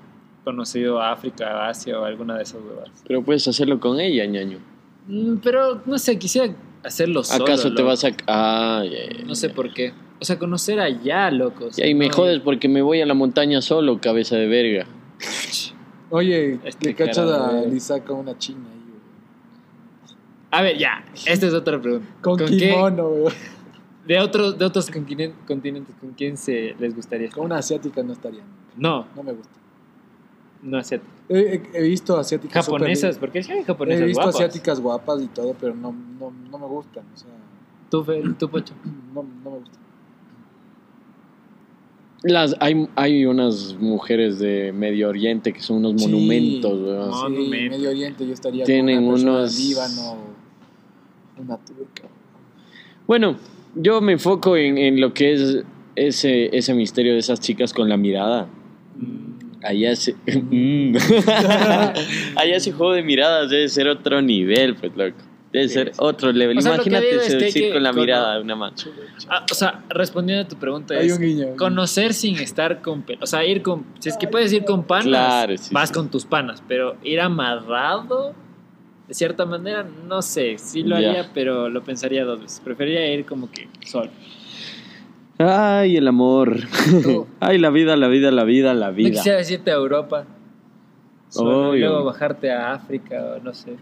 conocido 0.51 1.01
a 1.01 1.11
África, 1.11 1.67
Asia 1.67 1.99
o 1.99 2.05
alguna 2.05 2.37
de 2.37 2.43
esas 2.43 2.61
huevas. 2.61 2.89
Pero 3.05 3.21
puedes 3.21 3.45
hacerlo 3.47 3.79
con 3.81 3.99
ella, 3.99 4.25
ñaño. 4.25 4.59
Mm, 5.07 5.35
Pero 5.43 5.81
no 5.85 5.97
sé, 5.97 6.17
quisiera 6.17 6.53
hacerlo 6.83 7.23
solo. 7.23 7.43
¿Acaso 7.43 7.69
te 7.73 7.81
loco. 7.81 7.85
vas 7.89 8.03
a.? 8.05 8.09
Ah, 8.27 8.83
No 9.25 9.35
sé 9.35 9.49
por 9.49 9.73
qué. 9.73 9.91
O 10.21 10.25
sea, 10.25 10.39
conocer 10.39 10.79
allá, 10.79 11.29
locos. 11.31 11.77
Y 11.77 11.83
ahí 11.83 11.93
me 11.93 12.09
jodes 12.09 12.39
porque 12.39 12.67
me 12.69 12.81
voy 12.81 13.01
a 13.01 13.05
la 13.05 13.13
montaña 13.13 13.61
solo, 13.61 13.99
cabeza 13.99 14.35
de 14.37 14.47
verga. 14.47 14.87
Oye, 16.09 16.59
Este 16.63 16.87
le 16.89 16.95
cacho 16.95 17.25
cara, 17.29 17.95
a 17.97 17.99
con 18.05 18.19
una 18.19 18.37
china 18.37 18.61
ahí, 18.71 18.81
güey. 18.89 20.15
A 20.51 20.61
ver, 20.61 20.77
ya. 20.77 21.03
Esta 21.25 21.47
es 21.47 21.53
otra 21.53 21.81
pregunta. 21.81 22.07
Con, 22.21 22.37
qué- 22.37 22.45
kimono, 22.57 23.09
güey. 23.09 23.33
de 24.07 24.19
otros, 24.19 24.57
de 24.57 24.63
otros 24.65 24.89
continen- 24.89 25.33
continentes, 25.45 25.93
¿con 25.99 26.11
quién 26.13 26.37
se 26.37 26.75
les 26.79 26.95
gustaría? 26.95 27.29
Con 27.29 27.45
una 27.45 27.57
asiática 27.57 28.01
no 28.03 28.13
estaría. 28.13 28.41
No, 28.77 29.05
No 29.15 29.23
me 29.23 29.33
gusta. 29.33 29.53
No 30.61 30.77
asiáticas. 30.77 31.13
He, 31.29 31.37
he- 31.39 31.69
he 31.73 31.81
visto 31.83 32.17
asiáticas 32.17 32.65
Japonesas, 32.65 33.03
lindas. 33.03 33.17
porque 33.19 33.43
sí 33.43 33.51
hay 33.51 33.59
He 33.59 33.63
japonesas 33.63 34.05
visto 34.05 34.21
guapas. 34.21 34.35
asiáticas 34.35 34.79
guapas 34.79 35.21
y 35.21 35.27
todo, 35.27 35.55
pero 35.59 35.75
no, 35.75 35.91
no, 36.19 36.31
no 36.51 36.57
me 36.57 36.65
gustan. 36.67 37.03
O 37.13 37.17
sea, 37.17 37.29
Tú, 37.89 38.03
tú, 38.37 38.49
Pocho. 38.49 38.73
no, 39.13 39.23
no 39.43 39.51
me 39.51 39.57
gustan. 39.59 39.81
Las, 42.23 42.55
hay, 42.59 42.87
hay 42.95 43.25
unas 43.25 43.75
mujeres 43.79 44.39
de 44.39 44.73
Medio 44.73 45.07
Oriente 45.09 45.53
que 45.53 45.61
son 45.61 45.77
unos 45.85 46.01
Sí. 46.01 46.07
monumentos, 46.09 46.73
weón. 46.73 47.35
Sí. 47.35 47.47
Medio 47.49 47.89
Oriente 47.91 48.25
yo 48.25 48.33
estaría 48.33 48.65
Tienen 48.65 49.05
con 49.05 49.21
una 49.21 49.31
unos- 49.33 49.57
Líbano, 49.59 50.17
una 51.39 51.57
turca. 51.57 52.03
Bueno, 53.05 53.35
yo 53.75 54.01
me 54.01 54.13
enfoco 54.13 54.57
en, 54.57 54.77
en 54.79 54.99
lo 54.99 55.13
que 55.13 55.33
es 55.33 55.63
ese, 55.95 56.55
ese 56.57 56.73
misterio 56.73 57.13
de 57.13 57.19
esas 57.19 57.39
chicas 57.39 57.71
con 57.71 57.87
la 57.87 57.97
mirada. 57.97 58.49
Allá 59.67 59.95
se. 59.95 60.15
Mm. 60.27 60.95
Allá 62.35 62.55
ese 62.55 62.71
juego 62.71 62.93
de 62.93 63.03
miradas 63.03 63.49
debe 63.49 63.67
ser 63.69 63.87
otro 63.87 64.21
nivel, 64.21 64.75
pues, 64.75 64.95
loco. 64.95 65.17
Debe 65.51 65.67
Sí, 65.69 65.73
ser 65.75 65.87
sí. 65.93 65.99
otro 65.99 66.31
level. 66.31 66.57
O 66.57 66.61
sea, 66.61 66.75
Imagínate 66.75 67.19
seducir 67.21 67.63
que 67.63 67.73
con 67.73 67.81
la 67.83 67.93
mirada 67.93 68.35
de 68.35 68.41
una 68.41 68.55
mano. 68.55 68.75
Ah, 69.29 69.45
o 69.49 69.53
sea, 69.55 69.83
respondiendo 69.89 70.43
a 70.45 70.47
tu 70.47 70.57
pregunta 70.57 70.93
Hay 70.93 71.07
es 71.07 71.13
un 71.17 71.21
guiño. 71.21 71.55
conocer 71.57 72.13
sin 72.13 72.35
estar 72.37 72.81
con, 72.81 73.05
o 73.21 73.25
sea, 73.25 73.45
ir 73.45 73.61
con, 73.61 73.85
si 73.99 74.09
es 74.09 74.17
que 74.17 74.27
puedes 74.27 74.51
ir 74.51 74.65
con 74.65 74.83
panas, 74.83 75.05
Claro, 75.05 75.57
sí, 75.57 75.73
vas 75.73 75.89
sí. 75.89 75.95
con 75.95 76.09
tus 76.11 76.25
panas, 76.25 76.61
pero 76.67 76.97
ir 77.03 77.21
amarrado, 77.21 78.33
de 79.07 79.13
cierta 79.13 79.45
manera, 79.45 79.85
no 80.07 80.21
sé, 80.21 80.57
sí 80.57 80.83
lo 80.83 80.97
haría, 80.97 81.29
pero 81.33 81.69
lo 81.69 81.81
pensaría 81.81 82.25
dos 82.25 82.41
veces. 82.41 82.59
Preferiría 82.63 83.11
ir 83.13 83.25
como 83.25 83.49
que 83.49 83.69
solo. 83.85 84.09
Ay, 85.39 85.97
el 85.97 86.07
amor. 86.07 86.55
Tú. 87.03 87.27
Ay, 87.39 87.57
la 87.59 87.69
vida, 87.69 87.95
la 87.95 88.07
vida, 88.07 88.31
la 88.31 88.43
vida, 88.43 88.73
la 88.73 88.89
No 88.89 88.95
vida. 88.95 89.09
quisiera 89.11 89.37
decirte 89.37 89.71
a 89.71 89.75
Europa, 89.75 90.25
solo, 91.29 91.75
luego 91.75 92.03
bajarte 92.05 92.51
a 92.51 92.73
África 92.73 93.35
o 93.37 93.43
no 93.43 93.53
sé. 93.53 93.75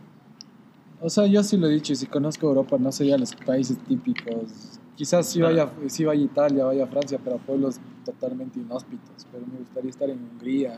O 1.02 1.10
sea, 1.10 1.26
yo 1.28 1.44
sí 1.44 1.58
lo 1.58 1.68
he 1.68 1.74
dicho, 1.74 1.94
y 1.94 1.96
si 1.96 2.08
conozco 2.08 2.48
Europa, 2.48 2.78
no 2.80 2.92
serían 2.92 3.20
los 3.20 3.34
países 3.36 3.78
típicos. 3.80 4.80
Quizás 4.96 5.28
sí 5.28 5.42
Ah. 5.42 5.46
vaya, 5.46 5.70
sí 5.88 6.04
vaya 6.06 6.22
a 6.22 6.26
Italia, 6.26 6.66
vaya 6.66 6.84
a 6.86 6.88
Francia, 6.88 7.20
pero 7.24 7.36
a 7.36 7.40
pueblos 7.40 7.80
totalmente 8.06 8.60
inhóspitos. 8.60 9.26
Pero 9.32 9.46
me 9.46 9.60
gustaría 9.60 9.90
estar 9.90 10.10
en 10.10 10.20
Hungría, 10.20 10.74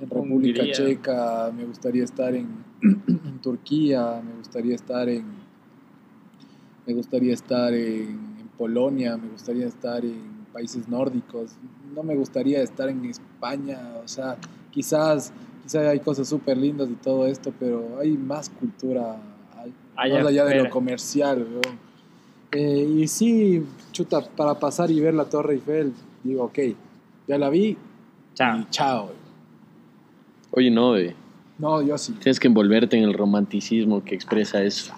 en 0.00 0.10
República 0.10 0.60
Hungría. 0.60 0.72
Checa, 0.74 1.52
me 1.56 1.64
gustaría 1.64 2.04
estar 2.04 2.34
en, 2.34 2.48
en 2.82 3.38
Turquía, 3.40 4.20
me 4.24 4.34
gustaría 4.38 4.74
estar 4.76 5.08
en, 5.08 5.24
me 6.86 6.94
gustaría 6.94 7.34
estar 7.34 7.72
en 7.74 8.33
Polonia, 8.58 9.16
me 9.16 9.28
gustaría 9.28 9.66
estar 9.66 10.04
en 10.04 10.46
países 10.52 10.88
nórdicos. 10.88 11.52
No 11.94 12.02
me 12.02 12.14
gustaría 12.16 12.62
estar 12.62 12.88
en 12.88 13.04
España, 13.04 13.78
o 14.04 14.08
sea, 14.08 14.36
quizás, 14.70 15.32
quizás 15.62 15.86
hay 15.88 16.00
cosas 16.00 16.28
súper 16.28 16.56
lindas 16.56 16.88
y 16.90 16.94
todo 16.94 17.26
esto, 17.26 17.52
pero 17.58 17.98
hay 18.00 18.16
más 18.16 18.48
cultura 18.50 19.16
hay- 19.56 19.72
Allá 19.96 20.18
más 20.18 20.26
allá 20.26 20.44
de 20.44 20.62
lo 20.62 20.70
comercial. 20.70 21.46
Eh, 22.52 22.88
y 22.98 23.08
sí, 23.08 23.64
chuta, 23.92 24.20
para 24.20 24.58
pasar 24.58 24.90
y 24.90 25.00
ver 25.00 25.14
la 25.14 25.24
Torre 25.24 25.54
Eiffel, 25.54 25.92
digo, 26.22 26.44
ok, 26.44 26.58
ya 27.26 27.38
la 27.38 27.48
vi 27.50 27.76
Chao. 28.34 28.58
y 28.60 28.66
chao. 28.70 29.04
weón. 29.06 29.16
Oye, 30.52 30.70
no, 30.70 30.92
ve. 30.92 31.14
No, 31.58 31.82
yo 31.82 31.96
sí. 31.98 32.12
Tienes 32.14 32.38
que 32.38 32.46
envolverte 32.48 32.96
en 32.96 33.04
el 33.04 33.14
romanticismo 33.14 34.04
que 34.04 34.14
expresa 34.14 34.62
eso. 34.62 34.92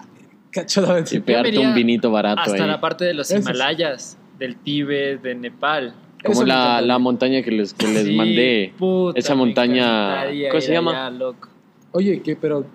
Cacho, 0.51 0.81
no, 0.81 0.97
Y 0.99 1.19
pegarte 1.19 1.51
vería 1.51 1.67
un 1.67 1.75
vinito 1.75 2.09
barato 2.11 2.41
Hasta 2.41 2.63
ahí. 2.63 2.69
la 2.69 2.79
parte 2.81 3.05
de 3.05 3.13
los. 3.13 3.29
Himalayas, 3.31 4.17
del 4.39 4.55
Tíbet, 4.55 5.21
de 5.21 5.35
Nepal. 5.35 5.93
Como 6.25 6.43
la, 6.43 6.81
la 6.81 6.97
montaña 6.99 7.41
que 7.43 7.51
les, 7.51 7.73
que 7.73 7.87
les 7.87 8.05
Sí, 8.05 8.15
mandé. 8.15 8.73
puta, 8.77 9.19
Esa 9.19 9.35
montaña- 9.35 10.25
¿cómo 10.49 10.61
se 10.61 10.71
llama? 10.73 11.09
loco. 11.11 11.49
Oye, 11.91 12.21
¿qué? 12.21 12.35
Pero 12.35 12.65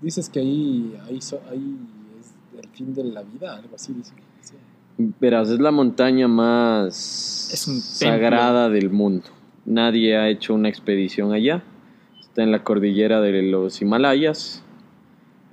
dices 0.00 0.28
que 0.28 0.40
ahí, 0.40 0.94
ahí, 1.08 1.20
so- 1.22 1.40
ahí 1.50 1.76
es 2.20 2.34
el 2.62 2.68
fin 2.70 2.94
de 2.94 3.04
la 3.04 3.22
vida, 3.22 3.56
algo 3.56 3.74
así 3.74 3.92
dicen. 3.94 4.16
Sí. 4.40 4.54
Verás, 5.20 5.48
es 5.48 5.58
la 5.58 5.70
montaña 5.70 6.28
más 6.28 7.50
Es 7.52 7.66
un 7.66 7.80
sagrada 7.80 8.68
del 8.68 8.90
mundo. 8.90 9.24
Nadie 9.64 10.16
ha 10.16 10.28
hecho 10.28 10.54
una 10.54 10.68
expedición 10.68 11.32
allá. 11.32 11.62
Está 12.20 12.42
en 12.42 12.50
la 12.52 12.62
cordillera 12.62 13.20
de 13.20 13.42
los 13.42 13.80
Himalayas. 13.80 14.61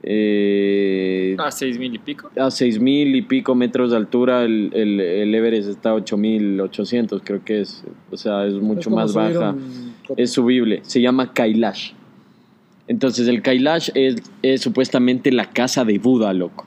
Eh, 0.04 1.36
A 1.40 1.52
seis 1.52 1.78
mil 1.78 1.94
y 1.94 2.00
pico. 2.00 2.30
a 2.38 2.50
seis 2.52 2.80
mil 2.80 3.16
y 3.16 3.22
pico 3.22 3.54
metros 3.56 3.92
de 3.92 3.98
altura, 3.98 4.44
el, 4.44 4.72
el, 4.74 5.00
el 5.00 5.36
Everest 5.36 5.70
está 5.70 5.90
a 5.92 5.96
8800, 5.96 7.22
creo 7.24 7.44
que 7.44 7.62
es. 7.62 7.84
O 8.12 8.18
sea, 8.18 8.46
es 8.46 8.54
mucho 8.54 8.90
Es 8.90 8.96
más 8.96 9.14
baja. 9.14 9.52
un- 9.52 9.94
Es 10.18 10.32
subible. 10.32 10.80
Se 10.84 11.02
llama 11.02 11.34
Kailash. 11.34 11.92
Entonces, 12.88 13.28
el 13.28 13.42
Kailash 13.44 13.90
es, 13.94 14.16
es 14.42 14.62
supuestamente 14.62 15.32
la 15.32 15.46
casa 15.52 15.86
de 15.86 16.00
Buda, 16.00 16.34
loco. 16.34 16.66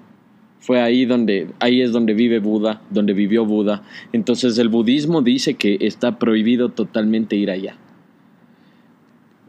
Fue 0.60 0.80
ahí 0.80 1.04
donde, 1.06 1.48
ahí 1.58 1.80
es 1.82 1.90
donde 1.90 2.14
vive 2.14 2.38
Buda, 2.38 2.80
donde 2.90 3.12
vivió 3.14 3.44
Buda. 3.44 3.82
Entonces, 4.12 4.56
el 4.58 4.68
budismo 4.68 5.20
dice 5.22 5.54
que 5.54 5.78
está 5.80 6.20
prohibido 6.20 6.68
totalmente 6.68 7.34
ir 7.34 7.50
allá. 7.50 7.76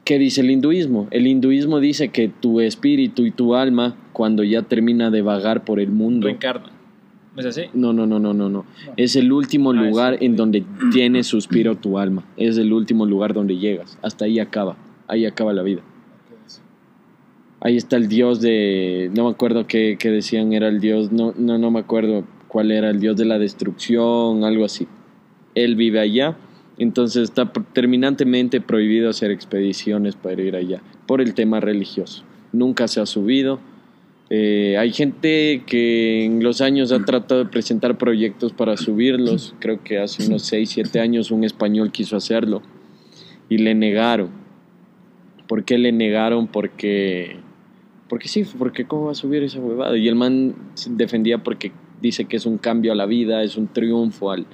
¿Qué 0.03 0.19
dice 0.19 0.41
el 0.41 0.51
hinduismo? 0.51 1.07
El 1.11 1.27
hinduismo 1.27 1.79
dice 1.79 2.09
que 2.09 2.27
tu 2.27 2.59
espíritu 2.59 3.25
y 3.25 3.31
tu 3.31 3.55
alma, 3.55 3.95
cuando 4.11 4.43
ya 4.43 4.61
termina 4.63 5.09
de 5.11 5.21
vagar 5.21 5.63
por 5.63 5.79
el 5.79 5.91
mundo, 5.91 6.27
Reencarna. 6.27 6.69
¿No 7.35 7.39
es 7.39 7.45
así? 7.47 7.63
no, 7.73 7.93
no, 7.93 8.05
no, 8.05 8.19
no, 8.19 8.33
no, 8.33 8.49
no. 8.49 8.65
Es 8.97 9.15
el 9.15 9.31
último 9.31 9.71
Ah, 9.71 9.73
lugar 9.75 10.17
en 10.21 10.35
donde 10.35 10.63
tiene 10.91 11.23
suspiro 11.23 11.75
tu 11.75 11.97
alma. 11.97 12.23
Es 12.37 12.57
el 12.57 12.71
último 12.73 13.05
lugar 13.05 13.33
donde 13.33 13.57
llegas. 13.57 13.97
Hasta 14.03 14.25
ahí 14.25 14.39
acaba. 14.39 14.75
Ahí 15.07 15.25
acaba 15.25 15.51
la 15.53 15.63
vida. 15.63 15.81
Ahí 17.61 17.77
está 17.77 17.95
el 17.95 18.09
dios 18.09 18.41
de... 18.41 19.09
No 19.15 19.23
me 19.23 19.29
acuerdo 19.31 19.65
qué, 19.67 19.95
qué 19.97 20.11
decían 20.11 20.51
era 20.53 20.67
el 20.67 20.81
dios. 20.81 21.11
No, 21.13 21.33
no, 21.37 21.57
no 21.57 21.71
me 21.71 21.79
acuerdo 21.79 22.25
cuál 22.49 22.71
era 22.71 22.89
el 22.89 22.99
dios 22.99 23.15
de 23.15 23.25
la 23.25 23.39
destrucción, 23.39 24.43
algo 24.43 24.65
así. 24.65 24.85
Él 25.55 25.75
vive 25.75 26.01
allá. 26.01 26.35
Entonces 26.77 27.23
está 27.23 27.51
terminantemente 27.51 28.61
prohibido 28.61 29.09
hacer 29.09 29.31
expediciones 29.31 30.15
para 30.15 30.41
ir 30.41 30.55
allá. 30.55 30.81
Por 31.05 31.21
el 31.21 31.33
tema 31.33 31.59
religioso. 31.59 32.23
Nunca 32.51 32.87
se 32.87 32.99
ha 32.99 33.05
subido. 33.05 33.59
Eh, 34.29 34.77
hay 34.79 34.91
gente 34.91 35.63
que 35.67 36.25
en 36.25 36.43
los 36.43 36.61
años 36.61 36.91
ha 36.91 37.03
tratado 37.05 37.43
de 37.43 37.49
presentar 37.49 37.97
proyectos 37.97 38.53
para 38.53 38.77
subirlos. 38.77 39.53
Creo 39.59 39.83
que 39.83 39.99
hace 39.99 40.25
unos 40.25 40.43
6, 40.43 40.69
7 40.69 40.99
años 40.99 41.29
un 41.29 41.43
español 41.43 41.91
quiso 41.91 42.15
hacerlo 42.15 42.63
y 43.49 43.59
le 43.59 43.75
negaron. 43.75 44.29
¿Por 45.47 45.65
qué 45.65 45.77
le 45.77 45.91
negaron? 45.91 46.47
Porque, 46.47 47.35
porque 48.09 48.27
sí, 48.27 48.45
porque 48.57 48.85
cómo 48.85 49.05
va 49.05 49.11
a 49.11 49.15
subir 49.15 49.43
esa 49.43 49.59
huevada. 49.59 49.95
Y 49.97 50.07
el 50.07 50.15
man 50.15 50.55
defendía 50.89 51.43
porque 51.43 51.71
dice 52.01 52.25
que 52.25 52.37
es 52.37 52.47
un 52.47 52.57
cambio 52.57 52.91
a 52.91 52.95
la 52.95 53.05
vida, 53.05 53.43
es 53.43 53.55
un 53.55 53.67
triunfo 53.67 54.31
al, 54.31 54.47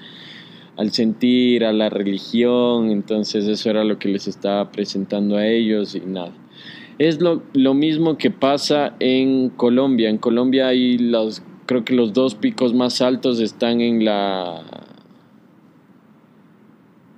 al 0.80 0.94
sentir, 0.94 1.66
a 1.66 1.74
la 1.74 1.90
religión. 1.90 2.90
Entonces 2.90 3.46
eso 3.48 3.70
era 3.70 3.84
lo 3.84 4.00
que 4.00 4.08
les 4.08 4.30
estaba 4.30 4.72
presentando 4.72 5.36
a 5.36 5.46
ellos 5.46 5.94
y 5.94 6.00
nada. 6.00 6.32
Es 6.98 7.20
lo, 7.20 7.44
lo 7.54 7.74
mismo 7.74 8.18
que 8.18 8.32
pasa 8.32 8.96
en 9.02 9.50
Colombia. 9.50 10.10
En 10.10 10.18
Colombia 10.18 10.70
hay 10.70 10.98
los, 10.98 11.44
creo 11.66 11.84
que 11.84 11.94
los 11.94 12.14
dos 12.14 12.36
picos 12.36 12.74
más 12.74 13.02
altos 13.02 13.42
están 13.42 13.82
en 13.82 14.06
la... 14.06 14.62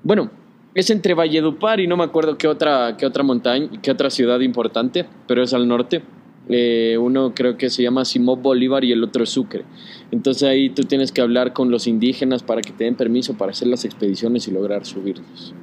Bueno, 0.03 0.31
es 0.73 0.89
entre 0.89 1.13
Valledupar 1.13 1.79
y 1.79 1.85
no 1.85 1.97
me 1.97 2.03
acuerdo 2.03 2.39
qué 2.39 2.47
otra, 2.47 2.97
qué 2.97 3.05
otra 3.05 3.21
montaña, 3.21 3.69
qué 3.83 3.91
otra 3.91 4.09
ciudad 4.09 4.39
importante, 4.39 5.05
pero 5.27 5.43
es 5.43 5.53
al 5.53 5.67
norte. 5.67 6.01
Eh, 6.49 6.97
uno 6.99 7.33
creo 7.33 7.57
que 7.57 7.69
se 7.69 7.83
llama 7.83 8.03
Simón 8.03 8.41
Bolívar 8.41 8.83
y 8.83 8.91
el 8.91 9.03
otro 9.03 9.23
es 9.23 9.29
Sucre. 9.29 9.63
Entonces 10.11 10.43
ahí 10.43 10.69
tú 10.69 10.83
tienes 10.83 11.11
que 11.11 11.21
hablar 11.21 11.53
con 11.53 11.71
los 11.71 11.87
indígenas 11.87 12.43
para 12.43 12.61
que 12.61 12.71
te 12.71 12.83
den 12.85 12.95
permiso 12.95 13.37
para 13.37 13.51
hacer 13.51 13.67
las 13.67 13.85
expediciones 13.85 14.47
y 14.47 14.51
lograr 14.51 14.85
subirlos. 14.85 15.53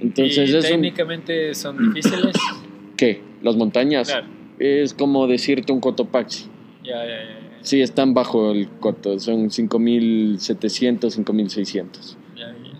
Entonces 0.00 0.50
y 0.50 0.56
es 0.56 0.64
un... 0.64 0.70
técnicamente 0.70 1.54
son 1.54 1.92
difíciles. 1.92 2.34
¿Qué? 2.96 3.22
Las 3.42 3.56
montañas. 3.56 4.08
Claro. 4.08 4.26
Es 4.58 4.94
como 4.94 5.26
decirte 5.26 5.72
un 5.72 5.80
Cotopaxi. 5.80 6.46
Ya, 6.82 6.96
ya, 6.96 7.06
ya, 7.06 7.40
ya. 7.40 7.58
Sí, 7.60 7.80
están 7.80 8.12
bajo 8.12 8.50
el 8.50 8.68
coto, 8.80 9.20
son 9.20 9.48
5.700, 9.48 10.98
5.600. 10.98 12.16
ya, 12.36 12.48
ya. 12.48 12.78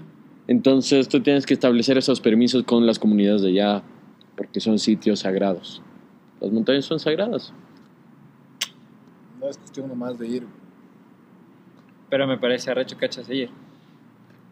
Entonces 0.48 1.08
tú 1.08 1.20
tienes 1.22 1.46
que 1.46 1.54
establecer 1.54 1.98
esos 1.98 2.20
permisos 2.20 2.64
con 2.64 2.84
las 2.84 2.98
comunidades 2.98 3.42
de 3.42 3.50
allá, 3.50 3.84
porque 4.36 4.58
son 4.58 4.80
sitios 4.80 5.20
sagrados. 5.20 5.82
Las 6.42 6.50
montañas 6.50 6.84
son 6.84 6.98
sagradas. 6.98 7.52
No 9.40 9.48
es 9.48 9.56
cuestión 9.56 9.86
nomás 9.86 10.18
de 10.18 10.26
ir. 10.26 10.46
Pero 12.10 12.26
me 12.26 12.36
parece 12.36 12.68
arrecho 12.68 12.96
cachas 12.98 13.26
seguir. 13.26 13.48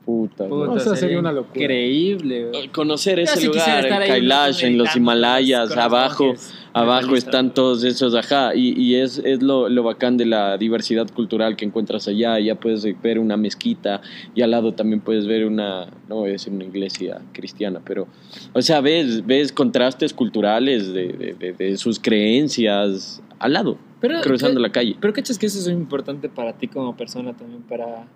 Puta. 0.04 0.46
Puta, 0.46 0.66
¿no? 0.66 0.72
o 0.74 0.78
sea, 0.78 0.94
sería 0.94 1.18
una 1.18 1.32
locura. 1.32 1.60
Increíble. 1.60 2.70
Conocer 2.72 3.18
ese 3.18 3.38
sí 3.38 3.46
lugar, 3.48 3.84
en 3.86 3.98
Kailash, 4.06 4.62
en 4.62 4.78
los 4.78 4.94
Himalayas, 4.94 5.74
los 5.74 6.54
abajo, 6.72 7.16
están 7.16 7.52
todos 7.54 7.82
esos, 7.84 8.14
ajá, 8.14 8.54
y, 8.54 8.78
y 8.80 8.94
es, 8.96 9.18
es 9.24 9.42
lo, 9.42 9.68
lo 9.68 9.82
bacán 9.82 10.16
de 10.16 10.26
la 10.26 10.56
diversidad 10.56 11.08
cultural 11.10 11.56
que 11.56 11.64
encuentras 11.64 12.06
allá, 12.08 12.38
ya 12.38 12.54
puedes 12.54 12.84
ver 13.02 13.18
una 13.18 13.36
mezquita 13.36 14.00
y 14.34 14.42
al 14.42 14.50
lado 14.52 14.72
también 14.72 15.00
puedes 15.00 15.26
ver 15.26 15.46
una, 15.46 15.86
no 16.08 16.16
voy 16.16 16.28
a 16.30 16.32
decir 16.32 16.52
una 16.52 16.64
iglesia 16.64 17.20
cristiana, 17.32 17.80
pero, 17.84 18.06
o 18.52 18.62
sea, 18.62 18.80
ves, 18.80 19.26
ves 19.26 19.52
contrastes 19.52 20.12
culturales 20.14 20.92
de, 20.92 21.08
de- 21.08 21.34
de- 21.34 21.52
de 21.52 21.76
sus 21.76 21.98
creencias 21.98 23.22
al 23.38 23.52
lado, 23.52 23.78
Pero, 24.00 24.20
cruzando 24.20 24.58
¿qué- 24.60 24.62
la 24.62 24.72
calle. 24.72 24.96
Pero 25.00 25.12
cachas 25.12 25.38
que 25.38 25.46
eso 25.46 25.58
es 25.58 25.66
muy 25.66 25.74
importante 25.82 26.28
para 26.28 26.52
ti 26.52 26.68
como 26.68 26.96
persona 26.96 27.36
también, 27.36 27.62
para 27.62 28.06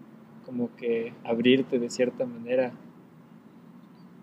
como 0.46 0.68
que 0.76 1.12
abrirte 1.24 1.78
de 1.78 1.88
cierta 1.90 2.26
manera. 2.26 2.72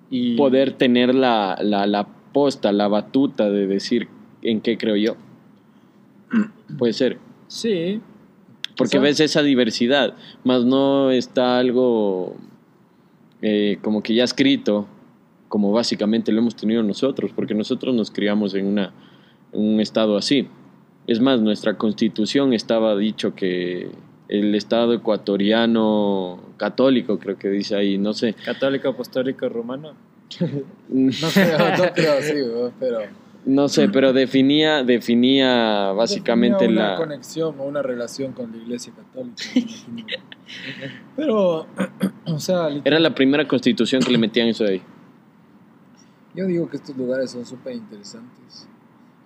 Y 0.10 0.36
Poder 0.36 0.74
tener 0.74 1.16
la, 1.16 1.58
la, 1.62 1.88
la 1.88 2.08
posta, 2.34 2.72
la 2.72 2.88
batuta 2.88 3.50
de 3.50 3.66
decir 3.68 4.08
en 4.42 4.62
qué 4.62 4.78
creo 4.78 4.96
yo. 4.96 5.16
Puede 6.78 6.94
ser. 6.94 7.18
Sí, 7.48 8.00
Porque 8.78 9.00
ves 9.00 9.20
esa 9.20 9.44
diversidad, 9.44 10.16
más 10.44 10.64
no 10.64 11.12
está 11.12 11.60
algo 11.60 12.38
eh, 13.42 13.80
como 13.82 14.04
que 14.04 14.14
ya 14.14 14.24
escrito, 14.24 14.88
como 15.50 15.72
básicamente 15.72 16.32
lo 16.32 16.40
hemos 16.40 16.56
tenido 16.56 16.84
nosotros, 16.84 17.32
porque 17.36 17.54
nosotros 17.54 17.94
nos 17.94 18.12
criamos 18.12 18.54
en, 18.54 18.68
una, 18.68 18.94
en 19.52 19.62
un 19.62 19.80
estado 19.80 20.16
así. 20.16 20.48
Es 21.08 21.20
más, 21.20 21.42
nuestra 21.42 21.78
constitución 21.78 22.54
estaba 22.54 22.96
dicho 22.96 23.36
que 23.36 23.90
el 24.30 24.56
estado 24.56 24.94
ecuatoriano 24.94 26.40
católico, 26.56 27.20
creo 27.20 27.38
que 27.38 27.50
dice 27.50 27.76
ahí, 27.76 27.98
no 27.98 28.14
sé, 28.14 28.34
católico, 28.34 28.90
apostólico, 28.90 29.50
romano. 29.50 29.94
No 30.90 31.28
creo, 31.34 31.58
no 31.58 31.94
creo, 31.94 32.22
sí, 32.22 32.34
pero. 32.80 33.00
No 33.46 33.68
sé, 33.70 33.90
pero 33.90 34.14
definía, 34.14 34.84
definía 34.84 35.92
básicamente 35.94 36.60
Tenía 36.60 36.82
una 36.84 36.92
la... 36.92 36.98
conexión 36.98 37.60
o 37.60 37.64
una 37.64 37.82
relación 37.82 38.34
con 38.34 38.52
la 38.52 38.58
iglesia 38.58 38.94
católica. 38.94 39.44
me 39.56 39.62
imagino. 40.02 40.24
pero, 41.16 41.66
o 42.26 42.40
sea, 42.40 42.70
Era 42.84 43.00
la 43.00 43.14
primera 43.16 43.48
constitución 43.48 44.02
que 44.04 44.12
le 44.12 44.18
metían 44.18 44.48
eso 44.48 44.66
ahí. 44.66 44.82
yo 46.36 46.46
digo 46.46 46.70
que 46.70 46.78
estos 46.78 46.96
lugares 46.98 47.32
son 47.32 47.46
súper 47.46 47.76
interesantes. 47.76 48.68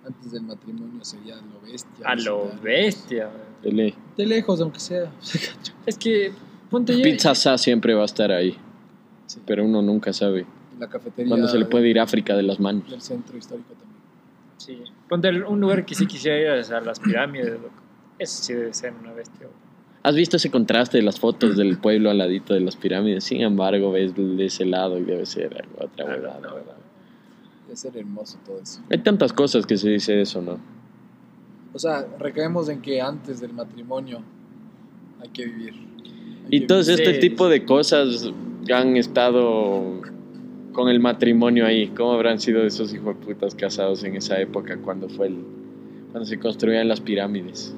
Antes 0.06 0.30
del 0.32 0.42
matrimonio 0.42 1.04
sería 1.04 1.34
lo 1.36 1.60
bestia. 1.60 2.06
A 2.06 2.14
lo 2.14 2.50
bestia. 2.62 3.26
güey. 3.28 3.74
de 3.74 3.82
ley. 3.82 3.94
De 4.16 4.24
lejos, 4.26 4.60
aunque 4.60 4.78
sea. 4.80 5.10
Es 5.86 5.98
que, 5.98 6.32
ponte. 6.70 6.94
Pizza 7.02 7.34
Sa 7.34 7.58
siempre 7.58 7.92
va 7.94 8.02
a 8.02 8.06
estar 8.06 8.30
ahí, 8.32 8.56
Sí. 9.26 9.40
pero 9.44 9.64
uno 9.64 9.82
nunca 9.82 10.12
sabe 10.12 10.46
La 10.78 10.88
cafetería. 10.88 11.28
cuándo 11.28 11.48
se 11.48 11.58
le 11.58 11.64
puede 11.66 11.88
ir 11.88 11.98
África 11.98 12.36
de 12.36 12.44
las 12.44 12.60
manos. 12.60 12.88
Del 12.88 13.00
centro 13.02 13.36
histórico 13.36 13.70
también. 13.74 13.95
Sí. 14.58 14.78
Ponte 15.08 15.28
un 15.44 15.60
lugar 15.60 15.84
que 15.84 15.94
sí 15.94 16.06
quisiera 16.06 16.38
ir 16.38 16.46
es 16.60 16.70
a 16.70 16.80
las 16.80 16.98
pirámides, 17.00 17.52
loco. 17.52 17.70
Eso 18.18 18.42
sí 18.42 18.54
debe 18.54 18.72
ser 18.72 18.92
una 19.00 19.12
bestia. 19.12 19.46
¿Has 20.02 20.14
visto 20.14 20.36
ese 20.36 20.50
contraste 20.50 20.98
de 20.98 21.02
las 21.02 21.18
fotos 21.20 21.56
del 21.56 21.78
pueblo 21.78 22.10
al 22.10 22.18
ladito 22.18 22.54
de 22.54 22.60
las 22.60 22.76
pirámides? 22.76 23.24
Sin 23.24 23.42
embargo, 23.42 23.90
ves 23.92 24.14
de 24.14 24.44
ese 24.46 24.64
lado 24.64 24.98
y 24.98 25.02
debe 25.02 25.26
ser 25.26 25.54
algo, 25.60 25.84
otra 25.84 26.04
Ah, 26.06 26.08
huevada. 26.16 26.40
no, 26.40 26.48
no. 26.50 26.86
Debe 27.66 27.76
ser 27.76 27.96
hermoso 27.96 28.38
todo 28.46 28.60
eso. 28.60 28.80
Hay 28.90 28.98
tantas 28.98 29.32
cosas 29.32 29.66
que 29.66 29.76
se 29.76 29.90
dice 29.90 30.20
eso, 30.20 30.40
¿no? 30.40 30.58
O 31.74 31.78
sea, 31.78 32.06
recaemos 32.18 32.68
en 32.68 32.80
que 32.80 33.00
antes 33.00 33.40
del 33.40 33.52
matrimonio 33.52 34.22
hay 35.20 35.28
que 35.30 35.44
vivir. 35.46 35.74
Hay 35.74 36.46
Y 36.50 36.60
que 36.60 36.66
todo 36.68 36.78
vivir. 36.78 37.00
este 37.00 37.14
Sí. 37.14 37.20
tipo 37.20 37.48
de 37.48 37.64
cosas 37.64 38.30
han 38.72 38.96
estado 38.96 40.00
con 40.76 40.88
el 40.90 41.00
matrimonio 41.00 41.64
ahí. 41.66 41.88
¿Cómo 41.88 42.12
habrán 42.12 42.38
sido 42.38 42.62
esos 42.62 42.92
hijos 42.92 43.18
de 43.18 43.24
putas 43.24 43.54
casados 43.54 44.04
en 44.04 44.14
esa 44.14 44.38
época 44.38 44.76
cuando 44.76 45.08
fue 45.08 45.28
el, 45.28 45.38
cuando 46.12 46.26
se 46.26 46.38
construían 46.38 46.86
las 46.86 47.00
pirámides? 47.00 47.74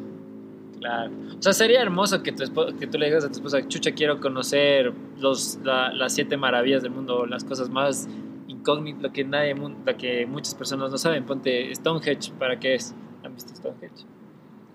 Claro. 0.81 1.12
O 1.39 1.43
sea, 1.43 1.53
sería 1.53 1.81
hermoso 1.81 2.23
que, 2.23 2.33
tu 2.33 2.43
espo- 2.43 2.77
que 2.77 2.87
tú 2.89 2.99
le 2.99 3.07
digas 3.07 3.25
a 3.25 3.29
tu 3.29 3.35
esposa, 3.35 3.66
chucha, 3.69 3.93
quiero 3.93 4.20
conocer 4.20 4.93
los, 5.19 5.59
la- 5.62 5.93
las 5.93 6.12
siete 6.15 6.37
maravillas 6.37 6.83
del 6.83 6.91
mundo, 6.93 7.25
las 7.27 7.45
cosas 7.45 7.70
más 7.70 8.09
incógnitas, 8.49 9.03
lo 9.03 9.12
que 9.12 9.25
nadie, 9.25 9.55
lo 9.55 9.97
que 9.97 10.27
muchas 10.27 10.55
personas 10.57 10.91
no 10.91 10.99
saben. 10.99 11.25
Ponte 11.25 11.73
Stonehenge, 11.75 12.33
¿para 12.39 12.59
qué 12.59 12.75
es? 12.75 12.95
¿Han 13.25 13.35
visto 13.35 13.55
Stonehenge? 13.55 14.05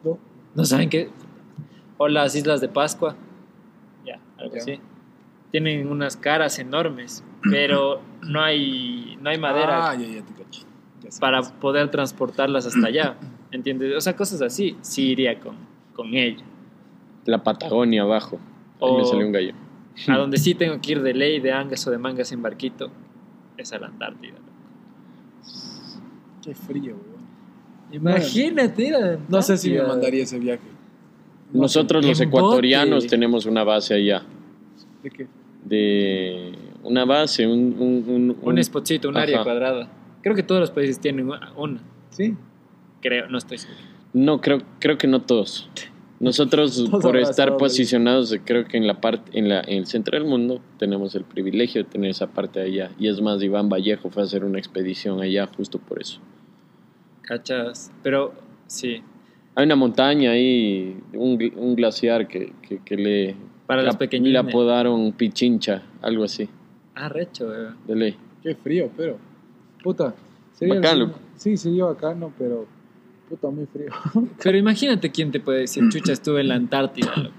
No. 0.03 0.17
¿No 0.55 0.65
saben 0.65 0.89
qué? 0.89 1.09
O 1.97 2.07
las 2.07 2.35
Islas 2.35 2.61
de 2.61 2.69
Pascua. 2.69 3.15
Ya, 4.05 4.19
algo 4.37 4.55
así. 4.55 4.79
Tienen 5.51 5.87
unas 5.87 6.17
caras 6.17 6.57
enormes, 6.59 7.23
pero 7.49 8.01
no 8.21 8.41
hay, 8.41 9.17
no 9.21 9.29
hay 9.29 9.37
madera 9.37 9.89
Ah, 9.91 9.95
ya, 9.95 10.07
ya 10.07 10.21
te 10.23 10.33
caché. 10.33 10.61
Ya 11.01 11.11
sé. 11.11 11.19
para 11.19 11.41
poder 11.41 11.89
transportarlas 11.91 12.65
hasta 12.65 12.87
allá. 12.87 13.15
¿Entiendes? 13.51 13.95
O 13.95 14.01
sea, 14.01 14.15
cosas 14.15 14.41
así. 14.41 14.75
Sí 14.81 15.09
iría 15.11 15.39
con, 15.39 15.55
con 15.93 16.13
ella. 16.13 16.43
La 17.25 17.43
Patagonia 17.43 18.01
abajo. 18.03 18.39
Ahí 18.81 18.95
me 18.97 19.05
salió 19.05 19.25
un 19.25 19.31
gallo. 19.31 19.53
A 20.07 20.17
donde 20.17 20.37
sí 20.37 20.55
tengo 20.55 20.79
que 20.81 20.93
ir 20.93 21.01
de 21.01 21.13
ley, 21.13 21.39
de 21.39 21.51
angas 21.51 21.85
o 21.87 21.91
de 21.91 21.97
mangas 21.97 22.31
en 22.31 22.41
barquito, 22.41 22.89
es 23.57 23.71
a 23.73 23.79
la 23.79 23.87
Antártida. 23.87 24.37
Qué 26.43 26.53
frío, 26.55 26.95
weón. 26.95 27.23
Imagínate 27.91 28.89
la 28.89 29.17
No 29.29 29.41
sé 29.41 29.57
si 29.57 29.71
me 29.71 29.83
mandaría 29.83 30.23
ese 30.23 30.39
viaje. 30.39 30.63
No 31.53 31.61
Nosotros 31.61 32.03
los 32.03 32.17
bote. 32.17 32.27
ecuatorianos 32.27 33.05
tenemos 33.07 33.45
una 33.45 33.63
base 33.63 33.93
allá. 33.93 34.23
¿De 35.03 35.11
qué? 35.11 35.27
De 35.63 36.51
una 36.83 37.05
base, 37.05 37.47
un... 37.47 37.75
Un, 37.79 38.05
un, 38.07 38.37
Un 38.41 38.63
spotcito, 38.63 39.09
un 39.09 39.17
área 39.17 39.43
cuadrada. 39.43 39.89
Creo 40.21 40.35
que 40.35 40.43
todos 40.43 40.61
los 40.61 40.71
países 40.71 40.99
tienen 40.99 41.29
una. 41.55 41.81
Sí. 42.09 42.35
Creo, 43.01 43.27
no 43.29 43.37
estoy 43.37 43.57
seguro. 43.57 43.79
No, 44.13 44.39
creo, 44.41 44.59
creo 44.79 44.97
que 44.97 45.07
no 45.07 45.21
todos. 45.21 45.69
Nosotros, 46.19 46.75
Todos 46.89 47.03
por 47.03 47.17
estar 47.17 47.57
posicionados, 47.57 48.33
creo 48.45 48.65
que 48.65 48.77
en 48.77 48.87
la 48.87 49.01
parte, 49.01 49.37
en, 49.37 49.49
la, 49.49 49.59
en 49.61 49.79
el 49.79 49.85
centro 49.87 50.17
del 50.17 50.25
mundo, 50.27 50.61
tenemos 50.77 51.15
el 51.15 51.25
privilegio 51.25 51.83
de 51.83 51.89
tener 51.89 52.11
esa 52.11 52.27
parte 52.27 52.61
allá. 52.61 52.91
Y 52.97 53.09
es 53.09 53.19
más, 53.19 53.41
Iván 53.43 53.67
Vallejo 53.67 54.09
fue 54.09 54.21
a 54.23 54.25
hacer 54.25 54.45
una 54.45 54.57
expedición 54.59 55.19
allá 55.21 55.47
justo 55.57 55.79
por 55.79 55.99
eso. 56.01 56.19
¿Cachas? 57.23 57.91
Pero 58.03 58.33
sí, 58.67 59.01
Hay 59.55 59.65
una 59.65 59.75
montaña 59.75 60.31
ahí, 60.31 60.97
un, 61.13 61.37
un 61.57 61.75
glaciar 61.75 62.27
que, 62.27 62.53
que, 62.67 62.79
que 62.83 62.95
le, 62.95 63.35
para 63.65 63.81
los 63.83 63.93
la- 63.95 63.99
pequeñines. 63.99 64.33
le 64.33 64.39
apodaron 64.49 65.11
Pichincha, 65.13 65.83
algo 66.01 66.23
así, 66.23 66.47
Ah, 66.95 67.09
recho, 67.09 67.47
weón. 67.47 67.75
de 67.87 67.95
ley. 67.95 68.15
Qué 68.41 68.55
frío, 68.55 68.89
pero. 68.95 69.17
Puta. 69.83 70.13
Sería 70.53 70.75
Bacán, 70.75 70.93
el- 70.93 70.99
loco. 70.99 71.19
Sí, 71.35 71.57
sería 71.57 71.85
bacano, 71.85 72.31
pero. 72.37 72.65
Puta, 73.29 73.49
muy 73.49 73.65
frío. 73.65 73.87
Pero 74.43 74.57
imagínate 74.57 75.09
quién 75.11 75.31
te 75.31 75.39
puede 75.39 75.61
decir, 75.61 75.83
chucha, 75.89 76.11
estuve 76.13 76.41
en 76.41 76.49
la 76.49 76.55
Antártida, 76.55 77.11
loco. 77.15 77.35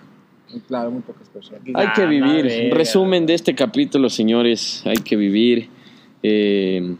claro, 0.66 0.90
muy 0.90 1.02
pocas 1.02 1.28
personas. 1.28 1.60
Hay 1.74 1.88
que 1.94 2.06
vivir. 2.06 2.72
Resumen 2.74 3.26
de 3.26 3.34
este 3.34 3.54
capítulo, 3.54 4.08
señores. 4.10 4.82
Hay 4.86 4.96
que 4.96 5.14
vivir. 5.16 5.68
Eh, 6.22 6.96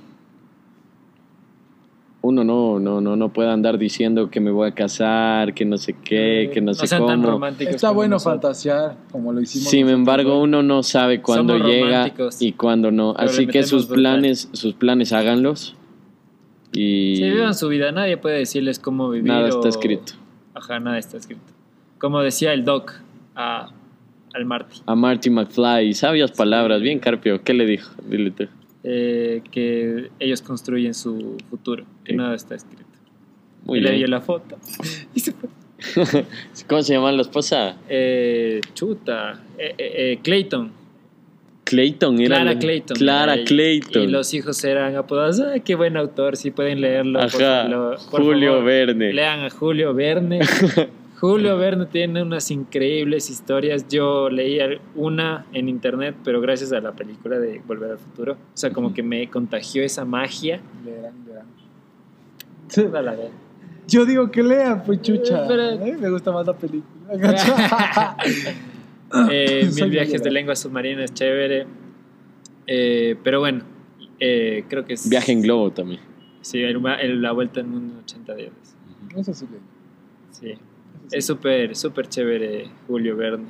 uno 2.26 2.42
no, 2.42 2.80
no, 2.80 3.00
no, 3.02 3.16
no 3.16 3.28
puede 3.32 3.50
andar 3.50 3.76
diciendo 3.76 4.30
que 4.30 4.40
me 4.40 4.50
voy 4.50 4.68
a 4.68 4.72
casar, 4.74 5.52
que 5.52 5.64
no 5.66 5.76
sé 5.76 5.92
qué, 5.92 6.50
que 6.52 6.60
no, 6.62 6.68
No 6.68 6.74
sé 6.74 6.86
sean 6.86 7.04
tan 7.06 7.20
cómo. 7.20 7.32
románticos. 7.32 7.74
Está 7.74 7.90
bueno 7.90 8.14
nosotros. 8.16 8.40
fantasear, 8.42 8.96
como 9.12 9.32
lo 9.32 9.42
hicimos. 9.42 9.68
Sin 9.68 9.88
embargo, 9.90 10.30
¿no? 10.30 10.40
uno 10.42 10.62
no 10.62 10.82
sabe 10.82 11.20
cuándo 11.20 11.58
llega 11.58 12.10
y 12.40 12.52
cuándo 12.52 12.90
no. 12.90 13.14
Así 13.16 13.46
que 13.46 13.62
sus 13.62 13.86
planes, 13.86 14.48
sus 14.52 14.72
planes 14.74 15.12
háganlos. 15.12 15.76
Y 16.72 17.16
Si 17.16 17.30
vivan 17.30 17.54
su 17.54 17.68
vida, 17.68 17.92
nadie 17.92 18.16
puede 18.16 18.38
decirles 18.38 18.78
cómo 18.78 19.10
vivir. 19.10 19.28
nada 19.30 19.48
está 19.48 19.58
o- 19.60 19.68
escrito. 19.68 20.14
Ajá, 20.54 20.80
nada 20.80 20.98
está 20.98 21.16
escrito. 21.18 21.42
Como 21.98 22.20
decía 22.20 22.52
el 22.52 22.64
Doc 22.64 22.92
a, 23.34 23.68
al 24.32 24.44
Marty, 24.44 24.80
A 24.86 24.94
Marty 24.94 25.30
McFly, 25.30 25.94
sabias 25.94 26.32
palabras, 26.32 26.80
bien 26.80 26.98
Carpio. 26.98 27.42
¿Qué 27.44 27.54
le 27.54 27.66
dijo? 27.66 27.90
Dile 28.08 28.30
tú. 28.30 28.44
eh, 28.82 29.42
que 29.50 30.10
ellos 30.18 30.42
construyen 30.42 30.92
su 30.94 31.36
futuro, 31.48 31.84
que 32.04 32.12
Sí. 32.12 32.16
nada 32.16 32.34
está 32.34 32.54
escrito. 32.54 32.84
Muy 33.64 33.78
y 33.78 33.82
le 33.82 33.90
dio 33.90 33.98
bien. 34.00 34.10
la 34.10 34.20
foto. 34.20 34.56
Y 35.14 35.20
se 35.20 35.32
fue. 35.32 35.48
¿Cómo 36.68 36.82
se 36.82 36.94
llama 36.94 37.12
la 37.12 37.22
esposa? 37.22 37.76
Eh, 37.88 38.60
chuta, 38.74 39.42
eh, 39.58 39.74
eh, 39.76 39.92
eh, 40.12 40.18
Clayton. 40.22 40.72
Clayton 41.64 42.20
era. 42.20 42.26
Clara 42.36 42.52
la- 42.52 42.58
Clayton. 42.58 42.96
Clara 42.96 43.36
y- 43.36 43.44
Clayton. 43.44 44.02
Y 44.02 44.06
los 44.08 44.34
hijos 44.34 44.62
eran 44.64 44.96
apodados. 44.96 45.40
¡Ay, 45.40 45.60
qué 45.60 45.74
buen 45.74 45.96
autor! 45.96 46.36
Si 46.36 46.50
pueden 46.50 46.80
leerlo. 46.80 47.20
Ajá. 47.20 47.68
por 48.10 48.22
Julio 48.22 48.50
favor, 48.52 48.64
Verne. 48.66 49.12
Lean 49.12 49.40
a 49.40 49.50
Julio 49.50 49.94
Verne. 49.94 50.40
Julio 51.20 51.56
Verne 51.56 51.86
tiene 51.86 52.22
unas 52.22 52.50
increíbles 52.50 53.30
historias. 53.30 53.88
Yo 53.88 54.28
leí 54.28 54.58
una 54.94 55.46
en 55.54 55.70
internet, 55.70 56.16
pero 56.22 56.40
gracias 56.42 56.70
a 56.72 56.80
la 56.80 56.92
película 56.92 57.38
de 57.38 57.62
Volver 57.66 57.92
al 57.92 57.98
Futuro. 57.98 58.32
O 58.34 58.36
sea, 58.56 58.70
como 58.70 58.92
que 58.92 59.02
me 59.02 59.30
contagió 59.30 59.82
esa 59.82 60.04
magia. 60.04 60.60
Leerán, 60.84 61.14
leerán. 61.26 61.46
A 62.94 63.02
la 63.02 63.12
vez. 63.12 63.30
Yo 63.86 64.06
digo 64.06 64.30
que 64.30 64.42
lean, 64.42 64.82
pues 64.84 65.02
chucha. 65.02 65.46
Pero- 65.46 65.70
Eh, 65.84 65.96
Me 66.00 66.10
gusta 66.10 66.32
más 66.32 66.46
la 66.46 66.54
película. 66.56 66.86
Eh, 69.30 69.70
mil 69.76 69.90
viajes 69.90 70.22
de 70.22 70.30
lengua 70.30 70.56
submarina 70.56 71.04
es 71.04 71.14
chévere. 71.14 71.66
Eh, 72.66 73.16
pero 73.22 73.40
bueno, 73.40 73.62
eh, 74.18 74.64
creo 74.68 74.84
que 74.84 74.94
es. 74.94 75.08
Viaje 75.08 75.32
en 75.32 75.42
globo 75.42 75.70
también. 75.70 76.00
Sí, 76.40 76.60
el- 76.60 76.82
el- 77.00 77.22
la 77.22 77.32
vuelta 77.32 77.60
en 77.60 77.70
mundo 77.70 77.94
en 77.94 78.00
80 78.00 78.34
días. 78.34 78.50
Eso 79.16 79.32
sí 79.34 79.46
leí. 79.50 79.60
Sí. 80.32 80.50
Eso 80.50 80.60
sí. 81.10 81.16
Es 81.18 81.26
súper, 81.26 81.76
súper 81.76 82.08
chévere 82.08 82.70
Julio 82.88 83.16
Verne. 83.16 83.46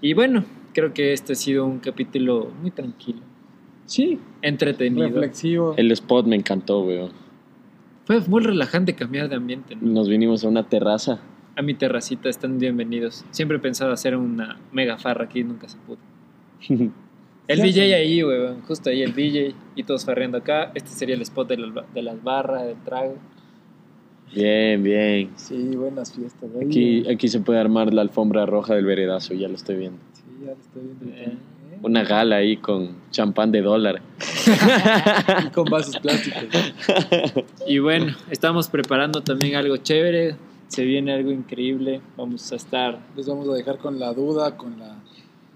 Y 0.00 0.12
bueno, 0.14 0.44
creo 0.74 0.92
que 0.94 1.12
este 1.12 1.32
ha 1.32 1.36
sido 1.36 1.66
un 1.66 1.80
capítulo 1.80 2.52
muy 2.60 2.70
tranquilo, 2.70 3.20
Sí, 3.86 4.20
entretenido. 4.42 5.08
reflexivo. 5.08 5.74
El 5.76 5.90
spot 5.90 6.26
me 6.26 6.36
encantó, 6.36 6.82
weón. 6.82 7.10
Fue 8.08 8.20
muy 8.22 8.42
relajante 8.42 8.94
cambiar 8.94 9.28
de 9.28 9.36
ambiente. 9.36 9.76
¿no? 9.76 9.86
Nos 9.92 10.08
vinimos 10.08 10.42
a 10.42 10.48
una 10.48 10.66
terraza. 10.66 11.20
A 11.56 11.60
mi 11.60 11.74
terracita 11.74 12.30
están 12.30 12.58
bienvenidos. 12.58 13.22
Siempre 13.32 13.58
he 13.58 13.60
pensado 13.60 13.92
hacer 13.92 14.16
una 14.16 14.58
mega 14.72 14.96
farra 14.96 15.26
aquí, 15.26 15.44
nunca 15.44 15.68
se 15.68 15.76
pudo. 15.86 15.98
El. 17.48 17.60
DJ 17.62 17.94
ahí, 17.94 18.24
weón, 18.24 18.62
justo 18.62 18.88
ahí 18.88 19.02
el 19.02 19.14
DJ 19.14 19.54
y 19.76 19.82
todos 19.82 20.06
farreando 20.06 20.38
acá. 20.38 20.72
Este 20.74 20.88
sería 20.90 21.14
el 21.16 21.20
spot 21.22 21.48
de, 21.50 21.56
la- 21.58 21.84
de 21.94 22.02
las 22.02 22.22
barras, 22.22 22.64
del 22.66 22.76
trago. 22.82 23.16
bien, 24.34 24.82
bien. 24.82 25.30
Sí, 25.36 25.76
buenas 25.76 26.14
fiestas. 26.14 26.48
ahí, 26.58 26.66
Aquí, 26.66 27.08
aquí 27.10 27.28
se 27.28 27.40
puede 27.40 27.58
armar 27.58 27.92
la 27.92 28.00
alfombra 28.02 28.46
roja 28.46 28.74
del 28.74 28.86
veredazo, 28.86 29.34
ya 29.34 29.48
lo 29.48 29.54
estoy 29.54 29.76
viendo. 29.76 29.98
Sí, 30.14 30.22
ya 30.44 30.52
lo 30.52 30.60
estoy 30.60 30.82
viendo. 31.00 31.16
Eh. 31.16 31.36
Una 31.82 32.02
gala 32.02 32.36
ahí 32.36 32.56
con 32.56 32.96
champán 33.10 33.52
de 33.52 33.62
dólar. 33.62 34.02
Y 35.44 35.50
con 35.50 35.64
vasos 35.70 35.98
plásticos. 35.98 36.42
Y 37.66 37.78
bueno, 37.78 38.14
estamos 38.30 38.68
preparando 38.68 39.20
también 39.22 39.56
algo 39.56 39.76
chévere. 39.76 40.36
Se 40.68 40.84
viene 40.84 41.12
algo 41.12 41.30
increíble. 41.30 42.00
Vamos 42.16 42.50
a 42.52 42.56
estar 42.56 42.98
Les 43.16 43.26
vamos 43.26 43.48
a 43.48 43.52
dejar 43.52 43.78
con 43.78 43.98
la 43.98 44.12
duda, 44.12 44.56
con 44.56 44.78
la, 44.78 44.96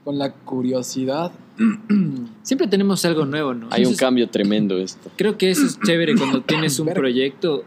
con 0.05 0.19
la 0.19 0.33
curiosidad. 0.33 1.33
Siempre 2.43 2.67
tenemos 2.67 3.05
algo 3.05 3.25
nuevo, 3.25 3.55
¿no? 3.55 3.69
Hay 3.71 3.85
un 3.85 3.97
cambio 3.97 4.29
tremendo 4.29 4.79
esto. 4.79 5.11
Creo 5.17 5.37
que 5.39 5.51
eso 5.51 5.67
es 5.67 5.79
chévere 5.81 6.15
cuando 6.17 6.41
tienes 6.47 6.79
un 6.79 6.89
proyecto 6.89 7.65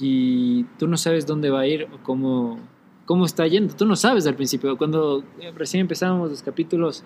y 0.00 0.64
tú 0.78 0.86
no 0.86 0.96
sabes 0.96 1.26
dónde 1.26 1.50
va 1.50 1.60
a 1.60 1.66
ir 1.66 1.88
o 1.92 2.02
cómo, 2.02 2.58
cómo 3.06 3.24
está 3.24 3.46
yendo. 3.46 3.74
Tú 3.74 3.86
no 3.86 3.96
sabes 3.96 4.26
al 4.26 4.34
principio. 4.34 4.76
Cuando 4.76 5.24
recién 5.56 5.82
empezábamos 5.82 6.30
los 6.30 6.42
capítulos, 6.42 7.04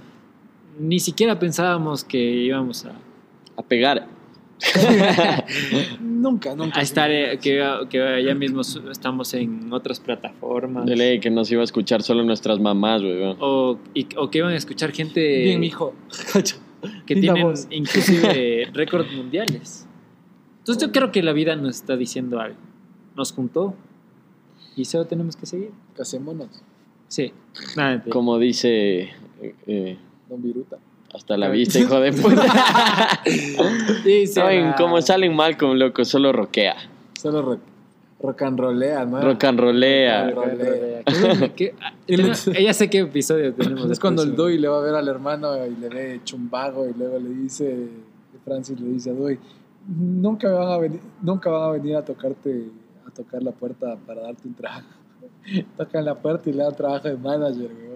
ni 0.78 0.98
siquiera 1.00 1.38
pensábamos 1.38 2.04
que 2.04 2.18
íbamos 2.18 2.84
a, 2.84 2.92
A 3.56 3.62
pegar. 3.62 4.06
Nunca, 6.00 6.54
nunca. 6.54 6.78
a 6.78 6.82
estar, 6.82 7.10
eh, 7.10 7.38
que, 7.38 7.62
que 7.90 8.24
ya 8.24 8.34
mismo 8.34 8.62
estamos 8.90 9.34
en 9.34 9.72
otras 9.72 10.00
plataformas. 10.00 10.86
De 10.86 10.96
ley 10.96 11.20
que 11.20 11.30
nos 11.30 11.50
iba 11.50 11.60
a 11.60 11.64
escuchar 11.64 12.02
solo 12.02 12.24
nuestras 12.24 12.58
mamás, 12.60 13.02
weón. 13.02 13.36
O, 13.40 13.78
y- 13.94 14.06
o 14.16 14.30
que 14.30 14.38
iban 14.38 14.52
a 14.52 14.56
escuchar 14.56 14.92
gente 14.92 15.20
Bien, 15.42 15.60
mijo. 15.60 15.94
que 17.06 17.14
tienen 17.16 17.42
voz. 17.42 17.66
inclusive 17.70 18.68
récords 18.72 19.12
mundiales. 19.12 19.86
Entonces 20.60 20.82
yo 20.82 20.92
creo 20.92 21.12
que 21.12 21.22
la 21.22 21.32
vida 21.32 21.56
nos 21.56 21.76
está 21.76 21.96
diciendo 21.96 22.40
algo. 22.40 22.56
Nos 23.16 23.32
juntó 23.32 23.74
y 24.76 24.84
solo 24.86 25.04
tenemos 25.06 25.36
que 25.36 25.46
seguir. 25.46 25.70
Casémonos, 25.96 26.48
Sí. 27.08 27.32
Nada, 27.76 28.02
te- 28.02 28.10
Como 28.10 28.38
dice, 28.38 29.00
eh, 29.02 29.54
eh, 29.66 29.98
don 30.28 30.42
Viruta. 30.42 30.76
hasta 31.14 31.36
la 31.36 31.48
vista, 31.48 31.78
hijo 31.78 32.00
de 32.00 32.12
puta. 32.12 32.42
Sí, 33.24 34.26
sí, 34.26 34.26
Saben 34.26 34.72
cómo 34.76 35.00
salen 35.00 35.34
mal 35.34 35.56
con 35.56 35.78
loco, 35.78 36.04
solo 36.04 36.32
roquea. 36.32 36.76
Solo 37.20 37.40
rock, 37.42 37.60
rock 38.20 38.42
and 38.42 38.58
rollea, 38.60 39.04
¿no? 39.04 39.20
Rock 39.22 39.44
and 39.44 39.60
rollea. 39.60 40.30
Rock 40.30 40.44
and 40.48 40.58
rollea. 40.60 41.02
Qué 41.04 41.20
bueno, 41.20 41.46
qué- 41.56 41.74
ah, 41.80 41.92
ella 42.54 42.74
sé 42.74 42.90
qué 42.90 42.98
episodio 43.00 43.54
tenemos. 43.54 43.90
Es 43.90 43.98
cuando 44.00 44.22
el 44.22 44.30
después, 44.30 44.48
Doi 44.52 44.58
le 44.58 44.68
va 44.68 44.78
a 44.78 44.80
ver 44.80 44.94
al 44.94 45.08
hermano 45.08 45.54
y 45.66 45.74
le 45.76 45.88
ve 45.88 46.20
chumbago 46.24 46.86
y 46.88 46.92
luego 46.98 47.18
le 47.18 47.30
dice, 47.30 47.88
Francis 48.44 48.78
le 48.80 48.88
dice 48.88 49.10
a 49.10 49.14
Doi, 49.14 49.38
nunca 49.86 50.50
van 50.50 50.68
a 50.68 50.78
venir, 50.78 51.00
nunca 51.22 51.48
van 51.50 51.62
a 51.62 51.72
venir 51.72 51.96
a 51.96 52.04
tocarte, 52.04 52.66
a 53.06 53.10
tocar 53.10 53.42
la 53.42 53.52
puerta 53.52 53.96
para 54.06 54.22
darte 54.22 54.48
un 54.48 54.54
trabajo. 54.54 54.88
Tocan 55.76 56.04
la 56.04 56.14
puerta 56.14 56.48
y 56.50 56.52
le 56.52 56.62
dan 56.62 56.74
trabajo 56.74 57.08
de 57.08 57.16
manager, 57.16 57.70
weón. 57.72 57.93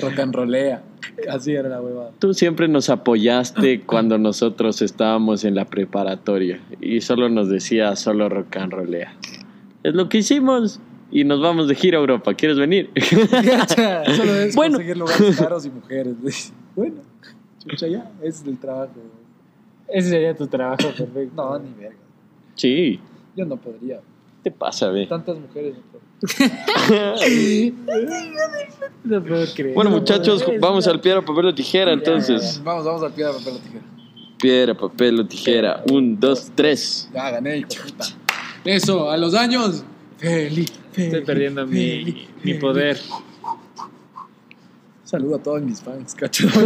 Rock 0.00 0.18
and 0.18 0.34
rollea. 0.34 0.82
Así 1.30 1.52
era 1.52 1.68
la 1.68 1.80
huevada. 1.80 2.12
Tú 2.18 2.32
siempre 2.34 2.68
nos 2.68 2.88
apoyaste 2.88 3.80
cuando 3.86 4.18
nosotros 4.18 4.80
estábamos 4.82 5.44
en 5.44 5.54
la 5.54 5.64
preparatoria 5.66 6.60
y 6.80 7.00
solo 7.00 7.28
nos 7.28 7.48
decía 7.48 7.94
solo 7.96 8.28
rock 8.28 8.56
and 8.56 8.72
rollea. 8.72 9.14
Es 9.82 9.94
lo 9.94 10.08
que 10.08 10.18
hicimos 10.18 10.80
y 11.10 11.24
nos 11.24 11.40
vamos 11.42 11.68
de 11.68 11.74
gira 11.74 11.98
a 11.98 12.00
Europa. 12.00 12.32
¿Quieres 12.34 12.56
venir? 12.56 12.90
Solo 14.16 14.34
es 14.36 14.54
Bueno. 14.54 14.76
conseguir 14.76 14.96
lugares 14.96 15.36
caros 15.38 15.66
y 15.66 15.70
mujeres. 15.70 16.52
Bueno, 16.74 17.02
chucha 17.58 17.86
ya, 17.86 18.10
ese 18.22 18.28
es 18.42 18.46
el 18.46 18.58
trabajo. 18.58 18.92
Ese 19.88 20.08
sería 20.08 20.34
tu 20.34 20.46
trabajo 20.46 20.88
perfecto. 20.96 21.34
No, 21.36 21.58
ni 21.58 21.70
verga. 21.74 21.96
sí. 22.54 22.98
Yo 23.36 23.44
no 23.44 23.56
podría. 23.58 23.96
¿Qué 24.42 24.50
te 24.50 24.50
pasa, 24.50 24.88
ve? 24.90 25.06
Tantas 25.06 25.38
mujeres 25.38 25.74
no 25.74 25.82
puedo. 25.90 26.04
No 29.04 29.20
puedo 29.22 29.44
creer. 29.52 29.74
Bueno, 29.74 29.90
muchachos, 29.90 30.44
vamos 30.60 30.86
al 30.86 31.00
piedra, 31.00 31.22
papel 31.22 31.46
o 31.46 31.54
tijera, 31.54 31.92
entonces. 31.92 32.60
Vamos, 32.62 32.84
vamos 32.84 33.02
al 33.02 33.12
piedra, 33.12 33.32
papel 33.32 33.54
o 33.54 33.58
tijera. 33.58 33.84
Piedra, 34.40 34.74
papel 34.74 35.20
o 35.20 35.26
tijera. 35.26 35.82
Un, 35.90 36.20
dos, 36.20 36.52
tres. 36.54 37.10
Ya 37.12 37.30
gané, 37.32 37.58
hijo 37.58 37.68
puta. 37.84 38.04
Eso, 38.64 39.10
a 39.10 39.16
los 39.16 39.34
años. 39.34 39.84
Feliz. 40.18 40.72
Estoy 40.94 41.22
perdiendo 41.22 41.66
mi, 41.66 42.28
mi 42.44 42.54
poder. 42.54 43.00
Saludo 45.04 45.36
a 45.36 45.42
todos 45.42 45.62
mis 45.62 45.80
fans, 45.80 46.14
cacho. 46.14 46.46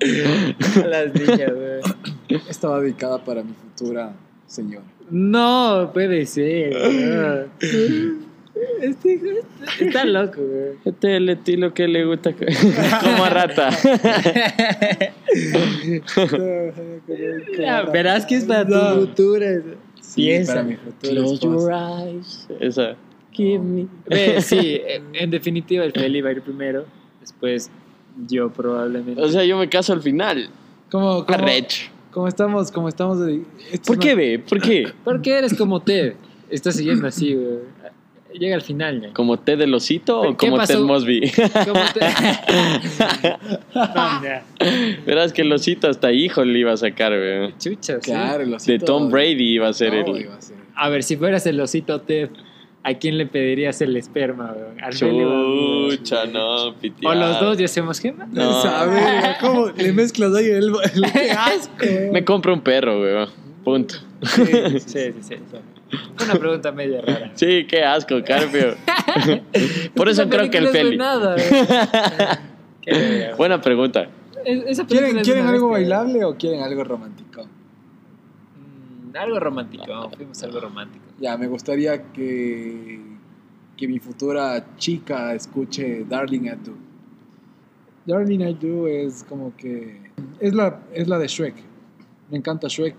A 0.00 0.86
las 0.86 1.12
niñas, 1.12 1.52
güey. 1.52 2.40
Esta 2.48 2.68
va 2.68 2.80
dedicada 2.80 3.18
para 3.24 3.42
mi 3.42 3.52
futura 3.52 4.14
señora. 4.46 4.84
No, 5.10 5.90
puede 5.92 6.26
ser. 6.26 6.74
no. 6.76 7.48
Este 8.82 9.12
hijo 9.12 9.26
está, 9.80 10.04
loco, 10.04 10.40
güey. 10.40 10.72
Este 10.84 11.10
es 11.12 11.16
el 11.18 11.28
estilo 11.28 11.72
que 11.72 11.86
le 11.86 12.04
gusta 12.04 12.32
como 13.00 13.24
a 13.24 13.30
rata. 13.30 13.70
Ya, 17.58 17.82
verás 17.84 18.26
que 18.26 18.36
es 18.36 18.44
para 18.44 18.64
tu 18.66 18.72
No. 18.74 18.94
futura. 18.96 19.46
Sí, 20.00 20.22
Piensa. 20.22 20.54
para 20.54 20.64
mi 20.64 20.76
futura 20.76 21.12
Close 21.12 21.38
your 21.42 21.72
eyes. 21.72 22.48
Esa. 22.60 22.96
Give 23.32 23.58
me. 23.58 23.86
Ve, 24.06 24.40
sí, 24.40 24.80
en 24.86 25.14
en 25.14 25.30
definitiva 25.30 25.84
el 25.84 25.92
Feli 25.92 26.20
va 26.20 26.30
a 26.30 26.32
ir 26.32 26.42
primero. 26.42 26.84
Después 27.20 27.70
yo 28.26 28.50
probablemente. 28.50 29.20
O 29.22 29.28
sea, 29.28 29.44
yo 29.44 29.56
me 29.58 29.68
caso 29.68 29.92
al 29.92 30.02
final. 30.02 30.48
¿Cómo, 30.90 31.24
cómo, 31.26 31.38
Arrecho. 31.38 31.90
Cómo 32.12 32.28
estamos? 32.28 32.70
¿Cómo 32.72 32.88
estamos? 32.88 33.20
de- 33.24 33.42
¿Por 33.86 33.98
qué, 33.98 34.14
ve? 34.14 34.38
¿Por 34.38 34.60
qué? 34.60 34.92
¿Por 35.04 35.20
qué 35.22 35.38
eres 35.38 35.54
como 35.54 35.80
Ted? 35.80 36.14
Estás 36.50 36.76
siguiendo 36.76 37.06
así, 37.06 37.34
güey. 37.34 37.58
Llega 38.38 38.54
al 38.56 38.62
final, 38.62 39.00
ya. 39.00 39.12
¿Como 39.14 39.38
Ted 39.38 39.58
del 39.58 39.72
osito 39.74 40.20
o 40.20 40.36
¿Qué 40.36 40.46
como 40.48 40.58
pasó? 40.58 40.74
Ted 40.74 40.80
Mosby? 40.82 41.32
¿Cómo 41.66 41.80
te... 41.94 42.00
Verás 45.06 45.32
que 45.32 45.42
el 45.42 45.52
osito 45.52 45.88
hasta 45.88 46.12
hijo 46.12 46.44
le 46.44 46.58
iba 46.58 46.72
a 46.72 46.76
sacar, 46.76 47.12
weón. 47.12 47.54
Chucha, 47.58 47.94
sí. 48.00 48.10
Claro, 48.10 48.42
el 48.42 48.50
De 48.50 48.56
osito- 48.56 48.84
Tom 48.84 49.10
Brady 49.10 49.54
iba 49.54 49.68
a 49.68 49.72
ser 49.72 49.94
No, 50.06 50.14
el. 50.14 50.22
iba 50.22 50.34
a 50.36 50.40
ser- 50.42 50.56
A 50.74 50.88
ver, 50.88 51.02
si 51.02 51.16
fueras 51.16 51.46
el 51.46 51.60
osito 51.60 52.00
Ted, 52.02 52.30
¿a 52.84 52.94
quién 52.94 53.18
le 53.18 53.26
pedirías 53.26 53.80
el 53.82 53.96
esperma, 53.96 54.52
güey? 54.54 54.80
¿Al? 54.82 54.94
Chucha, 54.94 56.26
no, 56.26 56.74
pitiado. 56.74 57.14
O 57.14 57.18
los 57.18 57.40
dos 57.40 57.60
y 57.60 57.64
hacemos 57.64 57.98
gema. 58.00 58.26
No. 58.30 58.42
A 58.62 58.84
ver, 58.86 59.36
¿cómo 59.40 59.68
le 59.76 59.92
mezclas 59.92 60.34
ahí 60.34 60.46
el, 60.46 60.72
el 60.94 61.12
qué 61.12 61.30
asco? 61.38 61.84
Me 62.12 62.24
compro 62.24 62.54
un 62.54 62.60
perro, 62.60 63.00
weón. 63.00 63.28
Punto. 63.64 63.96
Sí, 64.22 64.44
sí, 64.80 65.12
sí. 65.20 65.34
Fue 66.16 66.26
una 66.26 66.34
pregunta 66.34 66.70
media 66.72 67.00
rara. 67.02 67.32
Sí, 67.34 67.66
qué 67.66 67.82
asco, 67.84 68.16
Carpio. 68.24 68.74
Por 69.94 70.08
eso 70.08 70.28
creo 70.28 70.50
que 70.50 70.58
el 70.58 70.68
Feli. 70.68 70.96
nada, 70.96 71.34
güey. 71.34 71.48
Qué. 72.82 73.30
Buena 73.36 73.60
pregunta. 73.60 74.08
Es- 74.44 74.80
¿Quieren, 74.84 75.20
¿quieren 75.22 75.46
algo 75.46 75.70
bestia. 75.70 75.96
bailable 75.98 76.24
o 76.24 76.36
quieren 76.36 76.62
algo 76.62 76.84
romántico? 76.84 77.44
Mm, 78.56 79.16
algo 79.16 79.40
romántico, 79.40 80.10
fuimos 80.16 80.42
algo 80.42 80.60
romántico. 80.60 81.04
Ya, 81.20 81.36
me 81.36 81.48
gustaría 81.48 82.12
que, 82.12 83.00
que 83.76 83.88
mi 83.88 83.98
futura 83.98 84.76
chica 84.76 85.34
escuche 85.34 86.04
Darling 86.08 86.48
at 86.48 86.58
Do. 86.58 86.74
Darling 88.06 88.40
I 88.40 88.54
Do 88.54 88.86
es 88.86 89.24
como 89.28 89.54
que. 89.56 90.00
Es 90.40 90.54
la, 90.54 90.80
es 90.94 91.08
la 91.08 91.18
de 91.18 91.26
Shrek. 91.26 91.54
Me 92.30 92.38
encanta 92.38 92.68
Shrek. 92.68 92.94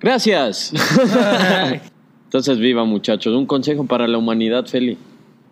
Gracias. 0.00 0.72
Entonces, 2.24 2.58
viva 2.58 2.84
muchachos. 2.84 3.34
Un 3.34 3.46
consejo 3.46 3.84
para 3.84 4.08
la 4.08 4.18
humanidad, 4.18 4.66
Feli. 4.66 4.98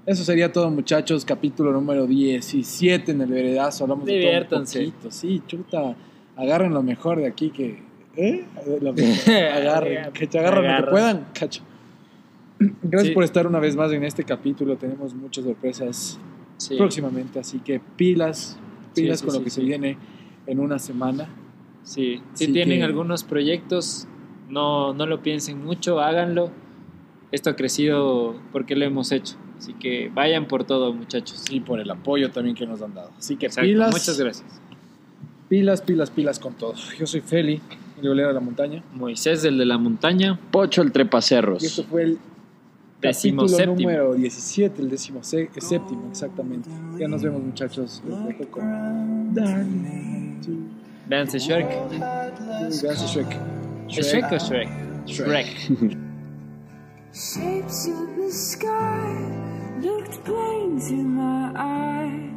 Eso 0.04 0.24
sería 0.24 0.50
todo, 0.50 0.70
muchachos. 0.70 1.24
Capítulo 1.24 1.70
número 1.70 2.06
17 2.06 3.12
en 3.12 3.20
el 3.20 3.30
Veredazo. 3.30 3.84
Hablamos 3.84 4.06
de 4.06 4.46
todo 4.48 4.60
un 4.60 4.66
poquito. 4.66 5.10
Sí, 5.10 5.42
chuta. 5.46 5.94
Agarren 6.36 6.72
lo 6.72 6.82
mejor 6.82 7.18
de 7.18 7.26
aquí 7.26 7.50
que. 7.50 7.82
¿Eh? 8.16 8.44
Agarren. 9.54 10.12
Que 10.12 10.26
te 10.26 10.38
agarren 10.38 10.70
lo 10.70 10.84
que 10.84 10.90
puedan, 10.90 11.26
cacho. 11.32 11.62
Gracias 12.82 13.08
Sí. 13.08 13.14
por 13.14 13.24
estar 13.24 13.46
una 13.46 13.58
vez 13.58 13.76
más 13.76 13.92
en 13.92 14.04
este 14.04 14.24
capítulo. 14.24 14.76
Tenemos 14.76 15.14
muchas 15.14 15.44
sorpresas 15.44 16.18
Sí. 16.56 16.76
próximamente. 16.76 17.38
Así 17.38 17.58
que 17.60 17.80
pilas. 17.96 18.58
Pilas 18.94 19.20
sí, 19.20 19.26
con 19.26 19.34
lo 19.34 19.38
sí, 19.40 19.44
que 19.44 19.50
se 19.50 19.62
viene 19.62 19.96
en 20.46 20.60
una 20.60 20.78
semana. 20.78 21.28
Sí, 21.82 22.20
si 22.34 22.52
tienen 22.52 22.78
que- 22.80 22.84
algunos 22.84 23.24
proyectos, 23.24 24.06
no, 24.48 24.92
no 24.94 25.06
lo 25.06 25.22
piensen 25.22 25.64
mucho, 25.64 26.00
háganlo. 26.00 26.50
Esto 27.32 27.50
ha 27.50 27.56
crecido 27.56 28.36
porque 28.52 28.76
lo 28.76 28.84
hemos 28.84 29.10
hecho. 29.12 29.36
Así 29.58 29.72
que 29.74 30.10
vayan 30.14 30.46
por 30.46 30.64
todo, 30.64 30.92
muchachos. 30.92 31.44
Y 31.50 31.60
por 31.60 31.80
el 31.80 31.90
apoyo 31.90 32.30
también 32.30 32.54
que 32.56 32.66
nos 32.66 32.82
han 32.82 32.94
dado. 32.94 33.10
Así 33.18 33.36
que 33.36 33.46
Exacto, 33.46 33.66
pilas. 33.66 33.90
Muchas 33.92 34.18
gracias. 34.18 34.60
Pilas, 35.48 35.82
pilas, 35.82 36.10
pilas 36.10 36.38
con 36.38 36.54
todo. 36.54 36.74
Yo 36.98 37.06
soy 37.06 37.20
Feli, 37.20 37.60
el 37.96 38.02
violero 38.02 38.28
de 38.28 38.34
la 38.34 38.40
montaña. 38.40 38.82
Moisés, 38.94 39.44
el 39.44 39.58
de 39.58 39.66
la 39.66 39.76
montaña. 39.78 40.38
Pocho 40.50 40.80
el 40.82 40.86
Y 40.86 40.88
esto 40.88 40.92
trepacerros. 40.94 41.86
fue 41.90 42.02
el 42.04 42.18
Decimo 43.02 43.42
capítulo 43.42 43.58
séptimo. 43.58 43.90
número 43.90 44.14
17, 44.14 44.80
el 44.80 44.88
décimo 44.88 45.20
eh, 45.32 45.48
séptimo, 45.60 46.08
exactamente. 46.08 46.70
Ya 46.98 47.08
nos 47.08 47.22
vemos, 47.22 47.42
muchachos. 47.42 48.00
Les 51.08 51.38
Shrek. 51.38 51.66
Shrek. 52.70 53.36
Shrek 53.88 54.32
o 54.32 54.38
Shrek? 54.38 54.68
Shrek. 55.06 55.48
Shrek. 55.58 55.98
Shapes 57.12 57.88
of 57.88 58.16
the 58.16 58.32
sky 58.32 59.18
looked 59.82 60.24
plain 60.24 60.80
to 60.80 60.94
my 60.94 61.52
eye. 61.54 62.30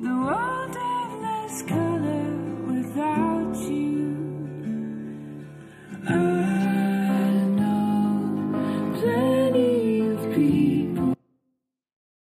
The 0.00 0.08
world 0.08 0.76
had 0.76 1.10
less 1.20 1.62
color 1.62 2.30
without 2.68 3.56
you. 3.68 4.14
Ah. 6.08 6.53